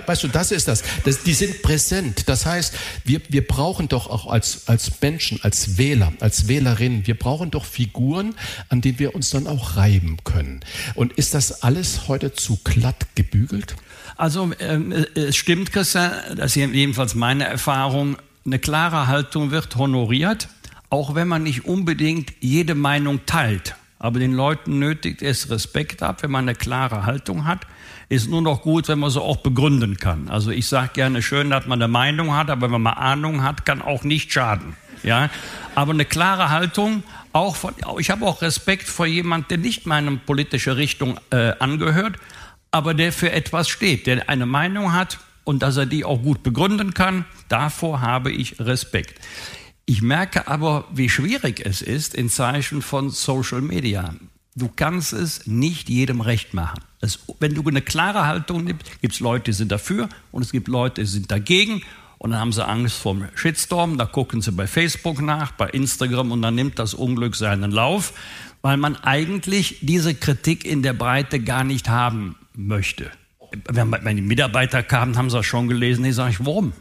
Weißt 0.06 0.24
du, 0.24 0.28
das 0.28 0.52
ist 0.52 0.68
das. 0.68 0.84
das 1.04 1.24
die 1.24 1.34
sind 1.34 1.64
präsent. 1.64 2.30
Das 2.30 2.46
heißt, 2.46 2.76
wir, 3.06 3.22
wir 3.30 3.46
brauchen 3.46 3.90
doch 3.90 4.08
auch 4.08 4.28
als, 4.28 4.68
als 4.68 5.02
Menschen, 5.02 5.40
als 5.42 5.80
Wähler, 5.80 6.14
als 6.20 6.48
Wählerinnen, 6.48 7.08
wir 7.08 7.18
brauchen 7.18 7.50
doch 7.50 7.66
Figuren, 7.66 8.36
an 8.70 8.82
denen 8.82 9.00
wir 9.00 9.16
uns 9.16 9.32
dann 9.32 9.48
auch 9.48 9.76
reiben 9.76 10.18
können. 10.24 10.62
Und 10.94 11.14
ist 11.14 11.34
das 11.34 11.64
alles 11.64 12.08
heute 12.08 12.34
zu 12.34 12.60
glatt 12.64 13.08
gebügelt? 13.16 13.76
Also 14.16 14.52
ähm, 14.60 14.92
es 15.16 15.36
stimmt, 15.36 15.74
Christian, 15.74 16.12
das 16.36 16.56
ist 16.56 16.74
jedenfalls 16.74 17.16
meine 17.16 17.46
Erfahrung, 17.46 18.18
eine 18.46 18.60
klare 18.60 19.08
Haltung 19.08 19.52
wird 19.52 19.76
honoriert, 19.76 20.50
auch 20.94 21.16
wenn 21.16 21.28
man 21.28 21.42
nicht 21.42 21.66
unbedingt 21.66 22.34
jede 22.40 22.76
Meinung 22.76 23.26
teilt. 23.26 23.76
Aber 23.98 24.20
den 24.20 24.32
Leuten 24.32 24.78
nötigt 24.78 25.24
es 25.24 25.50
Respekt 25.50 26.04
ab, 26.04 26.22
wenn 26.22 26.30
man 26.30 26.48
eine 26.48 26.54
klare 26.54 27.08
Haltung 27.08 27.48
hat. 27.48 27.62
Ist 28.10 28.30
nur 28.30 28.44
noch 28.44 28.62
gut, 28.62 28.88
wenn 28.90 29.00
man 29.00 29.10
so 29.10 29.24
auch 29.24 29.38
begründen 29.38 29.98
kann. 29.98 30.30
Also 30.30 30.52
ich 30.52 30.68
sage 30.68 30.92
gerne 30.94 31.24
schön, 31.24 31.50
dass 31.50 31.66
man 31.66 31.82
eine 31.82 31.88
Meinung 31.88 32.36
hat, 32.36 32.52
aber 32.52 32.72
wenn 32.72 32.82
man 32.82 32.94
Ahnung 32.94 33.42
hat, 33.42 33.66
kann 33.66 33.82
auch 33.82 34.04
nicht 34.04 34.32
schaden. 34.32 34.76
Ja, 35.02 35.32
aber 35.74 35.94
eine 35.94 36.06
klare 36.06 36.52
Haltung. 36.52 37.02
Auch 37.32 37.56
von, 37.56 37.74
ich 37.98 38.12
habe 38.12 38.28
auch 38.28 38.44
Respekt 38.44 38.88
vor 38.88 39.08
jemand, 39.08 39.50
der 39.50 39.58
nicht 39.58 39.88
meiner 39.88 40.16
politischen 40.18 40.74
Richtung 40.74 41.20
äh, 41.32 41.54
angehört, 41.58 42.18
aber 42.70 42.94
der 42.94 43.12
für 43.12 43.32
etwas 43.32 43.68
steht, 43.68 44.06
der 44.06 44.30
eine 44.30 44.46
Meinung 44.46 44.94
hat 44.94 45.18
und 45.44 45.64
dass 45.64 45.76
er 45.76 45.88
die 45.88 46.06
auch 46.06 46.22
gut 46.22 46.44
begründen 46.44 46.94
kann. 46.94 47.26
Davor 47.50 48.02
habe 48.02 48.32
ich 48.32 48.60
Respekt. 48.60 49.20
Ich 49.86 50.02
merke 50.02 50.48
aber, 50.48 50.86
wie 50.94 51.10
schwierig 51.10 51.62
es 51.66 51.82
ist 51.82 52.16
in 52.16 52.30
Zeichen 52.30 52.82
von 52.82 53.10
Social 53.10 53.62
Media. 53.62 54.16
Du 54.56 54.70
kannst 54.74 55.12
es 55.12 55.46
nicht 55.46 55.90
jedem 55.90 56.22
recht 56.22 56.54
machen. 56.54 56.80
Es, 57.02 57.20
wenn 57.40 57.54
du 57.54 57.64
eine 57.68 57.82
klare 57.82 58.26
Haltung 58.26 58.64
nimmst, 58.64 59.02
gibt 59.02 59.16
es 59.16 59.20
Leute, 59.20 59.46
die 59.46 59.54
sind 59.54 59.72
dafür 59.72 60.08
und 60.32 60.42
es 60.42 60.52
gibt 60.52 60.68
Leute, 60.70 61.02
die 61.02 61.08
sind 61.08 61.32
dagegen 61.32 61.82
und 62.18 62.32
dann 62.32 62.40
haben 62.40 62.54
sie 62.54 62.66
Angst 62.66 62.96
vor 62.96 63.18
Shitstorm, 63.36 63.98
da 63.98 64.06
gucken 64.06 64.42
sie 64.42 64.54
bei 64.54 64.68
Facebook 64.68 65.22
nach, 65.22 65.52
bei 65.52 65.70
Instagram 65.70 66.32
und 66.32 66.42
dann 66.42 66.56
nimmt 66.56 66.80
das 66.80 66.94
Unglück 66.94 67.36
seinen 67.36 67.72
Lauf, 67.72 68.14
weil 68.62 68.78
man 68.78 68.96
eigentlich 68.96 69.80
diese 69.82 70.16
Kritik 70.16 70.64
in 70.64 70.84
der 70.84 70.94
Breite 70.94 71.42
gar 71.42 71.66
nicht 71.66 71.90
haben 71.90 72.38
möchte. 72.56 73.12
Wenn 73.68 73.90
meine 73.90 74.22
Mitarbeiter 74.22 74.82
kamen, 74.82 75.18
haben 75.18 75.30
sie 75.30 75.36
das 75.36 75.46
schon 75.46 75.68
gelesen, 75.68 76.06
die 76.06 76.14
sage 76.14 76.32
ich, 76.32 76.46
warum? 76.46 76.72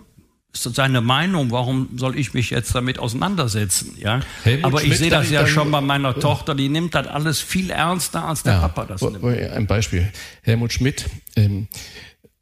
Ist 0.53 0.74
seine 0.74 1.00
Meinung, 1.00 1.50
warum 1.50 1.88
soll 1.96 2.18
ich 2.18 2.34
mich 2.34 2.50
jetzt 2.50 2.74
damit 2.74 2.98
auseinandersetzen? 2.98 3.96
Ja? 3.98 4.20
Aber 4.62 4.82
ich 4.82 4.98
sehe 4.98 5.11
das 5.11 5.30
ja 5.30 5.46
schon 5.46 5.70
bei 5.70 5.80
meiner 5.80 6.14
Tochter, 6.14 6.55
die 6.55 6.68
nimmt 6.68 6.94
das 6.94 7.07
alles 7.07 7.40
viel 7.40 7.70
ernster, 7.70 8.26
als 8.28 8.42
der 8.42 8.55
ja, 8.55 8.61
Papa 8.61 8.84
das 8.84 9.00
nimmt. 9.00 9.24
Ein 9.24 9.66
Beispiel. 9.66 10.12
Helmut 10.42 10.72
Schmidt, 10.72 11.07
ähm, 11.36 11.68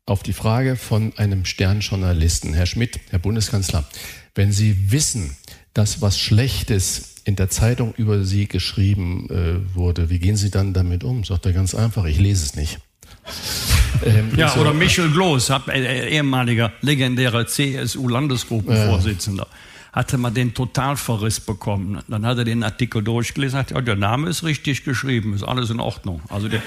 auf 0.06 0.22
die 0.24 0.32
Frage 0.32 0.74
von 0.74 1.12
einem 1.16 1.44
Sternjournalisten, 1.44 2.52
Herr 2.52 2.66
Schmidt, 2.66 2.98
Herr 3.11 3.20
Bundeskanzler, 3.20 3.88
wenn 4.34 4.50
Sie 4.50 4.90
wissen, 4.90 5.36
dass 5.72 6.02
was 6.02 6.18
Schlechtes 6.18 7.22
in 7.24 7.36
der 7.36 7.48
Zeitung 7.48 7.94
über 7.94 8.24
Sie 8.24 8.48
geschrieben 8.48 9.28
äh, 9.30 9.74
wurde, 9.76 10.11
wie 10.11 10.18
gehen 10.18 10.36
Sie 10.36 10.50
dann 10.50 10.72
damit 10.72 11.04
um? 11.04 11.22
Sagt 11.22 11.46
er 11.46 11.52
ganz 11.52 11.76
einfach, 11.76 12.06
ich 12.06 12.18
lese 12.18 12.44
es 12.44 12.56
nicht. 12.56 12.80
Ähm, 14.05 14.31
ja, 14.37 14.49
so, 14.49 14.61
oder 14.61 14.72
Michel 14.72 15.11
Gloß, 15.11 15.51
äh, 15.68 16.09
ehemaliger 16.09 16.72
legendärer 16.81 17.47
CSU-Landesgruppenvorsitzender. 17.47 19.45
Äh 19.45 19.70
hatte 19.93 20.18
man 20.18 20.35
den 20.35 20.55
Totalverriss 20.55 21.41
bekommen. 21.41 22.01
Dann 22.09 22.24
hat 22.24 22.39
er 22.39 22.45
den 22.45 22.62
Artikel 22.62 23.03
durchgelesen, 23.03 23.59
hat 23.59 23.70
ja, 23.72 23.81
der 23.81 23.97
Name 23.97 24.28
ist 24.28 24.45
richtig 24.45 24.85
geschrieben, 24.85 25.35
ist 25.35 25.43
alles 25.43 25.70
in 25.70 25.81
Ordnung. 25.81 26.22
Also 26.28 26.49
der, 26.49 26.62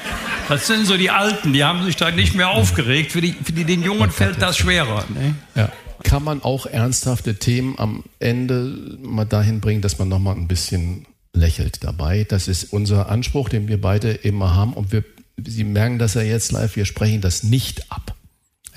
das 0.50 0.68
sind 0.68 0.86
so 0.86 0.98
die 0.98 1.10
Alten, 1.10 1.54
die 1.54 1.64
haben 1.64 1.84
sich 1.86 1.96
da 1.96 2.12
nicht 2.12 2.36
mehr 2.36 2.50
aufgeregt. 2.50 3.12
Für 3.12 3.22
die, 3.22 3.32
für 3.32 3.54
die 3.54 3.64
den 3.64 3.84
Jungen 3.84 4.12
fällt 4.12 4.42
das 4.42 4.58
schwerer. 4.58 5.06
Ne? 5.14 5.36
Ja. 5.56 5.72
Kann 6.04 6.24
man 6.24 6.44
auch 6.44 6.66
ernsthafte 6.66 7.36
Themen 7.36 7.76
am 7.78 8.04
Ende 8.20 8.98
mal 9.02 9.26
dahin 9.26 9.62
bringen, 9.62 9.82
dass 9.82 10.00
man 10.00 10.10
nochmal 10.10 10.36
ein 10.36 10.50
bisschen 10.50 11.06
lächelt 11.32 11.82
dabei? 11.84 12.26
Das 12.28 12.50
ist 12.50 12.74
unser 12.74 13.08
Anspruch, 13.10 13.48
den 13.48 13.70
wir 13.70 13.80
beide 13.80 14.12
immer 14.12 14.54
haben 14.54 14.74
und 14.74 14.92
wir 14.92 15.06
Sie 15.38 15.64
merken 15.64 16.00
das 16.00 16.14
ja 16.14 16.22
jetzt 16.22 16.52
live, 16.52 16.76
wir 16.76 16.86
sprechen 16.86 17.22
das 17.22 17.44
nicht 17.44 17.92
ab. 17.92 18.16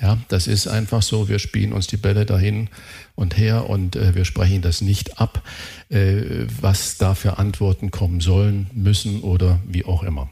Ja, 0.01 0.17
das 0.27 0.45
ist 0.45 0.67
einfach 0.67 1.01
so, 1.01 1.27
wir 1.27 1.39
spielen 1.39 1.73
uns 1.73 1.87
die 1.87 1.97
Bälle 1.97 2.25
dahin 2.25 2.69
und 3.15 3.35
her 3.35 3.67
und 3.67 3.95
äh, 3.95 4.13
wir 4.13 4.25
sprechen 4.25 4.61
das 4.61 4.81
nicht 4.81 5.19
ab, 5.19 5.41
äh, 5.89 6.45
was 6.61 6.97
da 6.97 7.15
für 7.15 7.39
Antworten 7.39 7.89
kommen 7.89 8.21
sollen, 8.21 8.69
müssen 8.73 9.21
oder 9.21 9.59
wie 9.65 9.85
auch 9.85 10.03
immer. 10.03 10.29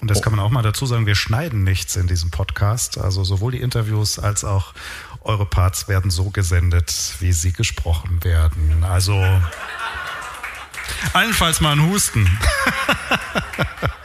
Und 0.00 0.10
das 0.10 0.20
kann 0.20 0.34
man 0.34 0.44
auch 0.44 0.50
mal 0.50 0.62
dazu 0.62 0.84
sagen, 0.84 1.06
wir 1.06 1.14
schneiden 1.14 1.64
nichts 1.64 1.96
in 1.96 2.06
diesem 2.06 2.30
Podcast. 2.30 2.98
Also 2.98 3.24
sowohl 3.24 3.52
die 3.52 3.60
Interviews 3.60 4.18
als 4.18 4.44
auch 4.44 4.74
eure 5.22 5.46
Parts 5.46 5.88
werden 5.88 6.10
so 6.10 6.30
gesendet, 6.30 7.14
wie 7.20 7.32
sie 7.32 7.52
gesprochen 7.52 8.22
werden. 8.22 8.84
Also 8.84 9.24
allenfalls 11.14 11.62
mal 11.62 11.72
ein 11.72 11.86
Husten. 11.86 12.28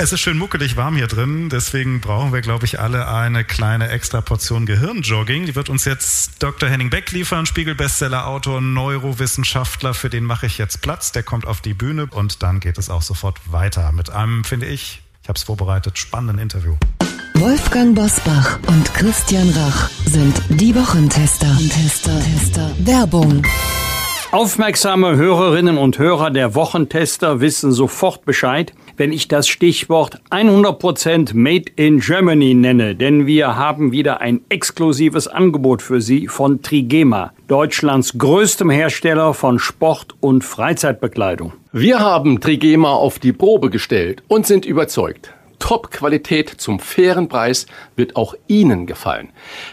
Es 0.00 0.12
ist 0.12 0.20
schön 0.20 0.38
muckelig 0.38 0.76
warm 0.76 0.94
hier 0.94 1.08
drin, 1.08 1.48
deswegen 1.48 2.00
brauchen 2.00 2.32
wir, 2.32 2.40
glaube 2.40 2.64
ich, 2.64 2.78
alle 2.78 3.08
eine 3.08 3.42
kleine 3.42 3.88
extra 3.88 4.20
Portion 4.20 4.64
Gehirnjogging. 4.64 5.46
Die 5.46 5.56
wird 5.56 5.68
uns 5.68 5.84
jetzt 5.86 6.40
Dr. 6.40 6.68
Henning 6.68 6.88
Beck 6.88 7.10
liefern, 7.10 7.46
Spiegel-Bestseller-Autor, 7.46 8.60
Neurowissenschaftler. 8.60 9.94
Für 9.94 10.08
den 10.08 10.22
mache 10.22 10.46
ich 10.46 10.56
jetzt 10.56 10.82
Platz. 10.82 11.10
Der 11.10 11.24
kommt 11.24 11.48
auf 11.48 11.62
die 11.62 11.74
Bühne 11.74 12.06
und 12.12 12.44
dann 12.44 12.60
geht 12.60 12.78
es 12.78 12.90
auch 12.90 13.02
sofort 13.02 13.40
weiter 13.50 13.90
mit 13.90 14.08
einem, 14.08 14.44
finde 14.44 14.66
ich, 14.66 15.02
ich 15.24 15.28
habe 15.28 15.36
es 15.36 15.42
vorbereitet, 15.42 15.98
spannenden 15.98 16.38
Interview. 16.38 16.76
Wolfgang 17.34 17.96
Bosbach 17.96 18.60
und 18.68 18.94
Christian 18.94 19.50
Rach 19.50 19.90
sind 20.06 20.40
die 20.48 20.76
Wochentester. 20.76 21.58
Tester, 21.58 22.20
Tester. 22.20 22.70
Werbung. 22.78 23.44
Aufmerksame 24.30 25.16
Hörerinnen 25.16 25.76
und 25.76 25.98
Hörer 25.98 26.30
der 26.30 26.54
Wochentester 26.54 27.40
wissen 27.40 27.72
sofort 27.72 28.24
Bescheid 28.24 28.72
wenn 28.98 29.12
ich 29.12 29.28
das 29.28 29.48
Stichwort 29.48 30.20
100% 30.30 31.34
Made 31.34 31.70
in 31.76 32.00
Germany 32.00 32.52
nenne, 32.52 32.96
denn 32.96 33.26
wir 33.26 33.56
haben 33.56 33.92
wieder 33.92 34.20
ein 34.20 34.40
exklusives 34.48 35.28
Angebot 35.28 35.82
für 35.82 36.00
Sie 36.00 36.26
von 36.26 36.62
Trigema, 36.62 37.32
Deutschlands 37.46 38.18
größtem 38.18 38.68
Hersteller 38.70 39.34
von 39.34 39.60
Sport- 39.60 40.16
und 40.20 40.42
Freizeitbekleidung. 40.44 41.52
Wir 41.72 42.00
haben 42.00 42.40
Trigema 42.40 42.90
auf 42.90 43.20
die 43.20 43.32
Probe 43.32 43.70
gestellt 43.70 44.22
und 44.26 44.46
sind 44.46 44.66
überzeugt. 44.66 45.32
Top-Qualität 45.60 46.48
zum 46.48 46.78
fairen 46.80 47.28
Preis 47.28 47.66
wird 47.96 48.16
auch 48.16 48.34
Ihnen 48.48 48.86
gefallen. 48.86 49.30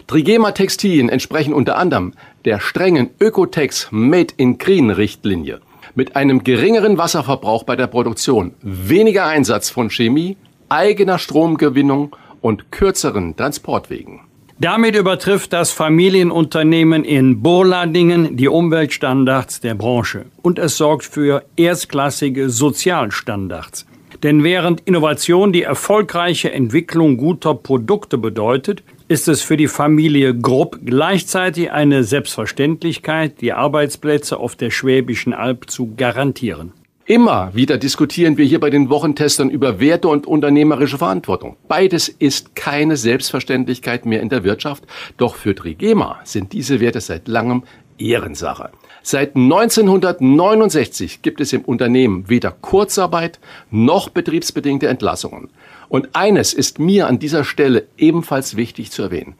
Trigema 0.07 0.51
Textilien 0.51 1.09
entsprechen 1.09 1.53
unter 1.53 1.77
anderem 1.77 2.13
der 2.43 2.59
strengen 2.59 3.09
Ökotex 3.19 3.87
Made 3.91 4.33
in 4.37 4.57
Green 4.59 4.91
Richtlinie 4.91 5.61
mit 5.95 6.15
einem 6.15 6.43
geringeren 6.43 6.97
Wasserverbrauch 6.97 7.63
bei 7.63 7.75
der 7.75 7.87
Produktion, 7.87 8.53
weniger 8.61 9.25
Einsatz 9.25 9.69
von 9.69 9.89
Chemie, 9.89 10.37
eigener 10.69 11.17
Stromgewinnung 11.17 12.15
und 12.41 12.71
kürzeren 12.71 13.35
Transportwegen. 13.35 14.21
Damit 14.57 14.95
übertrifft 14.95 15.51
das 15.51 15.71
Familienunternehmen 15.71 17.03
in 17.03 17.41
Burladingen 17.41 18.37
die 18.37 18.47
Umweltstandards 18.47 19.59
der 19.59 19.75
Branche 19.75 20.27
und 20.43 20.59
es 20.59 20.77
sorgt 20.77 21.03
für 21.03 21.43
erstklassige 21.57 22.49
Sozialstandards. 22.49 23.85
Denn 24.23 24.45
während 24.45 24.79
Innovation 24.81 25.51
die 25.51 25.63
erfolgreiche 25.63 26.53
Entwicklung 26.53 27.17
guter 27.17 27.53
Produkte 27.53 28.17
bedeutet, 28.17 28.81
ist 29.07 29.27
es 29.27 29.41
für 29.41 29.55
die 29.55 29.67
Familie 29.67 30.35
Grupp 30.35 30.79
gleichzeitig 30.83 31.71
eine 31.71 32.03
Selbstverständlichkeit, 32.03 33.39
die 33.41 33.53
Arbeitsplätze 33.53 34.37
auf 34.37 34.55
der 34.55 34.71
Schwäbischen 34.71 35.33
Alb 35.33 35.69
zu 35.69 35.93
garantieren. 35.95 36.73
Immer 37.05 37.51
wieder 37.53 37.77
diskutieren 37.77 38.37
wir 38.37 38.45
hier 38.45 38.59
bei 38.59 38.71
den 38.71 38.89
Wochentestern 38.89 39.51
über 39.51 39.79
Werte 39.79 40.07
und 40.07 40.25
unternehmerische 40.25 40.97
Verantwortung. 40.97 41.55
Beides 41.67 42.09
ist 42.09 42.55
keine 42.55 42.97
Selbstverständlichkeit 42.97 44.07
mehr 44.07 44.21
in 44.21 44.29
der 44.29 44.43
Wirtschaft, 44.43 44.85
doch 45.17 45.35
für 45.35 45.53
Trigema 45.53 46.19
sind 46.23 46.51
diese 46.51 46.79
Werte 46.79 46.99
seit 47.01 47.27
langem 47.27 47.61
Ehrensache. 47.99 48.71
Seit 49.03 49.35
1969 49.35 51.21
gibt 51.21 51.41
es 51.41 51.53
im 51.53 51.61
Unternehmen 51.61 52.27
weder 52.27 52.49
Kurzarbeit 52.49 53.39
noch 53.69 54.09
betriebsbedingte 54.09 54.87
Entlassungen. 54.87 55.49
Und 55.95 56.09
eines 56.11 56.53
ist 56.53 56.77
mir 56.77 57.07
an 57.07 57.19
dieser 57.19 57.45
Stelle 57.45 57.87
ebenfalls 57.97 58.57
wichtig 58.57 58.91
zu 58.91 59.03
erwähnen. 59.03 59.35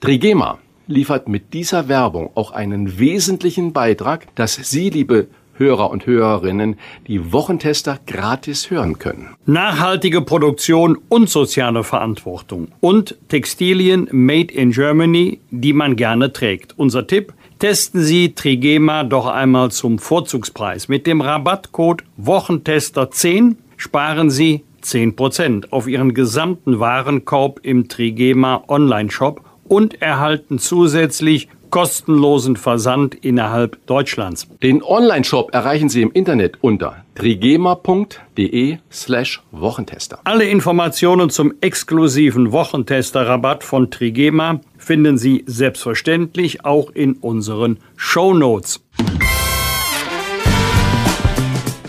Trigema 0.00 0.58
liefert 0.86 1.28
mit 1.28 1.52
dieser 1.52 1.86
Werbung 1.88 2.30
auch 2.34 2.50
einen 2.50 2.98
wesentlichen 2.98 3.74
Beitrag, 3.74 4.34
dass 4.34 4.54
Sie, 4.54 4.88
liebe 4.88 5.26
Hörer 5.52 5.90
und 5.90 6.06
Hörerinnen, 6.06 6.76
die 7.08 7.30
Wochentester 7.30 7.98
gratis 8.06 8.70
hören 8.70 8.98
können. 8.98 9.36
Nachhaltige 9.44 10.22
Produktion 10.22 10.96
und 11.10 11.28
soziale 11.28 11.84
Verantwortung 11.84 12.68
und 12.80 13.18
Textilien 13.28 14.08
made 14.10 14.54
in 14.54 14.70
Germany, 14.70 15.40
die 15.50 15.74
man 15.74 15.94
gerne 15.94 16.32
trägt. 16.32 16.72
Unser 16.78 17.06
Tipp, 17.06 17.34
testen 17.58 18.00
Sie 18.00 18.32
Trigema 18.32 19.04
doch 19.04 19.26
einmal 19.26 19.70
zum 19.72 19.98
Vorzugspreis. 19.98 20.88
Mit 20.88 21.06
dem 21.06 21.20
Rabattcode 21.20 22.02
Wochentester 22.16 23.10
10 23.10 23.58
sparen 23.76 24.30
Sie 24.30 24.64
10% 24.92 25.70
auf 25.70 25.86
ihren 25.86 26.14
gesamten 26.14 26.80
Warenkorb 26.80 27.60
im 27.62 27.88
Trigema 27.88 28.64
Online-Shop 28.68 29.42
und 29.68 30.00
erhalten 30.00 30.58
zusätzlich 30.58 31.48
kostenlosen 31.70 32.56
Versand 32.56 33.14
innerhalb 33.14 33.84
Deutschlands. 33.86 34.48
Den 34.62 34.82
Online-Shop 34.82 35.52
erreichen 35.52 35.88
Sie 35.88 36.02
im 36.02 36.12
Internet 36.12 36.58
unter 36.60 37.04
trigema.de 37.14 38.78
slash 38.90 39.42
Wochentester. 39.50 40.20
Alle 40.24 40.44
Informationen 40.44 41.30
zum 41.30 41.54
exklusiven 41.60 42.52
Wochentester-Rabatt 42.52 43.64
von 43.64 43.90
Trigema 43.90 44.60
finden 44.78 45.18
Sie 45.18 45.44
selbstverständlich 45.46 46.64
auch 46.64 46.90
in 46.90 47.14
unseren 47.14 47.78
Show 47.96 48.34
Notes. 48.34 48.80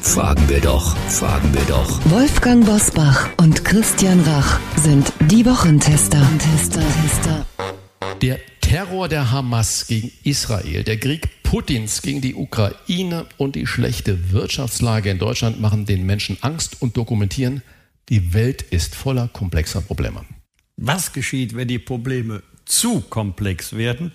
Fragen 0.10 0.50
wir 0.50 0.60
doch, 0.60 0.98
fragen 1.08 1.54
wir 1.54 1.62
doch. 1.66 2.04
Wolfgang 2.10 2.66
Bosbach 2.66 3.30
und 3.38 3.64
Christian 3.64 4.20
Rach 4.22 4.60
sind 4.76 5.14
die 5.30 5.46
Wochentester. 5.46 6.28
Tester, 6.40 6.82
Tester. 7.04 7.46
Der 8.20 8.40
Terror 8.60 9.08
der 9.08 9.30
Hamas 9.30 9.86
gegen 9.86 10.12
Israel, 10.24 10.84
der 10.84 10.98
Krieg 10.98 11.44
Putins 11.44 12.02
gegen 12.02 12.22
die 12.22 12.34
Ukraine 12.34 13.28
und 13.38 13.56
die 13.56 13.68
schlechte 13.68 14.32
Wirtschaftslage 14.32 15.12
in 15.12 15.20
Deutschland 15.20 15.62
machen 15.62 15.86
den 15.86 16.08
Menschen 16.08 16.40
Angst 16.42 16.82
und 16.82 16.98
dokumentieren, 16.98 17.62
die 18.10 18.34
Welt 18.34 18.64
ist 18.64 18.96
voller 18.96 19.28
komplexer 19.28 19.82
Probleme. 19.82 20.26
Was 20.76 21.14
geschieht, 21.14 21.56
wenn 21.56 21.68
die 21.68 21.78
Probleme 21.78 22.42
zu 22.66 23.02
komplex 23.02 23.78
werden 23.78 24.12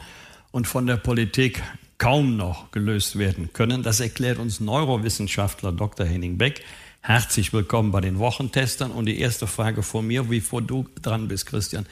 und 0.51 0.67
von 0.67 0.89
der 0.89 0.97
Politik 0.97 1.63
kaum 1.99 2.37
noch 2.37 2.71
gelöst 2.71 3.19
werden 3.19 3.51
können. 3.53 3.83
Das 3.83 4.01
erklärt 4.01 4.39
uns 4.39 4.61
Neurowissenschaftler 4.61 5.73
Dr. 5.73 6.07
Henning 6.07 6.39
Beck. 6.39 6.65
Herzlich 7.01 7.53
willkommen 7.53 7.93
bei 7.93 8.01
den 8.01 8.19
Wochentestern. 8.19 8.91
Und 8.91 9.07
die 9.07 9.21
erste 9.21 9.47
Frage 9.47 9.83
von 9.83 10.07
mir, 10.07 10.25
bevor 10.25 10.63
du 10.63 10.89
dran 11.03 11.29
bist, 11.29 11.47
Christian. 11.47 11.87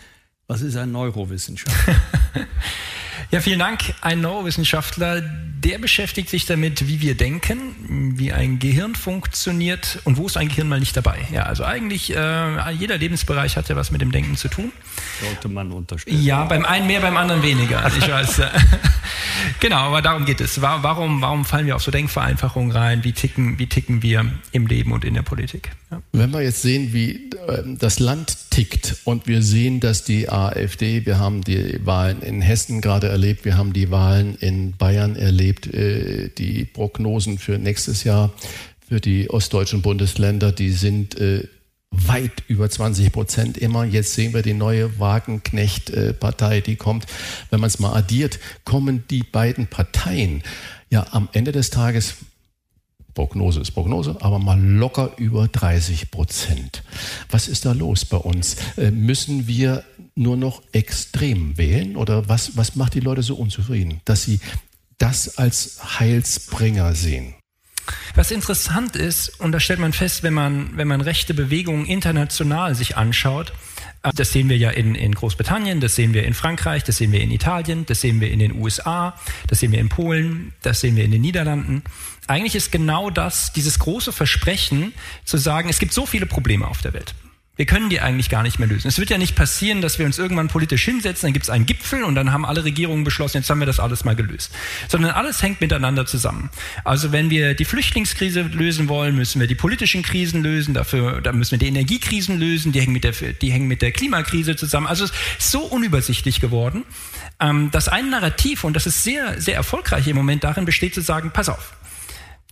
Was 0.46 0.62
ist 0.62 0.76
ein 0.76 0.92
Neurowissenschaftler? 0.92 1.96
Ja, 3.30 3.40
vielen 3.40 3.58
Dank. 3.58 3.94
Ein 4.00 4.20
Neurowissenschaftler, 4.20 5.22
der 5.64 5.78
beschäftigt 5.78 6.28
sich 6.28 6.44
damit, 6.46 6.88
wie 6.88 7.00
wir 7.00 7.16
denken, 7.16 8.14
wie 8.18 8.32
ein 8.32 8.58
Gehirn 8.58 8.94
funktioniert 8.94 10.00
und 10.04 10.16
wo 10.16 10.26
ist 10.26 10.36
ein 10.36 10.48
Gehirn 10.48 10.68
mal 10.68 10.80
nicht 10.80 10.96
dabei. 10.96 11.18
Ja, 11.32 11.44
also 11.44 11.64
eigentlich 11.64 12.14
äh, 12.14 12.70
jeder 12.72 12.98
Lebensbereich 12.98 13.56
hat 13.56 13.68
ja 13.68 13.76
was 13.76 13.90
mit 13.90 14.00
dem 14.00 14.10
Denken 14.10 14.36
zu 14.36 14.48
tun. 14.48 14.72
Sollte 15.20 15.48
man 15.48 15.70
unterstützen. 15.70 16.22
Ja, 16.22 16.44
beim 16.44 16.64
einen 16.64 16.86
mehr, 16.86 17.00
beim 17.00 17.16
anderen 17.16 17.42
weniger. 17.42 17.84
Also 17.84 17.98
ich 17.98 18.08
weiß. 18.08 18.42
genau, 19.60 19.76
aber 19.76 20.02
darum 20.02 20.24
geht 20.24 20.40
es. 20.40 20.60
Warum, 20.60 21.20
warum 21.20 21.44
fallen 21.44 21.66
wir 21.66 21.76
auf 21.76 21.82
so 21.82 21.90
Denkvereinfachungen 21.90 22.72
rein? 22.72 23.04
Wie 23.04 23.12
ticken, 23.12 23.58
wie 23.58 23.66
ticken 23.66 24.02
wir 24.02 24.26
im 24.50 24.66
Leben 24.66 24.92
und 24.92 25.04
in 25.04 25.14
der 25.14 25.22
Politik? 25.22 25.70
Ja. 25.90 26.02
Wenn 26.12 26.32
wir 26.32 26.42
jetzt 26.42 26.62
sehen, 26.62 26.92
wie 26.92 27.30
äh, 27.46 27.62
das 27.78 28.00
Land 28.00 28.50
tickt 28.50 28.96
und 29.04 29.26
wir 29.26 29.42
sehen, 29.42 29.80
dass 29.80 30.04
die 30.04 30.28
AfD, 30.28 31.06
wir 31.06 31.18
haben 31.18 31.42
die 31.42 31.78
Wahlen 31.84 32.22
in 32.22 32.40
Hessen 32.40 32.80
gerade 32.80 33.11
erlebt, 33.12 33.44
wir 33.44 33.56
haben 33.56 33.72
die 33.72 33.90
Wahlen 33.90 34.34
in 34.36 34.76
Bayern 34.76 35.14
erlebt, 35.14 35.72
äh, 35.72 36.30
die 36.30 36.64
Prognosen 36.64 37.38
für 37.38 37.58
nächstes 37.58 38.02
Jahr 38.02 38.32
für 38.88 39.00
die 39.00 39.30
ostdeutschen 39.30 39.82
Bundesländer, 39.82 40.52
die 40.52 40.70
sind 40.70 41.18
äh, 41.18 41.46
weit 41.92 42.42
über 42.48 42.68
20 42.68 43.12
Prozent 43.12 43.58
immer. 43.58 43.84
Jetzt 43.84 44.14
sehen 44.14 44.34
wir 44.34 44.42
die 44.42 44.54
neue 44.54 44.98
Wagenknecht-Partei, 44.98 46.60
die 46.60 46.76
kommt. 46.76 47.06
Wenn 47.50 47.60
man 47.60 47.68
es 47.68 47.78
mal 47.78 47.94
addiert, 47.94 48.40
kommen 48.64 49.04
die 49.10 49.22
beiden 49.22 49.66
Parteien 49.66 50.42
ja 50.90 51.06
am 51.10 51.28
Ende 51.32 51.52
des 51.52 51.70
Tages 51.70 52.16
Prognose 53.14 53.60
ist 53.60 53.72
Prognose, 53.72 54.16
aber 54.20 54.38
mal 54.38 54.60
locker 54.60 55.12
über 55.16 55.48
30 55.48 56.10
Prozent. 56.10 56.82
Was 57.30 57.48
ist 57.48 57.64
da 57.64 57.72
los 57.72 58.04
bei 58.04 58.16
uns? 58.16 58.56
Äh, 58.76 58.90
müssen 58.90 59.46
wir 59.46 59.84
nur 60.14 60.36
noch 60.36 60.62
extrem 60.72 61.56
wählen 61.58 61.96
oder 61.96 62.28
was, 62.28 62.56
was 62.56 62.76
macht 62.76 62.94
die 62.94 63.00
Leute 63.00 63.22
so 63.22 63.34
unzufrieden, 63.36 64.00
dass 64.04 64.22
sie 64.22 64.40
das 64.98 65.38
als 65.38 65.98
Heilsbringer 65.98 66.94
sehen? 66.94 67.34
Was 68.14 68.30
interessant 68.30 68.94
ist, 68.94 69.40
und 69.40 69.52
da 69.52 69.60
stellt 69.60 69.80
man 69.80 69.92
fest, 69.92 70.22
wenn 70.22 70.34
man, 70.34 70.76
wenn 70.76 70.86
man 70.86 71.00
rechte 71.00 71.34
Bewegungen 71.34 71.86
international 71.86 72.74
sich 72.74 72.96
anschaut, 72.96 73.52
äh, 74.02 74.10
das 74.14 74.32
sehen 74.32 74.48
wir 74.48 74.56
ja 74.56 74.70
in, 74.70 74.94
in 74.94 75.14
Großbritannien, 75.14 75.80
das 75.80 75.94
sehen 75.94 76.14
wir 76.14 76.24
in 76.24 76.34
Frankreich, 76.34 76.84
das 76.84 76.98
sehen 76.98 77.12
wir 77.12 77.20
in 77.20 77.30
Italien, 77.30 77.86
das 77.86 78.00
sehen 78.00 78.20
wir 78.20 78.30
in 78.30 78.38
den 78.38 78.60
USA, 78.60 79.18
das 79.48 79.60
sehen 79.60 79.72
wir 79.72 79.80
in 79.80 79.88
Polen, 79.88 80.52
das 80.62 80.80
sehen 80.80 80.96
wir 80.96 81.04
in 81.04 81.10
den 81.10 81.22
Niederlanden. 81.22 81.82
Eigentlich 82.26 82.54
ist 82.54 82.70
genau 82.70 83.10
das, 83.10 83.52
dieses 83.52 83.78
große 83.78 84.12
Versprechen 84.12 84.94
zu 85.24 85.38
sagen, 85.38 85.68
es 85.68 85.78
gibt 85.78 85.92
so 85.92 86.06
viele 86.06 86.26
Probleme 86.26 86.66
auf 86.66 86.80
der 86.80 86.92
Welt. 86.92 87.14
Wir 87.56 87.66
können 87.66 87.90
die 87.90 88.00
eigentlich 88.00 88.30
gar 88.30 88.42
nicht 88.42 88.58
mehr 88.58 88.66
lösen. 88.66 88.88
Es 88.88 88.98
wird 88.98 89.10
ja 89.10 89.18
nicht 89.18 89.36
passieren, 89.36 89.82
dass 89.82 89.98
wir 89.98 90.06
uns 90.06 90.18
irgendwann 90.18 90.48
politisch 90.48 90.84
hinsetzen, 90.84 91.26
dann 91.26 91.32
gibt 91.34 91.44
es 91.44 91.50
einen 91.50 91.66
Gipfel 91.66 92.02
und 92.02 92.14
dann 92.14 92.32
haben 92.32 92.46
alle 92.46 92.64
Regierungen 92.64 93.04
beschlossen, 93.04 93.36
jetzt 93.36 93.50
haben 93.50 93.58
wir 93.58 93.66
das 93.66 93.78
alles 93.78 94.04
mal 94.04 94.16
gelöst. 94.16 94.52
Sondern 94.88 95.10
alles 95.10 95.42
hängt 95.42 95.60
miteinander 95.60 96.06
zusammen. 96.06 96.48
Also 96.82 97.12
wenn 97.12 97.28
wir 97.28 97.52
die 97.52 97.66
Flüchtlingskrise 97.66 98.40
lösen 98.40 98.88
wollen, 98.88 99.14
müssen 99.14 99.38
wir 99.38 99.46
die 99.46 99.54
politischen 99.54 100.02
Krisen 100.02 100.42
lösen, 100.42 100.72
dafür 100.72 101.20
da 101.20 101.32
müssen 101.32 101.52
wir 101.52 101.58
die 101.58 101.68
Energiekrisen 101.68 102.40
lösen, 102.40 102.72
die 102.72 102.80
hängen 102.80 102.94
mit 102.94 103.04
der, 103.04 103.12
die 103.12 103.52
hängen 103.52 103.68
mit 103.68 103.82
der 103.82 103.92
Klimakrise 103.92 104.56
zusammen. 104.56 104.86
Also 104.86 105.04
es 105.04 105.12
ist 105.38 105.50
so 105.50 105.60
unübersichtlich 105.60 106.40
geworden, 106.40 106.84
ähm, 107.38 107.70
dass 107.70 107.88
ein 107.88 108.08
Narrativ, 108.08 108.64
und 108.64 108.74
das 108.74 108.86
ist 108.86 109.04
sehr, 109.04 109.38
sehr 109.38 109.56
erfolgreich 109.56 110.08
im 110.08 110.16
Moment 110.16 110.42
darin 110.42 110.64
besteht 110.64 110.94
zu 110.94 111.02
sagen, 111.02 111.32
pass 111.34 111.50
auf, 111.50 111.74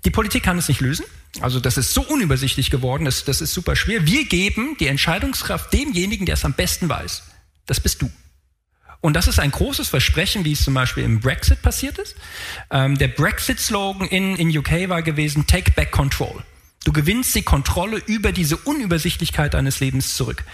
die 0.05 0.11
Politik 0.11 0.43
kann 0.43 0.59
es 0.59 0.69
nicht 0.69 0.81
lösen. 0.81 1.05
Also 1.41 1.61
das 1.61 1.77
ist 1.77 1.95
so 1.95 2.03
unübersichtlich 2.03 2.71
geworden, 2.71 3.05
das, 3.05 3.25
das 3.25 3.41
ist 3.41 3.55
super 3.55 3.77
schwer. 3.77 4.07
Wir 4.07 4.25
geben 4.25 4.77
die 4.81 4.89
Entscheidungskraft 4.89 5.73
demjenigen, 5.73 6.27
der 6.27 6.35
es 6.35 6.45
am 6.45 6.55
besten 6.55 6.89
weiß. 6.89 7.23
Das 7.67 7.79
bist 7.79 8.03
du. 8.03 8.11
Und 9.01 9.15
das 9.15 9.29
ist 9.29 9.39
ein 9.39 9.51
großes 9.51 9.89
Versprechen, 9.89 10.45
wie 10.45 10.53
es 10.53 10.63
zum 10.63 10.75
Beispiel 10.75 11.05
im 11.05 11.21
Brexit 11.21 11.63
passiert 11.63 11.99
ist. 11.99 12.17
Ähm, 12.71 12.99
der 12.99 13.09
Brexit-Slogan 13.09 14.09
in, 14.09 14.37
in 14.37 14.57
UK 14.57 14.89
war 14.89 15.03
gewesen, 15.03 15.47
Take 15.47 15.73
Back 15.73 15.91
Control. 15.91 16.43
Du 16.83 16.93
gewinnst 16.93 17.35
die 17.35 17.43
Kontrolle 17.43 17.99
über 18.07 18.33
diese 18.33 18.57
Unübersichtlichkeit 18.57 19.53
deines 19.53 19.81
Lebens 19.81 20.17
zurück. 20.17 20.45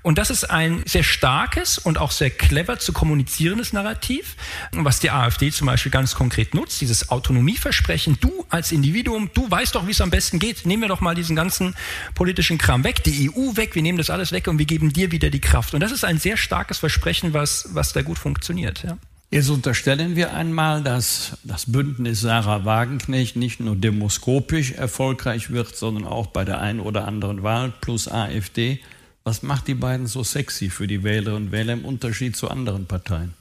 Und 0.00 0.16
das 0.16 0.30
ist 0.30 0.44
ein 0.44 0.82
sehr 0.86 1.02
starkes 1.02 1.76
und 1.76 1.98
auch 1.98 2.10
sehr 2.10 2.30
clever 2.30 2.78
zu 2.78 2.94
kommunizierendes 2.94 3.74
Narrativ, 3.74 4.34
was 4.72 5.00
die 5.00 5.10
AfD 5.10 5.50
zum 5.50 5.66
Beispiel 5.66 5.92
ganz 5.92 6.14
konkret 6.14 6.54
nutzt, 6.54 6.80
dieses 6.80 7.10
Autonomieversprechen. 7.10 8.16
Du 8.18 8.46
als 8.48 8.72
Individuum, 8.72 9.28
du 9.34 9.50
weißt 9.50 9.74
doch, 9.74 9.86
wie 9.86 9.90
es 9.90 10.00
am 10.00 10.08
besten 10.08 10.38
geht. 10.38 10.64
Nehmen 10.64 10.84
wir 10.84 10.88
doch 10.88 11.02
mal 11.02 11.14
diesen 11.14 11.36
ganzen 11.36 11.74
politischen 12.14 12.56
Kram 12.56 12.82
weg, 12.82 13.04
die 13.04 13.30
EU 13.30 13.54
weg, 13.56 13.74
wir 13.74 13.82
nehmen 13.82 13.98
das 13.98 14.08
alles 14.08 14.32
weg 14.32 14.48
und 14.48 14.58
wir 14.58 14.66
geben 14.66 14.90
dir 14.90 15.12
wieder 15.12 15.28
die 15.28 15.40
Kraft. 15.40 15.74
Und 15.74 15.80
das 15.80 15.92
ist 15.92 16.02
ein 16.02 16.18
sehr 16.18 16.38
starkes 16.38 16.78
Versprechen, 16.78 17.34
was, 17.34 17.68
was 17.74 17.92
da 17.92 18.00
gut 18.00 18.18
funktioniert. 18.18 18.84
Ja. 18.84 18.96
Jetzt 19.34 19.50
unterstellen 19.50 20.14
wir 20.14 20.32
einmal, 20.32 20.84
dass 20.84 21.38
das 21.42 21.72
Bündnis 21.72 22.20
Sarah 22.20 22.64
Wagenknecht 22.64 23.34
nicht 23.34 23.58
nur 23.58 23.74
demoskopisch 23.74 24.70
erfolgreich 24.70 25.50
wird, 25.50 25.74
sondern 25.74 26.06
auch 26.06 26.28
bei 26.28 26.44
der 26.44 26.60
einen 26.60 26.78
oder 26.78 27.08
anderen 27.08 27.42
Wahl 27.42 27.72
plus 27.80 28.06
AfD. 28.06 28.78
Was 29.24 29.42
macht 29.42 29.66
die 29.66 29.74
beiden 29.74 30.06
so 30.06 30.22
sexy 30.22 30.70
für 30.70 30.86
die 30.86 31.02
Wählerinnen 31.02 31.46
und 31.46 31.50
Wähler 31.50 31.72
im 31.72 31.84
Unterschied 31.84 32.36
zu 32.36 32.48
anderen 32.48 32.86
Parteien? 32.86 33.34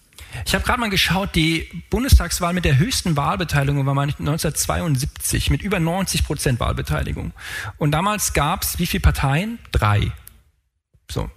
Ich 0.48 0.56
habe 0.56 0.66
gerade 0.66 0.80
mal 0.80 0.90
geschaut, 0.90 1.36
die 1.36 1.70
Bundestagswahl 1.92 2.54
mit 2.54 2.66
der 2.66 2.80
höchsten 2.80 3.16
Wahlbeteiligung 3.16 3.86
war 3.86 3.94
mal 3.94 4.02
1972 4.02 5.52
mit 5.52 5.62
über 5.62 5.80
90 5.80 6.26
Prozent 6.26 6.60
Wahlbeteiligung. 6.60 7.34
Und 7.78 7.92
damals 7.92 8.34
gab 8.34 8.64
es 8.64 8.80
wie 8.80 8.88
viele 8.88 9.02
Parteien? 9.02 9.60
Drei. 9.72 10.12
So. 11.10 11.30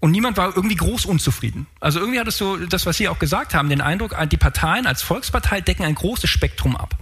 Und 0.00 0.10
niemand 0.10 0.36
war 0.36 0.54
irgendwie 0.54 0.76
groß 0.76 1.06
unzufrieden. 1.06 1.66
Also 1.80 1.98
irgendwie 1.98 2.20
hattest 2.20 2.40
du 2.40 2.66
das, 2.66 2.86
was 2.86 2.96
Sie 2.96 3.08
auch 3.08 3.18
gesagt 3.18 3.54
haben, 3.54 3.68
den 3.68 3.80
Eindruck, 3.80 4.16
die 4.30 4.36
Parteien 4.36 4.86
als 4.86 5.02
Volkspartei 5.02 5.60
decken 5.60 5.84
ein 5.84 5.94
großes 5.94 6.30
Spektrum 6.30 6.76
ab. 6.76 6.96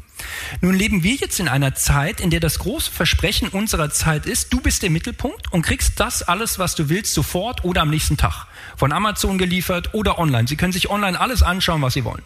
Nun 0.61 0.75
leben 0.75 1.03
wir 1.03 1.15
jetzt 1.15 1.41
in 1.41 1.49
einer 1.49 1.75
Zeit, 1.75 2.21
in 2.21 2.31
der 2.31 2.41
das 2.41 2.61
große 2.61 2.91
Versprechen 2.91 3.49
unserer 3.49 3.91
Zeit 3.91 4.27
ist, 4.27 4.53
du 4.53 4.61
bist 4.61 4.83
der 4.83 4.91
Mittelpunkt 4.91 5.53
und 5.53 5.63
kriegst 5.63 5.99
das 5.99 6.23
alles, 6.23 6.59
was 6.59 6.75
du 6.75 6.89
willst, 6.89 7.15
sofort 7.15 7.65
oder 7.65 7.83
am 7.83 7.91
nächsten 7.91 8.17
Tag. 8.17 8.47
Von 8.77 8.93
Amazon 8.93 9.39
geliefert 9.39 9.95
oder 9.95 10.19
online. 10.19 10.47
Sie 10.47 10.57
können 10.57 10.73
sich 10.73 10.91
online 10.91 11.19
alles 11.19 11.43
anschauen, 11.43 11.83
was 11.83 11.95
Sie 11.95 12.05
wollen. 12.05 12.23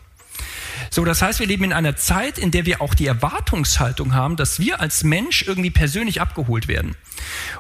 So, 0.91 1.05
das 1.05 1.22
heißt, 1.22 1.41
wir 1.41 1.47
leben 1.47 1.64
in 1.64 1.72
einer 1.72 1.97
Zeit, 1.97 2.39
in 2.39 2.51
der 2.51 2.66
wir 2.66 2.80
auch 2.80 2.95
die 2.95 3.07
Erwartungshaltung 3.07 4.14
haben, 4.14 4.37
dass 4.37 4.59
wir 4.59 4.80
als 4.80 5.05
Mensch 5.05 5.43
irgendwie 5.43 5.70
persönlich 5.70 6.20
abgeholt 6.20 6.68
werden. 6.68 6.97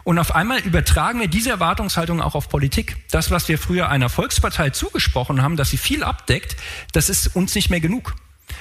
Und 0.04 0.18
auf 0.18 0.34
einmal 0.34 0.60
übertragen 0.60 1.20
wir 1.20 1.28
diese 1.28 1.50
Erwartungshaltung 1.50 2.20
auch 2.20 2.34
auf 2.34 2.48
Politik. 2.48 2.96
Das, 3.10 3.30
was 3.30 3.48
wir 3.48 3.58
früher 3.58 3.88
einer 3.88 4.08
Volkspartei 4.08 4.70
zugesprochen 4.70 5.42
haben, 5.42 5.56
dass 5.56 5.70
sie 5.70 5.78
viel 5.78 6.04
abdeckt, 6.04 6.56
das 6.92 7.08
ist 7.08 7.34
uns 7.34 7.54
nicht 7.54 7.70
mehr 7.70 7.80
genug. 7.80 8.14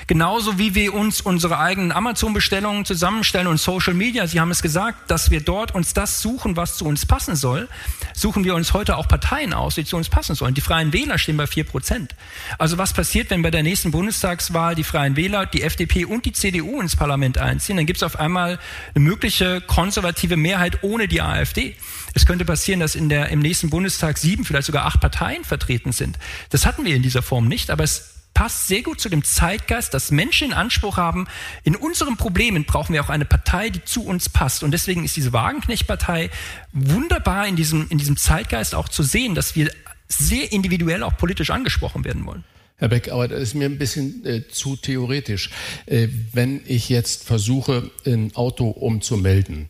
Genauso 0.08 0.60
wie 0.60 0.76
wir 0.76 0.94
uns 0.94 1.22
unsere 1.22 1.58
eigenen 1.58 1.92
Amazon-Bestellungen 1.92 2.86
zusammenstellen 2.86 3.48
und 3.48 3.60
Social 3.60 3.94
Media, 3.94 4.28
Sie 4.28 4.40
haben 4.40 4.52
es 4.52 4.62
gesagt, 4.62 5.10
dass 5.10 5.32
wir 5.32 5.42
dort 5.42 5.74
uns 5.74 5.94
das 5.94 6.22
suchen, 6.22 6.56
was 6.56 6.78
zu 6.78 6.86
uns 6.86 7.06
passen 7.06 7.36
soll, 7.36 7.68
suchen 8.14 8.44
wir 8.44 8.54
uns 8.54 8.74
heute 8.74 8.98
auch 8.98 9.08
Parteien 9.08 9.54
aus, 9.54 9.76
die 9.76 9.84
zu 9.84 9.98
uns 9.98 10.10
passen 10.10 10.36
sollen. 10.36 10.54
Die 10.54 10.62
Freien 10.62 10.94
Wähler 10.94 11.18
stehen 11.18 11.38
bei 11.38 11.48
vier 11.48 11.64
Prozent. 11.64 12.16
Also 12.60 12.78
was 12.78 12.94
passiert, 12.94 13.32
wenn 13.32 13.42
bei 13.42 13.52
der 13.52 13.64
nächsten 13.64 13.92
Bundestagswahl 13.92 14.76
die 14.76 14.84
Freien 14.84 15.16
Wähler, 15.16 15.48
die 15.48 15.64
FDP 15.64 16.06
und 16.06 16.26
die 16.26 16.34
CDU 16.34 16.82
ins 16.82 16.96
Parlament 16.96 17.38
einziehen? 17.38 17.78
Dann 17.78 17.88
gibt 17.88 17.98
es 17.98 18.04
auf 18.04 18.20
einmal 18.20 18.60
eine 18.94 19.04
mögliche 19.04 19.62
konservative 19.62 20.38
Mehrheit 20.38 20.84
ohne 20.84 21.08
die 21.08 21.22
AfD. 21.22 21.76
Es 22.14 22.26
könnte 22.26 22.46
passieren, 22.46 22.80
dass 22.80 22.96
in 22.96 23.10
der, 23.10 23.30
im 23.30 23.40
nächsten 23.40 23.70
Bundestag 23.70 24.18
sieben, 24.18 24.46
vielleicht 24.46 24.68
sogar 24.68 24.86
acht 24.86 25.02
Parteien 25.02 25.44
vertreten 25.44 25.92
sind. 25.92 26.18
Das 26.52 26.66
hatten 26.66 26.86
wir 26.86 26.96
in 26.96 27.02
dieser 27.02 27.22
Form 27.22 27.48
nicht, 27.48 27.72
aber 27.72 27.84
es 27.84 28.15
passt 28.36 28.68
sehr 28.68 28.84
gut 28.84 29.02
zu 29.02 29.10
dem 29.10 29.24
Zeitgeist, 29.24 29.96
dass 29.96 30.12
Menschen 30.12 30.50
in 30.50 30.54
Anspruch 30.54 30.98
haben, 30.98 31.26
in 31.64 31.76
unseren 31.76 32.18
Problemen 32.18 32.66
brauchen 32.66 32.94
wir 32.94 33.04
auch 33.04 33.10
eine 33.10 33.26
Partei, 33.26 33.72
die 33.72 33.84
zu 33.84 34.06
uns 34.06 34.30
passt. 34.30 34.62
Und 34.62 34.72
deswegen 34.72 35.04
ist 35.04 35.16
diese 35.16 35.34
Wagenknecht-Partei 35.34 36.30
wunderbar 36.72 37.48
in 37.48 37.56
diesem, 37.56 37.88
in 37.90 37.98
diesem 37.98 38.18
Zeitgeist 38.18 38.76
auch 38.76 38.90
zu 38.90 39.02
sehen, 39.02 39.34
dass 39.34 39.56
wir 39.56 39.72
sehr 40.08 40.52
individuell 40.52 41.02
auch 41.02 41.18
politisch 41.18 41.50
angesprochen 41.50 42.04
werden 42.06 42.26
wollen. 42.28 42.44
Herr 42.78 42.90
Beck, 42.90 43.10
aber 43.10 43.30
das 43.30 43.42
ist 43.42 43.56
mir 43.56 43.66
ein 43.66 43.78
bisschen 43.78 44.26
äh, 44.26 44.48
zu 44.50 44.76
theoretisch. 44.76 45.50
Äh, 45.86 46.10
wenn 46.34 46.62
ich 46.68 46.90
jetzt 46.90 47.24
versuche, 47.24 47.90
ein 48.06 48.36
Auto 48.36 48.68
umzumelden, 48.68 49.70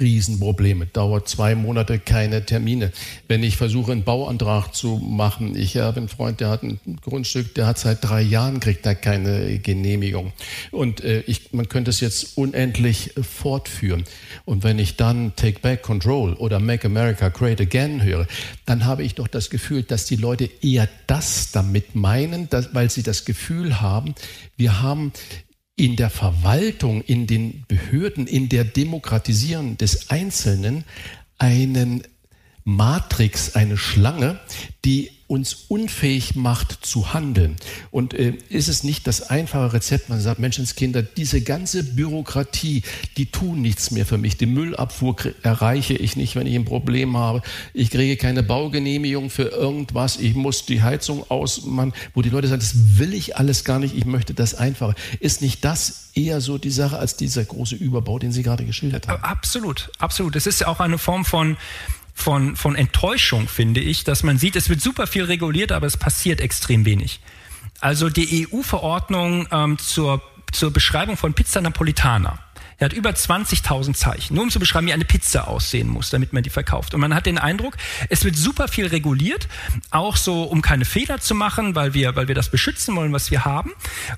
Riesenprobleme. 0.00 0.86
Dauert 0.86 1.28
zwei 1.28 1.54
Monate 1.54 1.98
keine 1.98 2.44
Termine. 2.44 2.92
Wenn 3.26 3.42
ich 3.42 3.56
versuche, 3.56 3.92
einen 3.92 4.04
Bauantrag 4.04 4.74
zu 4.74 4.96
machen, 4.96 5.56
ich 5.56 5.76
habe 5.76 5.98
einen 5.98 6.08
Freund, 6.08 6.40
der 6.40 6.50
hat 6.50 6.62
ein 6.62 6.78
Grundstück, 7.02 7.54
der 7.54 7.66
hat 7.66 7.78
seit 7.78 8.04
drei 8.04 8.22
Jahren, 8.22 8.60
kriegt 8.60 8.86
da 8.86 8.94
keine 8.94 9.58
Genehmigung. 9.58 10.32
Und 10.70 11.02
äh, 11.02 11.20
ich, 11.20 11.52
man 11.52 11.68
könnte 11.68 11.90
es 11.90 12.00
jetzt 12.00 12.36
unendlich 12.36 13.16
äh, 13.16 13.22
fortführen. 13.22 14.04
Und 14.44 14.64
wenn 14.64 14.78
ich 14.78 14.96
dann 14.96 15.34
Take 15.36 15.60
Back 15.60 15.82
Control 15.82 16.34
oder 16.34 16.60
Make 16.60 16.86
America 16.86 17.28
Great 17.28 17.60
Again 17.60 18.02
höre, 18.02 18.26
dann 18.66 18.84
habe 18.84 19.02
ich 19.02 19.14
doch 19.14 19.28
das 19.28 19.50
Gefühl, 19.50 19.82
dass 19.82 20.06
die 20.06 20.16
Leute 20.16 20.48
eher 20.62 20.88
das 21.06 21.52
damit 21.52 21.94
meinen, 21.94 22.48
dass, 22.50 22.74
weil 22.74 22.90
sie 22.90 23.02
das 23.02 23.24
Gefühl 23.24 23.80
haben, 23.80 24.14
wir 24.56 24.82
haben 24.82 25.12
in 25.78 25.96
der 25.96 26.10
Verwaltung, 26.10 27.02
in 27.02 27.26
den 27.26 27.64
Behörden, 27.68 28.26
in 28.26 28.48
der 28.48 28.64
Demokratisierung 28.64 29.78
des 29.78 30.10
Einzelnen 30.10 30.84
einen 31.38 32.02
Matrix, 32.64 33.54
eine 33.54 33.78
Schlange, 33.78 34.40
die 34.84 35.10
uns 35.28 35.66
unfähig 35.68 36.34
macht 36.36 36.84
zu 36.84 37.12
handeln. 37.12 37.56
Und 37.90 38.14
äh, 38.14 38.32
ist 38.48 38.68
es 38.68 38.82
nicht 38.82 39.06
das 39.06 39.28
einfache 39.28 39.74
Rezept, 39.74 40.08
man 40.08 40.20
sagt, 40.20 40.40
Menschenskinder, 40.40 41.02
diese 41.02 41.42
ganze 41.42 41.84
Bürokratie, 41.84 42.82
die 43.18 43.26
tun 43.26 43.60
nichts 43.60 43.90
mehr 43.90 44.06
für 44.06 44.16
mich. 44.16 44.38
Die 44.38 44.46
Müllabfuhr 44.46 45.16
erreiche 45.42 45.94
ich 45.94 46.16
nicht, 46.16 46.34
wenn 46.34 46.46
ich 46.46 46.56
ein 46.56 46.64
Problem 46.64 47.16
habe. 47.16 47.42
Ich 47.74 47.90
kriege 47.90 48.16
keine 48.16 48.42
Baugenehmigung 48.42 49.28
für 49.28 49.48
irgendwas. 49.50 50.18
Ich 50.18 50.34
muss 50.34 50.64
die 50.64 50.82
Heizung 50.82 51.30
ausmachen, 51.30 51.92
wo 52.14 52.22
die 52.22 52.30
Leute 52.30 52.48
sagen, 52.48 52.60
das 52.60 52.98
will 52.98 53.12
ich 53.12 53.36
alles 53.36 53.64
gar 53.64 53.78
nicht. 53.78 53.94
Ich 53.94 54.06
möchte 54.06 54.32
das 54.32 54.54
einfache. 54.54 54.94
Ist 55.20 55.42
nicht 55.42 55.62
das 55.62 56.08
eher 56.14 56.40
so 56.40 56.56
die 56.56 56.70
Sache 56.70 56.98
als 56.98 57.16
dieser 57.16 57.44
große 57.44 57.76
Überbau, 57.76 58.18
den 58.18 58.32
Sie 58.32 58.42
gerade 58.42 58.64
geschildert 58.64 59.08
haben? 59.08 59.22
Absolut, 59.22 59.90
absolut. 59.98 60.34
Das 60.36 60.46
ist 60.46 60.60
ja 60.60 60.68
auch 60.68 60.80
eine 60.80 60.96
Form 60.96 61.26
von 61.26 61.58
von, 62.18 62.56
von 62.56 62.74
Enttäuschung, 62.74 63.48
finde 63.48 63.80
ich, 63.80 64.02
dass 64.02 64.22
man 64.22 64.38
sieht, 64.38 64.56
es 64.56 64.68
wird 64.68 64.80
super 64.80 65.06
viel 65.06 65.24
reguliert, 65.24 65.70
aber 65.70 65.86
es 65.86 65.96
passiert 65.96 66.40
extrem 66.40 66.84
wenig. 66.84 67.20
Also 67.80 68.10
die 68.10 68.48
EU-Verordnung 68.50 69.46
ähm, 69.52 69.78
zur, 69.78 70.20
zur 70.52 70.72
Beschreibung 70.72 71.16
von 71.16 71.32
Pizza 71.34 71.60
Napolitana. 71.60 72.40
Er 72.78 72.86
hat 72.86 72.92
über 72.92 73.10
20.000 73.10 73.94
Zeichen, 73.94 74.34
nur 74.34 74.44
um 74.44 74.50
zu 74.50 74.58
beschreiben, 74.58 74.86
wie 74.86 74.92
eine 74.92 75.04
Pizza 75.04 75.48
aussehen 75.48 75.88
muss, 75.88 76.10
damit 76.10 76.32
man 76.32 76.42
die 76.42 76.50
verkauft. 76.50 76.94
Und 76.94 77.00
man 77.00 77.14
hat 77.14 77.26
den 77.26 77.38
Eindruck, 77.38 77.76
es 78.08 78.24
wird 78.24 78.36
super 78.36 78.68
viel 78.68 78.86
reguliert, 78.86 79.48
auch 79.90 80.16
so, 80.16 80.44
um 80.44 80.60
keine 80.60 80.84
Fehler 80.84 81.20
zu 81.20 81.34
machen, 81.34 81.74
weil 81.74 81.94
wir, 81.94 82.14
weil 82.16 82.28
wir 82.28 82.36
das 82.36 82.50
beschützen 82.50 82.94
wollen, 82.96 83.12
was 83.12 83.30
wir 83.30 83.44
haben. 83.44 83.72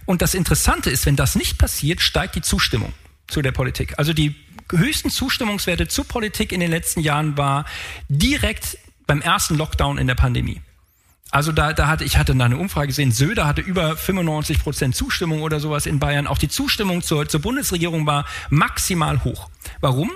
Und 0.04 0.20
das 0.20 0.34
Interessante 0.34 0.90
ist, 0.90 1.06
wenn 1.06 1.16
das 1.16 1.36
nicht 1.36 1.58
passiert, 1.58 2.00
steigt 2.00 2.34
die 2.34 2.42
Zustimmung 2.42 2.92
zu 3.28 3.40
der 3.40 3.52
Politik. 3.52 3.94
Also 3.98 4.12
die 4.12 4.34
höchsten 4.72 5.10
Zustimmungswerte 5.10 5.88
zur 5.88 6.04
Politik 6.06 6.52
in 6.52 6.60
den 6.60 6.70
letzten 6.70 7.00
Jahren 7.00 7.36
war 7.36 7.64
direkt 8.08 8.78
beim 9.06 9.20
ersten 9.20 9.56
Lockdown 9.56 9.98
in 9.98 10.06
der 10.06 10.14
Pandemie. 10.14 10.60
Also 11.32 11.52
da, 11.52 11.72
da 11.72 11.86
hatte 11.86 12.04
ich 12.04 12.16
hatte 12.16 12.34
da 12.34 12.44
eine 12.44 12.56
Umfrage 12.56 12.88
gesehen, 12.88 13.12
Söder 13.12 13.46
hatte 13.46 13.60
über 13.60 13.96
95 13.96 14.58
Prozent 14.58 14.96
Zustimmung 14.96 15.42
oder 15.42 15.60
sowas 15.60 15.86
in 15.86 16.00
Bayern. 16.00 16.26
Auch 16.26 16.38
die 16.38 16.48
Zustimmung 16.48 17.02
zur, 17.02 17.28
zur 17.28 17.40
Bundesregierung 17.40 18.06
war 18.06 18.24
maximal 18.48 19.22
hoch. 19.22 19.48
Warum? 19.80 20.10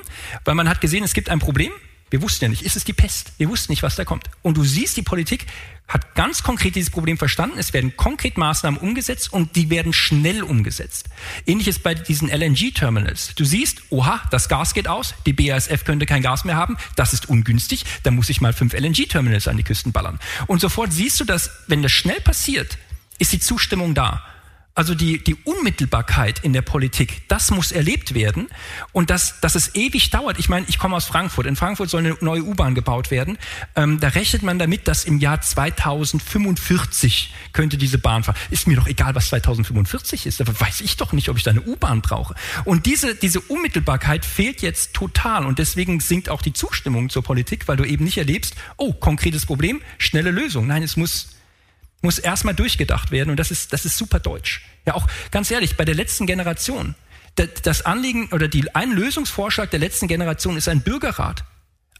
Weil 0.44 0.56
man 0.56 0.68
hat 0.68 0.80
gesehen, 0.80 1.04
es 1.04 1.14
gibt 1.14 1.28
ein 1.28 1.38
Problem, 1.38 1.70
wir 2.14 2.22
wussten 2.22 2.44
ja 2.44 2.48
nicht, 2.48 2.62
ist 2.62 2.76
es 2.76 2.84
die 2.84 2.92
Pest? 2.92 3.32
Wir 3.38 3.48
wussten 3.48 3.72
nicht, 3.72 3.82
was 3.82 3.96
da 3.96 4.04
kommt. 4.04 4.30
Und 4.42 4.56
du 4.56 4.62
siehst, 4.62 4.96
die 4.96 5.02
Politik 5.02 5.46
hat 5.88 6.14
ganz 6.14 6.44
konkret 6.44 6.76
dieses 6.76 6.90
Problem 6.90 7.18
verstanden. 7.18 7.58
Es 7.58 7.72
werden 7.72 7.96
konkret 7.96 8.38
Maßnahmen 8.38 8.78
umgesetzt 8.78 9.32
und 9.32 9.56
die 9.56 9.68
werden 9.68 9.92
schnell 9.92 10.44
umgesetzt. 10.44 11.08
Ähnliches 11.44 11.80
bei 11.80 11.96
diesen 11.96 12.28
LNG-Terminals. 12.28 13.34
Du 13.34 13.44
siehst, 13.44 13.82
oha, 13.90 14.22
das 14.30 14.48
Gas 14.48 14.74
geht 14.74 14.86
aus, 14.86 15.16
die 15.26 15.32
BASF 15.32 15.82
könnte 15.82 16.06
kein 16.06 16.22
Gas 16.22 16.44
mehr 16.44 16.54
haben, 16.54 16.76
das 16.94 17.14
ist 17.14 17.28
ungünstig, 17.28 17.84
da 18.04 18.12
muss 18.12 18.28
ich 18.28 18.40
mal 18.40 18.52
fünf 18.52 18.74
LNG-Terminals 18.74 19.48
an 19.48 19.56
die 19.56 19.64
Küsten 19.64 19.90
ballern. 19.90 20.20
Und 20.46 20.60
sofort 20.60 20.92
siehst 20.92 21.18
du, 21.18 21.24
dass, 21.24 21.50
wenn 21.66 21.82
das 21.82 21.90
schnell 21.90 22.20
passiert, 22.20 22.78
ist 23.18 23.32
die 23.32 23.40
Zustimmung 23.40 23.94
da. 23.94 24.22
Also 24.76 24.96
die, 24.96 25.22
die 25.22 25.36
Unmittelbarkeit 25.44 26.40
in 26.40 26.52
der 26.52 26.62
Politik, 26.62 27.22
das 27.28 27.52
muss 27.52 27.70
erlebt 27.70 28.12
werden 28.12 28.48
und 28.90 29.08
dass, 29.08 29.38
dass 29.40 29.54
es 29.54 29.76
ewig 29.76 30.10
dauert. 30.10 30.40
Ich 30.40 30.48
meine, 30.48 30.66
ich 30.68 30.80
komme 30.80 30.96
aus 30.96 31.04
Frankfurt. 31.04 31.46
In 31.46 31.54
Frankfurt 31.54 31.90
soll 31.90 32.00
eine 32.00 32.16
neue 32.20 32.42
U-Bahn 32.42 32.74
gebaut 32.74 33.12
werden. 33.12 33.38
Ähm, 33.76 34.00
da 34.00 34.08
rechnet 34.08 34.42
man 34.42 34.58
damit, 34.58 34.88
dass 34.88 35.04
im 35.04 35.20
Jahr 35.20 35.40
2045 35.40 37.32
könnte 37.52 37.78
diese 37.78 37.98
Bahn 37.98 38.24
fahren. 38.24 38.34
Ist 38.50 38.66
mir 38.66 38.74
doch 38.74 38.88
egal, 38.88 39.14
was 39.14 39.28
2045 39.28 40.26
ist. 40.26 40.40
Da 40.40 40.44
weiß 40.48 40.80
ich 40.80 40.96
doch 40.96 41.12
nicht, 41.12 41.28
ob 41.28 41.36
ich 41.36 41.44
da 41.44 41.52
eine 41.52 41.62
U-Bahn 41.62 42.02
brauche. 42.02 42.34
Und 42.64 42.86
diese, 42.86 43.14
diese 43.14 43.40
Unmittelbarkeit 43.42 44.24
fehlt 44.24 44.60
jetzt 44.60 44.92
total 44.92 45.46
und 45.46 45.60
deswegen 45.60 46.00
sinkt 46.00 46.28
auch 46.28 46.42
die 46.42 46.52
Zustimmung 46.52 47.10
zur 47.10 47.22
Politik, 47.22 47.68
weil 47.68 47.76
du 47.76 47.84
eben 47.84 48.02
nicht 48.02 48.18
erlebst, 48.18 48.56
oh, 48.76 48.92
konkretes 48.92 49.46
Problem, 49.46 49.80
schnelle 49.98 50.32
Lösung. 50.32 50.66
Nein, 50.66 50.82
es 50.82 50.96
muss 50.96 51.33
muss 52.04 52.18
erstmal 52.18 52.54
durchgedacht 52.54 53.10
werden 53.10 53.30
und 53.30 53.36
das 53.36 53.50
ist, 53.50 53.72
das 53.72 53.84
ist 53.84 53.96
super 53.96 54.20
deutsch. 54.20 54.62
Ja, 54.86 54.94
auch 54.94 55.08
ganz 55.32 55.50
ehrlich, 55.50 55.76
bei 55.76 55.84
der 55.84 55.94
letzten 55.94 56.26
Generation, 56.26 56.94
das 57.34 57.82
Anliegen 57.82 58.28
oder 58.30 58.46
die, 58.46 58.72
ein 58.74 58.92
Lösungsvorschlag 58.92 59.70
der 59.70 59.80
letzten 59.80 60.06
Generation 60.06 60.56
ist 60.56 60.68
ein 60.68 60.82
Bürgerrat. 60.82 61.44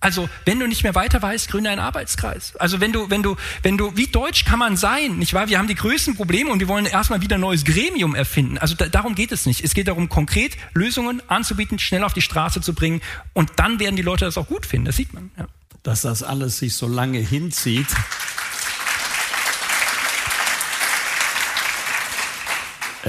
Also, 0.01 0.29
wenn 0.45 0.61
du 0.61 0.67
nicht 0.67 0.83
mehr 0.83 0.95
weiter 0.95 1.23
weißt, 1.23 1.49
gründe 1.49 1.71
einen 1.71 1.81
Arbeitskreis. 1.81 2.55
Also, 2.57 2.79
wenn 2.79 2.93
du, 2.93 3.09
wenn 3.09 3.23
du, 3.23 3.37
wenn 3.63 3.79
du, 3.79 3.97
wie 3.97 4.07
deutsch 4.07 4.45
kann 4.45 4.59
man 4.59 4.77
sein? 4.77 5.17
Nicht 5.17 5.33
wahr? 5.33 5.49
Wir 5.49 5.59
haben 5.59 5.67
die 5.67 5.75
größten 5.75 6.15
Probleme 6.15 6.51
und 6.51 6.61
wir 6.61 6.69
wollen 6.69 6.85
erstmal 6.85 7.23
wieder 7.23 7.39
ein 7.39 7.41
neues 7.41 7.65
Gremium 7.65 8.15
erfinden. 8.15 8.59
Also, 8.59 8.75
da, 8.75 8.87
darum 8.89 9.15
geht 9.15 9.33
es 9.33 9.47
nicht. 9.47 9.65
Es 9.65 9.73
geht 9.73 9.89
darum, 9.89 10.11
konkret 10.11 10.59
Lösungen 10.75 11.23
anzubieten, 11.29 11.79
schnell 11.79 12.05
auf 12.05 12.13
die 12.13 12.21
Straße 12.21 12.61
zu 12.61 12.75
bringen 12.75 13.01
und 13.33 13.53
dann 13.57 13.81
werden 13.81 13.97
die 13.97 14.03
Leute 14.03 14.27
das 14.27 14.37
auch 14.37 14.47
gut 14.47 14.67
finden. 14.67 14.85
Das 14.85 14.97
sieht 14.97 15.15
man. 15.15 15.31
Ja. 15.39 15.47
Dass 15.83 16.03
das 16.03 16.23
alles 16.23 16.59
sich 16.59 16.75
so 16.75 16.87
lange 16.87 17.19
hinzieht. 17.19 17.89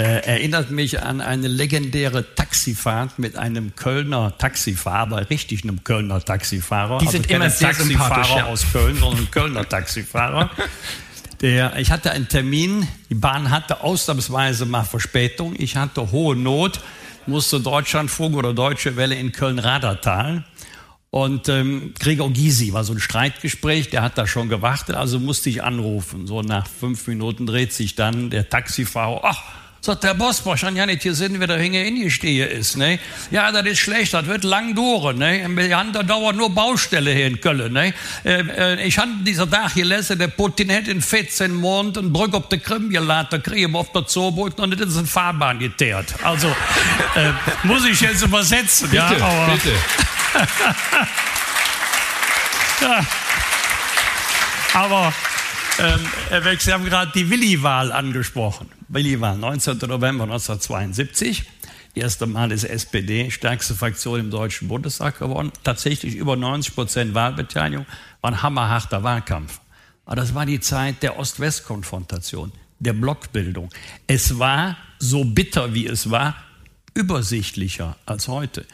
Erinnert 0.01 0.71
mich 0.71 1.01
an 1.01 1.21
eine 1.21 1.47
legendäre 1.47 2.35
Taxifahrt 2.35 3.17
mit 3.17 3.37
einem 3.37 3.75
Kölner 3.75 4.37
Taxifahrer, 4.37 5.29
richtig 5.29 5.63
einem 5.63 5.83
Kölner 5.83 6.23
Taxifahrer. 6.23 6.97
Die 6.97 7.07
sind 7.07 7.25
also 7.25 7.35
immer 7.35 7.49
sehr 7.49 7.69
Taxifahrer 7.69 8.37
ja. 8.37 8.45
aus 8.45 8.65
Köln, 8.73 8.97
sondern 8.97 9.19
ein 9.19 9.31
Kölner 9.31 9.69
Taxifahrer. 9.69 10.51
Der, 11.41 11.77
ich 11.77 11.91
hatte 11.91 12.11
einen 12.11 12.27
Termin, 12.27 12.87
die 13.09 13.15
Bahn 13.15 13.51
hatte 13.51 13.83
ausnahmsweise 13.83 14.65
mal 14.65 14.83
Verspätung, 14.83 15.53
ich 15.57 15.75
hatte 15.75 16.11
hohe 16.11 16.35
Not, 16.35 16.81
musste 17.25 17.59
Deutschlandfunk 17.59 18.35
oder 18.35 18.53
Deutsche 18.53 18.95
Welle 18.97 19.15
in 19.15 19.31
Köln-Radertal. 19.31 20.43
Und 21.09 21.47
ähm, 21.47 21.93
Gregor 21.97 22.29
Gysi 22.31 22.73
war 22.73 22.83
so 22.83 22.91
ein 22.91 22.99
Streitgespräch, 22.99 23.89
der 23.89 24.01
hat 24.01 24.17
da 24.17 24.27
schon 24.27 24.49
gewartet, 24.49 24.97
also 24.97 25.19
musste 25.19 25.49
ich 25.49 25.63
anrufen. 25.63 26.27
So 26.27 26.41
nach 26.41 26.67
fünf 26.67 27.07
Minuten 27.07 27.45
dreht 27.45 27.71
sich 27.71 27.95
dann 27.95 28.29
der 28.29 28.49
Taxifahrer, 28.49 29.21
ach, 29.23 29.43
Sagt 29.86 30.03
der 30.03 30.15
Boss, 30.15 30.41
ja 30.43 30.86
nicht 30.88 31.03
hier 31.03 31.13
sind, 31.13 31.39
wie 31.39 31.45
der 31.45 31.59
Hinge 31.59 31.86
in 31.86 32.09
stehe 32.09 32.47
ist. 32.47 32.75
Ne? 32.75 32.97
Ja, 33.29 33.51
das 33.51 33.67
ist 33.67 33.77
schlecht, 33.77 34.15
das 34.15 34.25
wird 34.25 34.43
lang 34.43 34.73
dauern. 34.73 35.19
Ne? 35.19 35.45
Wir 35.47 35.77
haben 35.77 35.93
da 35.93 36.01
dauert 36.01 36.36
nur 36.36 36.49
Baustelle 36.49 37.11
hier 37.11 37.27
in 37.27 37.39
Köln. 37.39 37.71
Ne? 37.71 37.93
Äh, 38.23 38.39
äh, 38.39 38.83
ich 38.83 38.97
habe 38.97 39.11
dieser 39.21 39.47
Tag 39.47 39.75
gelesen, 39.75 40.17
der 40.17 40.29
Putin 40.29 40.71
hat 40.71 40.88
in 40.88 41.03
14 41.03 41.53
Monaten 41.53 42.11
Brücke 42.11 42.38
auf 42.38 42.49
der 42.49 42.57
Krim 42.57 42.89
geladen, 42.89 43.43
kriegen 43.43 43.75
auf 43.75 43.91
der 43.91 44.07
Zoobrücke 44.07 44.59
und 44.59 44.71
das 44.71 44.89
ist 44.89 44.97
eine 44.97 45.05
Fahrbahn 45.05 45.59
geteert. 45.59 46.15
Also, 46.23 46.47
äh, 46.47 47.31
muss 47.61 47.86
ich 47.86 48.01
jetzt 48.01 48.23
übersetzen. 48.23 48.89
Bitte, 48.89 49.17
ja, 49.19 49.23
aber, 49.23 49.53
bitte. 49.53 49.69
ja. 52.81 53.05
Aber 54.73 55.13
ähm, 55.77 55.99
Sie 56.57 56.73
haben 56.73 56.86
gerade 56.86 57.11
die 57.13 57.29
Willi-Wahl 57.29 57.91
angesprochen. 57.91 58.67
Willi-Wahl, 58.95 59.37
19. 59.37 59.77
November 59.89 60.23
1972. 60.23 61.43
Erste 61.95 62.27
Mal 62.27 62.53
ist 62.53 62.63
SPD 62.63 63.29
stärkste 63.29 63.75
Fraktion 63.75 64.21
im 64.21 64.31
Deutschen 64.31 64.69
Bundestag 64.69 65.19
geworden. 65.19 65.51
Tatsächlich 65.65 66.15
über 66.15 66.37
90 66.37 66.75
Prozent 66.75 67.13
Wahlbeteiligung. 67.13 67.85
War 68.21 68.31
ein 68.31 68.41
hammerharter 68.41 69.03
Wahlkampf. 69.03 69.59
Aber 70.05 70.15
das 70.15 70.33
war 70.33 70.45
die 70.45 70.61
Zeit 70.61 71.03
der 71.03 71.19
Ost-West-Konfrontation, 71.19 72.53
der 72.79 72.93
Blockbildung. 72.93 73.69
Es 74.07 74.39
war, 74.39 74.77
so 74.97 75.25
bitter 75.25 75.73
wie 75.73 75.87
es 75.87 76.09
war, 76.09 76.37
übersichtlicher 76.93 77.97
als 78.05 78.29
heute. 78.29 78.65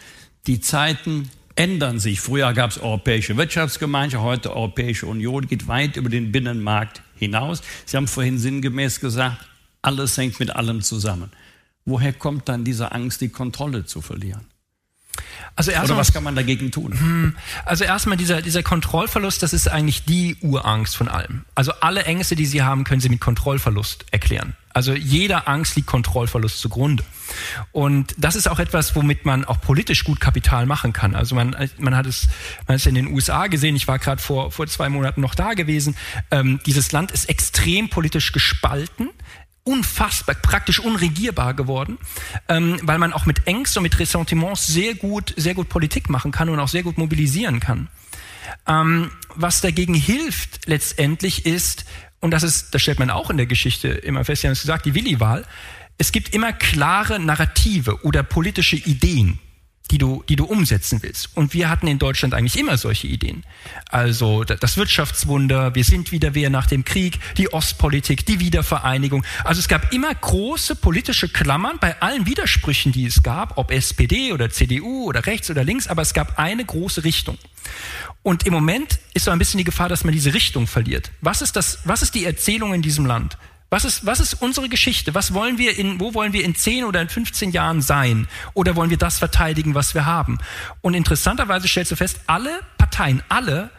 Die 0.46 0.62
Zeiten 0.62 1.32
ändern 1.56 1.98
sich. 1.98 2.22
Früher 2.22 2.54
gab 2.54 2.70
es 2.70 2.78
Europäische 2.78 3.38
Wirtschaftsgemeinschaft, 3.38 4.24
heute 4.24 4.56
Europäische 4.56 5.08
Union, 5.08 5.48
geht 5.48 5.68
weit 5.68 5.96
über 5.96 6.10
den 6.10 6.32
Binnenmarkt 6.32 7.02
hinaus. 7.16 7.64
Sie 7.86 7.98
haben 7.98 8.08
vorhin 8.08 8.38
sinngemäß 8.38 9.00
gesagt, 9.00 9.48
alles 9.82 10.18
hängt 10.18 10.40
mit 10.40 10.56
allem 10.56 10.82
zusammen. 10.82 11.32
Woher 11.86 12.14
kommt 12.14 12.48
dann 12.48 12.64
diese 12.64 12.92
Angst, 12.92 13.22
die 13.22 13.30
Kontrolle 13.30 13.86
zu 13.86 14.02
verlieren? 14.02 14.46
Also 15.56 15.72
Oder 15.72 15.98
was 15.98 16.14
kann 16.14 16.24
man 16.24 16.36
dagegen 16.36 16.72
tun? 16.72 16.98
Hm, 16.98 17.36
also 17.66 17.84
erstmal 17.84 18.16
dieser, 18.16 18.42
dieser 18.42 18.64
Kontrollverlust, 18.64 19.44
das 19.44 19.52
ist 19.52 19.68
eigentlich 19.68 20.06
die 20.06 20.38
Urangst 20.42 20.96
von 20.96 21.10
allem. 21.10 21.44
Also 21.56 21.74
alle 21.82 22.06
Ängste, 22.06 22.36
die 22.36 22.46
Sie 22.46 22.62
haben, 22.64 22.86
können 22.86 23.02
Sie 23.02 23.10
mit 23.10 23.20
Kontrollverlust 23.20 24.06
erklären. 24.12 24.56
Also 24.74 24.94
jeder 24.94 25.50
Angst 25.50 25.76
liegt 25.76 25.88
Kontrollverlust 25.88 26.60
zugrunde. 26.60 27.04
Und 27.74 28.16
das 28.18 28.38
ist 28.38 28.50
auch 28.50 28.60
etwas, 28.60 28.96
womit 28.96 29.26
man 29.26 29.44
auch 29.44 29.60
politisch 29.60 30.06
gut 30.06 30.22
Kapital 30.22 30.66
machen 30.66 30.94
kann. 30.94 31.14
Also 31.16 31.36
man, 31.36 31.56
man 31.78 31.96
hat 31.96 32.06
es, 32.06 32.30
man 32.68 32.76
hat 32.76 32.82
es 32.82 32.86
in 32.86 32.96
den 32.96 33.08
USA 33.08 33.48
gesehen. 33.48 33.76
Ich 33.76 33.90
war 33.90 34.00
gerade 34.00 34.22
vor, 34.22 34.52
vor 34.52 34.68
zwei 34.68 34.88
Monaten 34.88 35.20
noch 35.20 35.36
da 35.36 35.54
gewesen. 35.54 35.98
Ähm, 36.32 36.62
dieses 36.66 36.94
Land 36.94 37.12
ist 37.12 37.28
extrem 37.28 37.90
politisch 37.90 38.32
gespalten 38.32 39.10
unfassbar, 39.64 40.36
praktisch 40.36 40.80
unregierbar 40.80 41.54
geworden, 41.54 41.98
ähm, 42.48 42.80
weil 42.84 42.98
man 42.98 43.14
auch 43.14 43.26
mit 43.26 43.48
Ängsten 43.48 43.80
und 43.80 43.84
mit 43.84 44.00
Ressentiments 44.00 44.68
sehr 44.68 44.96
gut, 44.96 45.34
sehr 45.38 45.54
gut 45.54 45.70
Politik 45.70 46.10
machen 46.10 46.32
kann 46.32 46.50
und 46.50 46.60
auch 46.60 46.68
sehr 46.68 46.84
gut 46.84 46.98
mobilisieren 46.98 47.60
kann. 47.60 47.88
Ähm, 48.68 49.12
was 49.36 49.62
dagegen 49.62 49.94
hilft 49.94 50.68
letztendlich 50.68 51.46
ist, 51.46 51.86
und 52.20 52.32
das 52.32 52.44
ist, 52.44 52.74
das 52.74 52.82
stellt 52.82 53.00
man 53.00 53.10
auch 53.10 53.30
in 53.30 53.38
der 53.38 53.46
Geschichte 53.46 53.90
immer 53.90 54.26
fest, 54.26 54.42
Sie 54.42 54.48
haben 54.48 54.54
es 54.54 54.62
gesagt, 54.62 54.86
die 54.86 54.96
Willi-Wahl, 54.96 55.46
es 55.98 56.12
gibt 56.12 56.34
immer 56.34 56.52
klare 56.52 57.20
Narrative 57.20 58.04
oder 58.04 58.24
politische 58.24 58.76
Ideen, 58.76 59.40
die 59.92 59.98
du, 59.98 60.24
die 60.30 60.36
du 60.36 60.46
umsetzen 60.46 61.04
willst. 61.04 61.30
Und 61.36 61.54
wir 61.54 61.70
hatten 61.70 61.88
in 61.88 62.00
Deutschland 62.00 62.34
eigentlich 62.34 62.58
immer 62.58 62.78
solche 62.78 63.08
Ideen. 63.08 63.44
Also 63.90 64.44
das 64.44 64.78
Wirtschaftswunder, 64.78 65.76
wir 65.76 65.84
sind 65.84 66.12
wieder 66.12 66.34
wer 66.34 66.50
nach 66.50 66.66
dem 66.66 66.86
Krieg, 66.86 67.20
die 67.38 67.52
Ostpolitik, 67.52 68.26
die 68.26 68.40
Wiedervereinigung. 68.40 69.26
Also 69.44 69.60
es 69.60 69.68
gab 69.68 69.94
immer 69.94 70.14
große 70.14 70.76
politische 70.76 71.28
Klammern 71.28 71.78
bei 71.80 72.02
allen 72.02 72.26
Widersprüchen, 72.26 72.92
die 72.92 73.06
es 73.06 73.22
gab, 73.22 73.58
ob 73.58 73.72
SPD 73.72 74.32
oder 74.32 74.50
CDU 74.50 75.06
oder 75.06 75.26
rechts 75.26 75.50
oder 75.50 75.64
links, 75.64 75.88
aber 75.88 76.02
es 76.02 76.14
gab 76.14 76.40
eine 76.40 76.64
große 76.64 77.04
Richtung. 77.04 77.38
Und 78.24 78.46
im 78.46 78.54
Moment 78.54 79.00
ist 79.14 79.26
so 79.26 79.32
ein 79.32 79.40
bisschen 79.40 79.58
die 79.58 79.64
Gefahr, 79.64 79.90
dass 79.90 80.04
man 80.04 80.14
diese 80.14 80.34
Richtung 80.34 80.68
verliert. 80.68 81.12
Was 81.22 81.42
ist 81.42 81.56
das, 81.56 81.80
was 81.86 82.02
ist 82.02 82.16
die 82.16 82.26
Erzählung 82.26 82.74
in 82.74 82.82
diesem 82.82 83.06
Land? 83.06 83.38
Was 83.74 83.86
ist, 83.86 84.06
was 84.06 84.20
ist 84.20 84.34
unsere 84.34 84.68
Geschichte? 84.68 85.16
Was 85.16 85.34
wollen 85.34 85.58
wir 85.58 85.78
in, 85.78 86.02
wo 86.02 86.14
wollen 86.14 86.34
wir 86.34 86.44
in 86.44 86.56
10 86.56 86.84
oder 86.84 87.02
in 87.02 87.08
15 87.08 87.52
Jahren 87.52 87.82
sein? 87.82 88.28
Oder 88.54 88.76
wollen 88.76 88.90
wir 88.90 88.98
das 88.98 89.18
verteidigen, 89.18 89.76
was 89.76 89.96
wir 89.96 90.06
haben? 90.06 90.40
Und 90.82 90.94
interessanterweise 90.94 91.70
stellst 91.70 91.90
du 91.90 91.96
fest, 91.96 92.20
alle 92.28 92.60
Parteien, 92.78 93.24
alle 93.30 93.70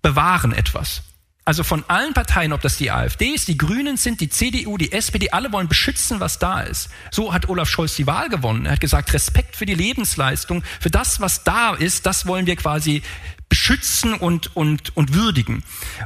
bewahren 0.00 0.54
etwas. 0.54 1.02
Also 1.44 1.62
von 1.62 1.84
allen 1.88 2.14
Parteien, 2.14 2.54
ob 2.54 2.62
das 2.62 2.78
die 2.78 2.90
AfD 2.90 3.34
ist, 3.34 3.48
die 3.48 3.58
Grünen 3.58 3.98
sind, 3.98 4.22
die 4.22 4.30
CDU, 4.30 4.78
die 4.78 4.92
SPD, 4.92 5.28
alle 5.28 5.52
wollen 5.52 5.68
beschützen, 5.68 6.18
was 6.18 6.38
da 6.38 6.62
ist. 6.62 6.88
So 7.10 7.34
hat 7.34 7.50
Olaf 7.50 7.68
Scholz 7.68 7.96
die 7.96 8.06
Wahl 8.06 8.30
gewonnen. 8.30 8.64
Er 8.64 8.72
hat 8.72 8.80
gesagt, 8.80 9.12
Respekt 9.12 9.56
für 9.56 9.66
die 9.66 9.74
Lebensleistung, 9.74 10.64
für 10.80 10.90
das, 10.90 11.20
was 11.20 11.44
da 11.44 11.74
ist, 11.74 12.06
das 12.06 12.26
wollen 12.26 12.46
wir 12.46 12.56
quasi 12.56 13.02
beschützen 13.50 14.14
und, 14.14 14.56
und, 14.56 14.96
und 14.96 15.12
würdigen. 15.12 15.64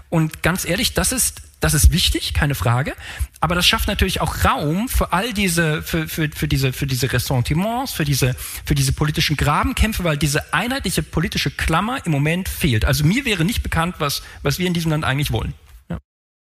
Und 0.08 0.42
ganz 0.42 0.64
ehrlich, 0.64 0.94
das 0.94 1.12
ist 1.12 1.42
das 1.66 1.74
ist 1.74 1.92
wichtig, 1.92 2.32
keine 2.32 2.54
Frage. 2.54 2.94
Aber 3.40 3.56
das 3.56 3.66
schafft 3.66 3.88
natürlich 3.88 4.20
auch 4.20 4.44
Raum 4.44 4.88
für 4.88 5.12
all 5.12 5.32
diese, 5.32 5.82
für, 5.82 6.06
für, 6.06 6.30
für 6.32 6.46
diese, 6.46 6.72
für 6.72 6.86
diese 6.86 7.12
Ressentiments, 7.12 7.92
für 7.92 8.04
diese, 8.04 8.36
für 8.64 8.76
diese 8.76 8.92
politischen 8.92 9.36
Grabenkämpfe, 9.36 10.04
weil 10.04 10.16
diese 10.16 10.54
einheitliche 10.54 11.02
politische 11.02 11.50
Klammer 11.50 12.06
im 12.06 12.12
Moment 12.12 12.48
fehlt. 12.48 12.84
Also 12.84 13.04
mir 13.04 13.24
wäre 13.24 13.44
nicht 13.44 13.64
bekannt, 13.64 13.96
was, 13.98 14.22
was 14.42 14.60
wir 14.60 14.68
in 14.68 14.74
diesem 14.74 14.92
Land 14.92 15.04
eigentlich 15.04 15.32
wollen. 15.32 15.54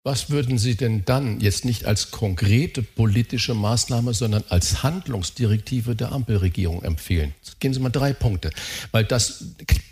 Was 0.06 0.28
würden 0.28 0.58
Sie 0.58 0.74
denn 0.74 1.06
dann 1.06 1.40
jetzt 1.40 1.64
nicht 1.64 1.86
als 1.86 2.10
konkrete 2.10 2.82
politische 2.82 3.54
Maßnahme, 3.54 4.12
sondern 4.12 4.44
als 4.50 4.82
Handlungsdirektive 4.82 5.96
der 5.96 6.12
Ampelregierung 6.12 6.82
empfehlen? 6.82 7.34
Gehen 7.58 7.72
Sie 7.72 7.80
mal 7.80 7.88
drei 7.88 8.12
Punkte. 8.12 8.50
Weil 8.92 9.04
das, 9.04 9.46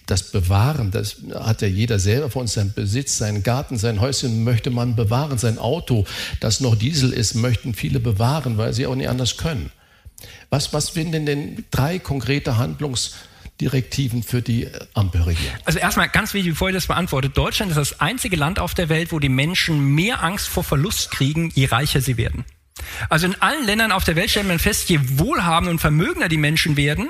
das 0.05 0.31
Bewahren, 0.31 0.91
das 0.91 1.17
hat 1.35 1.63
ja 1.63 1.69
jeder 1.69 1.99
selber 1.99 2.29
von 2.29 2.43
uns, 2.43 2.53
sein 2.53 2.75
Besitz, 2.75 3.17
seinen 3.17 3.43
Garten, 3.43 3.79
sein 3.79 4.03
Häuschen 4.03 4.45
möchte 4.45 4.69
man 4.69 4.97
bewahren, 4.97 5.39
sein 5.39 5.57
Auto, 5.57 6.05
das 6.41 6.61
noch 6.61 6.77
Diesel 6.77 7.11
ist, 7.15 7.35
möchten 7.35 7.73
viele 7.73 7.99
bewahren, 7.99 8.59
weil 8.59 8.75
sie 8.75 8.87
auch 8.87 8.95
nicht 8.95 9.09
anders 9.09 9.39
können. 9.39 9.73
Was, 10.51 10.75
was 10.75 10.91
finden 10.91 11.25
denn 11.25 11.65
drei 11.71 11.99
konkrete 11.99 12.59
Handlungsdirektive? 12.59 13.32
Direktiven 13.63 14.23
für 14.23 14.43
die 14.43 14.69
Ampelregierung? 14.93 15.57
Also 15.65 15.79
erstmal 15.79 16.09
ganz 16.09 16.35
wichtig, 16.35 16.53
bevor 16.53 16.69
ich 16.69 16.75
das 16.75 16.89
beantworte. 16.89 17.29
Deutschland 17.29 17.71
ist 17.71 17.79
das 17.79 18.01
einzige 18.01 18.37
Land 18.37 18.59
auf 18.59 18.75
der 18.75 18.89
Welt, 18.89 19.13
wo 19.13 19.21
die 19.21 19.29
Menschen 19.29 19.95
mehr 19.95 20.23
Angst 20.23 20.49
vor 20.49 20.65
Verlust 20.65 21.13
kriegen, 21.13 21.51
je 21.55 21.67
reicher 21.67 22.01
sie 22.01 22.17
werden. 22.17 22.45
Also 23.09 23.27
in 23.27 23.41
allen 23.41 23.65
Ländern 23.65 23.93
auf 23.93 24.05
der 24.05 24.17
Welt 24.17 24.31
stellt 24.31 24.49
man 24.49 24.59
fest, 24.59 24.91
je 24.91 24.99
wohlhabender 25.19 25.71
und 25.71 25.79
vermögender 25.79 26.29
die 26.29 26.37
Menschen 26.37 26.77
werden, 26.77 27.09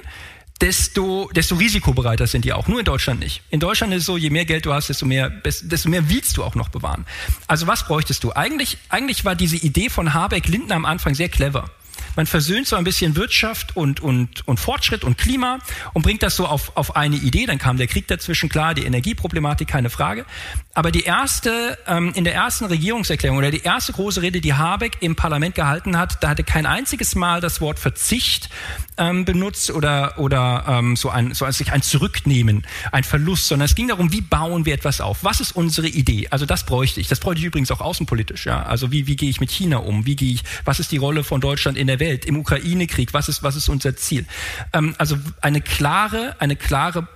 desto, 0.61 1.31
desto 1.35 1.57
risikobereiter 1.57 2.27
sind 2.27 2.45
die 2.45 2.53
auch. 2.53 2.69
Nur 2.69 2.81
in 2.81 2.85
Deutschland 2.85 3.21
nicht. 3.21 3.43
In 3.51 3.59
Deutschland 3.59 3.93
ist 3.95 4.01
es 4.01 4.07
so, 4.07 4.19
je 4.19 4.31
mehr 4.31 4.45
Geld 4.45 4.67
du 4.67 4.75
hast, 4.75 4.89
desto 4.89 5.07
mehr, 5.07 5.31
desto 5.31 5.89
mehr 5.89 6.11
willst 6.11 6.37
du 6.37 6.45
auch 6.45 6.55
noch 6.55 6.69
bewahren. 6.69 7.07
Also 7.47 7.67
was 7.67 7.87
bräuchtest 7.87 8.23
du? 8.25 8.33
Eigentlich, 8.33 8.77
eigentlich 8.91 9.25
war 9.25 9.35
diese 9.35 9.57
Idee 9.57 9.89
von 9.89 10.13
Habeck-Lindner 10.15 10.75
am 10.75 10.85
Anfang 10.85 11.15
sehr 11.15 11.29
clever. 11.29 11.71
Man 12.17 12.27
versöhnt 12.27 12.67
so 12.67 12.77
ein 12.77 12.85
bisschen 12.85 13.17
Wirtschaft 13.17 13.77
und, 13.77 14.01
und, 14.01 14.47
und 14.47 14.61
Fortschritt 14.61 15.05
und 15.05 15.17
Klima 15.19 15.59
und 15.95 16.03
bringt 16.03 16.23
das 16.23 16.37
so 16.37 16.47
auf, 16.47 16.77
auf 16.77 16.97
eine 16.97 17.17
Idee. 17.17 17.47
Dann 17.47 17.59
kam 17.59 17.77
der 17.77 17.87
Krieg 17.87 18.07
dazwischen, 18.09 18.49
klar, 18.49 18.75
die 18.75 18.85
Energieproblematik, 18.85 19.69
keine 19.69 19.91
Frage. 19.91 20.27
Aber 20.75 20.91
die 20.91 21.03
erste, 21.03 21.79
ähm, 21.87 22.13
in 22.15 22.25
der 22.25 22.35
ersten 22.35 22.67
Regierungserklärung 22.67 23.39
oder 23.39 23.51
die 23.51 23.63
erste 23.63 23.93
große 23.93 24.23
Rede, 24.23 24.41
die 24.41 24.55
Habeck 24.55 24.99
im 25.01 25.17
Parlament 25.17 25.55
gehalten 25.55 25.99
hat, 25.99 26.23
da 26.23 26.31
hatte 26.31 26.45
kein 26.45 26.67
einziges 26.67 27.15
Mal 27.15 27.41
das 27.41 27.61
Wort 27.61 27.79
Verzicht 27.79 28.49
ähm, 28.97 29.25
benutzt 29.25 29.71
oder, 29.71 30.19
oder 30.19 30.65
ähm, 30.69 30.97
so, 30.97 31.11
ein, 31.11 31.35
so 31.35 31.45
als 31.45 31.63
ein 31.71 31.83
Zurücknehmen, 31.83 32.67
ein 32.91 33.05
Verlust, 33.05 33.49
sondern 33.49 33.67
es 33.67 33.75
ging 33.75 33.89
darum, 33.89 34.13
wie 34.13 34.21
bauen 34.21 34.65
wir 34.67 34.75
etwas 34.75 35.01
auf? 35.01 35.25
Was 35.25 35.41
ist 35.41 35.53
unsere 35.53 35.89
Idee? 35.89 36.29
Also 36.31 36.47
das 36.47 36.65
bräuchte 36.65 37.01
ich. 37.01 37.09
Das 37.09 37.21
bräuchte 37.21 37.41
ich 37.41 37.47
übrigens 37.47 37.71
auch 37.71 37.81
außenpolitisch. 37.81 38.47
Ja? 38.47 38.63
Also 38.63 38.93
wie, 38.93 39.07
wie 39.07 39.17
gehe 39.17 39.31
ich 39.31 39.41
mit 39.41 39.51
China 39.51 39.79
um? 39.79 40.07
Wie 40.07 40.17
gehe 40.17 40.35
ich, 40.35 40.43
was 40.65 40.81
ist 40.81 40.93
die 40.93 40.97
Rolle 40.97 41.25
von 41.25 41.41
Deutschland 41.41 41.79
in 41.83 41.89
der 41.89 42.01
Welt, 42.01 42.25
im 42.25 42.39
Ukraine-Krieg? 42.39 43.13
Was 43.13 43.29
ist, 43.29 43.43
was 43.43 43.57
ist 43.57 43.69
unser 43.69 43.97
Ziel? 43.97 44.25
Ähm, 44.73 44.95
also 44.99 45.19
eine 45.43 45.61
klare, 45.61 46.37
eine 46.39 46.57
klare 46.57 47.07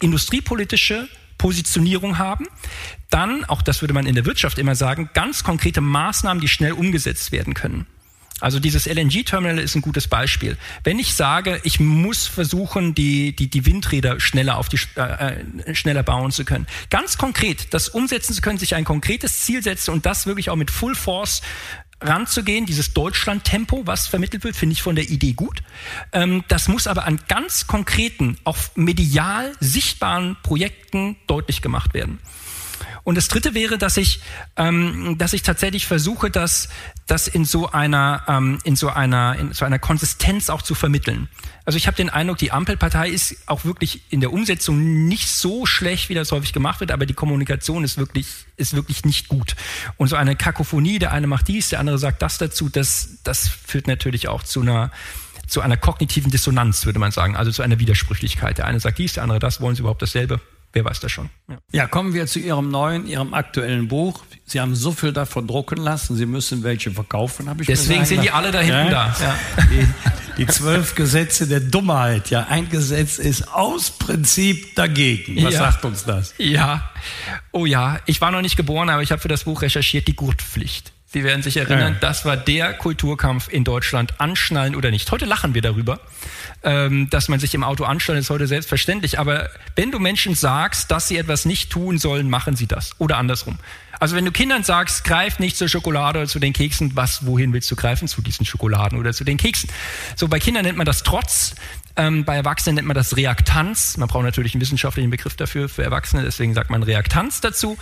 industriepolitische 0.00 1.08
Positionierung 1.38 2.18
haben. 2.18 2.46
Dann, 3.10 3.44
auch 3.44 3.62
das 3.62 3.80
würde 3.80 3.94
man 3.94 4.06
in 4.06 4.14
der 4.14 4.24
Wirtschaft 4.24 4.58
immer 4.58 4.74
sagen, 4.74 5.10
ganz 5.14 5.44
konkrete 5.44 5.80
Maßnahmen, 5.80 6.40
die 6.40 6.48
schnell 6.48 6.72
umgesetzt 6.72 7.30
werden 7.30 7.54
können. 7.54 7.86
Also 8.38 8.60
dieses 8.60 8.84
LNG-Terminal 8.84 9.58
ist 9.58 9.76
ein 9.76 9.80
gutes 9.80 10.08
Beispiel. 10.08 10.58
Wenn 10.84 10.98
ich 10.98 11.14
sage, 11.14 11.58
ich 11.64 11.80
muss 11.80 12.26
versuchen, 12.26 12.94
die, 12.94 13.34
die, 13.34 13.48
die 13.48 13.64
Windräder 13.64 14.20
schneller, 14.20 14.58
auf 14.58 14.68
die, 14.68 14.78
äh, 14.96 15.40
äh, 15.64 15.74
schneller 15.74 16.02
bauen 16.02 16.32
zu 16.32 16.44
können, 16.44 16.66
ganz 16.90 17.16
konkret 17.16 17.72
das 17.72 17.88
umsetzen 17.88 18.34
zu 18.34 18.42
können, 18.42 18.58
sich 18.58 18.74
ein 18.74 18.84
konkretes 18.84 19.40
Ziel 19.40 19.62
setzen 19.62 19.92
und 19.92 20.04
das 20.04 20.26
wirklich 20.26 20.50
auch 20.50 20.56
mit 20.56 20.70
Full 20.70 20.94
Force 20.94 21.40
ranzugehen, 22.00 22.66
dieses 22.66 22.92
Deutschland-Tempo, 22.92 23.86
was 23.86 24.06
vermittelt 24.06 24.44
wird, 24.44 24.56
finde 24.56 24.74
ich 24.74 24.82
von 24.82 24.96
der 24.96 25.08
Idee 25.08 25.32
gut. 25.32 25.62
Ähm, 26.12 26.44
das 26.48 26.68
muss 26.68 26.86
aber 26.86 27.06
an 27.06 27.20
ganz 27.28 27.66
konkreten, 27.66 28.36
auch 28.44 28.58
medial 28.74 29.52
sichtbaren 29.60 30.36
Projekten 30.42 31.16
deutlich 31.26 31.62
gemacht 31.62 31.94
werden. 31.94 32.18
Und 33.06 33.14
das 33.14 33.28
Dritte 33.28 33.54
wäre, 33.54 33.78
dass 33.78 33.96
ich, 33.98 34.18
ähm, 34.56 35.14
dass 35.16 35.32
ich 35.32 35.42
tatsächlich 35.42 35.86
versuche, 35.86 36.28
das, 36.28 36.68
das 37.06 37.28
in 37.28 37.44
so 37.44 37.70
einer, 37.70 38.24
ähm, 38.26 38.58
in 38.64 38.74
so 38.74 38.88
einer, 38.88 39.36
in 39.38 39.52
so 39.52 39.64
einer 39.64 39.78
Konsistenz 39.78 40.50
auch 40.50 40.60
zu 40.60 40.74
vermitteln. 40.74 41.28
Also 41.64 41.76
ich 41.76 41.86
habe 41.86 41.96
den 41.96 42.10
Eindruck, 42.10 42.38
die 42.38 42.50
Ampelpartei 42.50 43.08
ist 43.08 43.36
auch 43.46 43.64
wirklich 43.64 44.02
in 44.10 44.20
der 44.20 44.32
Umsetzung 44.32 45.06
nicht 45.06 45.28
so 45.28 45.66
schlecht, 45.66 46.08
wie 46.08 46.14
das 46.14 46.32
häufig 46.32 46.52
gemacht 46.52 46.80
wird, 46.80 46.90
aber 46.90 47.06
die 47.06 47.14
Kommunikation 47.14 47.84
ist 47.84 47.96
wirklich, 47.96 48.26
ist 48.56 48.74
wirklich 48.74 49.04
nicht 49.04 49.28
gut. 49.28 49.54
Und 49.96 50.08
so 50.08 50.16
eine 50.16 50.34
Kakophonie, 50.34 50.98
der 50.98 51.12
eine 51.12 51.28
macht 51.28 51.46
dies, 51.46 51.68
der 51.68 51.78
andere 51.78 51.98
sagt 51.98 52.22
das 52.22 52.38
dazu, 52.38 52.68
das, 52.68 53.18
das 53.22 53.46
führt 53.48 53.86
natürlich 53.86 54.26
auch 54.26 54.42
zu 54.42 54.62
einer, 54.62 54.90
zu 55.46 55.60
einer 55.60 55.76
kognitiven 55.76 56.32
Dissonanz, 56.32 56.84
würde 56.86 56.98
man 56.98 57.12
sagen, 57.12 57.36
also 57.36 57.52
zu 57.52 57.62
einer 57.62 57.78
Widersprüchlichkeit. 57.78 58.58
Der 58.58 58.66
eine 58.66 58.80
sagt 58.80 58.98
dies, 58.98 59.12
der 59.12 59.22
andere 59.22 59.38
das, 59.38 59.60
wollen 59.60 59.76
sie 59.76 59.82
überhaupt 59.82 60.02
dasselbe? 60.02 60.40
Wer 60.76 60.84
weiß 60.84 61.00
das 61.00 61.10
schon? 61.10 61.30
Ja. 61.48 61.56
ja. 61.72 61.86
kommen 61.86 62.12
wir 62.12 62.26
zu 62.26 62.38
Ihrem 62.38 62.70
neuen, 62.70 63.06
Ihrem 63.06 63.32
aktuellen 63.32 63.88
Buch. 63.88 64.22
Sie 64.44 64.60
haben 64.60 64.74
so 64.74 64.92
viel 64.92 65.10
davon 65.10 65.46
drucken 65.46 65.78
lassen, 65.78 66.16
Sie 66.16 66.26
müssen 66.26 66.64
welche 66.64 66.90
verkaufen, 66.90 67.48
habe 67.48 67.62
ich 67.62 67.66
Deswegen 67.66 68.04
sind 68.04 68.22
die 68.22 68.30
alle 68.30 68.50
da 68.50 68.60
hinten 68.60 68.92
ja? 68.92 69.14
da. 69.16 69.16
Ja. 69.18 69.38
Die, 69.70 69.88
die, 70.36 70.46
zwölf 70.46 70.94
Gesetze 70.94 71.48
der 71.48 71.60
Dummheit. 71.60 72.28
Ja, 72.28 72.48
ein 72.50 72.68
Gesetz 72.68 73.16
ist 73.16 73.54
aus 73.54 73.90
Prinzip 73.90 74.74
dagegen. 74.74 75.42
Was 75.42 75.54
sagt 75.54 75.86
uns 75.86 76.04
das? 76.04 76.34
Ja, 76.36 76.90
oh 77.52 77.64
ja, 77.64 77.98
ich 78.04 78.20
war 78.20 78.30
noch 78.30 78.42
nicht 78.42 78.58
geboren, 78.58 78.90
aber 78.90 79.00
ich 79.00 79.12
habe 79.12 79.22
für 79.22 79.28
das 79.28 79.44
Buch 79.44 79.62
recherchiert, 79.62 80.06
die 80.08 80.14
Gurtpflicht. 80.14 80.92
Sie 81.16 81.24
werden 81.24 81.40
sich 81.40 81.56
erinnern, 81.56 81.94
ja. 81.94 81.98
das 81.98 82.26
war 82.26 82.36
der 82.36 82.74
Kulturkampf 82.74 83.48
in 83.48 83.64
Deutschland, 83.64 84.20
anschnallen 84.20 84.76
oder 84.76 84.90
nicht. 84.90 85.10
Heute 85.10 85.24
lachen 85.24 85.54
wir 85.54 85.62
darüber, 85.62 85.98
ähm, 86.62 87.08
dass 87.08 87.28
man 87.30 87.40
sich 87.40 87.54
im 87.54 87.64
Auto 87.64 87.84
anschnallt, 87.84 88.20
ist 88.20 88.28
heute 88.28 88.46
selbstverständlich. 88.46 89.18
Aber 89.18 89.48
wenn 89.76 89.90
du 89.90 89.98
Menschen 89.98 90.34
sagst, 90.34 90.90
dass 90.90 91.08
sie 91.08 91.16
etwas 91.16 91.46
nicht 91.46 91.70
tun 91.70 91.96
sollen, 91.96 92.28
machen 92.28 92.54
sie 92.54 92.66
das. 92.66 92.90
Oder 92.98 93.16
andersrum. 93.16 93.56
Also 93.98 94.14
wenn 94.14 94.26
du 94.26 94.30
Kindern 94.30 94.62
sagst, 94.62 95.04
greif 95.04 95.38
nicht 95.38 95.56
zur 95.56 95.70
Schokolade 95.70 96.18
oder 96.18 96.28
zu 96.28 96.38
den 96.38 96.52
Keksen, 96.52 96.94
was, 96.96 97.24
wohin 97.24 97.54
willst 97.54 97.70
du 97.70 97.76
greifen? 97.76 98.08
Zu 98.08 98.20
diesen 98.20 98.44
Schokoladen 98.44 98.98
oder 98.98 99.14
zu 99.14 99.24
den 99.24 99.38
Keksen. 99.38 99.70
So, 100.16 100.28
bei 100.28 100.38
Kindern 100.38 100.66
nennt 100.66 100.76
man 100.76 100.84
das 100.84 101.02
Trotz, 101.02 101.54
ähm, 101.96 102.26
bei 102.26 102.36
Erwachsenen 102.36 102.74
nennt 102.74 102.88
man 102.88 102.94
das 102.94 103.16
Reaktanz. 103.16 103.96
Man 103.96 104.08
braucht 104.08 104.24
natürlich 104.24 104.52
einen 104.52 104.60
wissenschaftlichen 104.60 105.08
Begriff 105.08 105.34
dafür, 105.34 105.70
für 105.70 105.82
Erwachsene, 105.82 106.24
deswegen 106.24 106.52
sagt 106.52 106.68
man 106.68 106.82
Reaktanz 106.82 107.40
dazu. 107.40 107.78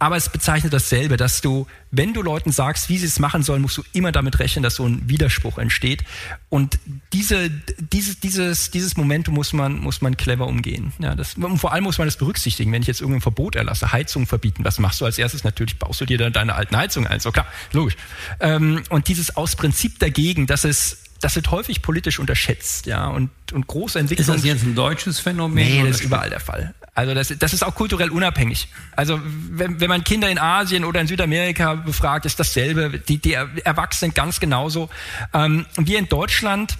Aber 0.00 0.16
es 0.16 0.28
bezeichnet 0.28 0.72
dasselbe, 0.72 1.16
dass 1.16 1.40
du, 1.40 1.66
wenn 1.90 2.14
du 2.14 2.22
Leuten 2.22 2.52
sagst, 2.52 2.88
wie 2.88 2.98
sie 2.98 3.06
es 3.06 3.18
machen 3.18 3.42
sollen, 3.42 3.62
musst 3.62 3.78
du 3.78 3.82
immer 3.92 4.12
damit 4.12 4.38
rechnen, 4.38 4.62
dass 4.62 4.76
so 4.76 4.86
ein 4.86 5.08
Widerspruch 5.08 5.58
entsteht. 5.58 6.04
Und 6.50 6.78
diese, 7.12 7.50
dieses, 7.78 8.20
dieses, 8.20 8.70
dieses 8.70 8.96
Momentum 8.96 9.34
muss 9.34 9.52
man, 9.52 9.78
muss 9.78 10.00
man 10.00 10.16
clever 10.16 10.46
umgehen. 10.46 10.92
Ja, 11.00 11.16
das, 11.16 11.34
und 11.34 11.58
vor 11.58 11.72
allem 11.72 11.84
muss 11.84 11.98
man 11.98 12.06
das 12.06 12.16
berücksichtigen. 12.16 12.70
Wenn 12.70 12.82
ich 12.82 12.88
jetzt 12.88 13.00
irgendein 13.00 13.22
Verbot 13.22 13.56
erlasse, 13.56 13.90
Heizung 13.90 14.26
verbieten, 14.26 14.64
was 14.64 14.78
machst 14.78 15.00
du 15.00 15.04
als 15.04 15.18
erstes? 15.18 15.42
Natürlich 15.42 15.78
baust 15.78 16.00
du 16.00 16.04
dir 16.04 16.18
dann 16.18 16.32
deine 16.32 16.54
alten 16.54 16.76
Heizungen 16.76 17.08
ein. 17.08 17.18
So 17.18 17.32
klar, 17.32 17.46
logisch. 17.72 17.96
Ähm, 18.38 18.82
und 18.90 19.08
dieses 19.08 19.36
aus 19.36 19.56
Prinzip 19.56 19.98
dagegen, 19.98 20.46
dass 20.46 20.64
es 20.64 20.98
das 21.20 21.34
wird 21.34 21.50
häufig 21.50 21.82
politisch 21.82 22.20
unterschätzt, 22.20 22.86
ja, 22.86 23.08
und, 23.08 23.30
und 23.52 23.66
große 23.66 23.98
Entwicklungen. 23.98 24.36
Ist 24.36 24.44
das 24.44 24.48
jetzt 24.48 24.62
ein 24.62 24.74
deutsches 24.76 25.18
Phänomen? 25.18 25.56
Nee, 25.56 25.82
das 25.84 25.96
ist 25.96 26.04
überall 26.04 26.30
der 26.30 26.38
Fall. 26.38 26.74
Also 26.98 27.14
das, 27.14 27.32
das 27.38 27.52
ist 27.52 27.64
auch 27.64 27.76
kulturell 27.76 28.10
unabhängig. 28.10 28.66
Also 28.96 29.20
wenn, 29.22 29.80
wenn 29.80 29.88
man 29.88 30.02
Kinder 30.02 30.28
in 30.28 30.36
Asien 30.36 30.84
oder 30.84 31.00
in 31.00 31.06
Südamerika 31.06 31.76
befragt, 31.76 32.26
ist 32.26 32.40
dasselbe. 32.40 32.98
Die, 32.98 33.18
die 33.18 33.34
Erwachsenen 33.34 34.14
ganz 34.14 34.40
genauso. 34.40 34.90
Ähm, 35.32 35.64
wir 35.76 36.00
in 36.00 36.08
Deutschland 36.08 36.76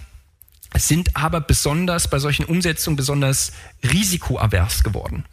sind 0.77 1.14
aber 1.14 1.41
besonders 1.41 2.11
bei 2.11 2.19
solchen 2.19 2.47
Umsetzungen 2.47 2.97
besonders 2.97 3.53
risikoavers 3.85 4.83
geworden. 4.83 5.25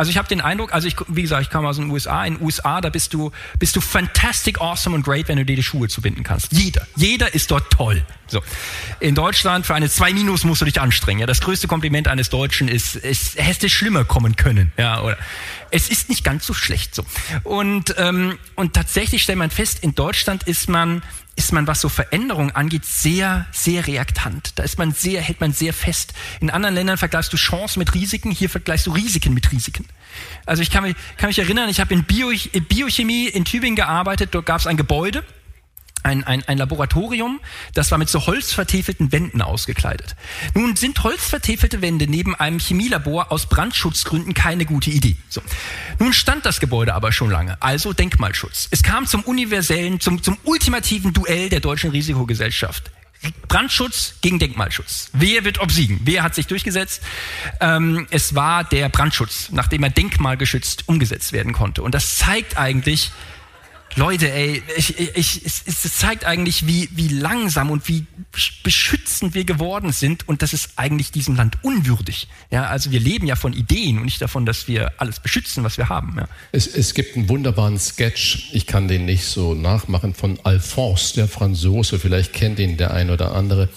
Also 0.00 0.10
ich 0.10 0.16
habe 0.16 0.28
den 0.28 0.40
Eindruck, 0.40 0.72
also 0.72 0.88
ich, 0.88 0.96
wie 1.08 1.20
gesagt, 1.20 1.42
ich 1.42 1.50
komme 1.50 1.68
aus 1.68 1.76
den 1.76 1.90
USA. 1.90 2.24
In 2.24 2.36
den 2.36 2.42
USA, 2.42 2.80
da 2.80 2.88
bist 2.88 3.12
du, 3.12 3.32
bist 3.58 3.76
du 3.76 3.82
fantastic, 3.82 4.58
awesome 4.58 4.96
und 4.96 5.04
great, 5.04 5.28
wenn 5.28 5.36
du 5.36 5.44
dir 5.44 5.56
die 5.56 5.62
Schuhe 5.62 5.88
zubinden 5.88 6.24
kannst. 6.24 6.54
Jeder, 6.54 6.86
jeder 6.96 7.34
ist 7.34 7.50
dort 7.50 7.70
toll. 7.70 8.02
So. 8.26 8.40
In 9.00 9.14
Deutschland 9.14 9.66
für 9.66 9.74
eine 9.74 9.90
2 9.90 10.14
Minus 10.14 10.44
musst 10.44 10.62
du 10.62 10.64
dich 10.64 10.80
anstrengen. 10.80 11.20
Ja, 11.20 11.26
das 11.26 11.42
größte 11.42 11.68
Kompliment 11.68 12.08
eines 12.08 12.30
Deutschen 12.30 12.68
ist, 12.68 12.96
es 12.96 13.34
hätte 13.36 13.68
schlimmer 13.68 14.06
kommen 14.06 14.36
können. 14.36 14.72
Ja, 14.78 15.02
oder 15.02 15.18
es 15.70 15.90
ist 15.90 16.08
nicht 16.08 16.24
ganz 16.24 16.46
so 16.46 16.54
schlecht. 16.54 16.94
So. 16.94 17.04
Und 17.44 17.94
ähm, 17.98 18.38
und 18.54 18.72
tatsächlich 18.72 19.22
stellt 19.22 19.38
man 19.38 19.50
fest, 19.50 19.80
in 19.82 19.94
Deutschland 19.94 20.44
ist 20.44 20.70
man 20.70 21.02
ist 21.40 21.52
man, 21.52 21.66
was 21.66 21.80
so 21.80 21.88
Veränderungen 21.88 22.54
angeht, 22.54 22.84
sehr, 22.84 23.46
sehr 23.50 23.86
reaktant. 23.86 24.58
Da 24.58 24.62
ist 24.62 24.76
man 24.76 24.92
sehr, 24.92 25.22
hält 25.22 25.40
man 25.40 25.54
sehr 25.54 25.72
fest. 25.72 26.12
In 26.40 26.50
anderen 26.50 26.74
Ländern 26.74 26.98
vergleichst 26.98 27.32
du 27.32 27.38
Chancen 27.38 27.78
mit 27.78 27.94
Risiken, 27.94 28.30
hier 28.30 28.50
vergleichst 28.50 28.86
du 28.86 28.90
Risiken 28.90 29.32
mit 29.32 29.50
Risiken. 29.50 29.86
Also 30.44 30.60
ich 30.60 30.70
kann 30.70 30.84
mich, 30.84 30.94
kann 31.16 31.28
mich 31.28 31.38
erinnern, 31.38 31.70
ich 31.70 31.80
habe 31.80 31.94
in 31.94 32.04
Bio, 32.04 32.30
Biochemie 32.68 33.26
in 33.26 33.46
Tübingen 33.46 33.74
gearbeitet, 33.74 34.34
dort 34.34 34.44
gab 34.44 34.60
es 34.60 34.66
ein 34.66 34.76
Gebäude, 34.76 35.24
ein, 36.02 36.24
ein, 36.24 36.42
ein 36.46 36.58
Laboratorium, 36.58 37.40
das 37.74 37.90
war 37.90 37.98
mit 37.98 38.08
so 38.08 38.26
holzvertäfelten 38.26 39.12
Wänden 39.12 39.42
ausgekleidet. 39.42 40.16
Nun 40.54 40.76
sind 40.76 41.02
holzvertäfelte 41.02 41.82
Wände 41.82 42.06
neben 42.06 42.34
einem 42.34 42.58
Chemielabor 42.58 43.32
aus 43.32 43.46
Brandschutzgründen 43.46 44.34
keine 44.34 44.64
gute 44.64 44.90
Idee. 44.90 45.16
So. 45.28 45.42
Nun 45.98 46.12
stand 46.12 46.46
das 46.46 46.60
Gebäude 46.60 46.94
aber 46.94 47.12
schon 47.12 47.30
lange, 47.30 47.60
also 47.60 47.92
Denkmalschutz. 47.92 48.68
Es 48.70 48.82
kam 48.82 49.06
zum 49.06 49.22
universellen, 49.22 50.00
zum, 50.00 50.22
zum 50.22 50.38
ultimativen 50.44 51.12
Duell 51.12 51.48
der 51.48 51.60
deutschen 51.60 51.90
Risikogesellschaft. 51.90 52.90
Brandschutz 53.48 54.14
gegen 54.22 54.38
Denkmalschutz. 54.38 55.10
Wer 55.12 55.44
wird 55.44 55.60
obsiegen? 55.60 56.00
Wer 56.04 56.22
hat 56.22 56.34
sich 56.34 56.46
durchgesetzt? 56.46 57.02
Ähm, 57.60 58.06
es 58.10 58.34
war 58.34 58.64
der 58.64 58.88
Brandschutz, 58.88 59.50
nachdem 59.50 59.82
er 59.82 59.90
denkmalgeschützt 59.90 60.88
umgesetzt 60.88 61.32
werden 61.32 61.52
konnte. 61.52 61.82
Und 61.82 61.94
das 61.94 62.16
zeigt 62.16 62.56
eigentlich, 62.56 63.12
Leute, 63.96 64.32
ey, 64.32 64.62
ich, 64.76 64.98
ich, 64.98 65.44
es, 65.44 65.62
es 65.66 65.96
zeigt 65.98 66.24
eigentlich, 66.24 66.66
wie, 66.66 66.88
wie 66.92 67.08
langsam 67.08 67.70
und 67.70 67.88
wie 67.88 68.06
beschützend 68.62 69.34
wir 69.34 69.44
geworden 69.44 69.92
sind 69.92 70.28
und 70.28 70.42
das 70.42 70.52
ist 70.52 70.70
eigentlich 70.76 71.10
diesem 71.10 71.34
Land 71.34 71.58
unwürdig. 71.62 72.28
Ja, 72.50 72.66
also 72.66 72.92
wir 72.92 73.00
leben 73.00 73.26
ja 73.26 73.34
von 73.34 73.52
Ideen 73.52 73.98
und 73.98 74.04
nicht 74.04 74.22
davon, 74.22 74.46
dass 74.46 74.68
wir 74.68 74.92
alles 74.98 75.18
beschützen, 75.18 75.64
was 75.64 75.78
wir 75.78 75.88
haben. 75.88 76.14
Ja. 76.16 76.28
Es, 76.52 76.66
es 76.66 76.94
gibt 76.94 77.16
einen 77.16 77.28
wunderbaren 77.28 77.78
Sketch, 77.78 78.50
ich 78.52 78.66
kann 78.66 78.86
den 78.86 79.06
nicht 79.06 79.24
so 79.24 79.54
nachmachen, 79.54 80.14
von 80.14 80.38
Alphonse, 80.44 81.14
der 81.14 81.28
Franzose, 81.28 81.98
vielleicht 81.98 82.32
kennt 82.32 82.58
ihn 82.60 82.76
der 82.76 82.92
ein 82.94 83.10
oder 83.10 83.34
andere. 83.34 83.68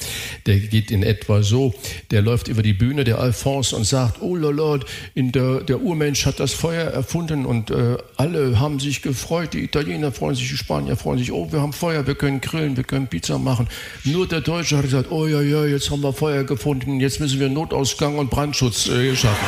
Der 0.46 0.60
geht 0.60 0.92
in 0.92 1.02
etwa 1.02 1.42
so, 1.42 1.74
der 2.12 2.22
läuft 2.22 2.48
über 2.48 2.62
die 2.62 2.74
Bühne, 2.74 3.04
der 3.04 3.20
Alphonse, 3.20 3.76
und 3.76 3.86
sagt, 3.86 4.22
oh 4.22 4.36
la, 4.36 4.80
in 5.16 5.32
der, 5.32 5.62
der 5.62 5.82
Urmensch 5.82 6.26
hat 6.26 6.40
das 6.40 6.54
Feuer 6.54 6.86
erfunden 6.92 7.46
und 7.46 7.72
äh, 7.72 7.98
alle 8.18 8.60
haben 8.60 8.80
sich 8.80 9.02
gefreut, 9.02 9.54
die 9.54 9.64
Italiener 9.64 10.03
Italiener 10.04 10.12
freuen 10.12 10.36
sich, 10.36 10.50
die 10.50 10.58
Spanier 10.58 10.98
freuen 10.98 11.20
sich, 11.20 11.32
oh, 11.32 11.52
wir 11.52 11.62
haben 11.62 11.74
Feuer, 11.74 12.06
wir 12.06 12.16
können 12.16 12.42
grillen, 12.42 12.76
wir 12.76 12.84
können 12.84 13.08
Pizza 13.08 13.40
machen. 13.40 13.68
Nur 14.04 14.28
der 14.28 14.42
Deutsche 14.42 14.78
hat 14.78 14.84
gesagt, 14.84 15.12
oh 15.12 15.28
ja, 15.28 15.42
ja, 15.42 15.66
jetzt 15.66 15.90
haben 15.90 16.02
wir 16.02 16.14
Feuer 16.14 16.44
gefunden, 16.44 17.00
jetzt 17.00 17.20
müssen 17.20 17.40
wir 17.40 17.50
Notausgang 17.50 18.18
und 18.18 18.30
Brandschutz 18.30 18.88
äh, 18.88 19.16
schaffen. 19.16 19.48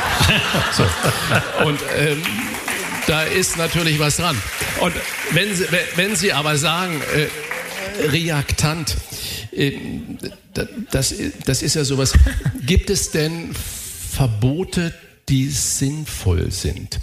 so. 0.72 0.84
Und 1.66 1.78
ähm, 1.98 2.22
da 3.06 3.22
ist 3.22 3.58
natürlich 3.58 3.98
was 3.98 4.16
dran. 4.16 4.36
Und 4.80 4.94
wenn 5.32 5.54
Sie, 5.54 5.64
wenn 5.96 6.16
Sie 6.16 6.32
aber 6.32 6.56
sagen, 6.56 7.00
äh, 7.14 8.06
reaktant, 8.08 8.96
äh, 9.52 9.72
das, 10.90 11.14
das 11.44 11.62
ist 11.62 11.74
ja 11.74 11.84
sowas. 11.84 12.14
Gibt 12.64 12.88
es 12.88 13.10
denn 13.10 13.50
Verbote, 14.12 14.94
die 15.28 15.48
sinnvoll 15.48 16.52
sind, 16.52 17.00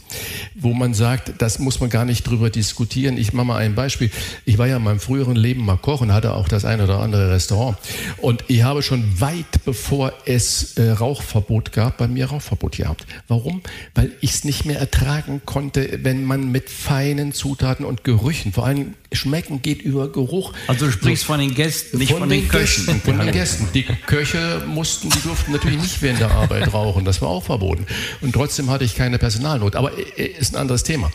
wo 0.56 0.74
man 0.74 0.94
sagt, 0.94 1.34
das 1.40 1.60
muss 1.60 1.82
man 1.82 1.90
gar 1.90 2.06
nicht 2.06 2.24
drüber 2.24 2.50
diskutieren. 2.50 3.18
Ich 3.18 3.34
mache 3.34 3.46
mal 3.46 3.58
ein 3.58 3.76
Beispiel. 3.76 4.12
Ich 4.46 4.58
war 4.58 4.68
ja 4.68 4.78
in 4.78 4.84
meinem 4.84 5.02
früheren 5.02 5.36
Leben 5.36 5.66
mal 5.66 5.78
Koch 5.78 6.00
und 6.00 6.14
hatte 6.14 6.34
auch 6.34 6.48
das 6.48 6.64
ein 6.64 6.80
oder 6.80 7.00
andere 7.00 7.32
Restaurant. 7.32 7.78
Und 8.18 8.46
ich 8.48 8.64
habe 8.64 8.82
schon 8.82 9.20
weit 9.20 9.66
bevor 9.66 10.14
es 10.26 10.78
äh, 10.78 10.92
Rauchverbot 10.92 11.72
gab, 11.72 11.98
bei 11.98 12.08
mir 12.08 12.28
Rauchverbot 12.28 12.78
gehabt. 12.78 13.06
Warum? 13.28 13.62
Weil 13.94 14.12
ich 14.22 14.32
es 14.32 14.44
nicht 14.44 14.66
mehr 14.66 14.80
ertragen 14.80 15.42
konnte, 15.46 16.00
wenn 16.04 16.24
man 16.24 16.52
mit 16.52 16.70
feinen 16.70 17.34
Zutaten 17.34 17.86
und 17.86 18.04
Gerüchen, 18.04 18.54
vor 18.54 18.66
allem 18.66 18.94
Schmecken 19.12 19.62
geht 19.62 19.82
über 19.82 20.12
Geruch. 20.12 20.54
Also 20.68 20.88
du 20.88 20.92
sprichst 20.92 21.26
von 21.26 21.40
den 21.40 21.54
Gästen, 21.54 21.98
nicht 21.98 22.12
von, 22.12 22.22
von 22.22 22.30
den, 22.30 22.42
den 22.42 22.50
Köchen. 22.50 22.86
Gästen, 22.86 23.02
von 23.02 23.20
den 23.20 23.32
Gästen. 23.32 23.68
Die 23.74 23.84
Köche 23.84 24.64
mussten, 24.68 25.10
die 25.10 25.20
durften 25.22 25.52
natürlich 25.52 25.82
nicht 25.82 26.02
während 26.02 26.20
der 26.20 26.32
Arbeit 26.32 26.74
rauchen. 26.74 27.06
Das 27.06 27.22
war 27.22 27.30
auch 27.30 27.44
verboten. 27.44 27.86
Und 28.22 28.34
trotzdem 28.34 28.70
hatte 28.70 28.84
ich 28.84 28.96
keine 28.96 29.18
Personalnot. 29.20 29.76
Aber 29.76 29.92
äh, 29.98 30.26
ist 30.26 30.54
ein 30.56 30.62
anderes 30.62 30.84
Thema. 30.84 31.12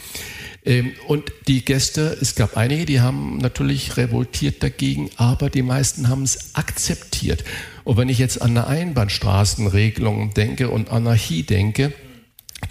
Ähm, 0.64 0.92
und 1.06 1.32
die 1.46 1.64
Gäste, 1.64 2.16
es 2.20 2.34
gab 2.34 2.56
einige, 2.56 2.84
die 2.84 3.00
haben 3.00 3.38
natürlich 3.38 3.96
revoltiert 3.96 4.62
dagegen, 4.62 5.10
aber 5.16 5.50
die 5.50 5.62
meisten 5.62 6.08
haben 6.08 6.22
es 6.22 6.54
akzeptiert. 6.54 7.44
Und 7.84 7.96
wenn 7.96 8.08
ich 8.08 8.18
jetzt 8.18 8.42
an 8.42 8.50
eine 8.50 8.66
Einbahnstraßenregelung 8.66 10.34
denke 10.34 10.68
und 10.68 10.90
Anarchie 10.90 11.42
denke, 11.42 11.92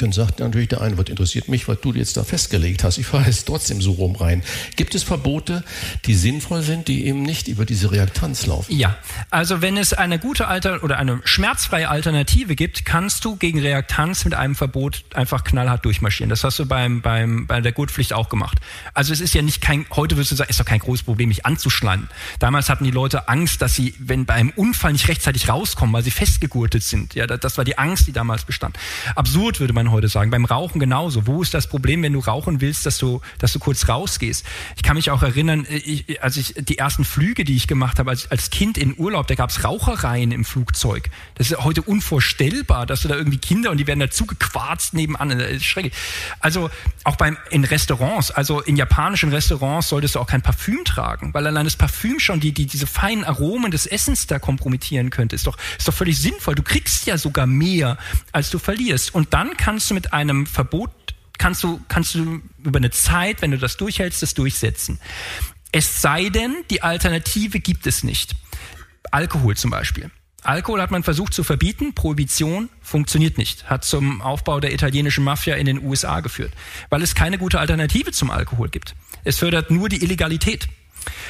dann 0.01 0.11
sagt 0.11 0.39
natürlich 0.39 0.69
der 0.69 0.81
eine, 0.81 0.97
was 0.97 1.07
interessiert 1.07 1.47
mich, 1.47 1.67
was 1.67 1.79
du 1.81 1.93
jetzt 1.93 2.17
da 2.17 2.23
festgelegt 2.23 2.83
hast. 2.83 2.97
Ich 2.97 3.07
fahre 3.07 3.25
jetzt 3.25 3.47
trotzdem 3.47 3.81
so 3.81 3.91
rum 3.91 4.15
rein. 4.15 4.43
Gibt 4.75 4.95
es 4.95 5.03
Verbote, 5.03 5.63
die 6.05 6.15
sinnvoll 6.15 6.61
sind, 6.61 6.87
die 6.87 7.05
eben 7.05 7.23
nicht 7.23 7.47
über 7.47 7.65
diese 7.65 7.91
Reaktanz 7.91 8.45
laufen? 8.45 8.75
Ja, 8.75 8.97
also 9.29 9.61
wenn 9.61 9.77
es 9.77 9.93
eine 9.93 10.19
gute 10.19 10.47
Alter 10.47 10.83
oder 10.83 10.97
eine 10.97 11.21
schmerzfreie 11.23 11.89
Alternative 11.89 12.55
gibt, 12.55 12.85
kannst 12.85 13.25
du 13.25 13.35
gegen 13.35 13.59
Reaktanz 13.59 14.25
mit 14.25 14.33
einem 14.33 14.55
Verbot 14.55 15.03
einfach 15.13 15.43
knallhart 15.43 15.85
durchmarschieren. 15.85 16.29
Das 16.29 16.43
hast 16.43 16.59
du 16.59 16.65
beim, 16.65 17.01
beim, 17.01 17.47
bei 17.47 17.61
der 17.61 17.71
Gurtpflicht 17.71 18.13
auch 18.13 18.29
gemacht. 18.29 18.59
Also 18.93 19.13
es 19.13 19.19
ist 19.19 19.33
ja 19.33 19.41
nicht 19.41 19.61
kein, 19.61 19.85
heute 19.95 20.15
würdest 20.15 20.31
du 20.31 20.35
sagen, 20.35 20.49
ist 20.49 20.59
doch 20.59 20.65
kein 20.65 20.79
großes 20.79 21.03
Problem, 21.03 21.29
mich 21.29 21.45
anzuschneiden. 21.45 22.09
Damals 22.39 22.69
hatten 22.69 22.83
die 22.83 22.91
Leute 22.91 23.27
Angst, 23.27 23.61
dass 23.61 23.75
sie, 23.75 23.93
wenn 23.99 24.25
bei 24.25 24.35
einem 24.35 24.51
Unfall 24.55 24.93
nicht 24.93 25.07
rechtzeitig 25.07 25.49
rauskommen, 25.49 25.93
weil 25.93 26.03
sie 26.03 26.11
festgegurtet 26.11 26.83
sind. 26.83 27.15
Ja, 27.15 27.27
das 27.27 27.57
war 27.57 27.65
die 27.65 27.77
Angst, 27.77 28.07
die 28.07 28.11
damals 28.11 28.45
bestand. 28.45 28.77
Absurd 29.15 29.59
würde 29.59 29.73
man 29.73 29.86
heute 29.91 30.07
sagen. 30.07 30.31
Beim 30.31 30.45
Rauchen 30.45 30.79
genauso. 30.79 31.27
Wo 31.27 31.41
ist 31.41 31.53
das 31.53 31.67
Problem, 31.67 32.03
wenn 32.03 32.13
du 32.13 32.19
rauchen 32.19 32.61
willst, 32.61 32.85
dass 32.85 32.97
du, 32.97 33.21
dass 33.39 33.53
du 33.53 33.59
kurz 33.59 33.87
rausgehst? 33.87 34.45
Ich 34.75 34.83
kann 34.83 34.95
mich 34.95 35.11
auch 35.11 35.23
erinnern, 35.23 35.65
ich, 35.69 36.21
als 36.21 36.37
ich 36.37 36.53
die 36.57 36.77
ersten 36.77 37.05
Flüge, 37.05 37.43
die 37.43 37.55
ich 37.55 37.67
gemacht 37.67 37.99
habe, 37.99 38.09
als, 38.09 38.29
als 38.31 38.49
Kind 38.49 38.77
in 38.77 38.97
Urlaub, 38.97 39.27
da 39.27 39.35
gab 39.35 39.49
es 39.49 39.63
Rauchereien 39.63 40.31
im 40.31 40.45
Flugzeug. 40.45 41.09
Das 41.35 41.51
ist 41.51 41.57
heute 41.63 41.81
unvorstellbar, 41.81 42.85
dass 42.85 43.01
du 43.01 43.07
da 43.07 43.15
irgendwie 43.15 43.37
Kinder 43.37 43.71
und 43.71 43.77
die 43.77 43.87
werden 43.87 43.99
dazu 43.99 44.25
gequarzt 44.25 44.93
nebenan. 44.93 45.59
Schrecklich. 45.59 45.93
Also 46.39 46.69
auch 47.03 47.15
beim 47.15 47.37
in 47.49 47.63
Restaurants, 47.63 48.31
also 48.31 48.61
in 48.61 48.75
japanischen 48.75 49.29
Restaurants 49.29 49.89
solltest 49.89 50.15
du 50.15 50.19
auch 50.19 50.27
kein 50.27 50.41
Parfüm 50.41 50.83
tragen, 50.85 51.33
weil 51.33 51.47
allein 51.47 51.65
das 51.65 51.75
Parfüm 51.75 52.19
schon 52.19 52.39
die, 52.39 52.51
die 52.51 52.65
diese 52.65 52.87
feinen 52.87 53.23
Aromen 53.23 53.71
des 53.71 53.85
Essens 53.85 54.27
da 54.27 54.39
kompromittieren 54.39 55.09
könnte. 55.09 55.35
Ist 55.35 55.47
doch, 55.47 55.57
ist 55.77 55.87
doch 55.87 55.93
völlig 55.93 56.19
sinnvoll. 56.19 56.55
Du 56.55 56.63
kriegst 56.63 57.05
ja 57.05 57.17
sogar 57.17 57.47
mehr, 57.47 57.97
als 58.31 58.49
du 58.49 58.59
verlierst. 58.59 59.13
Und 59.13 59.33
dann 59.33 59.57
kannst 59.77 59.91
du 59.91 59.93
mit 59.93 60.11
einem 60.11 60.47
Verbot 60.47 60.89
kannst 61.37 61.63
du, 61.63 61.79
kannst 61.87 62.15
du 62.15 62.41
über 62.63 62.77
eine 62.77 62.89
Zeit, 62.89 63.43
wenn 63.43 63.51
du 63.51 63.59
das 63.59 63.77
durchhältst, 63.77 64.23
das 64.23 64.33
durchsetzen. 64.33 64.99
Es 65.71 66.01
sei 66.01 66.29
denn, 66.29 66.55
die 66.71 66.81
Alternative 66.81 67.59
gibt 67.59 67.85
es 67.85 68.03
nicht. 68.03 68.33
Alkohol 69.11 69.55
zum 69.55 69.69
Beispiel. 69.69 70.09
Alkohol 70.41 70.81
hat 70.81 70.89
man 70.89 71.03
versucht 71.03 71.35
zu 71.35 71.43
verbieten, 71.43 71.93
Prohibition 71.93 72.69
funktioniert 72.81 73.37
nicht, 73.37 73.69
hat 73.69 73.85
zum 73.85 74.19
Aufbau 74.23 74.59
der 74.59 74.73
italienischen 74.73 75.23
Mafia 75.23 75.55
in 75.55 75.67
den 75.67 75.83
USA 75.83 76.21
geführt, 76.21 76.53
weil 76.89 77.03
es 77.03 77.13
keine 77.13 77.37
gute 77.37 77.59
Alternative 77.59 78.11
zum 78.11 78.31
Alkohol 78.31 78.69
gibt. 78.69 78.95
Es 79.23 79.37
fördert 79.37 79.69
nur 79.69 79.89
die 79.89 80.01
Illegalität. 80.01 80.69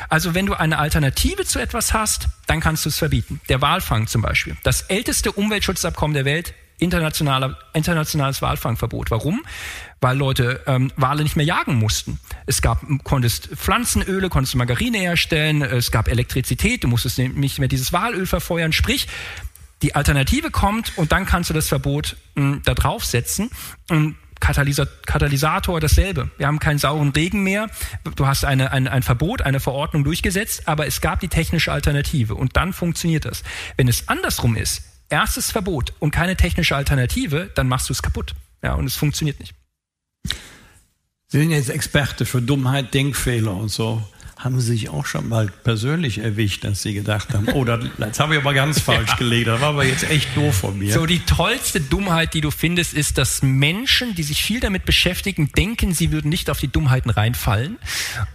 Also 0.07 0.35
wenn 0.35 0.45
du 0.45 0.53
eine 0.53 0.77
Alternative 0.77 1.43
zu 1.43 1.59
etwas 1.59 1.93
hast, 1.93 2.29
dann 2.45 2.61
kannst 2.61 2.85
du 2.85 2.89
es 2.89 2.97
verbieten. 2.97 3.41
Der 3.49 3.61
Walfang 3.61 4.07
zum 4.07 4.21
Beispiel. 4.21 4.55
Das 4.63 4.83
älteste 4.83 5.33
Umweltschutzabkommen 5.33 6.13
der 6.13 6.23
Welt 6.23 6.53
internationaler, 6.79 7.57
internationales 7.73 8.41
Walfangverbot. 8.41 9.09
Warum? 9.11 9.43
Weil 9.99 10.17
Leute 10.17 10.61
ähm, 10.67 10.91
Wale 10.95 11.23
nicht 11.23 11.35
mehr 11.35 11.45
jagen 11.45 11.75
mussten. 11.75 12.19
Es 12.45 12.61
gab, 12.61 12.81
konntest 13.03 13.47
Pflanzenöle, 13.55 14.29
konntest 14.29 14.55
Margarine 14.55 14.99
herstellen, 14.99 15.61
es 15.61 15.91
gab 15.91 16.07
Elektrizität, 16.07 16.83
du 16.83 16.87
musstest 16.87 17.17
nicht 17.17 17.59
mehr 17.59 17.67
dieses 17.67 17.93
Walöl 17.93 18.27
verfeuern. 18.27 18.73
Sprich, 18.73 19.07
die 19.81 19.95
Alternative 19.95 20.51
kommt 20.51 20.97
und 20.97 21.11
dann 21.11 21.25
kannst 21.25 21.49
du 21.49 21.53
das 21.53 21.67
Verbot 21.67 22.15
mh, 22.35 22.61
da 22.63 22.73
draufsetzen. 22.73 23.49
Und 23.89 24.15
Katalysator 24.39 25.79
dasselbe. 25.79 26.29
Wir 26.37 26.45
haben 26.45 26.59
keinen 26.59 26.77
sauren 26.77 27.09
Regen 27.09 27.41
mehr. 27.41 27.69
Du 28.15 28.27
hast 28.27 28.45
eine, 28.45 28.71
ein, 28.71 28.87
ein 28.87 29.01
Verbot, 29.01 29.41
eine 29.41 29.59
Verordnung 29.59 30.03
durchgesetzt, 30.03 30.67
aber 30.67 30.85
es 30.85 31.01
gab 31.01 31.19
die 31.21 31.27
technische 31.27 31.71
Alternative 31.71 32.35
und 32.35 32.55
dann 32.55 32.71
funktioniert 32.71 33.25
das. 33.25 33.43
Wenn 33.77 33.87
es 33.87 34.07
andersrum 34.07 34.55
ist, 34.55 34.83
erstes 35.09 35.51
Verbot 35.51 35.93
und 35.99 36.11
keine 36.11 36.35
technische 36.35 36.75
Alternative, 36.75 37.51
dann 37.55 37.67
machst 37.67 37.89
du 37.89 37.93
es 37.93 38.01
kaputt. 38.01 38.35
Ja, 38.63 38.73
und 38.73 38.85
es 38.85 38.95
funktioniert 38.95 39.39
nicht. 39.39 39.53
Sie 41.29 41.39
sind 41.39 41.51
jetzt 41.51 41.69
Experte 41.69 42.25
für 42.25 42.41
Dummheit, 42.41 42.93
Denkfehler 42.93 43.53
und 43.53 43.69
so. 43.69 44.01
Haben 44.37 44.59
Sie 44.59 44.67
sich 44.67 44.89
auch 44.89 45.07
schon 45.07 45.29
mal 45.29 45.47
persönlich 45.63 46.19
erwischt, 46.19 46.63
dass 46.63 46.83
Sie 46.83 46.93
gedacht 46.93 47.33
haben, 47.33 47.47
oh, 47.49 47.63
das, 47.63 47.85
das 47.97 48.19
habe 48.19 48.35
ich 48.35 48.41
aber 48.41 48.53
ganz 48.53 48.79
falsch 48.87 49.15
gelegt, 49.15 49.47
das 49.47 49.61
war 49.61 49.69
aber 49.69 49.85
jetzt 49.85 50.07
echt 50.09 50.35
doof 50.37 50.57
von 50.57 50.77
mir. 50.77 50.93
So, 50.93 51.07
die 51.07 51.19
tollste 51.19 51.81
Dummheit, 51.81 52.35
die 52.35 52.41
du 52.41 52.51
findest, 52.51 52.93
ist, 52.93 53.17
dass 53.17 53.41
Menschen, 53.41 54.13
die 54.13 54.23
sich 54.23 54.43
viel 54.43 54.59
damit 54.59 54.85
beschäftigen, 54.85 55.51
denken, 55.57 55.93
sie 55.93 56.11
würden 56.11 56.29
nicht 56.29 56.51
auf 56.51 56.59
die 56.59 56.67
Dummheiten 56.67 57.09
reinfallen 57.09 57.77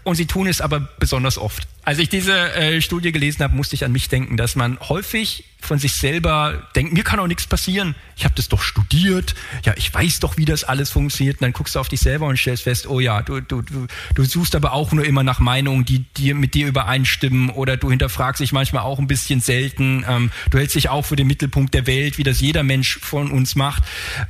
und 0.03 0.16
sie 0.16 0.26
tun 0.26 0.48
es 0.48 0.61
aber 0.61 0.80
besonders 0.80 1.38
oft. 1.38 1.68
Als 1.84 1.98
ich 1.98 2.09
diese 2.09 2.55
äh, 2.55 2.80
Studie 2.80 3.11
gelesen 3.11 3.42
habe, 3.42 3.57
musste 3.57 3.74
ich 3.74 3.84
an 3.84 3.90
mich 3.90 4.09
denken, 4.09 4.36
dass 4.36 4.55
man 4.55 4.78
häufig 4.80 5.44
von 5.61 5.78
sich 5.78 5.94
selber 5.94 6.68
denkt, 6.76 6.92
mir 6.92 7.03
kann 7.03 7.18
auch 7.18 7.26
nichts 7.26 7.46
passieren. 7.46 7.94
Ich 8.16 8.24
habe 8.24 8.34
das 8.36 8.48
doch 8.48 8.62
studiert. 8.62 9.34
Ja, 9.64 9.74
ich 9.76 9.92
weiß 9.92 10.20
doch, 10.20 10.36
wie 10.36 10.44
das 10.44 10.64
alles 10.64 10.90
funktioniert. 10.90 11.36
Und 11.36 11.42
dann 11.42 11.53
guckst 11.53 11.74
du 11.74 11.80
auf 11.80 11.88
dich 11.88 12.00
selber 12.00 12.26
und 12.26 12.36
stellst 12.36 12.64
fest, 12.64 12.86
oh 12.86 13.00
ja, 13.00 13.22
du, 13.22 13.40
du, 13.40 13.62
du, 13.62 13.86
du 14.14 14.24
suchst 14.24 14.55
aber 14.55 14.72
auch 14.72 14.92
nur 14.92 15.05
immer 15.05 15.22
nach 15.22 15.40
Meinungen, 15.40 15.84
die 15.84 15.91
dir 16.01 16.34
mit 16.34 16.55
dir 16.55 16.66
übereinstimmen 16.66 17.51
oder 17.51 17.76
du 17.76 17.90
hinterfragst 17.90 18.40
dich 18.40 18.53
manchmal 18.53 18.82
auch 18.82 18.99
ein 18.99 19.07
bisschen 19.07 19.40
selten. 19.40 20.05
Ähm, 20.09 20.30
du 20.51 20.59
hältst 20.59 20.74
dich 20.74 20.88
auch 20.88 21.05
für 21.05 21.16
den 21.16 21.26
Mittelpunkt 21.26 21.74
der 21.74 21.86
Welt, 21.86 22.18
wie 22.18 22.22
das 22.22 22.40
jeder 22.40 22.62
Mensch 22.62 22.99
von 23.01 23.30
uns 23.30 23.55
macht. 23.55 23.84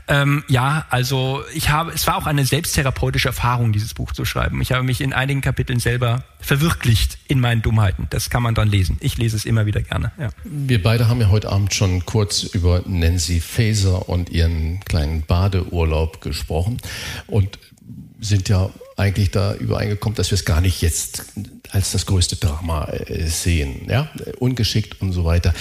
Ähm, 0.09 0.45
ja, 0.49 0.87
also 0.91 1.43
ich 1.55 1.71
habe, 1.71 1.93
es 1.93 2.07
war 2.07 2.17
auch 2.17 2.27
eine 2.27 2.45
selbsttherapeutische 2.45 3.29
Erfahrung, 3.29 3.73
dieses 3.73 3.95
Buch 3.95 4.13
zu 4.13 4.25
schreiben. 4.25 4.61
Ich 4.61 4.73
habe 4.73 4.83
mich 4.83 5.01
in 5.01 5.13
einigen 5.13 5.41
Kapiteln 5.41 5.81
selber 5.81 6.25
verwirklicht 6.41 7.19
in 7.29 7.41
meinen 7.41 7.63
Dummheiten. 7.63 8.07
Das 8.11 8.31
kann 8.31 8.43
man 8.43 8.55
dann 8.55 8.69
lesen. 8.69 8.99
Ich 9.01 9.17
lese 9.17 9.37
es 9.37 9.45
immer 9.45 9.67
wieder 9.67 9.83
gerne. 9.83 10.13
Ja. 10.19 10.31
Wir 10.45 10.83
beide 10.83 11.09
haben 11.09 11.21
ja 11.21 11.29
heute 11.29 11.51
Abend 11.51 11.75
schon 11.75 12.05
kurz 12.05 12.43
über 12.43 12.83
Nancy 12.87 13.41
Faeser 13.41 14.09
und 14.09 14.31
ihren 14.31 14.81
kleinen 14.81 15.23
Badeurlaub 15.23 16.21
gesprochen 16.21 16.79
und 17.27 17.59
sind 18.21 18.49
ja 18.49 18.71
eigentlich 19.03 19.31
da 19.31 19.55
übereingekommen, 19.55 20.15
dass 20.17 20.31
wir 20.31 20.37
es 20.37 20.45
gar 20.45 20.61
nicht 20.61 20.81
jetzt 20.81 21.25
als 21.71 21.93
das 21.93 22.07
größte 22.07 22.37
Drama 22.37 22.85
äh, 22.85 23.27
sehen, 23.27 23.87
ja, 23.89 24.11
ungeschickt 24.39 25.01
und 25.01 25.13
so 25.13 25.25
weiter. 25.25 25.55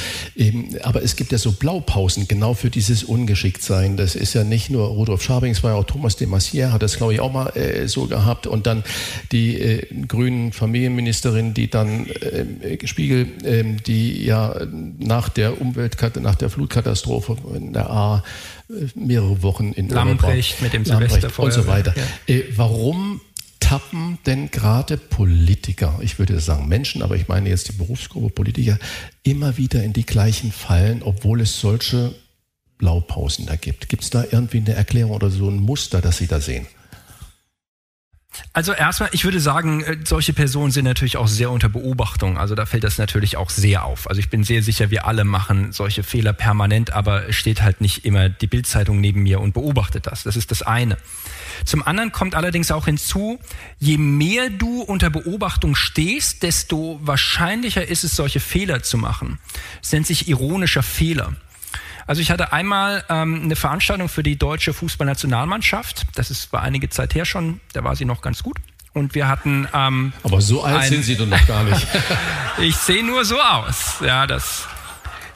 Aber 0.84 1.02
es 1.02 1.16
gibt 1.16 1.32
ja 1.32 1.38
so 1.38 1.54
Blaupausen 1.54 2.28
genau 2.28 2.54
für 2.54 2.70
dieses 2.70 3.04
Ungeschicktsein. 3.04 3.98
Das 3.98 4.16
ist 4.16 4.34
ja 4.34 4.44
nicht 4.44 4.70
nur 4.70 4.88
Rudolf 4.88 5.24
Schabing, 5.24 5.54
es 5.54 5.64
war 5.64 5.72
ja 5.72 5.78
auch 5.78 5.86
Thomas 5.86 6.18
de 6.18 6.28
Maizière, 6.28 6.72
hat 6.72 6.82
das 6.82 6.98
glaube 6.98 7.14
ich 7.14 7.20
auch 7.20 7.32
mal 7.32 7.48
äh, 7.56 7.88
so 7.88 8.08
gehabt 8.08 8.46
und 8.46 8.68
dann 8.68 8.84
die 9.32 9.60
äh, 9.60 9.88
grünen 10.08 10.52
Familienministerin, 10.52 11.54
die 11.54 11.70
dann 11.70 12.08
äh, 12.08 12.86
Spiegel, 12.86 13.28
äh, 13.44 13.64
die 13.64 14.24
ja 14.26 14.56
nach 15.00 15.30
der 15.30 15.62
Umweltkatastrophe, 15.62 16.22
nach 16.22 16.36
der 16.36 16.50
Flutkatastrophe 16.50 17.38
in 17.56 17.74
der 17.74 17.90
A 17.90 18.24
mehrere 18.96 19.44
Wochen 19.44 19.72
in 19.72 19.90
Lamprecht 19.90 20.62
mit 20.62 20.74
dem 20.74 20.86
Silvesterfeuer 20.86 21.46
und 21.46 21.52
so 21.52 21.68
weiter. 21.68 21.94
Ja. 22.28 22.36
Äh, 22.36 22.44
warum 22.56 23.22
tappen 23.62 24.20
denn 24.26 24.52
gerade 24.52 24.98
Politiker, 24.98 25.98
ich 26.02 26.20
würde 26.20 26.42
sagen 26.42 26.68
Menschen, 26.68 27.02
aber 27.02 27.16
ich 27.16 27.30
meine 27.30 27.48
jetzt 27.48 27.70
die 27.70 27.78
Berufsgruppe 27.78 28.30
Politiker, 28.30 28.78
immer 29.24 29.56
wieder 29.56 29.82
in 29.82 29.94
die 29.94 30.06
gleichen 30.06 30.52
Fallen, 30.52 31.02
obwohl 31.04 31.40
es 31.40 31.62
solche 31.62 32.14
Blaupausen 32.78 33.46
da 33.46 33.56
gibt? 33.56 33.88
Gibt 33.88 34.04
es 34.04 34.10
da 34.10 34.26
irgendwie 34.30 34.58
eine 34.58 34.74
Erklärung 34.74 35.12
oder 35.12 35.30
so 35.30 35.48
ein 35.50 35.58
Muster, 35.60 36.02
das 36.02 36.18
Sie 36.18 36.28
da 36.28 36.42
sehen? 36.42 36.68
Also 38.54 38.74
erstmal, 38.74 39.10
ich 39.12 39.24
würde 39.24 39.40
sagen, 39.40 39.84
äh, 39.84 39.98
solche 40.04 40.34
Personen 40.34 40.72
sind 40.72 40.86
natürlich 40.86 41.18
auch 41.18 41.28
sehr 41.28 41.52
unter 41.52 41.70
Beobachtung. 41.70 42.38
Also 42.38 42.56
da 42.56 42.66
fällt 42.66 42.84
das 42.84 42.98
natürlich 42.98 43.38
auch 43.38 43.50
sehr 43.50 43.86
auf. 43.86 44.10
Also 44.10 44.20
ich 44.20 44.30
bin 44.30 44.44
sehr 44.44 44.64
sicher, 44.64 44.90
wir 44.90 45.06
alle 45.06 45.26
machen 45.26 45.72
solche 45.72 46.04
Fehler 46.04 46.34
permanent, 46.34 46.92
aber 46.92 47.32
steht 47.32 47.62
halt 47.62 47.82
nicht 47.82 48.06
immer 48.06 48.30
die 48.30 48.48
Bildzeitung 48.48 49.00
neben 49.00 49.24
mir 49.24 49.42
und 49.42 49.54
beobachtet 49.54 50.08
das. 50.08 50.24
Das 50.24 50.36
ist 50.36 50.52
das 50.52 50.62
eine. 50.62 50.98
Zum 51.66 51.86
anderen 51.86 52.12
kommt 52.12 52.36
allerdings 52.36 52.72
auch 52.72 52.86
hinzu, 52.86 53.40
je 53.80 53.98
mehr 53.98 54.50
du 54.50 54.82
unter 54.82 55.10
Beobachtung 55.10 55.76
stehst, 55.76 56.44
desto 56.44 57.00
wahrscheinlicher 57.02 57.88
ist 57.88 58.04
es, 58.04 58.16
solche 58.16 58.40
Fehler 58.40 58.84
zu 58.84 58.98
machen. 58.98 59.40
Es 59.82 59.92
nennt 59.92 60.08
sich 60.08 60.28
ironischer 60.28 60.84
Fehler. 60.84 61.34
Also 62.08 62.22
ich 62.22 62.32
hatte 62.32 62.52
einmal 62.52 63.04
ähm, 63.10 63.42
eine 63.44 63.56
Veranstaltung 63.56 64.10
für 64.10 64.24
die 64.24 64.38
deutsche 64.38 64.74
Fußballnationalmannschaft. 64.74 66.04
Das 66.16 66.32
ist 66.32 66.52
war 66.52 66.62
einige 66.62 66.90
Zeit 66.90 67.16
her 67.16 67.26
schon, 67.26 67.62
da 67.74 67.84
war 67.84 67.96
sie 67.96 68.06
noch 68.06 68.22
ganz 68.22 68.44
gut. 68.44 68.58
Und 68.94 69.16
wir 69.16 69.30
hatten. 69.30 69.68
Ähm, 69.74 70.12
Aber 70.24 70.42
so 70.42 70.64
alt 70.64 70.82
ein, 70.82 70.90
sind 70.90 71.04
Sie 71.04 71.16
doch 71.16 71.26
noch 71.26 71.48
gar 71.48 71.64
nicht. 71.64 71.88
ich 72.60 72.76
sehe 72.76 73.06
nur 73.06 73.24
so 73.24 73.40
aus. 73.40 73.96
Ja, 74.02 74.28
das 74.28 74.68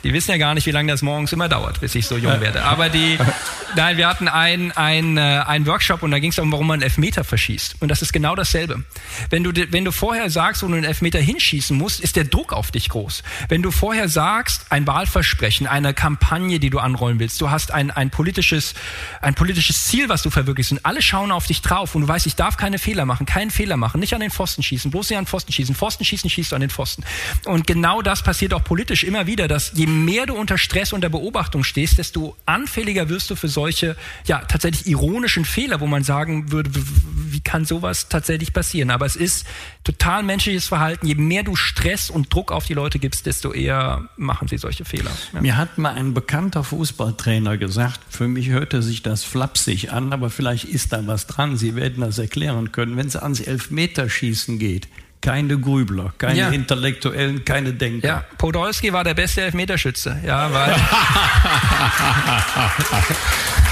die 0.06 0.14
wissen 0.14 0.30
ja 0.30 0.38
gar 0.38 0.54
nicht, 0.54 0.68
wie 0.68 0.72
lange 0.72 0.92
das 0.92 1.02
morgens 1.02 1.34
immer 1.34 1.50
dauert, 1.50 1.82
bis 1.82 1.96
ich 1.96 2.06
so 2.06 2.16
jung 2.16 2.40
werde. 2.40 2.64
Aber 2.64 2.90
die, 2.90 3.18
nein, 3.76 3.98
wir 3.98 4.08
hatten 4.08 4.28
einen 4.28 4.72
ein, 4.72 5.18
ein 5.18 5.66
Workshop 5.66 6.04
und 6.04 6.12
da 6.12 6.20
ging 6.20 6.30
es 6.30 6.36
darum, 6.36 6.52
warum 6.52 6.68
man 6.68 6.76
einen 6.76 6.84
Elfmeter 6.84 7.24
verschießt. 7.24 7.78
Und 7.80 7.90
das 7.90 8.04
ist 8.04 8.14
genau 8.14 8.36
dasselbe. 8.36 8.84
Wenn 9.32 9.44
du, 9.44 9.52
wenn 9.72 9.84
du 9.84 9.92
vorher 9.92 10.30
sagst, 10.30 10.62
wo 10.62 10.68
du 10.68 10.74
einen 10.74 10.84
Elfmeter 10.84 11.18
hinschießen 11.18 11.76
musst, 11.76 12.02
ist 12.02 12.18
der 12.18 12.26
Druck 12.26 12.54
auf 12.54 12.70
dich 12.70 12.90
groß. 12.90 13.24
Wenn 13.50 13.64
du 13.64 13.72
vorher 13.72 14.08
sagst, 14.08 14.68
ein 14.70 14.86
Wahlversprechen, 14.86 15.66
eine 15.66 15.96
Kampagne, 15.96 16.60
die 16.60 16.70
du 16.70 16.78
anrollen 16.78 17.18
willst, 17.18 17.42
du 17.42 17.50
hast 17.50 17.72
ein, 17.72 17.90
ein 17.90 18.12
politisches, 18.12 18.76
ein 19.24 19.34
politisches 19.34 19.86
Ziel, 19.86 20.08
was 20.08 20.22
du 20.22 20.30
verwirklichst 20.30 20.72
und 20.72 20.86
alle 20.86 21.02
schauen 21.02 21.32
auf 21.32 21.48
dich 21.48 21.64
drauf 21.64 21.96
und 21.96 22.04
du 22.04 22.08
weißt, 22.08 22.28
ich 22.28 22.36
darf 22.36 22.58
keine 22.58 22.78
Fehler 22.78 23.06
machen, 23.08 23.26
keinen 23.26 23.50
Fehler 23.50 23.76
machen, 23.76 24.00
nicht 24.00 24.14
an 24.14 24.20
den 24.20 24.30
Pfosten 24.30 24.62
schießen, 24.62 24.92
bloß 24.92 25.10
nicht 25.10 25.18
an 25.18 25.24
den 25.24 25.30
Pfosten 25.30 25.52
schießen, 25.52 25.74
Pfosten 25.74 26.06
schießen, 26.06 26.30
schießt 26.30 26.52
du 26.52 26.56
an 26.56 26.62
den 26.62 26.70
Pfosten. 26.70 27.04
Und 27.46 27.66
genau 27.66 28.04
das 28.04 28.22
passiert 28.22 28.54
auch 28.54 28.64
politisch 28.64 29.04
immer 29.04 29.26
wieder, 29.26 29.48
dass 29.48 29.72
je 29.74 29.95
mehr 30.04 30.26
du 30.26 30.36
unter 30.36 30.58
Stress, 30.58 30.94
unter 30.94 31.10
Beobachtung 31.10 31.64
stehst, 31.64 31.98
desto 31.98 32.36
anfälliger 32.46 33.10
wirst 33.10 33.30
du 33.30 33.36
für 33.36 33.48
solche, 33.48 33.96
ja, 34.26 34.40
tatsächlich 34.40 34.88
ironischen 34.88 35.46
Fehler, 35.46 35.80
wo 35.80 35.88
man 35.88 36.04
sagen 36.04 36.52
würde, 36.52 36.70
wie 36.74 37.40
kann 37.40 37.66
sowas 37.66 38.10
tatsächlich 38.10 38.54
passieren? 38.54 38.92
Aber 38.92 39.06
es 39.06 39.16
ist 39.16 39.46
total 39.84 40.24
menschliches 40.24 40.68
Verhalten. 40.68 41.08
Je 41.08 41.16
mehr 41.16 41.44
du 41.44 41.56
Stress 41.56 42.10
und 42.10 42.34
Druck 42.34 42.52
auf 42.52 42.66
die 42.66 42.74
Leute 42.74 43.00
gibst, 43.00 43.26
desto 43.26 43.54
eher 43.54 44.10
machen 44.18 44.48
sie 44.48 44.58
solche 44.58 44.86
Fehler. 44.86 45.12
Ja. 45.34 45.42
Mir 45.42 45.58
hat 45.58 45.78
mal 45.78 45.94
ein 45.94 46.14
bekannter 46.14 46.64
Fußballtrainer 46.64 47.58
gesagt, 47.58 48.00
für 48.10 48.28
mich 48.28 48.50
hörte 48.50 48.82
sich 48.82 49.04
das 49.04 49.24
flapsig 49.24 49.92
an, 49.92 50.14
aber 50.14 50.30
vielleicht 50.30 50.66
ist 50.66 50.94
da 50.94 51.06
was 51.08 51.28
dran. 51.28 51.58
Sie 51.58 51.76
werden 51.76 52.02
das 52.02 52.18
erklären 52.18 52.72
können. 52.72 52.98
Wenn 52.98 53.08
es 53.08 53.16
ans 53.16 53.40
Elfmeterschießen 53.40 54.60
geht, 54.60 54.88
keine 55.26 55.58
Grübler, 55.58 56.14
keine 56.20 56.40
ja. 56.40 56.50
Intellektuellen, 56.50 57.44
keine 57.44 57.74
Denker. 57.74 58.08
Ja, 58.08 58.24
Podolski 58.38 58.94
war 58.94 59.04
der 59.04 59.16
beste 59.16 59.42
Elfmeterschütze. 59.42 60.20
Ja, 60.24 60.54
weil 60.54 60.76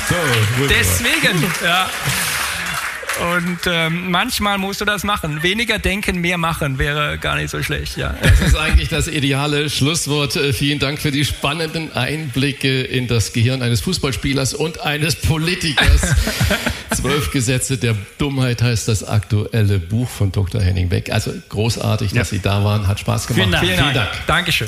so, 0.10 0.16
Deswegen, 0.68 1.44
ja. 1.64 1.88
Und 3.22 3.60
ähm, 3.68 4.10
manchmal 4.10 4.58
musst 4.58 4.82
du 4.82 4.86
das 4.86 5.04
machen. 5.04 5.44
Weniger 5.44 5.78
denken, 5.78 6.20
mehr 6.20 6.38
machen 6.38 6.80
wäre 6.80 7.18
gar 7.20 7.36
nicht 7.36 7.52
so 7.52 7.62
schlecht. 7.62 7.96
Ja. 7.96 8.16
Das 8.22 8.42
ist 8.42 8.56
eigentlich 8.56 8.90
das 8.90 9.08
ideale 9.08 9.70
Schlusswort. 9.70 10.36
Äh, 10.36 10.52
vielen 10.52 10.80
Dank 10.80 11.00
für 11.00 11.12
die 11.12 11.24
spannenden 11.24 11.94
Einblicke 11.94 12.82
in 12.82 13.08
das 13.08 13.32
Gehirn 13.34 13.62
eines 13.62 13.82
Fußballspielers 13.82 14.56
und 14.56 14.82
eines 14.82 15.16
Politikers. 15.16 16.02
Zwölf 16.96 17.32
Gesetze 17.32 17.78
der 17.78 17.96
Dummheit 18.18 18.62
heißt 18.62 18.88
das 18.88 19.04
aktuelle 19.04 19.80
Buch 19.80 20.10
von 20.10 20.32
Dr. 20.32 20.62
Henning 20.62 20.90
Beck. 20.90 21.12
Also 21.12 21.32
großartig, 21.50 22.10
dass 22.10 22.32
ja. 22.32 22.38
Sie 22.38 22.40
da 22.42 22.64
waren. 22.64 22.88
Hat 22.88 23.00
Spaß 23.00 23.28
gemacht. 23.28 23.42
Vielen 23.42 23.52
Dank. 23.52 23.66
Vielen 23.66 23.78
Dank. 23.78 23.92
Vielen 23.94 24.06
Dank. 24.06 24.28
Dankeschön. 24.28 24.68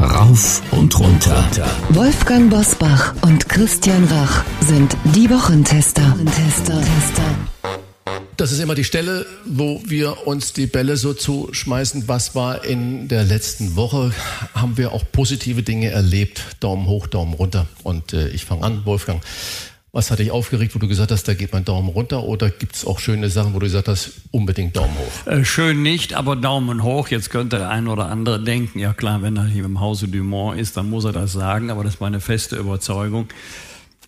Rauf 0.00 0.62
und 0.70 0.98
runter. 0.98 1.44
Wolfgang 1.90 2.48
Bosbach 2.48 3.14
und 3.20 3.50
Christian 3.50 4.04
Rach 4.04 4.44
sind 4.60 4.96
die 5.14 5.28
Wochentester. 5.28 6.16
Das 8.38 8.50
ist 8.50 8.60
immer 8.60 8.74
die 8.74 8.84
Stelle, 8.84 9.26
wo 9.44 9.82
wir 9.84 10.26
uns 10.26 10.54
die 10.54 10.66
Bälle 10.66 10.96
so 10.96 11.12
zuschmeißen. 11.12 12.08
Was 12.08 12.34
war 12.34 12.64
in 12.64 13.08
der 13.08 13.24
letzten 13.24 13.76
Woche? 13.76 14.12
Haben 14.54 14.78
wir 14.78 14.92
auch 14.92 15.04
positive 15.12 15.62
Dinge 15.62 15.90
erlebt? 15.90 16.56
Daumen 16.60 16.86
hoch, 16.86 17.06
Daumen 17.06 17.34
runter. 17.34 17.66
Und 17.82 18.14
äh, 18.14 18.28
ich 18.28 18.46
fange 18.46 18.62
an, 18.62 18.86
Wolfgang. 18.86 19.22
Was 19.92 20.12
hat 20.12 20.20
dich 20.20 20.30
aufgeregt, 20.30 20.76
wo 20.76 20.78
du 20.78 20.86
gesagt 20.86 21.10
hast, 21.10 21.26
da 21.26 21.34
geht 21.34 21.52
mein 21.52 21.64
Daumen 21.64 21.88
runter? 21.88 22.22
Oder 22.22 22.48
gibt 22.48 22.76
es 22.76 22.86
auch 22.86 23.00
schöne 23.00 23.28
Sachen, 23.28 23.54
wo 23.54 23.58
du 23.58 23.66
gesagt 23.66 23.88
hast, 23.88 24.12
unbedingt 24.30 24.76
Daumen 24.76 24.94
hoch? 24.96 25.26
Äh, 25.26 25.44
schön 25.44 25.82
nicht, 25.82 26.14
aber 26.14 26.36
Daumen 26.36 26.84
hoch. 26.84 27.08
Jetzt 27.08 27.30
könnte 27.30 27.58
der 27.58 27.70
ein 27.70 27.88
oder 27.88 28.06
andere 28.06 28.40
denken, 28.40 28.78
ja 28.78 28.92
klar, 28.92 29.20
wenn 29.22 29.36
er 29.36 29.46
hier 29.46 29.64
im 29.64 29.80
Hause 29.80 30.06
Dumont 30.06 30.60
ist, 30.60 30.76
dann 30.76 30.88
muss 30.88 31.04
er 31.04 31.12
das 31.12 31.32
sagen, 31.32 31.70
aber 31.72 31.82
das 31.82 31.94
ist 31.94 32.00
meine 32.00 32.20
feste 32.20 32.54
Überzeugung. 32.54 33.26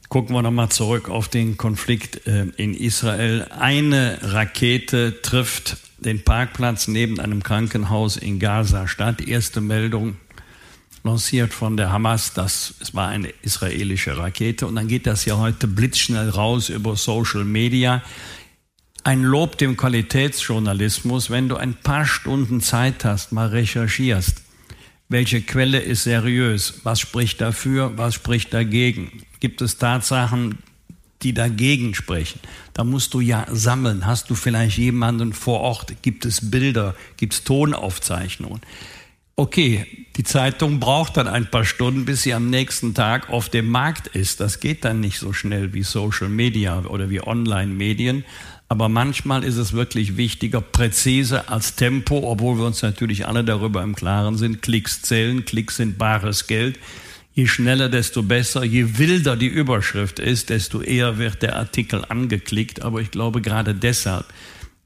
Gucken 0.09 0.37
wir 0.37 0.43
nochmal 0.43 0.69
zurück 0.69 1.09
auf 1.09 1.27
den 1.27 1.57
Konflikt 1.57 2.29
äh, 2.29 2.45
in 2.57 2.75
Israel. 2.75 3.49
Eine 3.59 4.19
Rakete 4.23 5.21
trifft 5.23 5.79
den 5.99 6.23
Parkplatz 6.23 6.87
neben 6.87 7.19
einem 7.19 7.43
Krankenhaus 7.43 8.17
in 8.17 8.39
Gaza-Stadt. 8.39 9.27
Erste 9.27 9.61
Meldung 9.61 10.17
lanciert 11.05 11.53
von 11.53 11.77
der 11.77 11.93
Hamas, 11.93 12.33
das 12.33 12.75
war 12.93 13.09
eine 13.09 13.29
israelische 13.43 14.17
Rakete. 14.17 14.67
Und 14.67 14.77
dann 14.77 14.89
geht 14.89 15.07
das 15.07 15.25
ja 15.25 15.37
heute 15.37 15.67
blitzschnell 15.67 16.31
raus 16.31 16.69
über 16.69 16.97
Social 16.97 17.45
Media. 17.45 18.03
Ein 19.05 19.23
Lob 19.23 19.59
dem 19.59 19.77
Qualitätsjournalismus, 19.77 21.31
wenn 21.31 21.49
du 21.49 21.57
ein 21.57 21.75
paar 21.75 22.07
Stunden 22.07 22.61
Zeit 22.61 23.05
hast, 23.05 23.33
mal 23.33 23.49
recherchierst. 23.49 24.43
Welche 25.09 25.43
Quelle 25.43 25.81
ist 25.81 26.05
seriös? 26.05 26.81
Was 26.85 27.01
spricht 27.01 27.41
dafür? 27.41 27.93
Was 27.97 28.15
spricht 28.15 28.55
dagegen? 28.55 29.25
Gibt 29.41 29.61
es 29.61 29.77
Tatsachen, 29.77 30.59
die 31.23 31.35
dagegen 31.35 31.95
sprechen? 31.95 32.41
Da 32.75 32.85
musst 32.85 33.13
du 33.13 33.21
ja 33.21 33.47
sammeln. 33.51 34.07
Hast 34.07 34.31
du 34.31 34.37
vielleicht 34.37 34.79
jemanden 34.79 35.33
vor 35.33 35.61
Ort? 35.61 36.01
Gibt 36.03 36.25
es 36.25 36.51
Bilder? 36.51 36.95
Gibt 37.17 37.35
es 37.35 37.45
Tonaufzeichnungen? 37.45 38.61
Okay, 39.35 39.87
die 40.17 40.25
Zeitung 40.25 40.79
braucht 40.79 41.17
dann 41.17 41.27
ein 41.27 41.51
paar 41.51 41.65
Stunden, 41.65 42.05
bis 42.05 42.23
sie 42.23 42.35
am 42.35 42.51
nächsten 42.51 42.93
Tag 42.93 43.31
auf 43.31 43.49
dem 43.49 43.69
Markt 43.69 44.09
ist. 44.09 44.41
Das 44.41 44.61
geht 44.61 44.85
dann 44.85 45.01
nicht 45.01 45.19
so 45.19 45.33
schnell 45.33 45.73
wie 45.73 45.83
Social 45.83 46.29
Media 46.29 46.85
oder 46.85 47.09
wie 47.09 47.23
Online-Medien. 47.23 48.25
Aber 48.69 48.91
manchmal 48.91 49.43
ist 49.43 49.57
es 49.57 49.73
wirklich 49.73 50.17
wichtiger, 50.19 50.61
präzise 50.61 51.49
als 51.49 51.77
Tempo, 51.77 52.31
obwohl 52.31 52.59
wir 52.59 52.67
uns 52.67 52.83
natürlich 52.83 53.27
alle 53.27 53.43
darüber 53.43 53.83
im 53.83 53.95
Klaren 53.95 54.37
sind. 54.37 54.61
Klicks 54.61 55.01
zählen, 55.01 55.45
Klicks 55.47 55.77
sind 55.77 55.97
bares 55.97 56.47
Geld. 56.47 56.79
Je 57.35 57.47
schneller, 57.47 57.89
desto 57.89 58.23
besser. 58.23 58.65
Je 58.65 58.99
wilder 58.99 59.37
die 59.37 59.47
Überschrift 59.47 60.19
ist, 60.19 60.51
desto 60.51 60.83
eher 60.83 61.17
wird 61.17 61.41
der 61.41 61.57
Artikel 61.57 62.05
angeklickt. 62.07 62.83
Aber 62.83 63.01
ich 63.01 63.11
glaube, 63.11 63.41
gerade 63.41 63.75
deshalb 63.75 64.27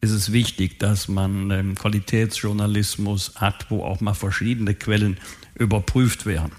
ist 0.06 0.12
es 0.12 0.32
wichtig, 0.32 0.78
dass 0.78 1.08
man 1.08 1.50
ähm, 1.50 1.74
Qualitätsjournalismus 1.74 3.32
hat, 3.36 3.70
wo 3.70 3.82
auch 3.82 4.00
mal 4.00 4.14
verschiedene 4.14 4.74
Quellen 4.74 5.18
überprüft 5.54 6.26
werden. 6.26 6.52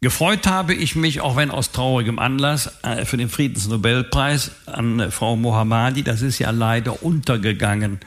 Gefreut 0.00 0.46
habe 0.46 0.74
ich 0.74 0.96
mich, 0.96 1.22
auch 1.22 1.36
wenn 1.36 1.50
aus 1.50 1.70
traurigem 1.70 2.18
Anlass, 2.18 2.70
äh, 2.82 3.04
für 3.06 3.16
den 3.16 3.28
Friedensnobelpreis 3.28 4.50
an 4.66 5.00
äh, 5.00 5.10
Frau 5.10 5.36
Mohammadi. 5.36 6.02
Das 6.02 6.20
ist 6.20 6.38
ja 6.38 6.50
leider 6.50 7.02
untergegangen 7.02 8.00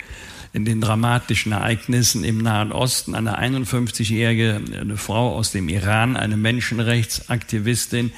in 0.54 0.66
den 0.66 0.82
dramatischen 0.82 1.54
Ereignissen 1.54 2.24
im 2.24 2.40
Nahen 2.40 2.72
Osten. 2.72 3.16
Eine 3.16 3.40
51-jährige 3.40 4.62
äh, 4.74 4.98
Frau 4.98 5.36
aus 5.36 5.52
dem 5.52 5.70
Iran, 5.70 6.18
eine 6.18 6.38
Menschenrechtsaktivistin, 6.38 8.12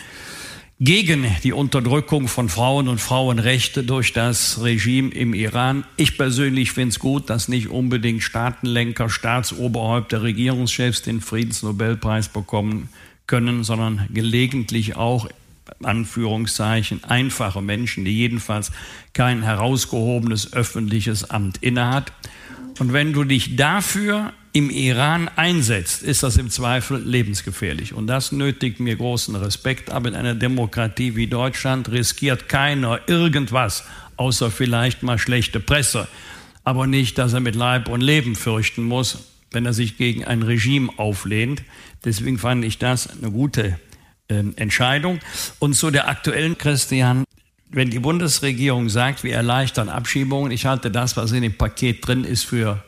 gegen 0.82 1.26
die 1.44 1.52
Unterdrückung 1.52 2.30
von 2.30 2.48
Frauen 2.48 2.88
und 2.88 3.00
Frauenrechte 3.00 3.84
durch 3.84 4.14
das 4.14 4.64
Regime 4.64 5.12
im 5.12 5.34
Iran. 5.34 5.84
Ich 5.98 6.18
persönlich 6.18 6.72
finde 6.72 6.90
es 6.90 7.00
gut, 7.00 7.30
dass 7.30 7.50
nicht 7.50 7.68
unbedingt 7.68 8.24
Staatenlenker, 8.24 9.10
Staatsoberhäupter, 9.10 10.24
Regierungschefs 10.24 11.02
den 11.02 11.20
Friedensnobelpreis 11.20 12.30
bekommen 12.30 12.88
können, 13.28 13.66
sondern 13.66 14.08
gelegentlich 14.14 14.96
auch 14.96 15.28
Anführungszeichen 15.84 17.04
einfache 17.04 17.62
Menschen, 17.62 18.06
die 18.06 18.18
jedenfalls 18.18 18.72
kein 19.14 19.44
herausgehobenes 19.44 20.54
öffentliches 20.54 21.30
Amt 21.30 21.58
innehat. 21.58 22.14
Und 22.80 22.94
wenn 22.94 23.12
du 23.12 23.26
dich 23.26 23.58
dafür 23.58 24.32
im 24.52 24.70
Iran 24.70 25.30
einsetzt, 25.36 26.02
ist 26.02 26.24
das 26.24 26.38
im 26.38 26.50
Zweifel 26.50 27.02
lebensgefährlich. 27.02 27.94
Und 27.94 28.08
das 28.08 28.32
nötigt 28.32 28.80
mir 28.80 28.96
großen 28.96 29.36
Respekt. 29.36 29.92
Aber 29.92 30.10
in 30.10 30.16
einer 30.16 30.34
Demokratie 30.34 31.16
wie 31.16 31.28
Deutschland 31.28 31.92
riskiert 31.92 32.50
keiner 32.50 33.00
irgendwas, 33.08 33.84
außer 34.18 34.50
vielleicht 34.50 35.04
mal 35.04 35.20
schlechte 35.20 35.60
Presse. 35.60 36.08
Aber 36.64 36.88
nicht, 36.88 37.18
dass 37.18 37.34
er 37.34 37.40
mit 37.42 37.56
Leib 37.56 37.90
und 37.90 38.02
Leben 38.02 38.36
fürchten 38.36 38.84
muss, 38.84 39.20
wenn 39.52 39.66
er 39.66 39.74
sich 39.74 39.98
gegen 39.98 40.26
ein 40.26 40.42
Regime 40.42 40.92
auflehnt. 40.98 41.64
Deswegen 42.04 42.40
fand 42.40 42.66
ich 42.66 42.80
das 42.80 43.10
eine 43.10 43.32
gute 43.32 43.80
äh, 44.30 44.44
Entscheidung. 44.56 45.20
Und 45.60 45.76
zu 45.76 45.92
der 45.92 46.08
aktuellen 46.08 46.58
Christian, 46.58 47.24
wenn 47.70 47.92
die 47.92 48.00
Bundesregierung 48.00 48.90
sagt, 48.90 49.24
wir 49.24 49.36
erleichtern 49.36 49.90
Abschiebungen, 49.90 50.52
ich 50.52 50.66
halte 50.66 50.90
das, 50.90 51.18
was 51.18 51.32
in 51.34 51.44
dem 51.44 51.56
Paket 51.56 52.08
drin 52.08 52.24
ist, 52.24 52.46
für 52.46 52.84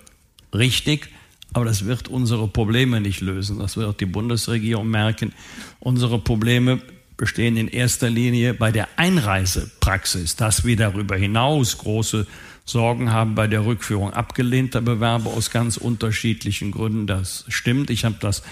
richtig. 0.54 1.10
Aber 1.54 1.66
das 1.66 1.86
wird 1.86 2.08
unsere 2.08 2.48
Probleme 2.48 3.02
nicht 3.02 3.22
lösen. 3.22 3.60
Das 3.60 3.78
wird 3.78 4.00
die 4.00 4.06
Bundesregierung 4.06 4.90
merken. 4.90 5.34
Unsere 5.80 6.20
Probleme 6.20 6.82
bestehen 7.18 7.58
in 7.58 7.68
erster 7.68 8.10
Linie 8.10 8.54
bei 8.54 8.72
der 8.72 8.88
Einreisepraxis, 8.96 10.38
dass 10.38 10.66
wir 10.66 10.76
darüber 10.76 11.16
hinaus 11.18 11.78
große 11.78 12.26
Sorgen 12.66 13.12
haben 13.12 13.36
bei 13.36 13.48
der 13.48 13.66
Rückführung 13.66 14.14
abgelehnter 14.14 14.82
Bewerber 14.82 15.32
aus 15.32 15.52
ganz 15.52 15.78
unterschiedlichen 15.78 16.72
Gründen. 16.72 17.08
Das 17.08 17.44
stimmt. 17.48 17.90
Ich 17.90 18.06
habe 18.06 18.16
das 18.20 18.44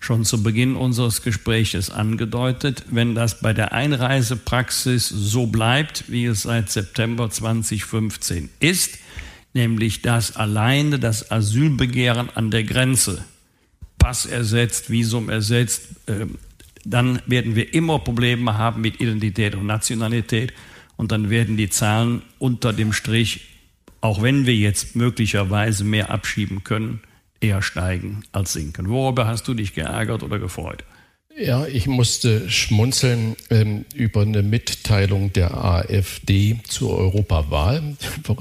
schon 0.00 0.24
zu 0.24 0.42
Beginn 0.42 0.74
unseres 0.74 1.22
Gespräches 1.22 1.90
angedeutet. 1.90 2.84
Wenn 2.90 3.14
das 3.14 3.40
bei 3.40 3.52
der 3.52 3.72
Einreisepraxis 3.72 5.08
so 5.08 5.46
bleibt, 5.46 6.04
wie 6.08 6.26
es 6.26 6.42
seit 6.42 6.70
September 6.70 7.30
2015 7.30 8.48
ist, 8.58 8.98
nämlich 9.58 10.02
dass 10.02 10.36
alleine 10.36 11.00
das 11.00 11.32
Asylbegehren 11.32 12.30
an 12.34 12.50
der 12.50 12.62
Grenze, 12.62 13.24
Pass 13.98 14.24
ersetzt, 14.24 14.88
Visum 14.88 15.28
ersetzt, 15.28 15.88
äh, 16.06 16.26
dann 16.84 17.20
werden 17.26 17.56
wir 17.56 17.74
immer 17.74 17.98
Probleme 17.98 18.56
haben 18.56 18.80
mit 18.80 19.00
Identität 19.00 19.56
und 19.56 19.66
Nationalität 19.66 20.54
und 20.96 21.10
dann 21.10 21.28
werden 21.28 21.56
die 21.56 21.68
Zahlen 21.68 22.22
unter 22.38 22.72
dem 22.72 22.92
Strich, 22.92 23.48
auch 24.00 24.22
wenn 24.22 24.46
wir 24.46 24.54
jetzt 24.54 24.94
möglicherweise 24.94 25.82
mehr 25.82 26.10
abschieben 26.10 26.62
können, 26.62 27.00
eher 27.40 27.60
steigen 27.60 28.22
als 28.30 28.52
sinken. 28.52 28.88
Worüber 28.88 29.26
hast 29.26 29.48
du 29.48 29.54
dich 29.54 29.74
geärgert 29.74 30.22
oder 30.22 30.38
gefreut? 30.38 30.84
Ja, 31.40 31.66
ich 31.66 31.86
musste 31.86 32.50
schmunzeln 32.50 33.36
ähm, 33.50 33.84
über 33.94 34.22
eine 34.22 34.42
Mitteilung 34.42 35.32
der 35.32 35.56
AfD 35.56 36.58
zur 36.66 36.98
Europawahl. 36.98 37.96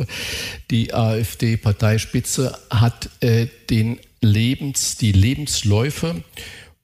Die 0.72 0.96
AfD-Parteispitze 0.96 2.58
hat 2.72 3.12
äh, 3.20 3.48
den 3.70 4.00
Lebens, 4.22 4.98
die 4.98 5.12
Lebensläufe 5.12 6.24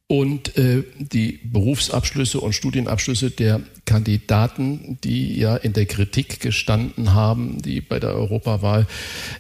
und 0.08 0.58
äh, 0.58 0.84
die 0.98 1.40
Berufsabschlüsse 1.44 2.40
und 2.40 2.54
Studienabschlüsse 2.54 3.32
der 3.32 3.62
Kandidaten, 3.86 5.00
die 5.04 5.38
ja 5.38 5.56
in 5.56 5.74
der 5.74 5.86
Kritik 5.86 6.40
gestanden 6.40 7.14
haben, 7.14 7.62
die 7.62 7.82
bei 7.82 8.00
der 8.00 8.14
Europawahl 8.14 8.86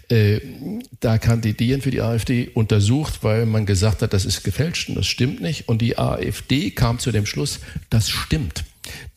äh, 0.09 0.39
da 0.99 1.17
kandidieren 1.17 1.81
für 1.81 1.91
die 1.91 2.01
AfD, 2.01 2.49
untersucht, 2.53 3.23
weil 3.23 3.45
man 3.45 3.65
gesagt 3.65 4.01
hat, 4.01 4.13
das 4.13 4.25
ist 4.25 4.43
gefälscht 4.43 4.89
und 4.89 4.95
das 4.95 5.05
stimmt 5.05 5.41
nicht. 5.41 5.67
Und 5.67 5.81
die 5.81 5.97
AfD 5.97 6.71
kam 6.71 6.99
zu 6.99 7.11
dem 7.11 7.25
Schluss, 7.25 7.59
das 7.89 8.09
stimmt. 8.09 8.63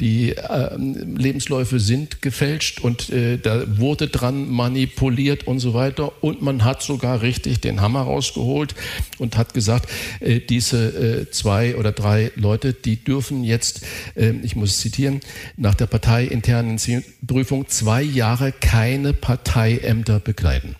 Die 0.01 0.37
äh, 0.37 0.77
Lebensläufe 0.77 1.81
sind 1.81 2.23
gefälscht 2.23 2.81
und 2.81 3.11
äh, 3.11 3.39
da 3.39 3.79
wurde 3.79 4.09
dran 4.09 4.49
manipuliert 4.51 5.47
und 5.47 5.59
so 5.59 5.75
weiter. 5.75 6.13
Und 6.23 6.43
man 6.43 6.65
hat 6.65 6.83
sogar 6.83 7.23
richtig 7.23 7.61
den 7.61 7.81
Hammer 7.81 8.03
rausgeholt 8.03 8.75
und 9.19 9.37
hat 9.37 9.55
gesagt, 9.55 9.89
äh, 10.21 10.41
diese 10.41 11.23
äh, 11.23 11.31
zwei 11.31 11.77
oder 11.77 11.93
drei 11.93 12.33
Leute, 12.37 12.73
die 12.73 13.03
dürfen 13.03 13.45
jetzt, 13.45 13.83
äh, 14.15 14.33
ich 14.43 14.57
muss 14.57 14.79
zitieren, 14.79 15.21
nach 15.57 15.75
der 15.75 15.87
parteiinternen 15.87 16.79
Prüfung 17.27 17.69
zwei 17.69 18.03
Jahre 18.03 18.53
keine 18.53 19.13
Parteiämter 19.13 20.21
bekleiden. 20.21 20.77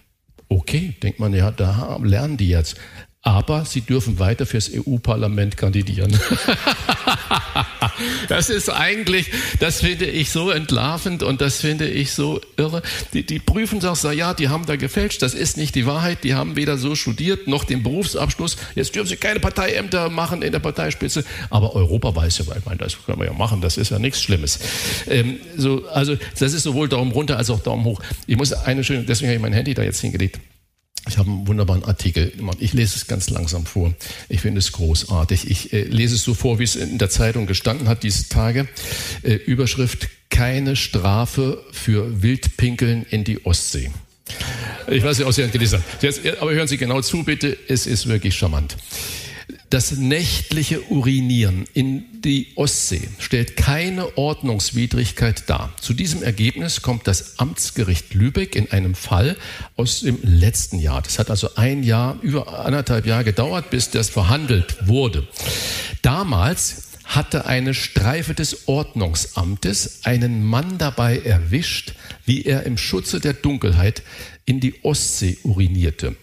Okay, 0.49 0.95
denkt 1.03 1.19
man, 1.19 1.35
ja, 1.35 1.51
da 1.51 1.99
lernen 2.03 2.37
die 2.37 2.49
jetzt 2.49 2.77
aber 3.27 3.65
sie 3.65 3.81
dürfen 3.81 4.21
weiter 4.21 4.47
fürs 4.47 4.71
EU-Parlament 4.73 5.57
kandidieren. 5.57 6.17
das 8.29 8.51
ist 8.51 8.71
eigentlich, 8.71 9.33
das 9.59 9.81
finde 9.81 10.07
ich 10.07 10.31
so 10.31 10.53
entlarvend 10.53 11.25
und 11.25 11.41
das 11.41 11.61
finde 11.61 11.89
ich 11.89 12.13
so 12.13 12.41
irre. 12.57 12.83
Die, 13.15 13.27
die 13.27 13.41
prüfen 13.41 13.81
das, 13.81 14.05
ja, 14.05 14.33
die 14.33 14.49
haben 14.49 14.65
da 14.65 14.77
gefälscht, 14.77 15.23
das 15.23 15.35
ist 15.35 15.57
nicht 15.57 15.75
die 15.75 15.87
Wahrheit, 15.87 16.23
die 16.23 16.37
haben 16.37 16.55
weder 16.55 16.79
so 16.79 16.95
studiert 16.95 17.49
noch 17.49 17.65
den 17.65 17.83
Berufsabschluss. 17.83 18.59
Jetzt 18.77 18.95
dürfen 18.95 19.09
sie 19.09 19.17
keine 19.17 19.41
Parteiämter 19.41 20.09
machen 20.09 20.43
in 20.43 20.53
der 20.53 20.61
Parteispitze, 20.61 21.25
aber 21.51 21.75
Europa 21.75 22.15
weiß 22.15 22.39
ja, 22.39 22.45
ich 22.57 22.65
meine, 22.65 22.79
das 22.79 22.97
können 23.07 23.19
wir 23.19 23.27
ja 23.27 23.33
machen, 23.33 23.61
das 23.61 23.77
ist 23.77 23.91
ja 23.91 23.99
nichts 23.99 24.23
Schlimmes. 24.23 24.61
Ähm, 25.11 25.41
so, 25.57 25.85
also 25.89 26.17
das 26.39 26.53
ist 26.53 26.63
sowohl 26.63 26.89
Daumen 26.89 27.11
runter 27.11 27.37
als 27.37 27.51
auch 27.51 27.59
Daumen 27.59 27.87
hoch. 27.87 28.01
Ich 28.29 28.37
muss 28.37 28.53
eine 28.53 28.85
schöne, 28.85 29.03
deswegen 29.03 29.31
habe 29.31 29.37
ich 29.37 29.43
mein 29.43 29.53
Handy 29.53 29.75
da 29.75 29.83
jetzt 29.83 30.01
hingelegt. 30.01 30.39
Ich 31.09 31.19
habe 31.19 31.31
einen 31.31 31.47
wunderbaren 31.47 31.85
Artikel. 31.85 32.33
Ich 32.59 32.73
lese 32.73 32.97
es 32.97 33.07
ganz 33.07 33.31
langsam 33.31 33.65
vor. 33.65 33.95
Ich 34.29 34.41
finde 34.41 34.59
es 34.59 34.73
großartig. 34.73 35.51
Ich 35.51 35.73
äh, 35.73 35.83
lese 35.83 36.17
es 36.17 36.23
so 36.23 36.35
vor, 36.35 36.59
wie 36.59 36.65
es 36.65 36.77
in 36.77 36.99
der 36.99 37.11
Zeitung 37.11 37.47
gestanden 37.47 37.89
hat 37.89 38.03
diese 38.03 38.29
Tage. 38.29 38.69
Äh, 39.23 39.35
Überschrift 39.35 40.09
Keine 40.29 40.75
Strafe 40.75 41.63
für 41.71 42.23
Wildpinkeln 42.23 43.07
in 43.09 43.23
die 43.23 43.47
Ostsee. 43.47 43.91
Ich 44.89 45.05
weiß 45.05 45.19
nicht, 45.19 45.27
ob 45.27 45.33
Sie 45.33 45.43
das 45.43 45.53
gelesen 45.53 45.83
haben. 46.01 46.41
aber 46.41 46.53
hören 46.53 46.69
Sie 46.69 46.77
genau 46.77 47.01
zu, 47.01 47.23
bitte. 47.23 47.57
Es 47.69 47.87
ist 47.87 48.09
wirklich 48.09 48.37
charmant. 48.37 48.77
Das 49.71 49.91
nächtliche 49.93 50.81
Urinieren 50.93 51.65
in 51.75 52.05
die 52.23 52.53
Ostsee 52.55 53.09
stellt 53.19 53.57
keine 53.57 54.17
Ordnungswidrigkeit 54.17 55.51
dar. 55.51 55.73
Zu 55.81 55.93
diesem 55.93 56.23
Ergebnis 56.23 56.83
kommt 56.83 57.09
das 57.09 57.41
Amtsgericht 57.41 58.15
Lübeck 58.15 58.55
in 58.55 58.71
einem 58.71 58.95
Fall 58.95 59.37
aus 59.75 60.01
dem 60.03 60.19
letzten 60.23 60.79
Jahr. 60.79 61.03
Das 61.03 61.19
hat 61.19 61.31
also 61.31 61.57
ein 61.57 61.83
Jahr, 61.83 62.17
über 62.23 62.65
anderthalb 62.65 63.07
Jahre 63.07 63.25
gedauert, 63.25 63.71
bis 63.71 63.91
das 63.91 64.09
verhandelt 64.09 64.87
wurde. 64.87 65.27
Damals 66.01 66.91
hatte 67.05 67.47
eine 67.47 67.75
Streife 67.75 68.35
des 68.35 68.69
Ordnungsamtes 68.69 70.01
einen 70.05 70.45
Mann 70.45 70.79
dabei 70.79 71.19
erwischt, 71.19 71.95
wie 72.25 72.45
er 72.45 72.63
im 72.65 72.79
Schutze 72.79 73.19
der 73.19 73.33
Dunkelheit 73.33 74.03
in 74.45 74.61
die 74.61 74.85
Ostsee 74.85 75.39
urinierte 75.43 76.15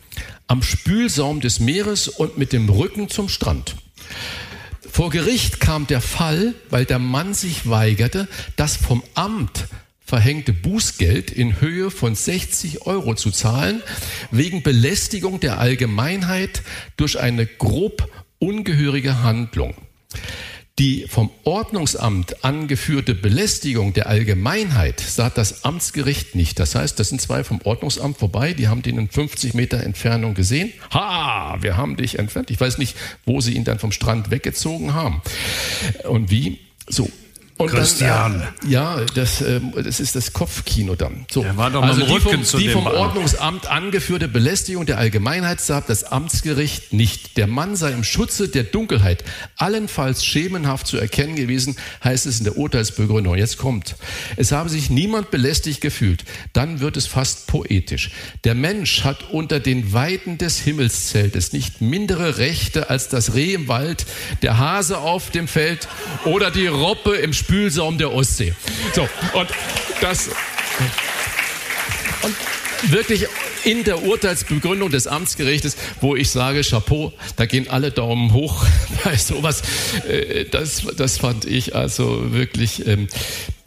am 0.47 0.61
Spülsaum 0.61 1.41
des 1.41 1.59
Meeres 1.59 2.07
und 2.07 2.37
mit 2.37 2.53
dem 2.53 2.69
Rücken 2.69 3.09
zum 3.09 3.29
Strand. 3.29 3.75
Vor 4.89 5.09
Gericht 5.09 5.59
kam 5.59 5.87
der 5.87 6.01
Fall, 6.01 6.53
weil 6.69 6.85
der 6.85 6.99
Mann 6.99 7.33
sich 7.33 7.67
weigerte, 7.67 8.27
das 8.55 8.77
vom 8.77 9.03
Amt 9.15 9.67
verhängte 10.05 10.53
Bußgeld 10.53 11.31
in 11.31 11.59
Höhe 11.59 11.89
von 11.89 12.13
60 12.13 12.85
Euro 12.85 13.15
zu 13.15 13.31
zahlen, 13.31 13.81
wegen 14.29 14.61
Belästigung 14.61 15.39
der 15.39 15.59
Allgemeinheit 15.59 16.61
durch 16.97 17.19
eine 17.19 17.47
grob 17.47 18.07
ungehörige 18.37 19.23
Handlung. 19.23 19.73
Die 20.79 21.05
vom 21.07 21.29
Ordnungsamt 21.43 22.43
angeführte 22.43 23.13
Belästigung 23.13 23.93
der 23.93 24.07
Allgemeinheit 24.07 24.99
sah 24.99 25.29
das 25.29 25.65
Amtsgericht 25.65 26.33
nicht. 26.33 26.59
Das 26.59 26.73
heißt, 26.73 26.99
das 26.99 27.09
sind 27.09 27.21
zwei 27.21 27.43
vom 27.43 27.61
Ordnungsamt 27.63 28.17
vorbei, 28.17 28.53
die 28.53 28.67
haben 28.67 28.81
den 28.81 28.97
in 28.97 29.07
50 29.07 29.53
Meter 29.53 29.83
Entfernung 29.83 30.33
gesehen. 30.33 30.73
Ha, 30.91 31.57
wir 31.61 31.77
haben 31.77 31.95
dich 31.95 32.17
entfernt. 32.17 32.49
Ich 32.49 32.59
weiß 32.59 32.79
nicht, 32.79 32.95
wo 33.23 33.39
sie 33.39 33.53
ihn 33.53 33.65
dann 33.65 33.77
vom 33.77 33.91
Strand 33.91 34.31
weggezogen 34.31 34.95
haben 34.95 35.21
und 36.05 36.31
wie. 36.31 36.59
So, 36.89 37.07
und 37.63 37.69
Christian. 37.69 38.39
Dann, 38.39 38.69
äh, 38.69 38.71
ja, 38.71 39.01
das, 39.15 39.41
äh, 39.41 39.59
das 39.83 39.99
ist 39.99 40.15
das 40.15 40.33
Kopfkino 40.33 40.95
dann. 40.95 41.25
So. 41.31 41.43
Er 41.43 41.57
war 41.57 41.71
doch 41.71 41.83
also 41.83 42.05
die 42.05 42.19
vom, 42.19 42.59
die 42.59 42.69
vom 42.69 42.87
Ordnungsamt 42.87 43.67
angeführte 43.67 44.27
Belästigung 44.27 44.85
der 44.85 44.97
Allgemeinheit 44.97 45.61
sah 45.61 45.81
das 45.81 46.03
Amtsgericht 46.03 46.93
nicht. 46.93 47.37
Der 47.37 47.47
Mann 47.47 47.75
sei 47.75 47.91
im 47.91 48.03
Schutze 48.03 48.49
der 48.49 48.63
Dunkelheit 48.63 49.23
allenfalls 49.57 50.25
schemenhaft 50.25 50.87
zu 50.87 50.97
erkennen 50.97 51.35
gewesen, 51.35 51.75
heißt 52.03 52.25
es 52.25 52.39
in 52.39 52.43
der 52.43 52.57
Urteilsbegründung. 52.57 53.35
Jetzt 53.35 53.57
kommt. 53.57 53.95
Es 54.35 54.51
habe 54.51 54.69
sich 54.69 54.89
niemand 54.89 55.31
belästigt 55.31 55.81
gefühlt. 55.81 56.23
Dann 56.53 56.79
wird 56.79 56.97
es 56.97 57.07
fast 57.07 57.47
poetisch. 57.47 58.11
Der 58.43 58.55
Mensch 58.55 59.03
hat 59.03 59.29
unter 59.31 59.59
den 59.59 59.93
Weiden 59.93 60.37
des 60.37 60.59
Himmelszeltes 60.59 61.53
nicht 61.53 61.81
mindere 61.81 62.37
Rechte 62.37 62.89
als 62.89 63.09
das 63.09 63.33
Reh 63.33 63.53
im 63.53 63.67
Wald, 63.67 64.05
der 64.41 64.57
Hase 64.57 64.97
auf 64.97 65.29
dem 65.29 65.47
Feld 65.47 65.87
oder 66.25 66.51
die 66.51 66.67
Robbe 66.67 67.15
im 67.15 67.33
Spülsaum 67.53 67.99
der 67.99 68.11
Ostsee. 68.11 68.55
So, 68.95 69.07
und 69.33 69.47
das. 70.01 70.29
Und 72.23 72.35
wirklich 72.91 73.27
in 73.63 73.83
der 73.83 74.01
Urteilsbegründung 74.01 74.89
des 74.89 75.05
Amtsgerichtes, 75.05 75.77
wo 76.01 76.15
ich 76.15 76.31
sage, 76.31 76.61
Chapeau, 76.63 77.13
da 77.35 77.45
gehen 77.45 77.69
alle 77.69 77.91
Daumen 77.91 78.33
hoch 78.33 78.65
bei 79.03 79.15
sowas. 79.17 79.61
Äh, 80.09 80.45
das, 80.45 80.81
das 80.97 81.19
fand 81.19 81.45
ich 81.45 81.75
also 81.75 82.33
wirklich 82.33 82.87
ähm, 82.87 83.07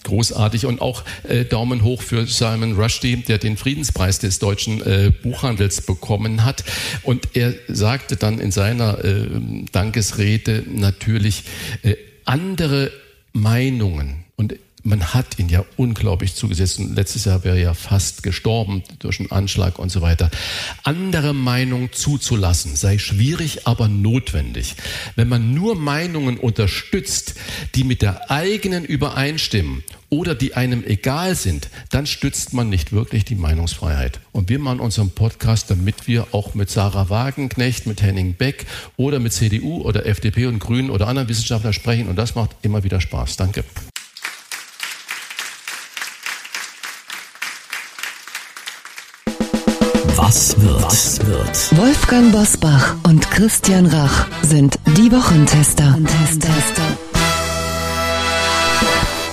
großartig 0.03 0.67
und 0.67 0.81
auch 0.81 1.05
äh, 1.23 1.45
Daumen 1.45 1.85
hoch 1.85 2.03
für 2.03 2.27
Simon 2.27 2.75
Rushdie, 2.75 3.19
der 3.19 3.39
den 3.39 3.57
Friedenspreis 3.57 4.19
des 4.19 4.41
deutschen 4.41 4.83
äh, 4.83 5.13
Buchhandels 5.23 5.81
bekommen 5.83 6.45
hat. 6.45 6.65
Und 7.05 7.29
er 7.35 7.55
sagte 7.69 8.17
dann 8.17 8.41
in 8.41 8.51
seiner 8.51 8.99
Dankesrede 9.71 10.65
natürlich, 10.67 11.45
andere 12.25 12.91
Meinungen. 13.37 14.25
Und 14.37 14.57
man 14.83 15.15
hat 15.15 15.39
ihn 15.39 15.49
ja 15.49 15.65
unglaublich 15.77 16.35
zugesetzt. 16.35 16.79
Und 16.79 16.95
letztes 16.95 17.25
Jahr 17.25 17.45
wäre 17.45 17.57
er 17.57 17.63
ja 17.63 17.75
fast 17.75 18.23
gestorben 18.23 18.83
durch 19.01 19.21
einen 19.21 19.31
Anschlag 19.33 19.79
und 19.79 19.91
so 19.91 20.01
weiter. 20.01 20.31
Andere 20.85 21.35
Meinungen 21.35 21.93
zuzulassen 21.93 22.77
sei 22.77 22.99
schwierig, 22.99 23.67
aber 23.67 23.89
notwendig. 23.89 24.77
Wenn 25.17 25.29
man 25.29 25.55
nur 25.55 25.75
Meinungen 25.75 26.39
unterstützt, 26.39 27.35
die 27.75 27.85
mit 27.85 28.01
der 28.01 28.31
eigenen 28.31 28.85
übereinstimmen 28.85 29.83
oder 30.09 30.35
die 30.35 30.55
einem 30.55 30.85
egal 30.85 31.35
sind, 31.35 31.69
dann 31.91 32.07
stützt 32.07 32.53
man 32.53 32.69
nicht 32.69 32.93
wirklich 32.93 33.25
die 33.25 33.35
Meinungsfreiheit. 33.35 34.21
Und 34.33 34.49
wir 34.49 34.59
machen 34.59 34.81
unseren 34.81 35.11
Podcast, 35.11 35.71
damit 35.71 36.07
wir 36.07 36.29
auch 36.33 36.55
mit 36.55 36.71
Sarah 36.71 37.09
Wagenknecht, 37.09 37.87
mit 37.87 38.03
Henning 38.03 38.35
Beck 38.35 38.67
oder 38.97 39.19
mit 39.19 39.33
CDU 39.33 39.83
oder 39.83 40.07
FDP 40.07 40.47
und 40.47 40.59
Grünen 40.59 40.91
oder 40.91 41.09
anderen 41.09 41.29
Wissenschaftlern 41.29 41.73
sprechen. 41.73 42.09
Und 42.09 42.17
das 42.17 42.35
macht 42.35 42.51
immer 42.63 42.85
wieder 42.85 43.01
Spaß. 43.01 43.37
Danke. 43.37 43.65
Was 50.17 50.61
wird? 50.61 50.83
Was 50.83 51.27
wird? 51.27 51.77
Wolfgang 51.79 52.33
Bosbach 52.33 52.97
und 53.05 53.31
Christian 53.31 53.87
Rach 53.87 54.27
sind 54.43 54.77
die 54.97 55.13
Wochentester. 55.13 55.97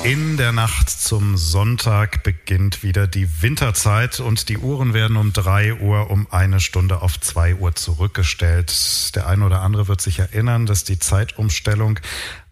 In 0.04 0.38
der 0.38 0.52
Nacht 0.52 0.90
zum 0.90 1.38
Sonntag 1.38 2.24
beginnt 2.24 2.84
wieder 2.84 3.08
die 3.08 3.42
Winterzeit 3.42 4.20
und 4.20 4.50
die 4.50 4.58
Uhren 4.58 4.94
werden 4.94 5.16
um 5.16 5.34
drei 5.34 5.74
Uhr 5.74 6.10
um 6.10 6.28
eine 6.30 6.60
Stunde 6.60 7.02
auf 7.02 7.20
zwei 7.20 7.56
Uhr 7.56 7.74
zurückgestellt. 7.76 9.16
Der 9.16 9.28
eine 9.28 9.46
oder 9.46 9.62
andere 9.62 9.88
wird 9.88 10.02
sich 10.02 10.20
erinnern, 10.20 10.66
dass 10.66 10.84
die 10.84 11.00
Zeitumstellung 11.00 12.00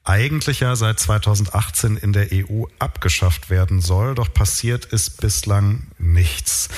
eigentlich 0.04 0.62
ja 0.62 0.76
seit 0.76 1.00
2018 1.00 1.98
in 1.98 2.14
der 2.14 2.30
EU 2.32 2.66
abgeschafft 2.80 3.50
werden 3.50 3.82
soll, 3.82 4.16
doch 4.16 4.34
passiert 4.34 4.86
ist 4.86 5.22
bislang 5.22 5.88
nichts 5.98 6.70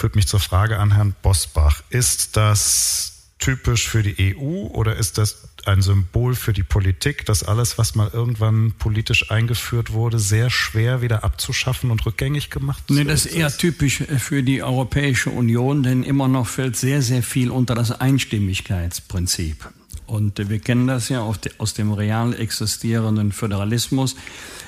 führt 0.00 0.16
mich 0.16 0.26
zur 0.26 0.40
Frage 0.40 0.78
an 0.78 0.94
Herrn 0.94 1.14
Bosbach. 1.20 1.82
Ist 1.90 2.38
das 2.38 3.34
typisch 3.38 3.86
für 3.86 4.02
die 4.02 4.34
EU 4.34 4.66
oder 4.68 4.96
ist 4.96 5.18
das 5.18 5.49
ein 5.66 5.82
Symbol 5.82 6.34
für 6.34 6.52
die 6.52 6.62
Politik, 6.62 7.26
dass 7.26 7.42
alles, 7.42 7.78
was 7.78 7.94
mal 7.94 8.10
irgendwann 8.12 8.72
politisch 8.78 9.30
eingeführt 9.30 9.92
wurde, 9.92 10.18
sehr 10.18 10.50
schwer 10.50 11.02
wieder 11.02 11.24
abzuschaffen 11.24 11.90
und 11.90 12.04
rückgängig 12.06 12.50
gemacht 12.50 12.84
wird? 12.88 12.98
Nee, 12.98 13.04
das 13.04 13.26
ist 13.26 13.34
eher 13.34 13.56
typisch 13.56 14.04
für 14.18 14.42
die 14.42 14.62
Europäische 14.62 15.30
Union, 15.30 15.82
denn 15.82 16.02
immer 16.02 16.28
noch 16.28 16.46
fällt 16.46 16.76
sehr, 16.76 17.02
sehr 17.02 17.22
viel 17.22 17.50
unter 17.50 17.74
das 17.74 17.92
Einstimmigkeitsprinzip. 17.92 19.68
Und 20.06 20.48
wir 20.48 20.58
kennen 20.58 20.88
das 20.88 21.08
ja 21.08 21.20
aus 21.58 21.74
dem 21.74 21.92
real 21.92 22.34
existierenden 22.34 23.30
Föderalismus. 23.30 24.16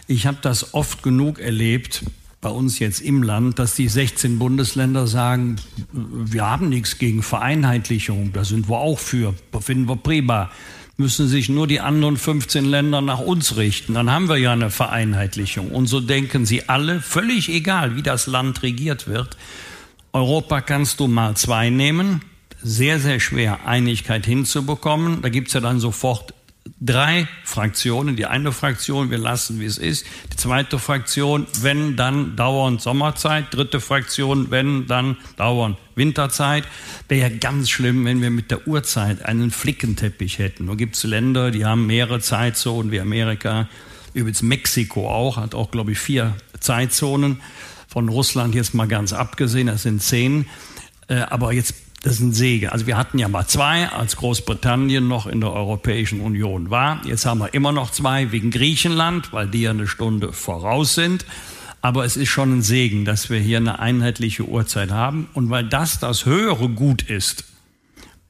Ich 0.06 0.26
habe 0.26 0.38
das 0.40 0.72
oft 0.74 1.02
genug 1.02 1.40
erlebt, 1.40 2.04
bei 2.42 2.50
uns 2.50 2.80
jetzt 2.80 3.00
im 3.00 3.22
Land, 3.22 3.58
dass 3.60 3.76
die 3.76 3.88
16 3.88 4.38
Bundesländer 4.38 5.06
sagen, 5.06 5.56
wir 5.92 6.44
haben 6.44 6.68
nichts 6.68 6.98
gegen 6.98 7.22
Vereinheitlichung, 7.22 8.32
da 8.32 8.44
sind 8.44 8.68
wir 8.68 8.78
auch 8.78 8.98
für, 8.98 9.34
finden 9.60 9.88
wir 9.88 9.96
prima. 9.96 10.50
Müssen 10.96 11.26
sich 11.26 11.48
nur 11.48 11.66
die 11.66 11.80
anderen 11.80 12.16
15 12.16 12.64
Länder 12.64 13.00
nach 13.00 13.18
uns 13.18 13.56
richten, 13.56 13.94
dann 13.94 14.10
haben 14.10 14.28
wir 14.28 14.36
ja 14.36 14.52
eine 14.52 14.70
Vereinheitlichung. 14.70 15.70
Und 15.70 15.86
so 15.86 16.00
denken 16.00 16.44
sie 16.44 16.68
alle, 16.68 17.00
völlig 17.00 17.48
egal, 17.48 17.96
wie 17.96 18.02
das 18.02 18.26
Land 18.26 18.62
regiert 18.62 19.08
wird. 19.08 19.36
Europa 20.12 20.60
kannst 20.60 21.00
du 21.00 21.08
mal 21.08 21.34
zwei 21.36 21.70
nehmen, 21.70 22.20
sehr, 22.62 23.00
sehr 23.00 23.20
schwer 23.20 23.66
Einigkeit 23.66 24.26
hinzubekommen. 24.26 25.22
Da 25.22 25.30
gibt's 25.30 25.54
ja 25.54 25.60
dann 25.60 25.80
sofort 25.80 26.34
drei 26.80 27.28
Fraktionen. 27.44 28.16
Die 28.16 28.26
eine 28.26 28.52
Fraktion, 28.52 29.10
wir 29.10 29.18
lassen, 29.18 29.60
wie 29.60 29.64
es 29.64 29.78
ist. 29.78 30.06
Die 30.32 30.36
zweite 30.36 30.78
Fraktion, 30.78 31.46
wenn, 31.60 31.96
dann 31.96 32.36
dauernd 32.36 32.80
Sommerzeit. 32.80 33.46
Dritte 33.50 33.80
Fraktion, 33.80 34.50
wenn, 34.50 34.86
dann 34.86 35.16
dauernd 35.36 35.78
Winterzeit. 35.94 36.64
Wäre 37.08 37.30
ja 37.30 37.36
ganz 37.38 37.70
schlimm, 37.70 38.04
wenn 38.04 38.22
wir 38.22 38.30
mit 38.30 38.50
der 38.50 38.66
Uhrzeit 38.66 39.24
einen 39.24 39.50
Flickenteppich 39.50 40.38
hätten. 40.38 40.66
Nur 40.66 40.76
gibt 40.76 40.96
es 40.96 41.04
Länder, 41.04 41.50
die 41.50 41.64
haben 41.64 41.86
mehrere 41.86 42.20
Zeitzonen, 42.20 42.92
wie 42.92 43.00
Amerika. 43.00 43.68
Übrigens 44.14 44.42
Mexiko 44.42 45.08
auch, 45.08 45.36
hat 45.36 45.54
auch, 45.54 45.70
glaube 45.70 45.92
ich, 45.92 45.98
vier 45.98 46.34
Zeitzonen. 46.60 47.40
Von 47.88 48.08
Russland 48.08 48.54
jetzt 48.54 48.74
mal 48.74 48.88
ganz 48.88 49.12
abgesehen, 49.12 49.66
das 49.66 49.82
sind 49.82 50.02
zehn. 50.02 50.46
Äh, 51.08 51.16
aber 51.16 51.52
jetzt 51.52 51.74
das 52.02 52.14
ist 52.14 52.20
ein 52.20 52.32
Segen. 52.32 52.68
Also 52.68 52.88
wir 52.88 52.96
hatten 52.96 53.18
ja 53.18 53.28
mal 53.28 53.46
zwei, 53.46 53.88
als 53.88 54.16
Großbritannien 54.16 55.06
noch 55.06 55.26
in 55.26 55.40
der 55.40 55.52
Europäischen 55.52 56.20
Union 56.20 56.68
war. 56.68 57.00
Jetzt 57.06 57.26
haben 57.26 57.38
wir 57.38 57.54
immer 57.54 57.70
noch 57.70 57.92
zwei 57.92 58.32
wegen 58.32 58.50
Griechenland, 58.50 59.32
weil 59.32 59.46
die 59.46 59.62
ja 59.62 59.70
eine 59.70 59.86
Stunde 59.86 60.32
voraus 60.32 60.94
sind. 60.94 61.24
Aber 61.80 62.04
es 62.04 62.16
ist 62.16 62.28
schon 62.28 62.58
ein 62.58 62.62
Segen, 62.62 63.04
dass 63.04 63.30
wir 63.30 63.38
hier 63.38 63.58
eine 63.58 63.78
einheitliche 63.78 64.44
Uhrzeit 64.44 64.90
haben. 64.90 65.28
Und 65.32 65.50
weil 65.50 65.64
das 65.64 66.00
das 66.00 66.26
höhere 66.26 66.68
Gut 66.68 67.02
ist, 67.02 67.44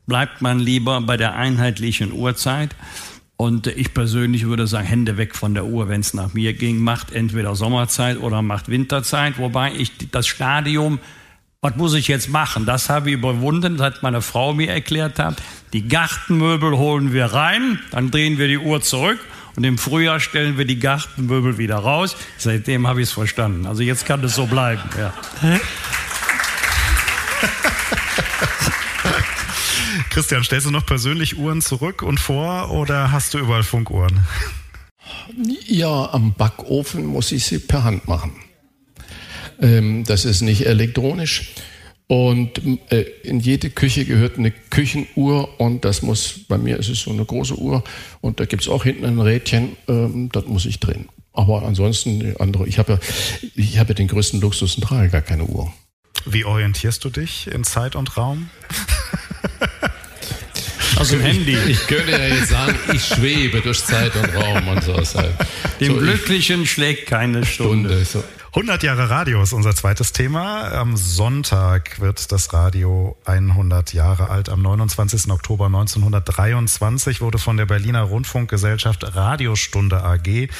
bleibt 0.06 0.42
man 0.42 0.58
lieber 0.58 1.00
bei 1.00 1.16
der 1.16 1.34
einheitlichen 1.34 2.12
Uhrzeit. 2.12 2.76
Und 3.38 3.66
ich 3.66 3.94
persönlich 3.94 4.46
würde 4.46 4.66
sagen, 4.66 4.86
Hände 4.86 5.16
weg 5.16 5.34
von 5.34 5.54
der 5.54 5.64
Uhr, 5.64 5.88
wenn 5.88 6.00
es 6.00 6.12
nach 6.12 6.34
mir 6.34 6.52
ging. 6.52 6.78
Macht 6.78 7.10
entweder 7.10 7.56
Sommerzeit 7.56 8.18
oder 8.18 8.42
macht 8.42 8.68
Winterzeit. 8.68 9.38
Wobei 9.38 9.74
ich 9.74 9.92
das 10.10 10.26
Stadium, 10.26 10.98
was 11.64 11.76
muss 11.76 11.94
ich 11.94 12.08
jetzt 12.08 12.28
machen? 12.28 12.66
Das 12.66 12.90
habe 12.90 13.10
ich 13.10 13.14
überwunden, 13.14 13.78
seit 13.78 14.02
meine 14.02 14.20
Frau 14.20 14.52
mir 14.52 14.68
erklärt 14.68 15.20
hat. 15.20 15.40
Die 15.72 15.86
Gartenmöbel 15.86 16.76
holen 16.76 17.12
wir 17.12 17.26
rein, 17.26 17.78
dann 17.92 18.10
drehen 18.10 18.36
wir 18.36 18.48
die 18.48 18.58
Uhr 18.58 18.80
zurück 18.80 19.20
und 19.54 19.62
im 19.62 19.78
Frühjahr 19.78 20.18
stellen 20.18 20.58
wir 20.58 20.64
die 20.64 20.80
Gartenmöbel 20.80 21.58
wieder 21.58 21.76
raus. 21.76 22.16
Seitdem 22.36 22.88
habe 22.88 23.00
ich 23.00 23.10
es 23.10 23.12
verstanden. 23.12 23.66
Also 23.66 23.84
jetzt 23.84 24.06
kann 24.06 24.24
es 24.24 24.34
so 24.34 24.46
bleiben. 24.46 24.82
Ja. 24.98 25.14
Christian, 30.10 30.42
stellst 30.42 30.66
du 30.66 30.72
noch 30.72 30.84
persönlich 30.84 31.38
Uhren 31.38 31.62
zurück 31.62 32.02
und 32.02 32.18
vor 32.18 32.72
oder 32.72 33.12
hast 33.12 33.34
du 33.34 33.38
überall 33.38 33.62
Funkuhren? 33.62 34.26
Ja, 35.66 36.12
am 36.12 36.34
Backofen 36.34 37.06
muss 37.06 37.30
ich 37.30 37.46
sie 37.46 37.60
per 37.60 37.84
Hand 37.84 38.08
machen. 38.08 38.32
Ähm, 39.62 40.04
das 40.04 40.26
ist 40.26 40.42
nicht 40.42 40.66
elektronisch. 40.66 41.54
Und 42.08 42.60
äh, 42.90 43.06
in 43.22 43.40
jede 43.40 43.70
Küche 43.70 44.04
gehört 44.04 44.36
eine 44.36 44.50
Küchenuhr 44.50 45.58
und 45.58 45.86
das 45.86 46.02
muss, 46.02 46.40
bei 46.46 46.58
mir 46.58 46.78
ist 46.78 46.90
es 46.90 47.00
so 47.00 47.10
eine 47.10 47.24
große 47.24 47.58
Uhr 47.58 47.82
und 48.20 48.38
da 48.38 48.44
gibt 48.44 48.62
es 48.62 48.68
auch 48.68 48.84
hinten 48.84 49.06
ein 49.06 49.18
Rädchen, 49.18 49.76
ähm, 49.88 50.28
das 50.30 50.44
muss 50.44 50.66
ich 50.66 50.78
drehen. 50.78 51.08
Aber 51.32 51.62
ansonsten 51.62 52.20
die 52.20 52.38
andere, 52.38 52.68
ich 52.68 52.78
habe 52.78 52.92
ja, 52.92 52.98
ich 53.54 53.78
habe 53.78 53.90
ja 53.90 53.94
den 53.94 54.08
größten 54.08 54.42
Luxus 54.42 54.74
und 54.74 54.82
trage 54.82 55.08
gar 55.08 55.22
keine 55.22 55.44
Uhr. 55.44 55.72
Wie 56.26 56.44
orientierst 56.44 57.02
du 57.04 57.08
dich 57.08 57.46
in 57.46 57.64
Zeit 57.64 57.96
und 57.96 58.14
Raum? 58.16 58.50
Aus 60.96 61.08
dem 61.08 61.20
Handy. 61.20 61.56
Ich 61.66 61.86
könnte 61.86 62.12
ja 62.12 62.26
jetzt 62.26 62.50
sagen, 62.50 62.78
ich 62.92 63.06
schwebe 63.06 63.62
durch 63.62 63.82
Zeit 63.82 64.14
und 64.14 64.34
Raum 64.34 64.68
und 64.68 64.84
so. 64.84 64.92
Dem 65.80 65.94
so, 65.94 65.98
Glücklichen 65.98 66.66
schlägt 66.66 67.06
keine 67.06 67.46
Stunde. 67.46 68.04
Stunde 68.04 68.04
so. 68.04 68.22
100 68.54 68.82
Jahre 68.82 69.08
Radio 69.08 69.42
ist 69.42 69.54
unser 69.54 69.74
zweites 69.74 70.12
Thema. 70.12 70.70
Am 70.72 70.94
Sonntag 70.94 72.00
wird 72.00 72.32
das 72.32 72.52
Radio 72.52 73.16
100 73.24 73.94
Jahre 73.94 74.28
alt. 74.28 74.50
Am 74.50 74.60
29. 74.60 75.30
Oktober 75.30 75.64
1923 75.64 77.22
wurde 77.22 77.38
von 77.38 77.56
der 77.56 77.64
Berliner 77.64 78.02
Rundfunkgesellschaft 78.02 79.16
Radiostunde 79.16 80.04
AG 80.04 80.50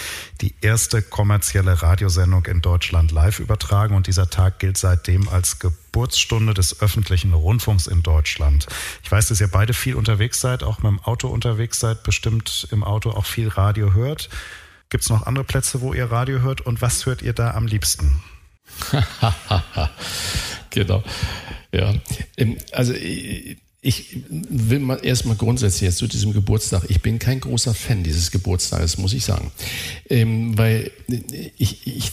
die 0.41 0.55
erste 0.63 1.03
kommerzielle 1.03 1.83
Radiosendung 1.83 2.47
in 2.47 2.63
Deutschland 2.63 3.13
live 3.13 3.41
übertragen 3.41 3.95
und 3.95 4.07
dieser 4.07 4.31
Tag 4.31 4.59
gilt 4.59 4.79
seitdem 4.79 5.29
als 5.29 5.59
Geburtsstunde 5.59 6.55
des 6.55 6.81
öffentlichen 6.81 7.35
Rundfunks 7.35 7.89
in 7.89 8.03
Deutschland. 8.03 8.69
Ich 9.03 9.13
weiß, 9.13 9.29
dass 9.29 9.39
ihr 9.43 9.49
beide 9.49 9.75
viel 9.75 9.97
unterwegs 9.97 10.41
seid, 10.41 10.63
auch 10.63 10.79
mit 10.79 10.93
dem 10.93 11.01
Auto 11.01 11.29
unterwegs 11.29 11.81
seid, 11.81 12.05
bestimmt 12.05 12.69
im 12.71 12.85
Auto 12.85 13.11
auch 13.11 13.27
viel 13.27 13.49
Radio 13.49 13.93
hört. 13.93 14.31
Gibt 14.93 15.05
es 15.05 15.09
noch 15.09 15.27
andere 15.27 15.43
Plätze, 15.43 15.81
wo 15.81 15.95
ihr 15.95 16.13
Radio 16.13 16.41
hört 16.41 16.61
und 16.61 16.83
was 16.83 17.07
hört 17.07 17.23
ihr 17.23 17.33
da 17.33 17.53
am 17.53 17.67
liebsten? 17.67 18.23
genau. 20.69 21.03
Ja. 21.73 21.95
Also 22.73 22.93
ich 23.85 24.17
will 24.29 24.79
mal 24.79 25.05
erstmal 25.05 25.35
grundsätzlich 25.35 25.83
jetzt 25.83 25.99
zu 25.99 26.07
diesem 26.07 26.33
Geburtstag. 26.33 26.85
Ich 26.87 27.03
bin 27.03 27.19
kein 27.19 27.41
großer 27.41 27.75
Fan 27.75 28.05
dieses 28.05 28.31
Geburtstages, 28.31 28.97
muss 28.97 29.13
ich 29.13 29.25
sagen. 29.25 29.51
Ähm, 30.09 30.57
weil 30.57 30.93
ich, 31.59 31.85
ich, 31.85 32.13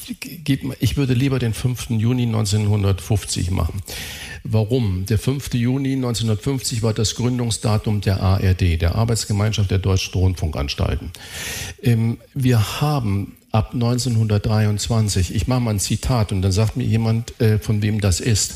ich 0.79 0.97
würde 0.97 1.13
lieber 1.13 1.37
den 1.37 1.53
5. 1.53 1.91
Juni 1.91 2.23
1950 2.23 3.51
machen. 3.51 3.83
Warum? 4.43 5.05
Der 5.05 5.19
5. 5.19 5.53
Juni 5.53 5.93
1950 5.93 6.81
war 6.81 6.95
das 6.95 7.13
Gründungsdatum 7.13 8.01
der 8.01 8.19
ARD, 8.19 8.81
der 8.81 8.95
Arbeitsgemeinschaft 8.95 9.69
der 9.69 9.77
Deutschen 9.77 10.13
Rundfunkanstalten. 10.13 11.11
Ähm, 11.83 12.17
wir 12.33 12.81
haben 12.81 13.37
ab 13.51 13.75
1923, 13.75 15.35
ich 15.35 15.47
mache 15.47 15.59
mal 15.59 15.71
ein 15.71 15.79
Zitat 15.79 16.31
und 16.31 16.41
dann 16.41 16.51
sagt 16.51 16.77
mir 16.77 16.83
jemand, 16.83 17.39
äh, 17.39 17.59
von 17.59 17.83
wem 17.83 18.01
das 18.01 18.21
ist. 18.21 18.55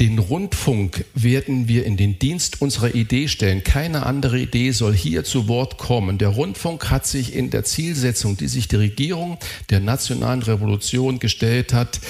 Den 0.00 0.18
Rundfunk 0.18 1.04
werden 1.14 1.68
wir 1.68 1.84
in 1.84 1.96
den 1.96 2.18
Dienst 2.18 2.60
unserer 2.60 2.96
Idee 2.96 3.28
stellen. 3.28 3.62
Keine 3.62 4.06
andere 4.06 4.40
Idee 4.40 4.72
soll 4.72 4.92
hier 4.92 5.22
zu 5.22 5.46
Wort 5.46 5.78
kommen. 5.78 6.18
Der 6.18 6.30
Rundfunk 6.30 6.90
hat 6.90 7.06
sich 7.06 7.32
in 7.32 7.50
der 7.50 7.62
Zielsetzung, 7.62 8.36
die 8.36 8.48
sich 8.48 8.66
die 8.66 8.76
Regierung 8.76 9.38
der 9.70 9.78
nationalen 9.78 10.42
Revolution 10.42 11.20
gestellt 11.20 11.72
hat, 11.72 12.00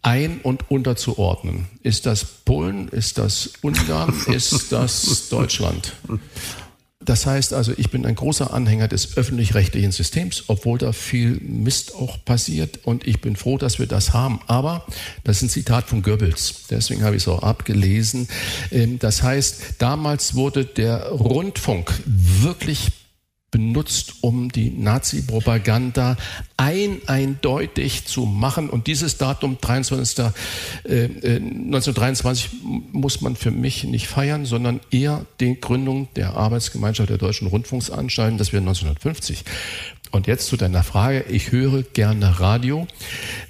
ein- 0.00 0.40
und 0.42 0.70
unterzuordnen. 0.70 1.66
Ist 1.82 2.06
das 2.06 2.24
Polen? 2.24 2.88
Ist 2.88 3.18
das 3.18 3.50
Ungarn? 3.60 4.14
Ist 4.26 4.72
das 4.72 5.28
Deutschland? 5.28 5.92
Das 7.04 7.26
heißt 7.26 7.52
also, 7.52 7.72
ich 7.76 7.90
bin 7.90 8.06
ein 8.06 8.14
großer 8.14 8.52
Anhänger 8.52 8.88
des 8.88 9.16
öffentlich-rechtlichen 9.16 9.92
Systems, 9.92 10.44
obwohl 10.48 10.78
da 10.78 10.92
viel 10.92 11.38
Mist 11.40 11.94
auch 11.94 12.24
passiert 12.24 12.80
und 12.84 13.06
ich 13.06 13.20
bin 13.20 13.36
froh, 13.36 13.58
dass 13.58 13.78
wir 13.78 13.86
das 13.86 14.12
haben. 14.12 14.40
Aber 14.46 14.86
das 15.22 15.38
ist 15.38 15.42
ein 15.42 15.48
Zitat 15.48 15.86
von 15.86 16.02
Goebbels, 16.02 16.64
deswegen 16.70 17.04
habe 17.04 17.16
ich 17.16 17.22
es 17.22 17.28
auch 17.28 17.42
abgelesen. 17.42 18.28
Ähm, 18.70 18.98
das 18.98 19.22
heißt, 19.22 19.76
damals 19.78 20.34
wurde 20.34 20.64
der 20.64 21.08
Rundfunk 21.08 21.92
wirklich 22.06 22.90
benutzt, 23.54 24.14
um 24.20 24.50
die 24.50 24.70
Nazi-Propaganda 24.70 26.16
ein 26.56 26.98
eindeutig 27.06 28.04
zu 28.04 28.26
machen. 28.26 28.68
Und 28.68 28.88
dieses 28.88 29.16
Datum 29.16 29.58
23. 29.60 30.24
Äh, 30.82 31.04
1923 31.36 32.46
äh, 32.46 32.56
muss 32.90 33.20
man 33.20 33.36
für 33.36 33.52
mich 33.52 33.84
nicht 33.84 34.08
feiern, 34.08 34.44
sondern 34.44 34.80
eher 34.90 35.24
die 35.38 35.60
Gründung 35.60 36.08
der 36.16 36.34
Arbeitsgemeinschaft 36.34 37.10
der 37.10 37.18
Deutschen 37.18 37.46
Rundfunksanstalten, 37.46 38.38
das 38.38 38.52
wir 38.52 38.58
1950. 38.58 39.44
Und 40.10 40.26
jetzt 40.26 40.48
zu 40.48 40.56
deiner 40.56 40.82
Frage. 40.82 41.24
Ich 41.28 41.52
höre 41.52 41.84
gerne 41.84 42.40
Radio. 42.40 42.88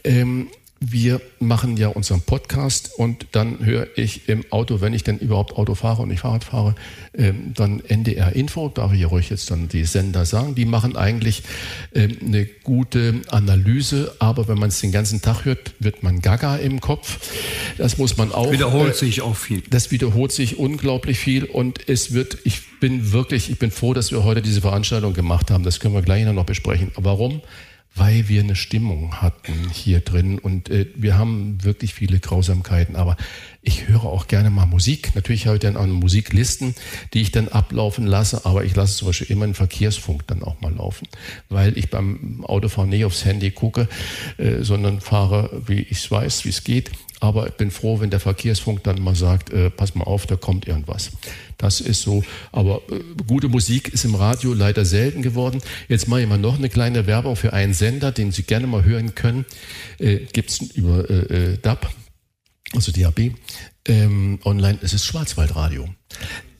Ähm, 0.05 0.49
wir 0.81 1.21
machen 1.39 1.77
ja 1.77 1.89
unseren 1.89 2.21
Podcast 2.21 2.91
und 2.99 3.27
dann 3.33 3.65
höre 3.65 3.87
ich 3.97 4.29
im 4.29 4.45
Auto, 4.51 4.81
wenn 4.81 4.93
ich 4.93 5.03
denn 5.03 5.19
überhaupt 5.19 5.57
Auto 5.57 5.75
fahre 5.75 6.03
und 6.03 6.09
nicht 6.09 6.21
Fahrrad 6.21 6.45
fahre, 6.45 6.75
ähm, 7.17 7.53
dann 7.55 7.81
NDR 7.81 8.35
Info, 8.35 8.69
darf 8.69 8.93
ich 8.93 9.01
ja 9.01 9.09
ruhig 9.09 9.31
jetzt 9.31 9.51
dann 9.51 9.69
die 9.69 9.85
Sender 9.85 10.25
sagen, 10.25 10.55
die 10.55 10.65
machen 10.65 10.97
eigentlich 10.97 11.43
ähm, 11.95 12.17
eine 12.25 12.47
gute 12.47 13.23
Analyse, 13.31 14.15
aber 14.19 14.49
wenn 14.49 14.59
man 14.59 14.69
es 14.69 14.81
den 14.81 14.93
ganzen 14.93 15.23
Tag 15.23 15.45
hört, 15.45 15.73
wird 15.79 16.03
man 16.03 16.21
gaga 16.21 16.57
im 16.57 16.81
Kopf. 16.81 17.19
Das 17.79 17.99
muss 17.99 18.17
man 18.17 18.33
auch. 18.33 18.53
Wiederholt 18.53 18.95
äh, 18.95 18.99
sich 18.99 19.23
auch 19.23 19.37
viel. 19.37 19.63
Das 19.71 19.91
wiederholt 19.91 20.33
sich 20.33 20.59
unglaublich 20.59 21.19
viel 21.19 21.45
und 21.45 21.89
es 21.89 22.13
wird, 22.13 22.39
ich 22.45 22.79
bin 22.81 23.13
wirklich, 23.13 23.51
ich 23.51 23.59
bin 23.59 23.71
froh, 23.71 23.95
dass 23.95 24.13
wir 24.13 24.25
heute 24.25 24.43
diese 24.43 24.61
Veranstaltung 24.61 25.15
gemacht 25.15 25.51
haben. 25.51 25.65
Das 25.65 25.81
können 25.81 25.95
wir 25.95 26.03
gleich 26.03 26.25
noch 26.25 26.45
besprechen. 26.45 26.91
Warum? 26.97 27.41
Weil 27.95 28.29
wir 28.29 28.43
eine 28.43 28.57
Stimmung 28.57 29.23
hatten 29.23 29.71
hier 29.73 30.01
drin 30.01 30.39
und 30.39 30.69
äh, 30.69 30.87
wir 30.97 31.17
haben 31.17 31.63
wirklich 31.63 31.95
viele 31.95 32.19
Grausamkeiten, 32.19 32.97
aber 32.97 33.17
ich 33.63 33.89
höre 33.89 34.05
auch 34.05 34.27
gerne 34.27 34.51
mal 34.51 34.67
Musik. 34.67 35.15
Natürlich 35.15 35.47
habe 35.47 35.57
ich 35.57 35.63
dann 35.63 35.77
auch 35.77 35.87
Musiklisten, 35.87 36.75
die 37.13 37.23
ich 37.23 37.31
dann 37.31 37.49
ablaufen 37.49 38.07
lasse, 38.07 38.45
aber 38.45 38.65
ich 38.65 38.75
lasse 38.75 38.97
zum 38.97 39.09
Beispiel 39.09 39.31
immer 39.31 39.45
einen 39.45 39.55
Verkehrsfunk 39.55 40.27
dann 40.27 40.43
auch 40.43 40.61
mal 40.61 40.75
laufen, 40.75 41.07
weil 41.49 41.79
ich 41.79 41.89
beim 41.89 42.45
Autofahren 42.45 42.91
nicht 42.91 43.05
aufs 43.05 43.25
Handy 43.25 43.53
gucke, 43.53 43.89
äh, 44.39 44.63
sondern 44.63 45.01
fahre, 45.01 45.63
wie 45.67 45.81
ich 45.81 46.11
weiß, 46.11 46.45
wie 46.45 46.51
es 46.51 46.65
geht. 46.65 46.91
Aber 47.21 47.47
ich 47.47 47.55
bin 47.55 47.71
froh, 47.71 48.01
wenn 48.01 48.11
der 48.11 48.21
Verkehrsfunk 48.21 48.83
dann 48.83 49.01
mal 49.01 49.15
sagt, 49.15 49.51
äh, 49.51 49.71
pass 49.71 49.95
mal 49.95 50.05
auf, 50.05 50.27
da 50.27 50.37
kommt 50.37 50.67
irgendwas. 50.67 51.13
Das 51.57 51.81
ist 51.81 52.03
so. 52.03 52.23
Aber 52.53 52.83
äh, 52.91 53.01
gute 53.27 53.49
Musik 53.49 53.89
ist 53.89 54.05
im 54.05 54.15
Radio 54.15 54.53
leider 54.53 54.85
selten 54.85 55.23
geworden. 55.23 55.63
Jetzt 55.89 56.09
mache 56.09 56.23
ich 56.23 56.29
mal 56.29 56.39
noch 56.39 56.59
eine 56.59 56.69
kleine 56.69 57.07
Werbung 57.07 57.37
für 57.37 57.53
einen 57.53 57.73
Sender, 57.73 58.13
den 58.13 58.33
Sie 58.33 58.43
gerne 58.43 58.67
mal 58.67 58.85
hören 58.85 59.15
können. 59.15 59.47
Äh, 59.99 60.21
Gibt 60.33 60.51
es 60.51 60.61
über 60.73 61.09
äh, 61.09 61.53
äh 61.53 61.59
DAB 61.59 61.89
also 62.75 62.93
DAB, 62.93 63.31
ähm, 63.87 64.39
online, 64.45 64.79
es 64.83 64.93
ist 64.93 65.05
Schwarzwaldradio. 65.05 65.89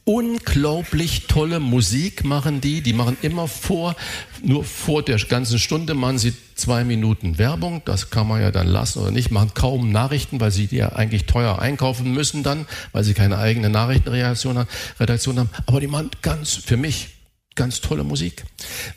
Unglaublich 0.07 1.29
tolle 1.29 1.61
Musik 1.61 2.25
machen 2.25 2.61
die. 2.61 2.83
Die 2.83 2.93
machen 2.93 3.17
immer 3.23 3.49
vor, 3.49 3.97
nur 4.43 4.63
vor 4.63 5.03
der 5.03 5.19
ganzen 5.19 5.59
Stunde 5.59 5.95
machen 5.95 6.19
sie 6.19 6.35
zwei 6.57 6.85
Minuten 6.85 7.39
Werbung. 7.39 7.81
Das 7.87 8.11
kann 8.11 8.29
man 8.29 8.43
ja 8.43 8.51
dann 8.51 8.67
lassen 8.67 8.99
oder 8.99 9.11
nicht. 9.11 9.31
Machen 9.31 9.53
kaum 9.55 9.93
Nachrichten, 9.93 10.41
weil 10.41 10.51
sie 10.51 10.67
die 10.67 10.77
ja 10.77 10.91
eigentlich 10.91 11.25
teuer 11.25 11.59
einkaufen 11.59 12.13
müssen 12.13 12.43
dann, 12.43 12.67
weil 12.93 13.03
sie 13.03 13.15
keine 13.15 13.39
eigene 13.39 13.71
Nachrichtenredaktion 13.71 14.59
haben. 14.59 15.49
Aber 15.65 15.81
die 15.81 15.87
machen 15.87 16.11
ganz, 16.21 16.53
für 16.53 16.77
mich, 16.77 17.09
ganz 17.55 17.81
tolle 17.81 18.05
Musik. 18.05 18.45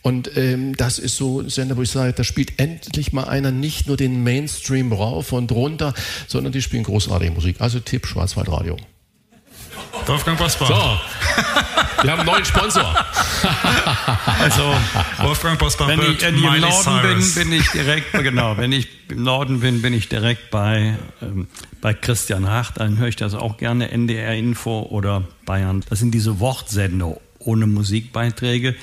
Und 0.02 0.36
ähm, 0.36 0.76
das 0.76 1.00
ist 1.00 1.16
so 1.16 1.40
ein 1.40 1.50
Sender, 1.50 1.78
wo 1.78 1.84
ich 1.84 1.90
sage, 1.90 2.12
da 2.12 2.26
spielt 2.26 2.60
endlich 2.60 3.14
mal 3.14 3.24
einer 3.24 3.52
nicht 3.52 3.88
nur 3.88 3.96
den 3.96 4.24
Mainstream 4.24 4.92
rauf 4.92 5.32
und 5.32 5.54
runter, 5.54 5.94
sondern 6.28 6.52
die 6.52 6.62
spielen 6.62 6.84
großartige 6.84 7.32
Musik. 7.32 7.62
Also 7.62 7.80
Tipp 7.80 8.06
Schwarzwaldradio. 8.06 8.76
Wolfgang 10.06 10.38
Bosbach. 10.38 10.68
So. 10.68 10.74
Wir 12.04 12.12
haben 12.12 12.20
einen 12.20 12.30
neuen 12.30 12.46
Sponsor. 12.46 12.84
also 14.40 14.76
Wolfgang 15.20 15.58
Bosbach 15.58 15.88
wenn 15.88 16.00
ich, 16.02 16.22
wenn 16.22 16.36
ich 16.36 16.44
im 16.44 16.62
Norden 16.62 17.02
bin, 17.02 17.34
bin 17.34 17.52
ich 17.52 17.72
direkt, 17.72 18.12
genau, 18.14 18.58
wenn 18.58 18.72
ich 18.72 18.88
im 19.10 19.24
Norden 19.24 19.60
bin, 19.62 19.82
bin 19.82 19.94
ich 19.94 20.08
direkt 20.08 20.52
bei, 20.52 20.98
ähm, 21.22 21.48
bei 21.82 21.94
Christian 21.94 22.46
Rach, 22.46 22.72
dann 22.72 22.98
höre 22.98 23.08
ich 23.08 23.16
das 23.16 23.34
auch 23.34 23.58
gerne, 23.58 23.92
NDR 23.92 24.36
Info 24.36 24.88
oder 24.90 25.24
Bayern. 25.46 25.84
Das 25.90 26.00
sind 26.00 26.12
diese 26.12 26.40
Wortsender 26.40 27.18
ohne 27.40 27.66
Musikbeiträge. 27.66 28.76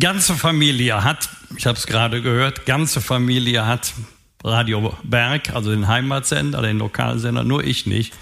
Ganze 0.00 0.34
Familie 0.34 1.04
hat, 1.04 1.28
ich 1.56 1.66
habe 1.66 1.76
es 1.78 1.86
gerade 1.86 2.22
gehört, 2.22 2.66
ganze 2.66 3.00
Familie 3.00 3.66
hat 3.66 3.92
Radio 4.44 4.94
Berg, 5.02 5.54
also 5.54 5.70
den 5.70 5.88
Heimatsender, 5.88 6.62
den 6.62 6.78
Lokalsender, 6.78 7.44
nur 7.44 7.64
ich 7.64 7.86
nicht. 7.86 8.14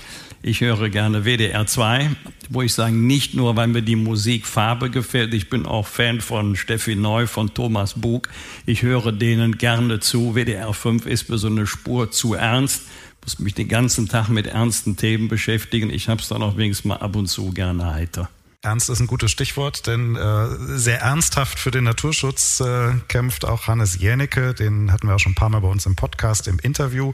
Ich 0.46 0.60
höre 0.60 0.90
gerne 0.90 1.24
WDR 1.24 1.66
2, 1.66 2.10
wo 2.50 2.60
ich 2.60 2.74
sage, 2.74 2.94
nicht 2.94 3.32
nur, 3.32 3.56
weil 3.56 3.66
mir 3.66 3.80
die 3.80 3.96
Musik 3.96 4.44
Farbe 4.44 4.90
gefällt, 4.90 5.32
ich 5.32 5.48
bin 5.48 5.64
auch 5.64 5.86
Fan 5.86 6.20
von 6.20 6.54
Steffi 6.54 6.96
Neu, 6.96 7.26
von 7.26 7.54
Thomas 7.54 7.94
Bug. 7.98 8.28
Ich 8.66 8.82
höre 8.82 9.10
denen 9.10 9.56
gerne 9.56 10.00
zu. 10.00 10.34
WDR 10.34 10.74
5 10.74 11.06
ist 11.06 11.30
mir 11.30 11.38
so 11.38 11.46
eine 11.46 11.66
Spur 11.66 12.10
zu 12.10 12.34
ernst, 12.34 12.82
muss 13.22 13.38
mich 13.38 13.54
den 13.54 13.68
ganzen 13.68 14.06
Tag 14.06 14.28
mit 14.28 14.46
ernsten 14.46 14.98
Themen 14.98 15.28
beschäftigen. 15.28 15.88
Ich 15.88 16.10
habe 16.10 16.20
es 16.20 16.28
dann 16.28 16.42
auch 16.42 16.58
wenigstens 16.58 16.84
mal 16.84 16.96
ab 16.96 17.16
und 17.16 17.26
zu 17.28 17.50
gerne 17.52 17.94
heiter. 17.94 18.28
Ernst 18.64 18.88
ist 18.88 18.98
ein 18.98 19.06
gutes 19.06 19.30
Stichwort, 19.30 19.86
denn 19.86 20.16
äh, 20.16 20.46
sehr 20.78 21.02
ernsthaft 21.02 21.58
für 21.58 21.70
den 21.70 21.84
Naturschutz 21.84 22.60
äh, 22.60 22.94
kämpft 23.08 23.44
auch 23.44 23.66
Hannes 23.66 23.98
Jänicke. 23.98 24.54
Den 24.54 24.90
hatten 24.90 25.06
wir 25.06 25.14
auch 25.14 25.18
schon 25.18 25.32
ein 25.32 25.34
paar 25.34 25.50
Mal 25.50 25.60
bei 25.60 25.68
uns 25.68 25.84
im 25.84 25.96
Podcast, 25.96 26.48
im 26.48 26.58
Interview. 26.58 27.12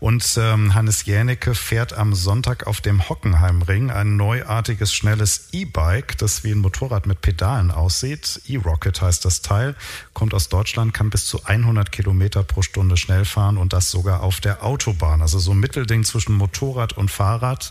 Und 0.00 0.36
ähm, 0.36 0.74
Hannes 0.74 1.06
Jänicke 1.06 1.54
fährt 1.54 1.94
am 1.94 2.14
Sonntag 2.14 2.66
auf 2.66 2.82
dem 2.82 3.08
Hockenheimring 3.08 3.90
ein 3.90 4.16
neuartiges, 4.16 4.92
schnelles 4.92 5.48
E-Bike, 5.52 6.18
das 6.18 6.44
wie 6.44 6.52
ein 6.52 6.58
Motorrad 6.58 7.06
mit 7.06 7.22
Pedalen 7.22 7.70
aussieht. 7.70 8.42
E-Rocket 8.46 9.00
heißt 9.00 9.24
das 9.24 9.40
Teil, 9.40 9.74
kommt 10.12 10.34
aus 10.34 10.50
Deutschland, 10.50 10.92
kann 10.92 11.08
bis 11.08 11.24
zu 11.24 11.42
100 11.42 11.90
Kilometer 11.90 12.42
pro 12.42 12.60
Stunde 12.60 12.98
schnell 12.98 13.24
fahren 13.24 13.56
und 13.56 13.72
das 13.72 13.90
sogar 13.90 14.22
auf 14.22 14.42
der 14.42 14.62
Autobahn. 14.62 15.22
Also 15.22 15.38
so 15.38 15.52
ein 15.52 15.58
Mittelding 15.58 16.04
zwischen 16.04 16.34
Motorrad 16.34 16.92
und 16.98 17.10
Fahrrad. 17.10 17.70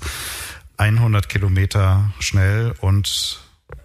100 0.81 1.29
Kilometer 1.29 2.11
schnell 2.19 2.73
und 2.79 3.39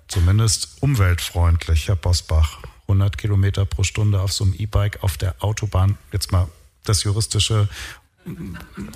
zumindest 0.09 0.78
umweltfreundlich, 0.81 1.89
Herr 1.89 1.97
Bosbach. 1.97 2.60
100 2.89 3.18
Kilometer 3.18 3.66
pro 3.66 3.82
Stunde 3.82 4.20
auf 4.23 4.32
so 4.32 4.44
einem 4.44 4.55
E-Bike 4.55 5.02
auf 5.02 5.18
der 5.18 5.35
Autobahn. 5.40 5.98
Jetzt 6.10 6.32
mal 6.32 6.48
das 6.85 7.05
juristische, 7.05 7.68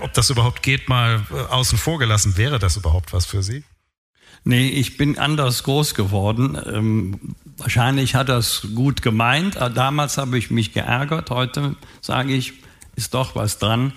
ob 0.00 0.14
das 0.14 0.30
überhaupt 0.30 0.62
geht, 0.62 0.88
mal 0.88 1.26
äh, 1.30 1.34
außen 1.52 1.76
vor 1.76 1.98
gelassen. 1.98 2.38
Wäre 2.38 2.58
das 2.58 2.78
überhaupt 2.78 3.12
was 3.12 3.26
für 3.26 3.42
Sie? 3.42 3.64
Nee, 4.44 4.68
ich 4.68 4.96
bin 4.96 5.18
anders 5.18 5.64
groß 5.64 5.94
geworden. 5.94 6.58
Ähm, 6.72 7.34
wahrscheinlich 7.58 8.14
hat 8.14 8.30
das 8.30 8.66
gut 8.74 9.02
gemeint. 9.02 9.56
Damals 9.56 10.16
habe 10.16 10.38
ich 10.38 10.50
mich 10.50 10.72
geärgert. 10.72 11.28
Heute 11.28 11.76
sage 12.00 12.32
ich, 12.32 12.54
ist 12.96 13.12
doch 13.12 13.34
was 13.34 13.58
dran. 13.58 13.92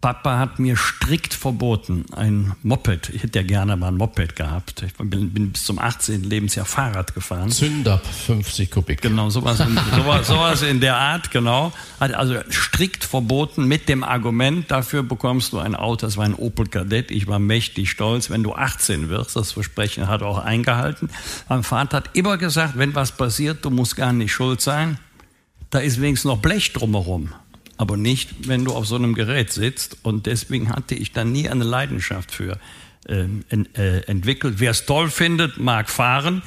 Papa 0.00 0.38
hat 0.38 0.58
mir 0.58 0.76
strikt 0.76 1.34
verboten, 1.34 2.04
ein 2.12 2.54
Moped, 2.62 3.08
ich 3.08 3.22
hätte 3.22 3.38
ja 3.40 3.44
gerne 3.44 3.76
mal 3.76 3.88
ein 3.88 3.96
Moped 3.96 4.36
gehabt. 4.36 4.82
Ich 4.82 4.94
bin, 4.94 5.32
bin 5.32 5.52
bis 5.52 5.64
zum 5.64 5.78
18. 5.78 6.22
Lebensjahr 6.22 6.66
Fahrrad 6.66 7.14
gefahren. 7.14 7.50
Zünder 7.50 7.98
50 8.26 8.70
Kubik. 8.70 9.00
Genau, 9.00 9.30
sowas 9.30 9.58
in, 9.60 9.78
sowas, 9.96 10.26
sowas 10.26 10.62
in 10.62 10.80
der 10.80 10.96
Art, 10.96 11.30
genau. 11.30 11.72
Hat 11.98 12.12
also 12.12 12.36
strikt 12.50 13.04
verboten 13.04 13.66
mit 13.66 13.88
dem 13.88 14.04
Argument, 14.04 14.70
dafür 14.70 15.02
bekommst 15.02 15.52
du 15.52 15.58
ein 15.58 15.74
Auto, 15.74 16.06
das 16.06 16.16
war 16.16 16.24
ein 16.24 16.34
Opel 16.34 16.66
Kadett. 16.66 17.10
Ich 17.10 17.26
war 17.26 17.38
mächtig 17.38 17.90
stolz, 17.90 18.28
wenn 18.28 18.42
du 18.42 18.54
18 18.54 19.08
wirst. 19.08 19.34
Das 19.34 19.52
Versprechen 19.52 20.08
hat 20.08 20.20
er 20.20 20.28
auch 20.28 20.38
eingehalten. 20.38 21.08
Mein 21.48 21.62
Vater 21.62 21.96
hat 21.96 22.10
immer 22.12 22.36
gesagt, 22.36 22.76
wenn 22.76 22.94
was 22.94 23.12
passiert, 23.12 23.64
du 23.64 23.70
musst 23.70 23.96
gar 23.96 24.12
nicht 24.12 24.32
schuld 24.32 24.60
sein. 24.60 24.98
Da 25.70 25.80
ist 25.80 26.00
wenigstens 26.00 26.30
noch 26.30 26.38
Blech 26.38 26.72
drumherum 26.74 27.30
aber 27.76 27.96
nicht, 27.96 28.48
wenn 28.48 28.64
du 28.64 28.72
auf 28.72 28.86
so 28.86 28.96
einem 28.96 29.14
Gerät 29.14 29.52
sitzt. 29.52 29.98
Und 30.02 30.26
deswegen 30.26 30.70
hatte 30.70 30.94
ich 30.94 31.12
da 31.12 31.24
nie 31.24 31.48
eine 31.48 31.64
Leidenschaft 31.64 32.30
für 32.30 32.58
ähm, 33.08 33.44
äh, 33.50 34.00
entwickelt. 34.06 34.56
Wer 34.58 34.72
es 34.72 34.86
toll 34.86 35.10
findet, 35.10 35.58
mag 35.58 35.88
fahren, 35.88 36.42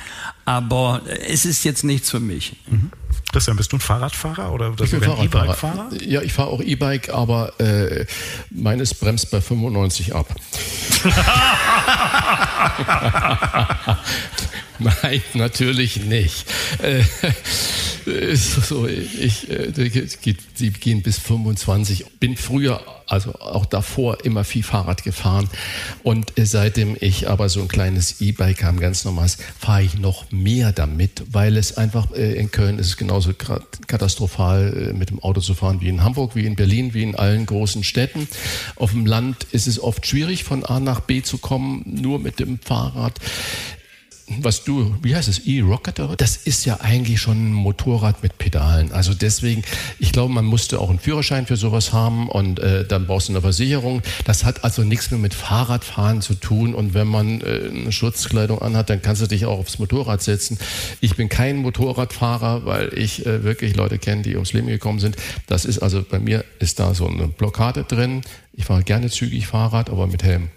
aber 0.46 1.02
es 1.28 1.46
ist 1.46 1.64
jetzt 1.64 1.84
nichts 1.84 2.12
für 2.12 2.20
mich. 2.20 2.58
Mhm. 2.68 2.92
Christian, 3.32 3.58
bist 3.58 3.72
du 3.72 3.78
ein 3.78 3.80
Fahrradfahrer 3.80 4.52
oder 4.52 4.74
ich 4.84 4.92
bin 4.92 5.04
E-Bike-Fahrer? 5.04 5.90
Ja, 6.02 6.22
ich 6.22 6.34
fahre 6.34 6.50
auch 6.50 6.62
E-Bike, 6.62 7.10
aber 7.10 7.60
äh, 7.60 8.06
meines 8.50 8.94
bremst 8.94 9.32
bei 9.32 9.40
95 9.40 10.16
ab. 10.16 10.36
Nein, 14.80 15.22
natürlich 15.34 15.98
nicht. 15.98 16.46
Äh, 16.82 17.04
so, 18.36 18.88
ich, 18.88 19.50
äh, 19.50 19.72
die 19.72 20.72
gehen 20.72 21.02
bis 21.02 21.18
25. 21.20 22.06
Bin 22.20 22.36
früher, 22.38 22.82
also 23.08 23.34
auch 23.36 23.66
davor, 23.66 24.26
immer 24.26 24.44
viel 24.44 24.64
Fahrrad 24.64 25.04
gefahren. 25.04 25.50
Und 26.04 26.38
äh, 26.38 26.46
seitdem 26.46 26.96
ich 27.00 27.30
aber 27.30 27.50
so 27.50 27.62
ein 27.62 27.68
kleines 27.68 28.22
E-Bike 28.22 28.64
habe, 28.64 28.80
ganz 28.80 29.06
normales, 29.06 29.38
fahre 29.60 29.84
ich 29.84 29.98
noch 29.98 30.32
mehr 30.32 30.72
damit, 30.72 31.24
weil 31.32 31.58
es 31.58 31.78
einfach 31.78 32.12
äh, 32.14 32.34
in 32.34 32.52
Köln 32.52 32.80
ist 32.80 32.88
es 32.88 32.98
genauso 32.98 33.34
katastrophal, 33.34 34.94
mit 34.94 35.10
dem 35.10 35.22
Auto 35.22 35.42
zu 35.42 35.54
fahren 35.54 35.82
wie 35.82 35.90
in 35.90 36.04
Hamburg, 36.04 36.36
wie 36.36 36.46
in 36.46 36.56
Berlin, 36.56 36.94
wie 36.94 37.04
in 37.04 37.16
allen 37.16 37.46
großen 37.46 37.84
Städten. 37.84 38.28
Auf 38.76 38.92
dem 38.92 39.06
Land 39.06 39.46
ist 39.52 39.68
es 39.68 39.82
oft 39.82 40.06
schwierig, 40.06 40.44
von 40.44 40.66
A 40.66 40.80
nach 40.80 41.02
B 41.02 41.22
zu 41.22 41.38
kommen, 41.38 41.84
nur 41.86 42.20
mit 42.20 42.40
dem 42.40 42.60
Fahrrad 42.60 43.20
was 44.42 44.64
du, 44.64 44.96
wie 45.02 45.16
heißt 45.16 45.28
es, 45.28 45.40
E-Rocket, 45.40 46.00
das 46.18 46.38
ist 46.38 46.66
ja 46.66 46.80
eigentlich 46.82 47.20
schon 47.20 47.50
ein 47.50 47.54
Motorrad 47.54 48.22
mit 48.24 48.38
Pedalen. 48.38 48.92
Also 48.92 49.14
deswegen, 49.14 49.64
ich 49.98 50.12
glaube, 50.12 50.34
man 50.34 50.46
musste 50.46 50.80
auch 50.80 50.90
einen 50.90 51.00
Führerschein 51.00 51.46
für 51.46 51.58
sowas 51.58 51.94
haben 51.94 52.30
und 52.30 52.60
äh, 52.60 52.86
dann 52.86 53.08
brauchst 53.08 53.30
du 53.30 53.34
eine 53.34 53.42
Versicherung. 53.42 54.02
Das 54.26 54.44
hat 54.46 54.64
also 54.64 54.84
nichts 54.84 55.12
mehr 55.12 55.20
mit 55.20 55.34
Fahrradfahren 55.34 56.22
zu 56.22 56.36
tun. 56.36 56.74
Und 56.76 56.94
wenn 56.94 57.08
man 57.08 57.42
äh, 57.42 57.70
eine 57.70 57.92
Schutzkleidung 57.92 58.62
anhat, 58.62 58.90
dann 58.90 59.02
kannst 59.02 59.22
du 59.22 59.28
dich 59.28 59.46
auch 59.46 59.60
aufs 59.60 59.80
Motorrad 59.80 60.22
setzen. 60.22 60.58
Ich 61.02 61.16
bin 61.16 61.30
kein 61.30 61.58
Motorradfahrer, 61.58 62.66
weil 62.66 62.94
ich 62.98 63.26
äh, 63.26 63.44
wirklich 63.44 63.76
Leute 63.76 63.98
kenne, 63.98 64.22
die 64.22 64.36
ums 64.36 64.54
Leben 64.54 64.68
gekommen 64.68 65.00
sind. 65.00 65.16
Das 65.48 65.66
ist 65.66 65.80
also, 65.80 66.04
bei 66.04 66.20
mir 66.20 66.46
ist 66.60 66.80
da 66.80 66.94
so 66.94 67.08
eine 67.08 67.28
Blockade 67.28 67.84
drin. 67.84 68.22
Ich 68.54 68.66
fahre 68.66 68.84
gerne 68.84 69.10
zügig 69.10 69.48
Fahrrad, 69.48 69.90
aber 69.90 70.08
mit 70.08 70.24
Helm 70.24 70.50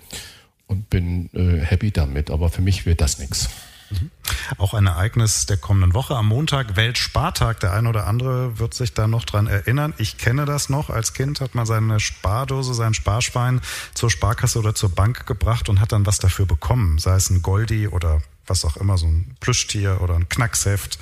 und 0.72 0.90
bin 0.90 1.30
äh, 1.34 1.64
happy 1.64 1.90
damit. 1.90 2.30
Aber 2.30 2.48
für 2.48 2.62
mich 2.62 2.86
wird 2.86 3.00
das 3.00 3.18
nichts. 3.18 3.48
Mhm. 3.90 4.10
Auch 4.58 4.74
ein 4.74 4.86
Ereignis 4.86 5.46
der 5.46 5.56
kommenden 5.56 5.94
Woche 5.94 6.16
am 6.16 6.28
Montag, 6.28 6.76
Weltspartag. 6.76 7.60
Der 7.60 7.72
eine 7.72 7.88
oder 7.88 8.06
andere 8.06 8.58
wird 8.58 8.74
sich 8.74 8.94
da 8.94 9.06
noch 9.06 9.24
dran 9.24 9.46
erinnern. 9.46 9.94
Ich 9.98 10.18
kenne 10.18 10.44
das 10.44 10.68
noch. 10.68 10.90
Als 10.90 11.14
Kind 11.14 11.40
hat 11.40 11.54
man 11.54 11.66
seine 11.66 12.00
Spardose, 12.00 12.74
sein 12.74 12.94
Sparschwein 12.94 13.60
zur 13.94 14.10
Sparkasse 14.10 14.58
oder 14.58 14.74
zur 14.74 14.90
Bank 14.90 15.26
gebracht 15.26 15.68
und 15.68 15.80
hat 15.80 15.92
dann 15.92 16.06
was 16.06 16.18
dafür 16.18 16.46
bekommen. 16.46 16.98
Sei 16.98 17.14
es 17.14 17.30
ein 17.30 17.42
Goldi 17.42 17.88
oder 17.88 18.22
was 18.52 18.66
auch 18.66 18.76
immer, 18.76 18.98
so 18.98 19.06
ein 19.06 19.34
Plüschtier 19.40 20.02
oder 20.02 20.14
ein 20.14 20.28
Knacksheft, 20.28 20.98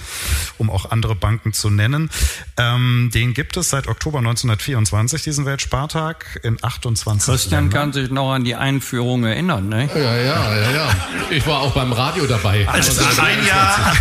um 0.56 0.70
auch 0.70 0.92
andere 0.92 1.16
Banken 1.16 1.52
zu 1.52 1.68
nennen. 1.68 2.08
Ähm, 2.56 3.10
den 3.12 3.34
gibt 3.34 3.56
es 3.56 3.70
seit 3.70 3.88
Oktober 3.88 4.18
1924, 4.18 5.22
diesen 5.24 5.46
Weltspartag, 5.46 6.38
in 6.44 6.62
28 6.62 7.26
Christian 7.26 7.64
Ländern. 7.64 7.80
kann 7.80 7.92
sich 7.92 8.10
noch 8.10 8.32
an 8.32 8.44
die 8.44 8.54
Einführung 8.54 9.24
erinnern, 9.24 9.68
ne? 9.68 9.90
Ja, 9.92 10.16
ja, 10.16 10.54
ja, 10.54 10.70
ja. 10.70 10.88
Ich 11.30 11.44
war 11.44 11.58
auch 11.60 11.74
beim 11.74 11.92
Radio 11.92 12.26
dabei. 12.26 12.68
Also 12.68 13.04
ein 13.20 13.44
Jahr, 13.44 13.96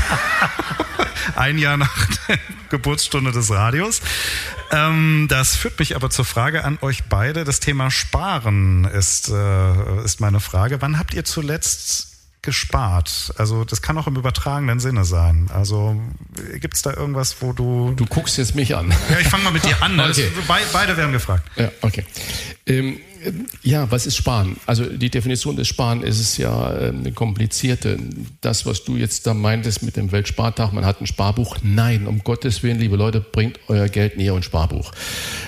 ein 1.36 1.58
Jahr 1.58 1.78
nach 1.78 2.08
der 2.28 2.38
Geburtsstunde 2.70 3.32
des 3.32 3.50
Radios. 3.50 4.02
Ähm, 4.72 5.26
das 5.28 5.56
führt 5.56 5.80
mich 5.80 5.96
aber 5.96 6.12
zur 6.12 6.26
Frage 6.26 6.64
an 6.64 6.78
euch 6.82 7.06
beide. 7.06 7.46
Das 7.46 7.60
Thema 7.60 7.90
Sparen 7.90 8.86
ist, 8.86 9.30
äh, 9.30 10.04
ist 10.06 10.22
meine 10.22 10.40
Frage. 10.40 10.84
Wann 10.84 11.00
habt 11.00 11.16
ihr 11.16 11.26
zuletzt 11.26 12.09
gespart? 12.42 13.34
Also 13.38 13.66
das 13.66 13.82
kann 13.82 13.98
auch 13.98 14.08
im 14.08 14.16
übertragenen 14.16 14.80
Sinne 14.80 15.06
sein. 15.06 15.50
Also 15.54 16.00
gibt 16.60 16.76
es 16.76 16.82
da 16.82 16.94
irgendwas, 16.94 17.42
wo 17.42 17.54
du... 17.54 17.94
Du 17.96 18.06
guckst 18.06 18.38
jetzt 18.38 18.56
mich 18.56 18.76
an. 18.76 18.94
Ja, 19.10 19.20
ich 19.20 19.28
fange 19.28 19.44
mal 19.44 19.52
mit 19.52 19.64
dir 19.66 19.82
an. 19.82 20.00
okay. 20.00 20.30
be 20.48 20.54
beide 20.72 20.98
werden 20.98 21.12
gefragt. 21.12 21.44
Ja, 21.58 21.72
okay. 21.82 22.06
Ähm, 22.66 23.00
ja, 23.64 23.92
was 23.92 24.06
ist 24.06 24.16
Sparen? 24.16 24.56
Also 24.66 24.86
die 24.86 25.10
Definition 25.10 25.56
des 25.56 25.68
Sparen 25.68 26.04
ist 26.04 26.20
es 26.20 26.38
ja 26.38 26.74
äh, 26.74 26.90
eine 26.90 27.12
komplizierte. 27.12 27.98
Das, 28.42 28.66
was 28.66 28.84
du 28.84 28.96
jetzt 28.96 29.28
da 29.28 29.34
meintest 29.34 29.84
mit 29.84 29.98
dem 29.98 30.12
Weltspartag, 30.12 30.72
man 30.72 30.86
hat 30.86 31.02
ein 31.02 31.08
Sparbuch. 31.08 31.58
Nein, 31.62 32.08
um 32.08 32.24
Gottes 32.24 32.64
Willen, 32.64 32.80
liebe 32.80 32.96
Leute, 32.96 33.20
bringt 33.20 33.60
euer 33.68 33.90
Geld 33.90 34.18
näher 34.18 34.34
ein 34.34 34.44
Sparbuch. 34.44 34.92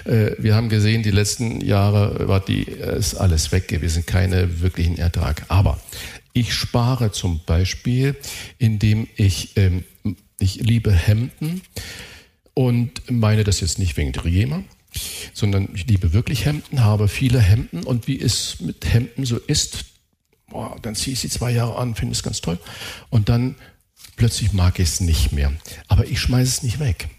Äh, 0.06 0.32
wir 0.38 0.56
haben 0.56 0.70
gesehen, 0.70 1.04
die 1.04 1.12
letzten 1.12 1.62
Jahre 1.62 2.28
war 2.28 2.40
die, 2.42 2.64
ist 2.64 3.16
alles 3.16 3.52
weg 3.52 3.68
gewesen, 3.68 4.06
keine 4.06 4.62
wirklichen 4.62 4.98
Ertrag. 4.98 5.44
Aber 5.48 5.80
ich 6.34 6.54
spare 6.54 7.12
zum 7.12 7.42
Beispiel, 7.46 8.16
indem 8.58 9.08
ich, 9.16 9.58
ähm, 9.58 9.84
ich 10.40 10.56
liebe 10.56 10.92
Hemden 10.92 11.62
und 12.54 13.10
meine 13.10 13.44
das 13.44 13.62
jetzt 13.62 13.80
nicht 13.80 13.98
wegen 13.98 14.14
Triema, 14.14 14.64
sondern 15.34 15.70
ich 15.74 15.88
liebe 15.88 16.14
wirklich 16.14 16.46
Hemden, 16.46 16.84
habe 16.84 17.08
viele 17.08 17.40
Hemden 17.40 17.84
und 17.84 18.08
wie 18.08 18.20
es 18.20 18.60
mit 18.60 18.94
Hemden 18.94 19.26
so 19.26 19.38
ist, 19.38 19.86
boah, 20.50 20.78
dann 20.82 20.96
ziehe 20.96 21.14
ich 21.14 21.20
sie 21.20 21.30
zwei 21.30 21.52
Jahre 21.52 21.78
an, 21.78 21.96
finde 21.96 22.14
es 22.14 22.24
ganz 22.24 22.42
toll. 22.42 22.60
Und 23.10 23.30
dann 23.30 23.56
plötzlich 24.16 24.54
mag 24.54 24.80
ich 24.80 24.90
es 24.90 25.02
nicht 25.02 25.32
mehr. 25.32 25.52
Aber 25.88 26.06
ich 26.06 26.20
schmeiße 26.20 26.50
es 26.50 26.64
nicht 26.64 26.80
weg. 26.80 27.10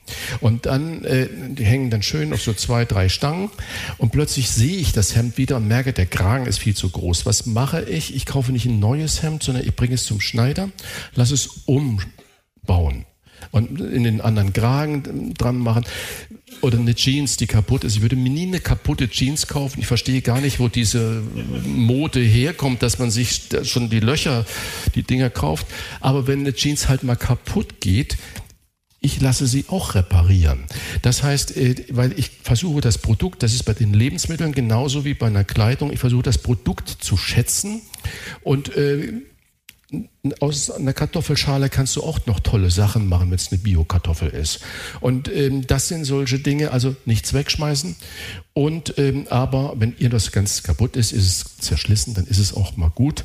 Und 0.41 0.67
dann, 0.67 1.05
äh, 1.05 1.29
die 1.51 1.65
hängen 1.65 1.91
dann 1.91 2.03
schön 2.03 2.33
auf 2.33 2.43
so 2.43 2.53
zwei, 2.53 2.85
drei 2.85 3.09
Stangen 3.09 3.51
und 3.99 4.13
plötzlich 4.13 4.51
sehe 4.51 4.77
ich 4.77 4.93
das 4.93 5.17
Hemd 5.17 5.39
wieder 5.39 5.57
und 5.57 5.69
merke, 5.69 5.93
der 5.93 6.07
Kragen 6.07 6.47
ist 6.47 6.59
viel 6.59 6.75
zu 6.75 6.91
groß. 6.91 7.25
Was 7.27 7.47
mache 7.47 7.83
ich? 7.83 8.15
Ich 8.15 8.27
kaufe 8.27 8.53
nicht 8.53 8.67
ein 8.67 8.79
neues 8.79 9.23
Hemd, 9.23 9.43
sondern 9.43 9.67
ich 9.67 9.75
bringe 9.75 9.95
es 9.95 10.05
zum 10.05 10.21
Schneider, 10.21 10.71
lasse 11.15 11.35
es 11.35 11.47
umbauen 11.67 13.07
und 13.51 13.81
in 13.81 14.05
den 14.05 14.21
anderen 14.21 14.53
Kragen 14.53 15.35
dran 15.35 15.59
machen. 15.59 15.85
Oder 16.61 16.79
eine 16.79 16.95
Jeans, 16.95 17.37
die 17.37 17.47
kaputt 17.47 17.83
ist. 17.85 17.97
Ich 17.97 18.03
würde 18.03 18.17
mir 18.17 18.31
nie 18.31 18.47
eine 18.47 18.61
kaputte 18.61 19.09
Jeans 19.09 19.47
kaufen. 19.47 19.81
Ich 19.81 19.87
verstehe 19.87 20.23
gar 20.23 20.41
nicht, 20.41 20.61
wo 20.61 20.69
diese 20.69 21.23
Mode 21.67 22.21
herkommt, 22.21 22.83
dass 22.83 22.99
man 22.99 23.11
sich 23.11 23.43
schon 23.65 23.91
die 23.91 24.01
Löcher, 24.01 24.47
die 24.95 25.03
Dinger 25.03 25.31
kauft. 25.31 25.67
Aber 26.01 26.27
wenn 26.27 26.41
eine 26.41 26.55
Jeans 26.55 26.89
halt 26.89 27.03
mal 27.03 27.17
kaputt 27.17 27.81
geht, 27.81 28.17
ich 29.03 29.21
lasse 29.21 29.47
sie 29.47 29.65
auch 29.69 29.95
reparieren. 29.95 30.65
Das 31.03 31.23
heißt, 31.23 31.57
äh, 31.57 31.75
weil 31.91 32.17
ich 32.19 32.31
versuche 32.43 32.81
das 32.81 32.99
Produkt, 32.99 33.43
das 33.43 33.53
ist 33.53 33.65
bei 33.65 33.75
den 33.75 33.93
Lebensmitteln 33.93 34.53
genauso 34.53 35.05
wie 35.05 35.15
bei 35.15 35.27
einer 35.27 35.45
Kleidung, 35.45 35.93
ich 35.93 35.99
versuche 35.99 36.23
das 36.23 36.39
Produkt 36.39 36.89
zu 36.89 37.17
schätzen 37.17 37.83
und 38.43 38.75
äh, 38.77 39.13
aus 40.41 40.71
einer 40.71 40.93
Kartoffelschale 40.93 41.69
kannst 41.69 41.97
du 41.97 42.03
auch 42.03 42.27
noch 42.27 42.41
tolle 42.41 42.71
Sachen 42.71 43.09
machen, 43.09 43.31
wenn 43.31 43.37
es 43.37 43.51
eine 43.51 43.59
Bio-Kartoffel 43.61 44.31
ist. 44.31 44.61
Und 45.01 45.29
ähm, 45.29 45.67
das 45.67 45.89
sind 45.89 46.05
solche 46.05 46.39
Dinge, 46.39 46.71
also 46.71 46.95
nichts 47.05 47.35
wegschmeißen. 47.35 47.97
Und 48.55 48.99
ähm, 48.99 49.27
aber 49.31 49.75
wenn 49.77 49.95
ihr 49.99 50.11
das 50.11 50.31
ganz 50.31 50.63
kaputt 50.63 50.97
ist, 50.97 51.13
ist 51.13 51.27
es 51.27 51.57
zerschlissen, 51.59 52.15
dann 52.15 52.27
ist 52.27 52.39
es 52.39 52.55
auch 52.55 52.77
mal 52.77 52.91
gut. 52.91 53.25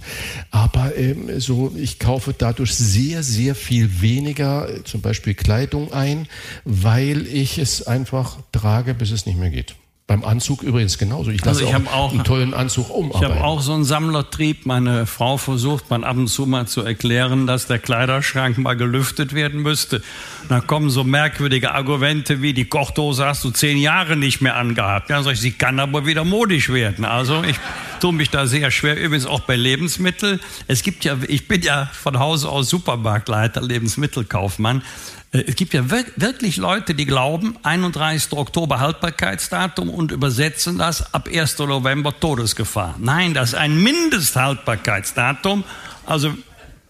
Aber 0.51 0.97
ähm, 0.97 1.39
so, 1.39 1.73
ich 1.77 1.99
kaufe 1.99 2.33
dadurch 2.37 2.75
sehr, 2.75 3.23
sehr 3.23 3.53
viel 3.53 4.01
weniger, 4.01 4.69
äh, 4.69 4.83
zum 4.83 5.01
Beispiel 5.01 5.35
Kleidung 5.35 5.93
ein, 5.93 6.27
weil 6.65 7.27
ich 7.27 7.59
es 7.59 7.85
einfach 7.85 8.39
trage, 8.51 8.93
bis 8.93 9.11
es 9.11 9.25
nicht 9.25 9.37
mehr 9.37 9.51
geht. 9.51 9.75
Beim 10.07 10.23
Anzug 10.23 10.63
übrigens 10.63 10.97
genauso. 10.97 11.31
Ich 11.31 11.43
lasse 11.43 11.65
also 11.65 11.77
ich 11.77 11.87
auch, 11.89 11.93
auch 11.93 12.11
einen 12.13 12.23
tollen 12.23 12.53
Anzug 12.53 12.89
umarbeiten. 12.89 13.29
Ich 13.29 13.29
habe 13.29 13.45
auch 13.45 13.59
so 13.59 13.73
einen 13.73 13.83
Sammlertrieb. 13.83 14.65
Meine 14.65 15.05
Frau 15.05 15.35
versucht 15.35 15.89
man 15.89 16.05
ab 16.05 16.15
und 16.15 16.29
zu 16.29 16.45
mal 16.45 16.65
zu 16.65 16.81
erklären, 16.81 17.45
dass 17.45 17.67
der 17.67 17.77
Kleiderschrank 17.77 18.57
mal 18.57 18.77
gelüftet 18.77 19.33
werden 19.33 19.61
müsste. 19.61 20.01
Da 20.47 20.61
kommen 20.61 20.89
so 20.89 21.03
merkwürdige 21.03 21.73
Argumente 21.73 22.41
wie, 22.41 22.53
die 22.53 22.63
Kochdose 22.63 23.25
hast 23.25 23.43
du 23.43 23.49
zehn 23.49 23.77
Jahre 23.77 24.15
nicht 24.15 24.39
mehr 24.39 24.55
angehabt. 24.55 25.09
Ja, 25.09 25.21
sag 25.23 25.33
ich, 25.33 25.41
sie 25.41 25.51
kann 25.51 25.77
aber 25.77 26.05
wieder 26.05 26.23
modisch 26.23 26.69
werden. 26.69 27.03
Also 27.03 27.43
ich 27.43 27.57
tue 27.99 28.13
mich 28.13 28.29
da 28.29 28.47
sehr 28.47 28.71
schwer. 28.71 28.97
Übrigens 28.97 29.25
auch 29.25 29.41
bei 29.41 29.57
Lebensmitteln. 29.57 30.39
Es 30.67 30.83
gibt 30.83 31.03
ja, 31.03 31.17
ich 31.27 31.49
bin 31.49 31.63
ja 31.63 31.89
von 31.91 32.17
Hause 32.17 32.47
aus 32.47 32.69
Supermarktleiter, 32.69 33.61
Lebensmittelkaufmann. 33.61 34.83
Äh, 35.31 35.43
es 35.47 35.55
gibt 35.55 35.73
ja 35.73 35.89
wirklich 35.89 36.57
Leute, 36.57 36.95
die 36.95 37.05
glauben, 37.05 37.57
31. 37.63 38.33
Oktober 38.33 38.79
Haltbarkeitsdatum 38.79 39.89
und 39.89 40.11
übersetzen 40.11 40.77
das 40.77 41.13
ab 41.13 41.29
1. 41.31 41.57
November 41.59 42.17
Todesgefahr. 42.19 42.95
Nein, 42.99 43.33
das 43.33 43.49
ist 43.49 43.55
ein 43.55 43.81
Mindesthaltbarkeitsdatum. 43.81 45.63
Also 46.05 46.33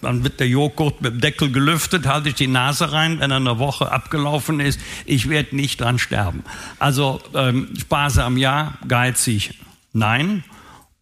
dann 0.01 0.23
wird 0.23 0.39
der 0.39 0.47
Joghurt 0.47 1.01
mit 1.01 1.13
dem 1.13 1.21
Deckel 1.21 1.51
gelüftet, 1.51 2.05
halte 2.05 2.29
ich 2.29 2.35
die 2.35 2.47
Nase 2.47 2.91
rein, 2.91 3.19
wenn 3.19 3.31
er 3.31 3.37
eine 3.37 3.57
Woche 3.57 3.91
abgelaufen 3.91 4.59
ist. 4.59 4.79
Ich 5.05 5.27
werde 5.27 5.55
nicht 5.55 5.81
dran 5.81 5.97
sterben. 5.97 6.43
Also 6.77 7.19
ähm, 7.33 7.69
sparsam 7.79 8.37
ja, 8.37 8.77
geizig 8.87 9.55
nein. 9.93 10.43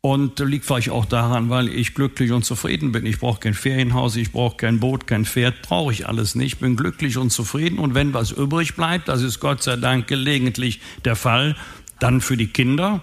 Und 0.06 0.38
liegt 0.38 0.66
vielleicht 0.66 0.92
auch 0.92 1.06
daran, 1.06 1.50
weil 1.50 1.68
ich 1.68 1.96
glücklich 1.96 2.32
und 2.32 2.46
zufrieden 2.46 2.92
bin. 2.92 3.08
Ich 3.08 3.18
brauche 3.18 3.40
kein 3.40 3.56
Ferienhaus, 3.56 4.16
ich 4.18 4.32
brauche 4.32 4.56
kein 4.56 4.80
Boot, 4.80 5.08
kein 5.08 5.26
Pferd, 5.26 5.64
brauche 5.64 5.92
ich 5.92 6.08
alles 6.08 6.36
nicht. 6.36 6.54
Ich 6.54 6.60
bin 6.60 6.76
glücklich 6.76 7.18
und 7.18 7.32
zufrieden. 7.32 7.80
Und 7.80 7.96
wenn 7.96 8.14
was 8.14 8.30
übrig 8.30 8.76
bleibt, 8.76 9.08
das 9.08 9.24
ist 9.24 9.40
Gott 9.40 9.64
sei 9.64 9.78
Dank 9.78 10.06
gelegentlich 10.06 10.80
der 11.06 11.16
Fall, 11.16 11.56
dann 11.98 12.22
für 12.22 12.38
die 12.38 12.46
Kinder. 12.46 13.02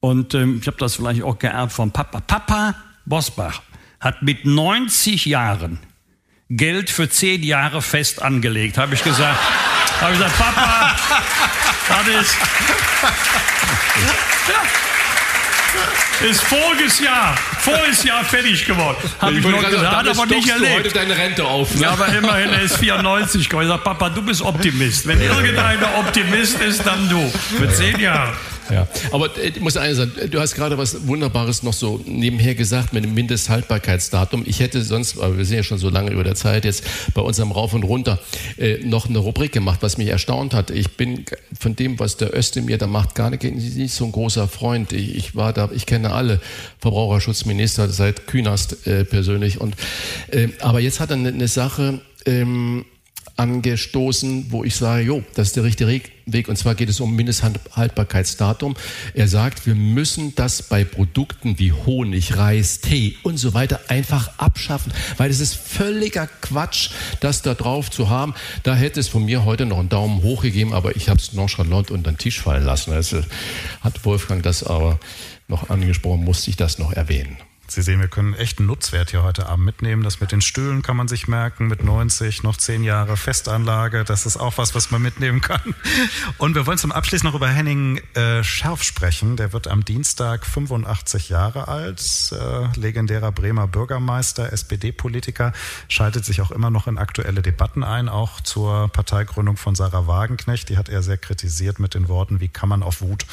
Und 0.00 0.34
ähm, 0.34 0.58
ich 0.60 0.66
habe 0.66 0.76
das 0.78 0.96
vielleicht 0.96 1.22
auch 1.22 1.38
geerbt 1.38 1.72
von 1.72 1.92
Papa. 1.92 2.18
Papa 2.18 2.74
Bosbach 3.04 3.62
hat 4.00 4.22
mit 4.22 4.44
90 4.44 5.26
Jahren 5.26 5.78
Geld 6.50 6.90
für 6.90 7.08
zehn 7.08 7.44
Jahre 7.44 7.80
fest 7.82 8.20
angelegt, 8.20 8.78
habe 8.78 8.94
ich 8.94 9.04
gesagt. 9.04 9.38
habe 10.00 10.12
ich 10.12 10.18
gesagt, 10.18 10.36
Papa, 10.36 10.96
das 11.88 12.08
ist... 12.20 12.36
Ja. 14.48 14.62
Ist 16.30 16.42
voriges 16.42 16.98
Jahr, 16.98 17.36
voriges 17.60 18.02
Jahr 18.02 18.24
fertig 18.24 18.64
geworden. 18.64 18.96
Habe 19.18 19.32
ich, 19.32 19.38
ich 19.38 19.46
noch 19.46 19.62
gesagt, 19.62 19.96
hat 19.96 20.08
aber 20.08 20.26
nicht 20.26 20.48
erlebt. 20.48 20.74
heute 20.74 20.88
deine 20.90 21.16
Rente 21.16 21.44
auf. 21.44 21.74
Ne? 21.74 21.82
Ja, 21.82 21.90
aber 21.90 22.08
immerhin, 22.08 22.50
er 22.50 22.62
ist 22.62 22.78
94 22.78 23.48
geworden. 23.48 23.66
Ich 23.66 23.70
sage, 23.70 23.82
Papa, 23.82 24.08
du 24.08 24.22
bist 24.22 24.40
Optimist. 24.40 25.06
Wenn 25.06 25.20
irgendeiner 25.20 25.98
Optimist 25.98 26.58
ist, 26.60 26.86
dann 26.86 27.08
du. 27.10 27.30
Für 27.58 27.68
zehn 27.68 28.00
Jahre. 28.00 28.32
Ja, 28.70 28.88
aber 29.12 29.36
äh, 29.38 29.48
ich 29.48 29.60
muss 29.60 29.76
eines 29.76 29.98
sagen, 29.98 30.12
du 30.30 30.40
hast 30.40 30.54
gerade 30.54 30.78
was 30.78 31.06
Wunderbares 31.06 31.62
noch 31.62 31.72
so 31.72 32.00
nebenher 32.06 32.54
gesagt 32.54 32.92
mit 32.92 33.04
dem 33.04 33.14
Mindesthaltbarkeitsdatum. 33.14 34.44
Ich 34.46 34.60
hätte 34.60 34.82
sonst, 34.82 35.18
aber 35.18 35.38
wir 35.38 35.44
sind 35.44 35.56
ja 35.56 35.62
schon 35.62 35.78
so 35.78 35.88
lange 35.88 36.10
über 36.10 36.24
der 36.24 36.34
Zeit, 36.34 36.64
jetzt 36.64 36.84
bei 37.14 37.22
unserem 37.22 37.52
Rauf 37.52 37.74
und 37.74 37.82
Runter 37.84 38.18
äh, 38.58 38.78
noch 38.84 39.08
eine 39.08 39.18
Rubrik 39.18 39.52
gemacht, 39.52 39.78
was 39.82 39.98
mich 39.98 40.08
erstaunt 40.08 40.54
hat. 40.54 40.70
Ich 40.70 40.96
bin 40.96 41.24
von 41.58 41.76
dem, 41.76 41.98
was 41.98 42.16
der 42.16 42.36
Özdemir 42.36 42.78
da 42.78 42.86
macht, 42.86 43.14
gar 43.14 43.30
nicht, 43.30 43.42
nicht 43.42 43.94
so 43.94 44.04
ein 44.04 44.12
großer 44.12 44.48
Freund. 44.48 44.92
Ich, 44.92 45.14
ich 45.16 45.36
war 45.36 45.52
da, 45.52 45.70
ich 45.74 45.86
kenne 45.86 46.12
alle 46.12 46.40
Verbraucherschutzminister 46.78 47.88
seit 47.88 48.26
Künast 48.26 48.86
äh, 48.86 49.04
persönlich. 49.04 49.60
Und, 49.60 49.74
äh, 50.30 50.48
aber 50.60 50.80
jetzt 50.80 51.00
hat 51.00 51.10
er 51.10 51.16
eine, 51.16 51.28
eine 51.28 51.48
Sache, 51.48 52.00
ähm, 52.24 52.84
angestoßen, 53.36 54.50
wo 54.50 54.64
ich 54.64 54.76
sage, 54.76 55.02
jo, 55.02 55.22
das 55.34 55.48
ist 55.48 55.56
der 55.56 55.64
richtige 55.64 55.88
Weg. 56.26 56.48
Und 56.48 56.56
zwar 56.56 56.74
geht 56.74 56.88
es 56.88 57.00
um 57.00 57.14
Mindesthaltbarkeitsdatum. 57.14 58.74
Er 59.14 59.28
sagt, 59.28 59.66
wir 59.66 59.74
müssen 59.74 60.34
das 60.34 60.62
bei 60.62 60.84
Produkten 60.84 61.58
wie 61.58 61.72
Honig, 61.72 62.36
Reis, 62.36 62.80
Tee 62.80 63.16
und 63.22 63.36
so 63.36 63.54
weiter 63.54 63.80
einfach 63.88 64.38
abschaffen, 64.38 64.92
weil 65.18 65.30
es 65.30 65.40
ist 65.40 65.54
völliger 65.54 66.28
Quatsch, 66.40 66.90
das 67.20 67.42
da 67.42 67.54
drauf 67.54 67.90
zu 67.90 68.08
haben. 68.08 68.34
Da 68.62 68.74
hätte 68.74 69.00
es 69.00 69.08
von 69.08 69.24
mir 69.24 69.44
heute 69.44 69.66
noch 69.66 69.78
einen 69.78 69.88
Daumen 69.88 70.22
hoch 70.22 70.42
gegeben, 70.42 70.72
aber 70.72 70.96
ich 70.96 71.08
habe 71.08 71.20
es 71.20 71.32
nonchalant 71.32 71.90
unter 71.90 72.10
den 72.10 72.18
Tisch 72.18 72.40
fallen 72.40 72.64
lassen. 72.64 72.92
Also 72.92 73.20
hat 73.82 74.04
Wolfgang 74.04 74.42
das 74.42 74.64
aber 74.64 74.98
noch 75.48 75.70
angesprochen, 75.70 76.24
musste 76.24 76.50
ich 76.50 76.56
das 76.56 76.78
noch 76.78 76.92
erwähnen. 76.92 77.36
Sie 77.68 77.82
sehen, 77.82 78.00
wir 78.00 78.08
können 78.08 78.34
echt 78.34 78.58
einen 78.58 78.68
Nutzwert 78.68 79.10
hier 79.10 79.24
heute 79.24 79.48
Abend 79.48 79.64
mitnehmen. 79.64 80.04
Das 80.04 80.20
mit 80.20 80.30
den 80.30 80.40
Stühlen 80.40 80.82
kann 80.82 80.96
man 80.96 81.08
sich 81.08 81.26
merken, 81.26 81.66
mit 81.66 81.82
90 81.82 82.44
noch 82.44 82.56
10 82.56 82.84
Jahre 82.84 83.16
Festanlage. 83.16 84.04
Das 84.04 84.24
ist 84.24 84.36
auch 84.36 84.56
was, 84.56 84.74
was 84.74 84.92
man 84.92 85.02
mitnehmen 85.02 85.40
kann. 85.40 85.74
Und 86.38 86.54
wir 86.54 86.66
wollen 86.66 86.78
zum 86.78 86.92
Abschluss 86.92 87.24
noch 87.24 87.34
über 87.34 87.48
Henning 87.48 88.00
äh, 88.14 88.44
Scharf 88.44 88.84
sprechen. 88.84 89.36
Der 89.36 89.52
wird 89.52 89.66
am 89.66 89.84
Dienstag 89.84 90.46
85 90.46 91.28
Jahre 91.28 91.66
alt, 91.66 92.32
äh, 92.32 92.78
legendärer 92.78 93.32
Bremer 93.32 93.66
Bürgermeister, 93.66 94.52
SPD-Politiker, 94.52 95.52
schaltet 95.88 96.24
sich 96.24 96.40
auch 96.40 96.52
immer 96.52 96.70
noch 96.70 96.86
in 96.86 96.98
aktuelle 96.98 97.42
Debatten 97.42 97.82
ein, 97.82 98.08
auch 98.08 98.40
zur 98.40 98.88
Parteigründung 98.88 99.56
von 99.56 99.74
Sarah 99.74 100.06
Wagenknecht. 100.06 100.68
Die 100.68 100.78
hat 100.78 100.88
er 100.88 101.02
sehr 101.02 101.18
kritisiert 101.18 101.80
mit 101.80 101.94
den 101.94 102.08
Worten, 102.08 102.40
wie 102.40 102.48
kann 102.48 102.68
man 102.68 102.82
auf 102.82 103.00
Wut 103.00 103.26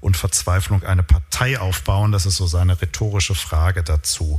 und 0.00 0.16
Verzweiflung 0.16 0.84
eine 0.84 1.02
Partei 1.02 1.58
aufbauen? 1.58 2.12
Das 2.12 2.24
ist 2.24 2.36
so 2.36 2.46
seine 2.46 2.80
rhetorische 2.80 3.34
Frage. 3.34 3.79
Frage 3.80 3.84
dazu. 3.84 4.38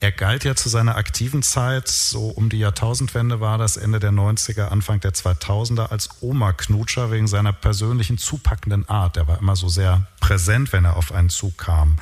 Er 0.00 0.12
galt 0.12 0.44
ja 0.44 0.54
zu 0.54 0.68
seiner 0.68 0.96
aktiven 0.96 1.42
Zeit, 1.42 1.88
so 1.88 2.28
um 2.28 2.48
die 2.48 2.58
Jahrtausendwende 2.58 3.40
war 3.40 3.58
das, 3.58 3.76
Ende 3.76 3.98
der 3.98 4.12
90er, 4.12 4.68
Anfang 4.68 5.00
der 5.00 5.12
2000er, 5.12 5.90
als 5.90 6.10
Oma-Knutscher 6.20 7.10
wegen 7.10 7.26
seiner 7.26 7.52
persönlichen 7.52 8.16
zupackenden 8.16 8.88
Art. 8.88 9.16
Er 9.16 9.26
war 9.26 9.38
immer 9.38 9.56
so 9.56 9.68
sehr 9.68 10.06
präsent, 10.20 10.72
wenn 10.72 10.84
er 10.84 10.96
auf 10.96 11.10
einen 11.10 11.30
Zug 11.30 11.58
kam. 11.58 11.96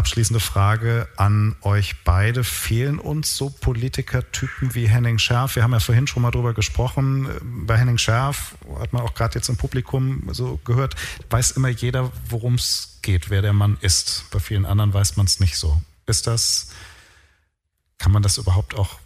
Abschließende 0.00 0.40
Frage 0.40 1.08
an 1.18 1.56
euch 1.60 2.04
beide. 2.04 2.42
Fehlen 2.42 2.98
uns 2.98 3.36
so 3.36 3.50
Politikertypen 3.50 4.74
wie 4.74 4.88
Henning 4.88 5.18
Schärf? 5.18 5.56
Wir 5.56 5.62
haben 5.62 5.74
ja 5.74 5.80
vorhin 5.80 6.06
schon 6.06 6.22
mal 6.22 6.30
drüber 6.30 6.54
gesprochen. 6.54 7.28
Bei 7.66 7.76
Henning 7.76 7.98
Schärf 7.98 8.54
hat 8.78 8.94
man 8.94 9.02
auch 9.02 9.12
gerade 9.12 9.34
jetzt 9.34 9.50
im 9.50 9.58
Publikum 9.58 10.22
so 10.32 10.58
gehört, 10.64 10.96
weiß 11.28 11.50
immer 11.50 11.68
jeder, 11.68 12.10
worum 12.30 12.54
es 12.54 13.00
geht, 13.02 13.28
wer 13.28 13.42
der 13.42 13.52
Mann 13.52 13.76
ist. 13.82 14.24
Bei 14.30 14.40
vielen 14.40 14.64
anderen 14.64 14.94
weiß 14.94 15.18
man 15.18 15.26
es 15.26 15.38
nicht 15.38 15.58
so. 15.58 15.82
Ist 16.06 16.26
das, 16.26 16.70
kann 17.98 18.10
man 18.10 18.22
das 18.22 18.38
überhaupt 18.38 18.74
auch 18.74 18.98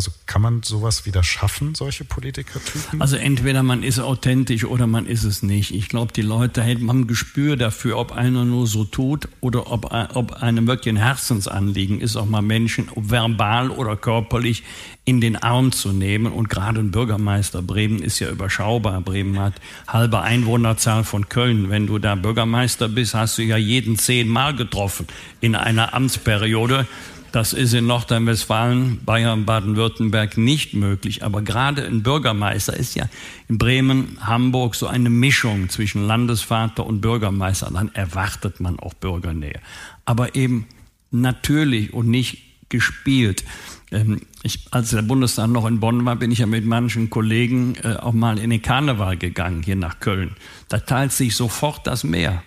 also 0.00 0.12
kann 0.24 0.40
man 0.40 0.62
sowas 0.62 1.04
wieder 1.04 1.22
schaffen, 1.22 1.74
solche 1.74 2.04
Politikertypen? 2.04 3.02
Also 3.02 3.16
entweder 3.16 3.62
man 3.62 3.82
ist 3.82 3.98
authentisch 3.98 4.64
oder 4.64 4.86
man 4.86 5.04
ist 5.04 5.24
es 5.24 5.42
nicht. 5.42 5.74
Ich 5.74 5.90
glaube, 5.90 6.14
die 6.14 6.22
Leute 6.22 6.64
haben 6.64 7.06
Gespür 7.06 7.56
dafür, 7.56 7.98
ob 7.98 8.12
einer 8.12 8.46
nur 8.46 8.66
so 8.66 8.86
tut 8.86 9.28
oder 9.42 9.70
ob, 9.70 9.92
ob 10.14 10.42
einem 10.42 10.66
wirklich 10.66 10.94
ein 10.94 10.96
Herzensanliegen 10.96 12.00
ist, 12.00 12.16
auch 12.16 12.24
mal 12.24 12.40
Menschen, 12.40 12.88
verbal 12.96 13.70
oder 13.70 13.94
körperlich, 13.94 14.62
in 15.04 15.20
den 15.20 15.36
Arm 15.36 15.70
zu 15.70 15.92
nehmen. 15.92 16.32
Und 16.32 16.48
gerade 16.48 16.80
ein 16.80 16.92
Bürgermeister 16.92 17.60
Bremen 17.60 18.02
ist 18.02 18.20
ja 18.20 18.30
überschaubar. 18.30 19.02
Bremen 19.02 19.38
hat 19.38 19.52
halbe 19.86 20.22
Einwohnerzahl 20.22 21.04
von 21.04 21.28
Köln. 21.28 21.68
Wenn 21.68 21.86
du 21.86 21.98
da 21.98 22.14
Bürgermeister 22.14 22.88
bist, 22.88 23.12
hast 23.12 23.36
du 23.36 23.42
ja 23.42 23.58
jeden 23.58 23.98
zehnmal 23.98 24.56
getroffen 24.56 25.06
in 25.42 25.56
einer 25.56 25.92
Amtsperiode 25.92 26.86
Das 27.32 27.52
ist 27.52 27.74
in 27.74 27.86
Nordrhein-Westfalen, 27.86 29.04
Bayern, 29.04 29.44
Baden-Württemberg 29.44 30.36
nicht 30.36 30.74
möglich. 30.74 31.22
Aber 31.22 31.42
gerade 31.42 31.84
ein 31.86 32.02
Bürgermeister 32.02 32.76
ist 32.76 32.96
ja 32.96 33.08
in 33.48 33.56
Bremen, 33.56 34.18
Hamburg 34.20 34.74
so 34.74 34.88
eine 34.88 35.10
Mischung 35.10 35.68
zwischen 35.68 36.06
Landesvater 36.06 36.84
und 36.84 37.00
Bürgermeister. 37.00 37.70
Dann 37.72 37.94
erwartet 37.94 38.58
man 38.58 38.80
auch 38.80 38.94
Bürgernähe. 38.94 39.60
Aber 40.04 40.34
eben 40.34 40.66
natürlich 41.12 41.92
und 41.92 42.08
nicht 42.08 42.38
gespielt. 42.68 43.44
Ähm, 43.92 44.22
ich, 44.42 44.66
als 44.70 44.90
der 44.90 45.02
Bundestag 45.02 45.48
noch 45.50 45.66
in 45.66 45.80
Bonn 45.80 46.04
war, 46.04 46.16
bin 46.16 46.32
ich 46.32 46.38
ja 46.38 46.46
mit 46.46 46.64
manchen 46.64 47.10
Kollegen 47.10 47.74
äh, 47.82 47.96
auch 47.96 48.12
mal 48.12 48.38
in 48.38 48.50
den 48.50 48.62
Karneval 48.62 49.16
gegangen, 49.16 49.62
hier 49.62 49.76
nach 49.76 50.00
Köln. 50.00 50.36
Da 50.68 50.78
teilt 50.78 51.12
sich 51.12 51.36
sofort 51.36 51.86
das 51.86 52.04
Meer. 52.04 52.42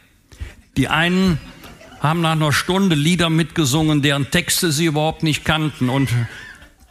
Die 0.76 0.88
einen 0.88 1.38
haben 2.04 2.20
nach 2.22 2.34
einer 2.34 2.52
Stunde 2.52 2.96
Lieder 2.96 3.30
mitgesungen, 3.30 4.02
deren 4.02 4.30
Texte 4.30 4.74
sie 4.74 4.86
überhaupt 4.86 5.24
nicht 5.24 5.46
kannten. 5.46 5.90
Und 5.90 6.10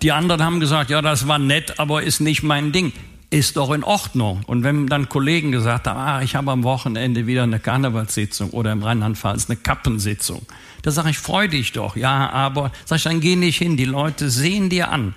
die 0.00 0.10
anderen 0.10 0.42
haben 0.42 0.58
gesagt, 0.58 0.88
ja, 0.90 1.02
das 1.02 1.28
war 1.28 1.38
nett, 1.38 1.78
aber 1.78 2.02
ist 2.02 2.20
nicht 2.20 2.42
mein 2.42 2.72
Ding. 2.72 2.92
Ist 3.28 3.56
doch 3.56 3.70
in 3.70 3.84
Ordnung. 3.84 4.42
Und 4.46 4.62
wenn 4.64 4.86
dann 4.86 5.08
Kollegen 5.08 5.52
gesagt 5.52 5.86
haben, 5.86 5.98
ah, 5.98 6.22
ich 6.22 6.34
habe 6.34 6.50
am 6.50 6.64
Wochenende 6.64 7.26
wieder 7.26 7.42
eine 7.44 7.60
Karnevalssitzung 7.60 8.50
oder 8.50 8.72
im 8.72 8.82
Rheinland-Pfalz 8.82 9.48
eine 9.48 9.56
Kappensitzung, 9.56 10.42
da 10.82 10.90
sage 10.90 11.10
ich, 11.10 11.18
freu 11.18 11.46
dich 11.46 11.72
doch. 11.72 11.94
Ja, 11.94 12.30
aber 12.30 12.72
sag 12.84 12.96
ich, 12.96 13.04
dann 13.04 13.20
geh 13.20 13.36
nicht 13.36 13.58
hin. 13.58 13.76
Die 13.76 13.84
Leute 13.84 14.30
sehen 14.30 14.70
dir 14.70 14.90
an, 14.90 15.14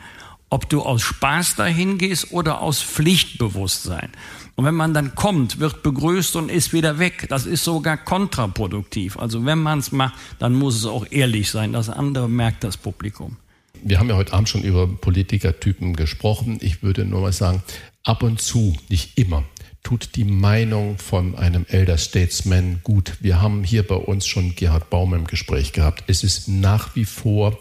ob 0.50 0.70
du 0.70 0.82
aus 0.82 1.02
Spaß 1.02 1.56
dahin 1.56 1.98
gehst 1.98 2.32
oder 2.32 2.62
aus 2.62 2.82
Pflichtbewusstsein. 2.82 4.10
Und 4.56 4.64
wenn 4.64 4.76
man 4.76 4.94
dann 4.94 5.16
kommt, 5.16 5.60
wird 5.60 5.84
begrüßt 5.84 6.36
und 6.38 6.50
ist 6.50 6.72
wieder 6.72 6.98
weg. 6.98 7.28
Das 7.30 7.46
ist 7.46 7.64
sogar 7.64 7.98
kontraproduktiv. 7.98 9.18
Also 9.18 9.46
wenn 9.46 9.60
man 9.60 9.80
es 9.80 9.92
macht, 9.92 10.16
dann 10.40 10.54
muss 10.54 10.78
es 10.78 10.86
auch 10.86 11.06
ehrlich 11.12 11.52
sein. 11.52 11.74
Das 11.74 11.90
andere 11.90 12.30
merkt 12.30 12.64
das 12.64 12.78
Publikum. 12.78 13.36
Wir 13.84 14.00
haben 14.00 14.10
ja 14.10 14.16
heute 14.16 14.34
Abend 14.34 14.48
schon 14.48 14.64
über 14.64 14.88
Politikertypen 14.88 15.96
gesprochen. 15.96 16.58
Ich 16.62 16.82
würde 16.82 17.06
nur 17.06 17.22
mal 17.22 17.34
sagen, 17.34 17.62
ab 18.04 18.24
und 18.24 18.40
zu, 18.42 18.78
nicht 18.88 19.18
immer, 19.18 19.44
tut 19.84 20.16
die 20.16 20.24
Meinung 20.24 20.98
von 20.98 21.36
einem 21.36 21.66
Elder 21.68 21.98
Statesman 21.98 22.80
gut. 22.82 23.18
Wir 23.20 23.42
haben 23.42 23.64
hier 23.64 23.86
bei 23.86 23.96
uns 23.96 24.26
schon 24.26 24.56
Gerhard 24.56 24.90
Baum 24.90 25.14
im 25.14 25.28
Gespräch 25.28 25.74
gehabt. 25.74 26.06
Es 26.08 26.24
ist 26.24 26.48
nach 26.48 26.96
wie 26.96 27.06
vor 27.06 27.60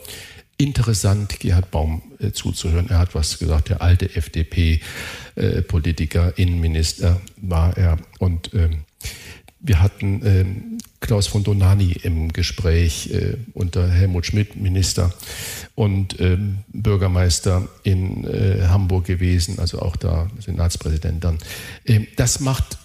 interessant, 0.59 1.41
Gerhard 1.41 1.71
Baum 1.71 2.03
äh, 2.19 2.33
zuzuhören. 2.33 2.91
Er 2.91 2.99
hat 2.99 3.15
was 3.15 3.39
gesagt, 3.39 3.69
der 3.69 3.83
alte 3.83 4.15
FDP-Politiker, 4.15 6.37
äh, 6.37 6.43
Innenminister 6.43 7.21
war 7.37 7.77
er. 7.77 7.99
Und 8.19 8.53
ähm, 8.55 8.85
wir 9.61 9.81
hatten 9.81 10.23
ähm, 10.25 10.79
Klaus 11.01 11.27
von 11.27 11.43
Donani 11.43 11.97
im 12.03 12.33
Gespräch 12.33 13.11
äh, 13.11 13.37
unter 13.55 13.91
Helmut 13.91 14.27
Schmidt, 14.27 14.55
Minister 14.57 15.13
und 15.75 16.21
ähm, 16.21 16.59
Bürgermeister 16.69 17.67
in 17.83 18.25
äh, 18.25 18.69
Hamburg 18.69 19.07
gewesen, 19.07 19.59
also 19.59 19.81
auch 19.81 19.97
da 19.97 20.31
Senatspräsident 20.39 21.25
dann. 21.25 21.39
Ähm, 21.87 22.07
das 22.17 22.39
macht 22.41 22.79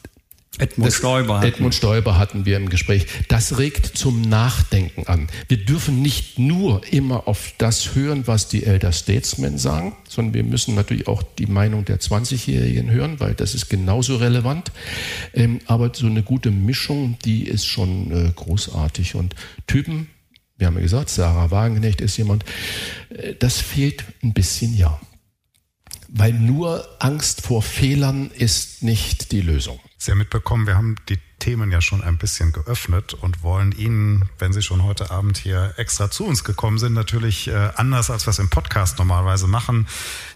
Edmund 0.59 0.93
Stoiber. 0.93 1.37
Hatten. 1.37 1.47
Edmund 1.47 1.75
Stoiber 1.75 2.17
hatten 2.17 2.45
wir 2.45 2.57
im 2.57 2.69
Gespräch. 2.69 3.07
Das 3.29 3.57
regt 3.57 3.85
zum 3.85 4.21
Nachdenken 4.21 5.07
an. 5.07 5.27
Wir 5.47 5.57
dürfen 5.57 6.01
nicht 6.01 6.37
nur 6.37 6.81
immer 6.91 7.27
auf 7.27 7.53
das 7.57 7.95
hören, 7.95 8.27
was 8.27 8.49
die 8.49 8.65
Elder 8.65 8.91
Statesmen 8.91 9.57
sagen, 9.57 9.95
sondern 10.07 10.33
wir 10.33 10.43
müssen 10.43 10.75
natürlich 10.75 11.07
auch 11.07 11.23
die 11.23 11.47
Meinung 11.47 11.85
der 11.85 11.99
20-Jährigen 11.99 12.91
hören, 12.91 13.19
weil 13.19 13.33
das 13.33 13.55
ist 13.55 13.69
genauso 13.69 14.17
relevant. 14.17 14.71
Ähm, 15.33 15.59
aber 15.65 15.91
so 15.93 16.07
eine 16.07 16.23
gute 16.23 16.51
Mischung, 16.51 17.17
die 17.23 17.43
ist 17.43 17.65
schon 17.65 18.11
äh, 18.11 18.31
großartig. 18.35 19.15
Und 19.15 19.35
Typen, 19.65 20.07
wir 20.57 20.67
haben 20.67 20.75
ja 20.75 20.81
gesagt, 20.81 21.09
Sarah 21.09 21.51
Wagenknecht 21.51 22.01
ist 22.01 22.17
jemand, 22.17 22.43
äh, 23.09 23.33
das 23.35 23.59
fehlt 23.59 24.03
ein 24.21 24.33
bisschen, 24.33 24.75
ja. 24.75 24.99
Weil 26.09 26.33
nur 26.33 26.87
Angst 26.99 27.41
vor 27.41 27.61
Fehlern 27.61 28.31
ist 28.31 28.83
nicht 28.83 29.31
die 29.31 29.41
Lösung. 29.41 29.79
Sie 30.01 30.11
haben 30.11 30.19
mitbekommen, 30.19 30.65
wir 30.65 30.77
haben 30.77 30.95
die 31.09 31.19
Themen 31.39 31.71
ja 31.71 31.81
schon 31.81 32.01
ein 32.01 32.17
bisschen 32.17 32.53
geöffnet 32.53 33.13
und 33.13 33.43
wollen 33.43 33.73
Ihnen, 33.73 34.29
wenn 34.39 34.53
Sie 34.53 34.61
schon 34.61 34.85
heute 34.85 35.11
Abend 35.11 35.37
hier 35.37 35.73
extra 35.75 36.09
zu 36.09 36.25
uns 36.25 36.45
gekommen 36.45 36.77
sind, 36.77 36.93
natürlich 36.93 37.49
äh, 37.49 37.71
anders 37.75 38.09
als 38.09 38.25
wir 38.25 38.31
es 38.31 38.39
im 38.39 38.49
Podcast 38.49 38.97
normalerweise 38.97 39.47
machen, 39.47 39.87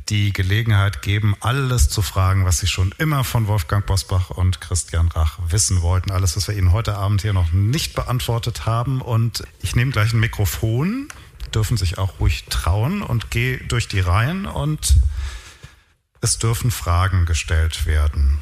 die 0.09 0.33
Gelegenheit 0.33 1.01
geben, 1.01 1.33
alles 1.39 1.87
zu 1.87 2.01
fragen, 2.01 2.43
was 2.43 2.59
Sie 2.59 2.67
schon 2.67 2.93
immer 2.97 3.23
von 3.23 3.47
Wolfgang 3.47 3.85
Bosbach 3.85 4.31
und 4.31 4.59
Christian 4.59 5.07
Rach 5.07 5.39
wissen 5.47 5.81
wollten. 5.81 6.11
Alles, 6.11 6.35
was 6.35 6.49
wir 6.49 6.57
Ihnen 6.57 6.73
heute 6.73 6.97
Abend 6.97 7.21
hier 7.21 7.33
noch 7.33 7.53
nicht 7.53 7.95
beantwortet 7.95 8.65
haben. 8.65 8.99
Und 9.01 9.45
ich 9.61 9.77
nehme 9.77 9.91
gleich 9.91 10.11
ein 10.11 10.19
Mikrofon, 10.19 11.07
dürfen 11.55 11.77
sich 11.77 11.97
auch 11.97 12.19
ruhig 12.19 12.43
trauen 12.49 13.01
und 13.01 13.31
gehe 13.31 13.59
durch 13.59 13.87
die 13.87 14.01
Reihen 14.01 14.45
und 14.45 14.97
es 16.19 16.37
dürfen 16.37 16.69
Fragen 16.69 17.25
gestellt 17.25 17.85
werden 17.85 18.41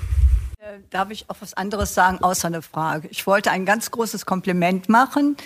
darf 0.90 1.12
ich 1.12 1.30
auch 1.30 1.38
was 1.40 1.54
anderes 1.54 1.94
sagen, 1.94 2.20
außer 2.22 2.48
eine 2.48 2.62
Frage. 2.62 3.08
Ich 3.10 3.28
wollte 3.28 3.52
ein 3.52 3.66
ganz 3.66 3.92
großes 3.92 4.26
Kompliment 4.26 4.90
machen 4.90 5.38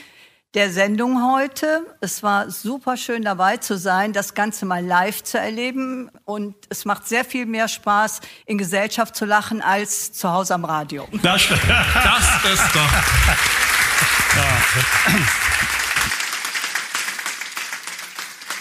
der 0.55 0.71
Sendung 0.71 1.21
heute. 1.21 1.85
Es 1.99 2.23
war 2.23 2.49
super 2.49 2.95
schön 2.97 3.23
dabei 3.23 3.57
zu 3.57 3.77
sein, 3.77 4.13
das 4.13 4.33
Ganze 4.33 4.65
mal 4.65 4.83
live 4.83 5.21
zu 5.21 5.37
erleben. 5.37 6.09
Und 6.23 6.55
es 6.69 6.85
macht 6.85 7.07
sehr 7.07 7.25
viel 7.25 7.45
mehr 7.45 7.67
Spaß, 7.67 8.21
in 8.45 8.57
Gesellschaft 8.57 9.15
zu 9.15 9.25
lachen, 9.25 9.61
als 9.61 10.13
zu 10.13 10.31
Hause 10.31 10.55
am 10.55 10.65
Radio. 10.65 11.07
Das, 11.21 11.47
das 11.49 12.53
ist 12.53 12.75
doch. 12.75 12.89
Ja. 14.35 15.74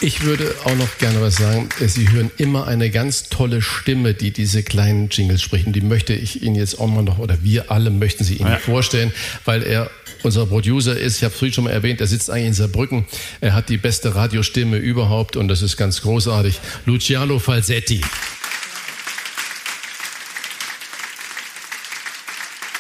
Ich 0.05 0.23
würde 0.23 0.55
auch 0.65 0.75
noch 0.75 0.99
gerne 0.99 1.23
was 1.23 1.37
sagen. 1.37 1.71
Sie 1.81 2.11
hören 2.11 2.31
immer 2.37 2.67
eine 2.67 2.91
ganz 2.91 3.31
tolle 3.31 3.63
Stimme, 3.63 4.13
die 4.13 4.33
diese 4.33 4.63
kleinen 4.63 5.09
Jingles 5.09 5.41
spricht. 5.41 5.67
Und 5.67 5.73
die 5.73 5.81
möchte 5.81 6.13
ich 6.13 6.43
Ihnen 6.43 6.57
jetzt 6.57 6.79
auch 6.79 6.89
mal 6.89 7.03
noch, 7.03 7.17
oder 7.17 7.43
wir 7.43 7.71
alle 7.71 7.89
möchten 7.89 8.23
sie 8.23 8.35
Ihnen 8.35 8.51
ja. 8.51 8.59
vorstellen, 8.59 9.15
weil 9.47 9.63
er 9.63 9.91
unser 10.23 10.45
Producer 10.45 10.95
ist. 10.95 11.17
Ich 11.17 11.25
habe 11.25 11.33
es 11.33 11.39
früher 11.39 11.55
schon 11.55 11.65
mal 11.65 11.71
erwähnt, 11.71 12.03
er 12.03 12.07
sitzt 12.07 12.29
eigentlich 12.29 12.49
in 12.49 12.53
Saarbrücken. 12.53 13.07
Er 13.41 13.55
hat 13.55 13.71
die 13.71 13.79
beste 13.79 14.15
Radiostimme 14.15 14.77
überhaupt 14.77 15.37
und 15.37 15.49
das 15.49 15.63
ist 15.63 15.79
ganz 15.79 16.03
großartig. 16.03 16.61
Luciano 16.85 17.39
Falsetti. 17.39 18.03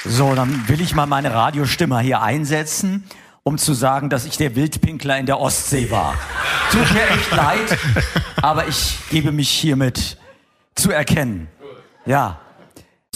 So, 0.05 0.35
dann 0.35 0.69
will 0.69 0.83
ich 0.83 0.95
mal 0.95 1.07
meine 1.07 1.33
Radiostimme 1.33 2.01
hier 2.01 2.21
einsetzen 2.21 3.05
um 3.45 3.59
zu 3.59 3.75
sagen, 3.75 4.09
dass 4.09 4.25
ich 4.25 4.39
der 4.39 4.57
Wildpinkler 4.57 5.19
in 5.19 5.27
der 5.27 5.39
Ostsee 5.39 5.91
war. 5.91 6.15
Tut 6.73 6.91
mir 6.93 7.07
echt 7.11 7.31
leid, 7.31 7.79
aber 8.43 8.67
ich 8.67 8.97
gebe 9.11 9.33
mich 9.33 9.51
hiermit 9.51 10.17
zu 10.75 10.91
erkennen. 10.91 11.49
Ja. 12.07 12.41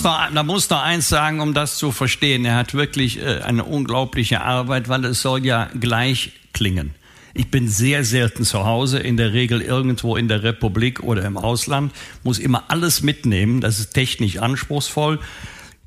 Da 0.01 0.43
muss 0.45 0.71
noch 0.71 0.83
eins 0.83 1.09
sagen, 1.09 1.41
um 1.41 1.55
das 1.55 1.77
zu 1.77 1.91
verstehen. 1.91 2.45
Er 2.45 2.55
hat 2.55 2.75
wirklich 2.75 3.21
äh, 3.21 3.41
eine 3.41 3.65
unglaubliche 3.65 4.43
Arbeit, 4.43 4.89
weil 4.89 5.05
es 5.07 5.23
soll 5.23 5.45
ja 5.45 5.69
gleich 5.81 6.35
klingen. 6.53 6.95
Ich 7.35 7.51
bin 7.51 7.69
sehr 7.69 8.05
selten 8.05 8.45
zu 8.45 8.65
Hause, 8.65 9.01
in 9.01 9.17
der 9.17 9.33
Regel 9.33 9.61
irgendwo 9.61 10.17
in 10.17 10.29
der 10.29 10.45
Republik 10.45 11.03
oder 11.03 11.25
im 11.25 11.37
Ausland, 11.37 11.93
muss 12.23 12.39
immer 12.39 12.65
alles 12.69 13.03
mitnehmen. 13.03 13.61
Das 13.61 13.81
ist 13.81 13.93
technisch 13.93 14.39
anspruchsvoll. 14.39 15.19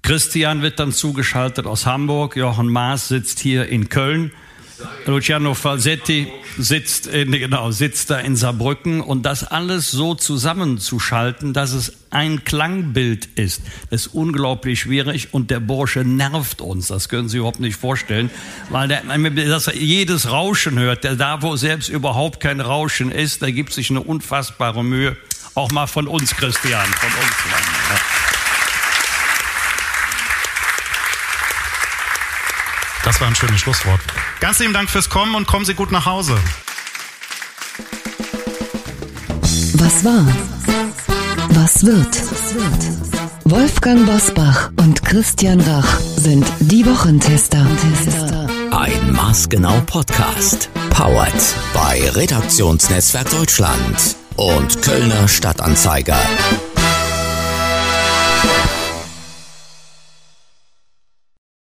Christian 0.02 0.62
wird 0.62 0.80
dann 0.80 0.92
zugeschaltet 0.92 1.66
aus 1.68 1.86
Hamburg. 1.86 2.36
Jochen 2.36 2.70
Maas 2.70 3.08
sitzt 3.08 3.40
hier 3.40 3.68
in 3.68 3.90
Köln. 3.90 4.32
Luciano 5.06 5.54
Falsetti 5.54 6.28
sitzt, 6.58 7.08
in, 7.08 7.32
genau, 7.32 7.72
sitzt 7.72 8.10
da 8.10 8.20
in 8.20 8.36
Saarbrücken 8.36 9.02
und 9.02 9.24
das 9.24 9.44
alles 9.44 9.92
so 9.92 10.16
zusammenzuschalten, 10.16 11.54
dass 11.54 11.72
es 11.72 11.94
ein 12.10 12.44
Klangbild 12.44 13.26
ist, 13.36 13.62
ist 13.90 14.08
unglaublich 14.08 14.82
schwierig 14.82 15.34
und 15.34 15.50
der 15.52 15.60
Bursche 15.60 16.00
nervt 16.00 16.62
uns. 16.62 16.88
Das 16.88 17.10
können 17.10 17.30
Sie 17.30 17.38
überhaupt 17.38 17.60
nicht 17.60 17.78
vorstellen, 17.78 18.30
weil 18.70 18.88
der, 18.88 19.04
dass 19.48 19.68
er 19.68 19.76
jedes 19.76 20.30
Rauschen 20.30 20.78
hört, 20.80 21.04
der 21.04 21.16
da, 21.16 21.42
wo 21.42 21.56
selbst 21.56 21.90
überhaupt 21.90 22.40
kein 22.40 22.60
Rauschen 22.60 23.12
ist, 23.12 23.42
da 23.42 23.50
gibt 23.52 23.74
sich 23.74 23.90
eine 23.90 24.02
unfassbare 24.02 24.84
Mühe. 24.84 25.16
Auch 25.54 25.72
mal 25.72 25.88
von 25.88 26.08
uns, 26.08 26.36
Christian, 26.36 26.86
von 26.86 27.10
uns. 27.10 27.36
Ja. 27.90 28.31
Das 33.12 33.20
war 33.20 33.28
ein 33.28 33.36
schönes 33.36 33.60
Schlusswort. 33.60 34.00
Ganz 34.40 34.60
lieben 34.60 34.72
Dank 34.72 34.90
fürs 34.90 35.10
Kommen 35.10 35.36
und 35.36 35.46
kommen 35.46 35.66
Sie 35.66 35.74
gut 35.74 35.92
nach 35.92 36.06
Hause. 36.06 36.38
Was 39.74 40.06
war? 40.06 40.26
Was 41.50 41.86
wird? 41.86 42.08
Wolfgang 43.44 44.06
Bosbach 44.06 44.72
und 44.78 45.04
Christian 45.04 45.60
Rach 45.60 46.00
sind 46.00 46.50
die 46.62 46.86
Wochentester. 46.86 47.68
Ein 48.72 49.12
Maßgenau 49.12 49.82
Podcast. 49.82 50.70
Powered 50.92 51.34
bei 51.74 52.10
Redaktionsnetzwerk 52.12 53.30
Deutschland 53.30 54.16
und 54.38 54.82
Kölner 54.82 55.28
Stadtanzeiger. 55.28 56.18